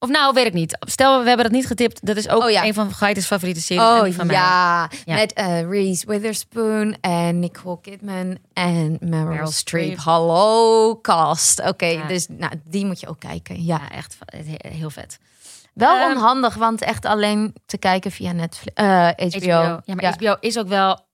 Of 0.00 0.08
nou, 0.08 0.34
weet 0.34 0.46
ik 0.46 0.52
niet. 0.52 0.76
Stel, 0.80 1.18
we 1.22 1.26
hebben 1.28 1.44
dat 1.46 1.54
niet 1.54 1.66
getipt. 1.66 2.06
Dat 2.06 2.16
is 2.16 2.28
ook 2.28 2.42
Oh, 2.42 2.50
ja. 2.50 2.64
een 2.64 2.74
van 2.74 2.92
Gaites 2.92 3.26
favoriete 3.26 3.60
series. 3.60 3.98
en 3.98 4.04
die 4.04 4.14
van 4.14 4.26
mij. 4.26 4.36
ja. 4.36 4.90
Ja. 5.04 5.14
met 5.14 5.32
eh, 5.32 5.68
Reese 5.68 6.06
Witherspoon 6.06 6.96
en 7.00 7.38
Nicole 7.38 7.80
Kidman 7.80 8.38
en 8.52 8.96
Meryl, 9.00 9.26
Meryl 9.28 9.46
Streep. 9.46 9.84
Streep. 9.84 9.98
Hallo, 9.98 10.98
cast. 11.00 11.60
Oké, 11.66 11.86
Ja. 11.86 12.06
dus 12.06 12.26
nou, 12.28 12.52
die 12.64 12.86
moet 12.86 13.00
je 13.00 13.08
ook 13.08 13.20
kijken. 13.20 13.64
Ja, 13.64 13.90
echt 13.90 14.16
he- 14.26 14.68
heel 14.70 14.90
vet. 14.90 15.18
wel 15.74 15.96
Ehm, 15.96 16.10
onhandig, 16.10 16.54
want 16.54 16.82
echt 16.82 17.04
alleen 17.04 17.54
te 17.66 17.78
kijken 17.78 18.10
via 18.10 18.32
Netflix, 18.32 18.72
eh, 18.74 19.08
HBO. 19.08 19.38
HBO. 19.38 19.80
Ja, 19.84 19.94
maar. 19.94 20.04
HBO 20.04 20.36
is 20.40 20.58
ook 20.58 20.68
wel 20.68 21.06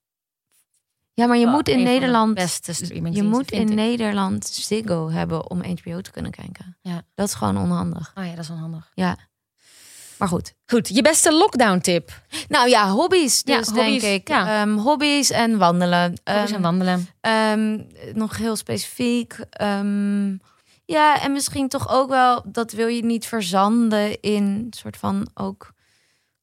Ja, 1.14 1.26
maar 1.26 1.36
je 1.36 1.46
moet 1.46 1.68
in 1.68 1.82
Nederland 1.82 2.34
beste 2.34 2.72
je 3.12 3.22
moet 3.22 3.50
in 3.50 3.74
Nederland 3.74 4.46
Ziggo 4.46 5.10
hebben 5.10 5.50
om 5.50 5.62
HBO 5.64 6.00
te 6.00 6.10
kunnen 6.10 6.30
kijken. 6.30 6.76
Ja. 6.80 7.02
Dat 7.14 7.28
is 7.28 7.34
gewoon 7.34 7.58
onhandig. 7.58 8.12
Oh 8.14 8.24
ja, 8.24 8.30
dat 8.30 8.44
is 8.44 8.50
onhandig. 8.50 8.90
Ja, 8.94 9.16
maar 10.18 10.28
goed. 10.28 10.54
Goed, 10.66 10.88
je 10.88 11.02
beste 11.02 11.32
lockdown 11.32 11.78
tip. 11.78 12.22
Nou 12.48 12.68
ja, 12.68 12.90
hobby's 12.90 13.42
Ja, 13.44 13.58
dus, 13.58 13.66
hobby's, 13.66 14.00
denk 14.02 14.20
ik. 14.20 14.28
ja. 14.28 14.60
Ehm, 14.60 14.76
hobby's 14.76 15.30
en 15.30 15.58
wandelen. 15.58 16.02
Hobby's 16.24 16.44
Ehm, 16.50 16.54
en 16.54 16.62
wandelen. 16.62 17.08
Ehm, 17.20 17.78
nog 18.12 18.36
heel 18.36 18.56
specifiek. 18.56 19.38
ehm, 19.50 20.36
ja, 20.84 21.22
en 21.22 21.32
misschien 21.32 21.68
toch 21.68 21.88
ook 21.88 22.08
wel, 22.08 22.42
dat 22.46 22.72
wil 22.72 22.86
je 22.86 23.04
niet 23.04 23.26
verzanden 23.26 24.20
in 24.20 24.66
soort 24.70 24.96
van 24.96 25.28
ook 25.34 25.72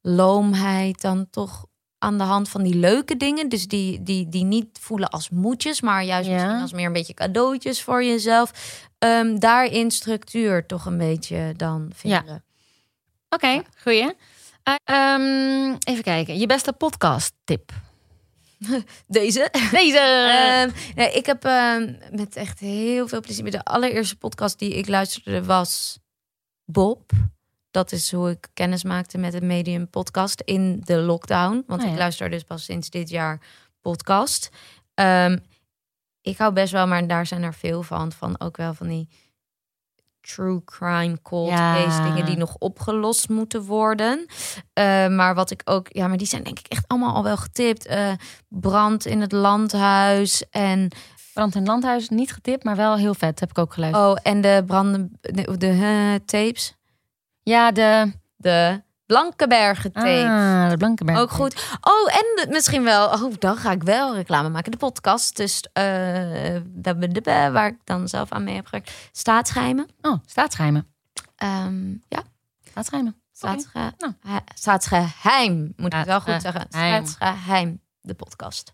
loomheid. 0.02 1.02
Dan 1.02 1.28
toch 1.30 1.66
aan 2.02 2.18
de 2.18 2.24
hand 2.24 2.50
van 2.50 2.64
die 2.64 2.76
leuke 2.76 3.18
dingen. 3.18 3.50
Dus 3.50 3.68
die, 3.68 4.04
die, 4.04 4.30
die 4.30 4.44
niet 4.44 4.78
voelen 4.82 5.10
als 5.10 5.30
moedjes, 5.30 5.82
maar 5.82 6.04
juist 6.04 6.30
Ja. 6.30 6.34
misschien 6.36 6.62
als 6.62 6.72
meer 6.74 6.86
een 6.86 6.94
beetje 6.94 7.14
cadeautjes 7.14 7.82
voor 7.84 8.04
jezelf. 8.04 8.52
Ehm, 8.98 9.38
daarin 9.40 9.92
structuur 9.92 10.66
toch 10.66 10.86
een 10.86 10.98
beetje 10.98 11.54
dan 11.58 11.92
vinden. 11.96 12.44
Oké, 13.30 13.62
goeie. 13.82 14.14
Eh, 14.64 14.76
ehm, 14.84 15.76
even 15.84 16.04
kijken. 16.04 16.38
Je 16.40 16.46
beste 16.46 16.74
podcast 16.74 17.34
tip. 17.44 17.72
Deze. 19.08 19.50
Deze. 19.72 19.98
Ehm, 20.00 20.70
nee, 20.96 21.12
ik 21.12 21.26
heb 21.26 21.44
met 22.12 22.36
echt 22.36 22.60
heel 22.60 23.08
veel 23.08 23.22
plezier. 23.22 23.52
De 23.52 23.64
allereerste 23.64 24.16
podcast 24.18 24.60
die 24.60 24.74
ik 24.74 24.88
luisterde 24.88 25.44
was 25.44 26.00
Bob. 26.66 27.12
Dat 27.72 27.92
is 27.92 28.12
hoe 28.12 28.30
ik 28.30 28.48
kennis 28.54 28.84
maakte 28.84 29.18
met 29.18 29.34
het 29.34 29.44
Medium 29.44 29.90
podcast 29.90 30.42
in 30.42 30.82
de 30.84 30.96
lockdown. 30.98 31.64
Want 31.68 31.82
Oh 31.82 31.88
ja. 31.88 31.94
ik 31.94 32.00
luister 32.00 32.30
dus 32.30 32.44
pas 32.44 32.64
sinds 32.64 32.90
dit 32.90 33.10
jaar 33.10 33.42
podcast. 33.82 34.50
Ehm, 34.94 35.38
ik 36.22 36.38
hou 36.38 36.54
best 36.54 36.72
wel, 36.72 36.88
maar 36.88 37.08
daar 37.08 37.26
zijn 37.26 37.44
er 37.44 37.54
veel 37.54 37.84
van. 37.84 38.12
Van 38.12 38.40
ook 38.40 38.58
wel 38.58 38.74
van 38.74 38.88
die 38.88 39.10
true 40.22 40.64
crime 40.66 41.22
cold 41.22 41.50
Ja. 41.50 41.74
case 41.76 42.02
dingen 42.04 42.26
die 42.26 42.38
nog 42.38 42.56
opgelost 42.60 43.30
moeten 43.30 43.64
worden. 43.64 44.26
Eh, 44.74 45.08
maar 45.08 45.36
wat 45.36 45.52
ik 45.52 45.62
ook, 45.66 45.88
ja, 45.90 46.08
maar 46.08 46.18
die 46.18 46.28
zijn 46.28 46.44
denk 46.44 46.60
ik 46.60 46.68
echt 46.68 46.88
allemaal 46.88 47.16
al 47.16 47.24
wel 47.24 47.38
getipt. 47.38 47.86
Eh, 47.86 48.12
brand 48.48 49.06
in 49.06 49.22
het 49.22 49.32
landhuis 49.32 50.50
en 50.50 50.92
Brand 51.34 51.56
in 51.56 51.66
Landhuis, 51.66 52.10
niet 52.10 52.34
getipt, 52.34 52.64
maar 52.64 52.76
wel 52.76 52.96
heel 52.98 53.14
vet. 53.14 53.40
Heb 53.40 53.50
ik 53.50 53.58
ook 53.58 53.74
geluisterd. 53.74 54.06
oh 54.06 54.18
en 54.24 54.42
de 54.42 54.64
branden 54.68 55.18
de, 55.22 55.58
de 55.58 56.22
tapes, 56.26 56.76
Ja, 57.44 57.72
de... 57.72 58.12
de 58.38 58.82
Blankenbergen. 59.06 59.92
Ah, 59.94 60.70
de 60.70 60.78
Blankenberg. 60.78 61.20
Ook 61.20 61.32
goed. 61.32 61.78
Oh, 61.82 62.16
en 62.16 62.26
de- 62.36 62.46
misschien 62.50 62.84
wel. 62.84 63.10
Oh, 63.10 63.34
dan 63.40 63.58
ga 63.58 63.72
ik 63.72 63.84
wel 63.84 64.16
reclame 64.16 64.50
maken. 64.50 64.72
De 64.72 64.78
podcast. 64.78 65.36
Dus 65.38 65.62
eh, 65.74 65.84
de- 66.66 67.08
de- 67.22 67.50
waar 67.52 67.68
ik 67.68 67.78
dan 67.84 68.08
zelf 68.08 68.32
aan 68.32 68.44
mee 68.44 68.56
heb 68.56 68.66
gewerkt. 68.66 68.92
Staatsgeheimen. 69.12 69.88
Oh, 70.02 70.18
staatsgeheimen. 70.26 70.88
Ehm, 71.36 71.90
ja, 72.08 72.24
Staatsgeheimen. 72.70 73.22
staatsge 73.32 73.94
Nou. 73.98 74.14
he- 74.28 74.38
staatsgeheim. 74.56 75.74
Moet 75.76 75.94
ik 75.94 76.04
wel 76.06 76.22
goed 76.22 76.42
zeggen. 76.42 76.66
Staatsgeheim. 76.70 77.82
De 78.02 78.14
podcast. 78.14 78.72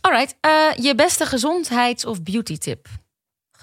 Alright, 0.00 0.36
eh, 0.40 0.50
je 0.76 0.94
beste 0.94 1.26
gezondheids- 1.26 2.04
of 2.04 2.22
beauty 2.22 2.56
tip. 2.58 2.88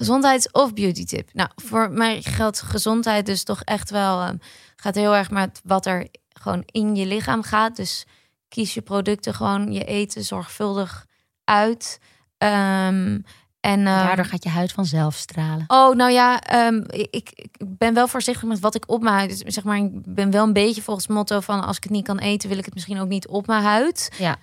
Gezondheids- 0.02 0.52
of 0.52 0.74
beauty 0.74 1.06
tip? 1.06 1.30
Nou, 1.34 1.50
voor 1.56 1.92
mij 1.92 2.22
geldt 2.22 2.62
gezondheid 2.62 3.26
dus 3.26 3.44
toch 3.44 3.62
echt 3.62 3.90
wel... 3.90 4.22
ehm, 4.22 4.36
gaat 4.76 4.96
heel 4.96 5.16
erg 5.16 5.32
met 5.32 5.62
wat 5.64 5.86
er 5.86 6.08
gewoon 6.30 6.64
in 6.66 6.96
je 6.96 7.06
lichaam 7.06 7.44
gaat. 7.44 7.76
Dus 7.76 8.06
kies 8.48 8.74
je 8.74 8.82
producten 8.82 9.34
gewoon, 9.34 9.72
je 9.72 9.84
eten 9.84 10.24
zorgvuldig 10.24 11.06
uit. 11.44 12.00
Ehm, 12.38 13.20
en, 13.60 13.80
ehm, 13.80 13.84
Daardoor 13.86 14.26
gaat 14.26 14.44
je 14.44 14.50
huid 14.50 14.72
vanzelf 14.72 15.16
stralen. 15.16 15.64
Oh, 15.68 15.96
nou 15.96 16.12
ja, 16.12 16.42
ik, 16.90 17.32
ik 17.36 17.78
ben 17.78 17.94
wel 17.94 18.08
voorzichtig 18.08 18.48
met 18.48 18.60
wat 18.60 18.76
ik 18.76 18.90
op 18.90 19.02
mijn 19.02 19.16
huid. 19.16 19.30
Dus 19.30 19.54
zeg 19.54 19.64
maar, 19.64 19.78
ik 19.78 20.14
ben 20.14 20.32
wel 20.32 20.44
een 20.44 20.54
beetje 20.54 20.82
volgens 20.82 21.08
het 21.08 21.16
motto 21.16 21.40
van 21.40 21.64
als 21.66 21.78
ik 21.78 21.84
het 21.84 21.92
niet 21.92 22.06
kan 22.06 22.20
eten, 22.20 22.50
wil 22.50 22.58
ik 22.58 22.66
het 22.66 22.74
misschien 22.74 23.00
ook 23.00 23.08
niet 23.08 23.28
op 23.28 23.48
mijn 23.48 23.64
huid. 23.64 24.12
Ja. 24.18 24.38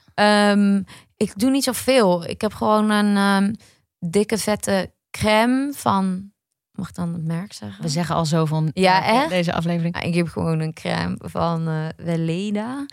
Ik 1.16 1.38
doe 1.38 1.50
niet 1.50 1.64
zoveel. 1.64 2.24
Ik 2.24 2.40
heb 2.40 2.54
gewoon 2.54 2.90
een 2.90 3.58
dikke 3.98 4.38
vette 4.38 4.92
crème 5.10 5.72
van. 5.76 6.30
Mag 6.72 6.88
ik 6.88 6.94
dan 6.94 7.12
het 7.12 7.24
merk 7.24 7.52
zeggen? 7.52 7.82
We 7.82 7.88
zeggen 7.88 8.14
al 8.14 8.24
zo 8.26 8.44
van 8.44 8.70
Ja, 8.74 9.04
echt? 9.04 9.28
deze 9.28 9.52
aflevering. 9.52 9.94
Ja, 9.94 10.02
ik 10.02 10.14
heb 10.14 10.28
gewoon 10.28 10.60
een 10.60 10.72
crème 10.74 11.16
van 11.18 11.68
eh 11.68 11.86
Weleda. 11.96 12.86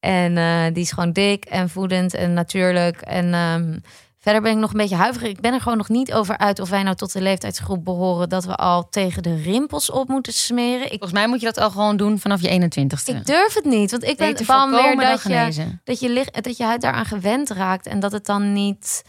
En 0.00 0.36
eh, 0.36 0.64
die 0.72 0.82
is 0.82 0.92
gewoon 0.92 1.12
dik 1.12 1.44
en 1.44 1.68
voedend 1.68 2.14
en 2.14 2.32
natuurlijk. 2.32 3.00
En 3.00 3.34
ehm, 3.34 3.78
verder 4.18 4.42
ben 4.42 4.52
ik 4.52 4.58
nog 4.58 4.70
een 4.70 4.76
beetje 4.78 4.96
huiverig. 4.96 5.28
Ik 5.28 5.40
ben 5.40 5.52
er 5.52 5.60
gewoon 5.60 5.78
nog 5.78 5.88
niet 5.88 6.12
over 6.12 6.38
uit 6.38 6.60
of 6.60 6.70
wij 6.70 6.82
nou 6.82 6.96
tot 6.96 7.12
de 7.12 7.20
leeftijdsgroep 7.20 7.84
behoren 7.84 8.28
dat 8.28 8.44
we 8.44 8.54
al 8.56 8.88
tegen 8.88 9.22
de 9.22 9.36
rimpels 9.36 9.90
op 9.90 10.08
moeten 10.08 10.32
smeren. 10.32 10.82
Ik, 10.82 10.88
Volgens 10.88 11.12
mij 11.12 11.28
moet 11.28 11.40
je 11.40 11.46
dat 11.46 11.58
al 11.58 11.70
gewoon 11.70 11.96
doen 11.96 12.18
vanaf 12.18 12.40
je 12.40 12.70
21ste. 12.70 13.16
ik 13.16 13.26
durf 13.26 13.54
het 13.54 13.64
niet, 13.64 13.90
want 13.90 14.04
ik 14.04 14.16
ben 14.16 14.28
Beter 14.30 14.44
van 14.44 14.70
weer 14.70 14.78
voorkomen 14.80 15.04
dan 15.04 15.12
dat 15.12 15.54
je, 15.54 15.64
dat, 15.84 16.00
je 16.00 16.26
dat 16.40 16.56
je 16.56 16.64
huid 16.64 16.80
daaraan 16.80 17.06
gewend 17.06 17.50
raakt 17.50 17.86
en 17.86 18.00
dat 18.00 18.12
het 18.12 18.26
dan 18.26 18.52
niet 18.52 19.02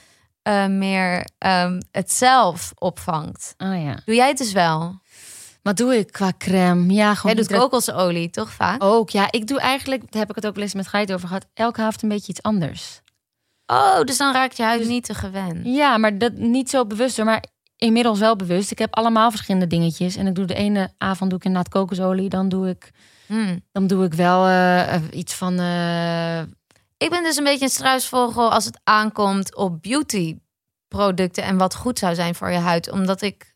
eh, 0.43 0.65
meer 0.65 1.27
ehm, 1.37 1.81
het 1.91 2.11
zelf 2.11 2.71
opvangt. 2.75 3.53
Oh 3.57 3.81
ja. 3.83 3.97
Doe 4.05 4.15
jij 4.15 4.27
het 4.27 4.37
dus 4.37 4.51
wel? 4.51 5.01
Wat 5.61 5.77
doe 5.77 5.97
ik 5.97 6.11
qua 6.11 6.31
crème? 6.37 6.93
Ja, 6.93 7.15
gewoon 7.15 7.35
Jij 7.35 7.45
doet 7.45 7.57
kokosolie, 7.57 8.29
toch 8.29 8.51
vaak? 8.51 8.83
ook. 8.83 9.09
Ja, 9.09 9.27
ik 9.31 9.47
doe 9.47 9.59
eigenlijk, 9.59 10.01
daar 10.11 10.21
heb 10.21 10.29
ik 10.29 10.35
het 10.35 10.45
ook 10.47 10.55
wel 10.55 10.63
eens 10.63 10.73
met 10.73 10.87
Geit 10.87 11.13
over 11.13 11.27
gehad, 11.27 11.45
elke 11.53 11.81
avond 11.81 12.01
een 12.03 12.09
beetje 12.09 12.31
iets 12.31 12.41
anders. 12.41 13.01
Oh, 13.65 14.01
dus 14.01 14.17
dan 14.17 14.33
raakt 14.33 14.57
je 14.57 14.63
huid 14.63 14.87
niet 14.87 15.03
te 15.05 15.13
gewend. 15.13 15.59
Ja, 15.63 15.97
maar 15.97 16.17
dat 16.17 16.33
niet 16.33 16.69
zo 16.69 16.85
bewust 16.85 17.17
hoor. 17.17 17.25
Maar 17.25 17.43
inmiddels 17.77 18.19
wel 18.19 18.35
bewust. 18.35 18.71
Ik 18.71 18.79
heb 18.79 18.95
allemaal 18.95 19.29
verschillende 19.31 19.67
dingetjes. 19.67 20.15
En 20.15 20.27
ik 20.27 20.35
doe 20.35 20.45
de 20.45 20.53
ene 20.53 20.89
avond 20.97 21.29
doe 21.29 21.39
ik 21.39 21.45
inderdaad 21.45 21.71
kokosolie. 21.71 22.29
Dan 22.29 22.49
doe 22.49 22.69
ik, 22.69 22.91
Hmm. 23.27 23.61
dan 23.71 23.87
doe 23.87 24.05
ik 24.05 24.13
wel 24.13 24.45
eh, 24.45 24.95
eh, 24.95 25.01
iets 25.11 25.33
van... 25.33 25.59
Ik 27.03 27.09
ben 27.09 27.23
dus 27.23 27.37
een 27.37 27.43
beetje 27.43 27.65
een 27.65 27.71
struisvogel 27.71 28.51
als 28.51 28.65
het 28.65 28.79
aankomt 28.83 29.55
op 29.55 29.81
beauty 29.81 30.37
producten 30.87 31.43
en 31.43 31.57
wat 31.57 31.75
goed 31.75 31.99
zou 31.99 32.15
zijn 32.15 32.35
voor 32.35 32.51
je 32.51 32.57
huid. 32.57 32.91
Omdat 32.91 33.21
ik 33.21 33.55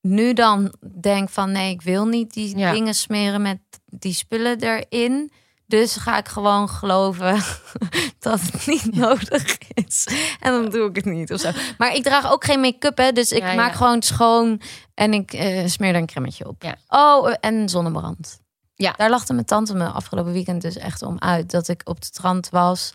nu 0.00 0.32
dan 0.32 0.74
denk 1.00 1.28
van 1.28 1.52
nee, 1.52 1.70
ik 1.72 1.82
wil 1.82 2.06
niet 2.06 2.32
die 2.32 2.58
Ja. 2.58 2.72
dingen 2.72 2.94
smeren 2.94 3.42
met 3.42 3.58
die 3.84 4.12
spullen 4.12 4.60
erin. 4.60 5.32
Dus 5.66 5.96
ga 5.96 6.18
ik 6.18 6.28
gewoon 6.28 6.68
geloven 6.68 7.42
dat 8.18 8.40
het 8.40 8.66
niet 8.66 8.94
nodig 8.94 9.58
is. 9.74 10.06
En 10.40 10.52
dan 10.52 10.68
doe 10.70 10.88
ik 10.88 10.96
het 10.96 11.04
niet 11.04 11.32
of 11.32 11.40
zo. 11.40 11.50
Maar 11.78 11.94
ik 11.94 12.02
draag 12.02 12.30
ook 12.32 12.44
geen 12.44 12.60
make-up, 12.60 12.96
hè. 12.98 13.12
Dus 13.12 13.32
ik 13.32 13.42
Ja, 13.42 13.54
maak 13.54 13.70
ja. 13.70 13.76
gewoon 13.76 14.02
schoon 14.02 14.60
en 14.94 15.12
ik 15.12 15.32
eh, 15.32 15.66
smeer 15.66 15.88
er 15.94 16.00
een 16.00 16.06
cremmetje 16.06 16.48
op. 16.48 16.62
Ja. 16.62 16.76
Oh, 16.88 17.34
en 17.40 17.68
zonnebrand. 17.68 18.40
Ja. 18.80 18.92
Daar 18.96 19.10
lachte 19.10 19.32
mijn 19.32 19.46
tante 19.46 19.74
me 19.74 19.86
afgelopen 19.88 20.32
weekend 20.32 20.62
dus 20.62 20.76
echt 20.76 21.02
om 21.02 21.18
uit. 21.18 21.50
Dat 21.50 21.68
ik 21.68 21.80
op 21.84 21.94
het 21.94 22.04
strand 22.04 22.48
was. 22.48 22.92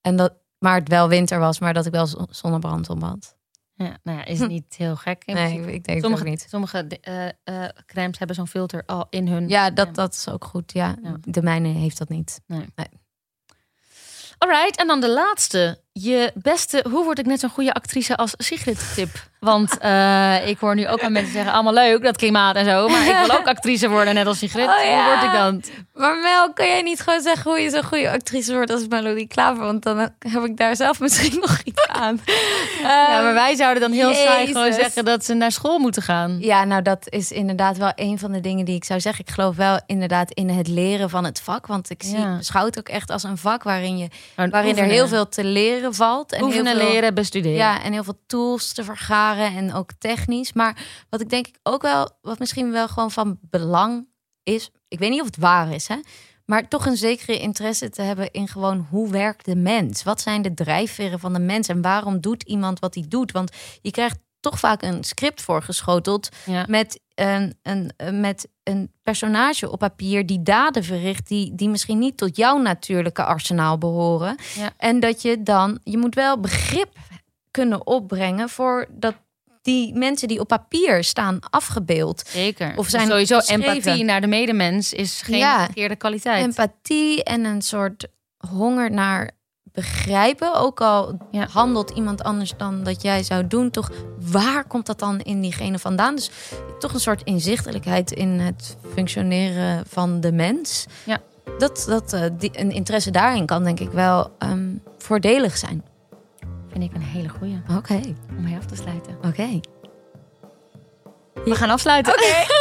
En 0.00 0.16
dat, 0.16 0.32
maar 0.58 0.74
het 0.78 0.88
wel 0.88 1.08
winter 1.08 1.38
was, 1.38 1.58
maar 1.58 1.74
dat 1.74 1.86
ik 1.86 1.92
wel 1.92 2.06
zon- 2.06 2.26
zonnebrand 2.30 2.88
om 2.88 3.02
had. 3.02 3.36
ja, 3.74 3.96
nou 4.02 4.18
ja, 4.18 4.24
is 4.24 4.38
niet 4.38 4.74
heel 4.76 4.96
gek. 4.96 5.26
Nee, 5.26 5.34
principe. 5.36 5.72
ik 5.72 5.84
denk 5.84 5.96
het 5.96 6.00
sommige 6.04 6.24
niet. 6.24 6.46
sommige 6.48 6.86
eh, 7.44 7.64
crèmes 7.86 8.18
hebben 8.18 8.36
zo'n 8.36 8.48
filter 8.48 8.82
al 8.86 9.06
in 9.10 9.28
hun... 9.28 9.48
Ja, 9.48 9.70
dat, 9.70 9.94
dat 9.94 10.12
is 10.14 10.28
ook 10.28 10.44
goed. 10.44 10.72
Ja, 10.72 10.96
Ja. 11.02 11.16
de 11.20 11.42
mijne 11.42 11.68
heeft 11.68 11.98
dat 11.98 12.08
niet. 12.08 12.40
Alright, 14.38 14.76
en 14.76 14.86
dan 14.86 15.00
de 15.00 15.10
laatste. 15.10 15.80
Je 15.92 16.32
beste, 16.34 16.86
hoe 16.90 17.04
word 17.04 17.18
ik 17.18 17.26
net 17.26 17.40
zo'n 17.40 17.50
goede 17.50 17.74
actrice 17.74 18.16
als 18.16 18.34
Sigrid 18.36 18.92
tip? 18.94 19.30
Want 19.42 19.78
eh, 19.78 20.48
ik 20.48 20.58
hoor 20.58 20.74
nu 20.74 20.88
ook 20.88 21.00
aan 21.02 21.12
mensen 21.12 21.32
zeggen, 21.32 21.52
allemaal 21.52 21.72
leuk, 21.72 22.02
dat 22.02 22.16
klimaat 22.16 22.56
en 22.56 22.64
zo. 22.64 22.88
Maar 22.88 23.06
ik 23.06 23.26
wil 23.26 23.38
ook 23.38 23.46
actrice 23.56 23.88
worden, 23.88 24.14
net 24.14 24.26
als 24.26 24.38
Sigrid. 24.38 24.68
Oh, 24.68 24.84
ja. 24.84 25.04
Hoe 25.04 25.14
word 25.14 25.22
ik 25.22 25.32
dan? 25.38 25.62
Maar 25.94 26.16
Mel, 26.16 26.52
kan 26.52 26.66
jij 26.66 26.82
niet 26.82 27.00
gewoon 27.00 27.20
zeggen 27.20 27.50
hoe 27.50 27.60
je 27.60 27.70
zo'n 27.70 27.84
goede 27.84 28.10
actrice 28.10 28.52
wordt 28.52 28.70
als 28.70 28.86
Melody 28.88 29.26
Klaver? 29.26 29.64
Want 29.64 29.82
dan 29.82 29.98
heb 30.18 30.44
ik 30.44 30.56
daar 30.56 30.76
zelf 30.76 31.00
misschien 31.00 31.38
nog 31.46 31.58
iets 31.64 31.86
aan. 31.88 32.20
Ja, 32.82 33.22
maar 33.22 33.34
wij 33.34 33.54
zouden 33.54 33.82
dan 33.82 33.92
heel 33.92 34.14
saai 34.14 34.46
gewoon 34.46 34.72
zeggen 34.72 35.04
dat 35.04 35.24
ze 35.24 35.34
naar 35.34 35.52
school 35.52 35.78
moeten 35.78 36.02
gaan. 36.02 36.36
Ja, 36.40 36.64
nou 36.64 36.82
dat 36.82 37.06
is 37.08 37.30
inderdaad 37.30 37.76
wel 37.76 37.92
een 37.94 38.18
van 38.18 38.32
de 38.32 38.40
dingen 38.40 38.64
die 38.64 38.74
ik 38.76 38.84
zou 38.84 39.00
zeggen. 39.00 39.24
Ik 39.26 39.30
geloof 39.34 39.56
wel 39.56 39.80
inderdaad 39.86 40.30
in 40.30 40.48
het 40.48 40.68
leren 40.68 41.10
van 41.10 41.24
het 41.24 41.40
vak. 41.40 41.66
Want 41.66 41.90
ik 41.90 42.02
zie, 42.02 42.18
Ja. 42.18 42.36
beschouw 42.36 42.64
het 42.64 42.78
ook 42.78 42.88
echt 42.88 43.10
als 43.10 43.22
een 43.22 43.38
vak 43.38 43.62
waarin, 43.62 43.98
je, 43.98 44.08
waarin 44.50 44.78
er 44.78 44.84
heel 44.84 45.08
veel 45.08 45.28
te 45.28 45.44
leren 45.44 45.94
valt. 45.94 46.32
En 46.32 46.42
oefenen, 46.42 46.66
heel 46.66 46.80
veel, 46.80 46.90
leren, 46.92 47.14
bestuderen. 47.14 47.56
Ja, 47.56 47.82
en 47.82 47.92
heel 47.92 48.04
veel 48.04 48.18
tools 48.26 48.72
te 48.72 48.84
vergaren 48.84 49.30
en 49.38 49.72
ook 49.74 49.90
technisch. 49.98 50.52
Maar 50.52 50.86
wat 51.10 51.20
ik 51.20 51.30
denk 51.30 51.46
ik 51.46 51.56
ook 51.62 51.82
wel, 51.82 52.10
wat 52.22 52.38
misschien 52.38 52.70
wel 52.72 52.88
gewoon 52.88 53.10
van 53.10 53.38
belang 53.40 54.06
is. 54.42 54.70
Ik 54.88 54.98
weet 54.98 55.10
niet 55.10 55.20
of 55.20 55.26
het 55.26 55.36
waar 55.36 55.72
is, 55.72 55.88
hè? 55.88 55.96
Maar 56.44 56.68
toch 56.68 56.86
een 56.86 56.96
zekere 56.96 57.38
interesse 57.38 57.90
te 57.90 58.02
hebben 58.02 58.30
in 58.30 58.48
gewoon 58.48 58.86
hoe 58.90 59.10
werkt 59.10 59.44
de 59.44 59.56
mens? 59.56 60.02
Wat 60.02 60.20
zijn 60.20 60.42
de 60.42 60.54
drijfveren 60.54 61.18
van 61.20 61.32
de 61.32 61.38
mens? 61.38 61.68
En 61.68 61.82
waarom 61.82 62.20
doet 62.20 62.42
iemand 62.42 62.78
wat 62.78 62.94
hij 62.94 63.04
doet? 63.08 63.32
Want 63.32 63.56
je 63.82 63.90
krijgt 63.90 64.18
toch 64.40 64.58
vaak 64.58 64.82
een 64.82 65.04
script 65.04 65.42
voorgeschoteld 65.42 66.28
Ja. 66.46 66.64
met 66.68 67.00
een, 67.14 67.58
een, 67.62 67.90
met 68.20 68.48
een 68.62 68.92
personage 69.02 69.70
op 69.70 69.78
papier 69.78 70.26
die 70.26 70.42
daden 70.42 70.84
verricht, 70.84 71.28
die, 71.28 71.54
die 71.54 71.68
misschien 71.68 71.98
niet 71.98 72.16
tot 72.16 72.36
jouw 72.36 72.58
natuurlijke 72.58 73.24
arsenaal 73.24 73.78
behoren. 73.78 74.36
Ja. 74.54 74.72
En 74.76 75.00
dat 75.00 75.22
je 75.22 75.42
dan, 75.42 75.80
je 75.84 75.98
moet 75.98 76.14
wel 76.14 76.40
begrip 76.40 76.96
kunnen 77.50 77.86
opbrengen 77.86 78.48
voor 78.48 78.86
dat 78.90 79.14
die 79.62 79.94
mensen 79.94 80.28
die 80.28 80.40
op 80.40 80.48
papier 80.48 81.04
staan 81.04 81.38
afgebeeld. 81.50 82.22
Zeker. 82.26 82.72
Of 82.76 82.88
zijn 82.88 83.06
sowieso 83.08 83.38
empathie 83.38 84.04
naar 84.04 84.20
de 84.20 84.26
medemens 84.26 84.92
is 84.92 85.22
geen 85.22 85.38
Ja. 85.38 85.64
verkeerde 85.64 85.96
kwaliteit. 85.96 86.44
Empathie 86.44 87.24
en 87.24 87.44
een 87.44 87.62
soort 87.62 88.06
honger 88.48 88.90
naar 88.90 89.30
begrijpen. 89.72 90.54
Ook 90.54 90.80
al 90.80 91.18
Ja. 91.30 91.46
handelt 91.50 91.90
iemand 91.90 92.22
anders 92.22 92.52
dan 92.56 92.82
dat 92.82 93.02
jij 93.02 93.22
zou 93.22 93.46
doen, 93.46 93.70
toch 93.70 93.90
waar 94.18 94.64
komt 94.64 94.86
dat 94.86 94.98
dan 94.98 95.20
in 95.20 95.40
diegene 95.40 95.78
vandaan? 95.78 96.14
Dus 96.16 96.30
toch 96.78 96.94
een 96.94 97.00
soort 97.00 97.22
inzichtelijkheid 97.22 98.10
in 98.10 98.28
het 98.28 98.76
functioneren 98.94 99.84
van 99.88 100.20
de 100.20 100.32
mens. 100.32 100.86
Ja. 101.04 101.20
Dat, 101.58 101.84
dat 101.88 102.12
eh, 102.12 102.24
die, 102.38 102.50
een 102.58 102.70
interesse 102.70 103.10
daarin 103.10 103.46
kan 103.46 103.64
denk 103.64 103.80
ik 103.80 103.90
wel 103.90 104.30
ehm, 104.38 104.68
voordelig 104.98 105.56
zijn. 105.56 105.84
Vind 106.72 106.84
ik 106.84 106.94
een 106.94 107.02
hele 107.02 107.28
goeie 107.28 107.62
Oké, 107.76 108.00
om 108.36 108.42
mee 108.44 108.56
af 108.58 108.64
te 108.64 108.76
sluiten. 108.76 109.16
oké. 109.26 109.60
We 111.44 111.54
gaan 111.54 111.70
afsluiten. 111.70 112.14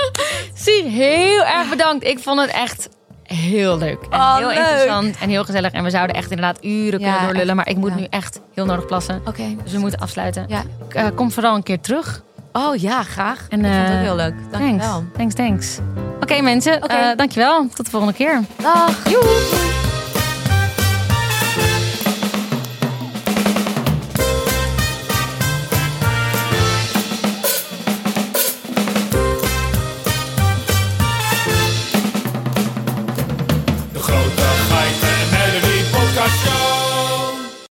Zie, 0.53 0.83
heel 0.83 1.43
erg 1.43 1.69
bedankt. 1.69 2.05
Ik 2.05 2.19
vond 2.19 2.39
het 2.41 2.49
echt 2.49 2.89
heel 3.23 3.77
leuk. 3.77 4.01
En 4.09 4.19
Oh, 4.19 4.35
heel 4.37 4.47
leuk. 4.47 4.57
interessant 4.57 5.17
en 5.19 5.29
heel 5.29 5.43
gezellig. 5.43 5.71
En 5.71 5.83
we 5.83 5.89
zouden 5.89 6.15
echt 6.15 6.29
inderdaad 6.31 6.63
uren 6.63 6.99
Ja, 6.99 7.05
kunnen 7.11 7.27
doorlullen. 7.27 7.55
Maar 7.55 7.69
ik 7.69 7.77
moet 7.77 7.89
ja. 7.89 7.95
nu 7.95 8.07
echt 8.09 8.41
heel 8.53 8.65
nodig 8.65 8.85
plassen. 8.85 9.21
Oké. 9.25 9.43
Dus 9.63 9.71
we 9.71 9.79
moeten 9.79 9.99
afsluiten. 9.99 10.45
Ja. 10.47 10.63
Eh, 10.89 11.05
kom 11.15 11.31
vooral 11.31 11.55
een 11.55 11.63
keer 11.63 11.79
terug. 11.79 12.23
Oh 12.51 12.75
ja, 12.75 13.03
graag. 13.03 13.45
En, 13.49 13.65
ik 13.65 13.71
vond 13.71 13.77
het 13.77 13.89
ook 13.89 13.95
eh, 13.95 14.01
heel 14.01 14.15
leuk. 14.15 14.33
Thanks. 14.51 14.67
Dankjewel. 14.67 15.03
Thanks, 15.17 15.33
thanks. 15.35 15.77
Oké 16.21 16.41
mensen, 16.41 16.83
Oké. 16.83 16.93
eh, 16.93 17.15
dankjewel. 17.17 17.67
Tot 17.73 17.85
de 17.85 17.91
volgende 17.91 18.13
keer. 18.15 18.41
Dag. 18.61 19.09
Joe. 19.09 19.90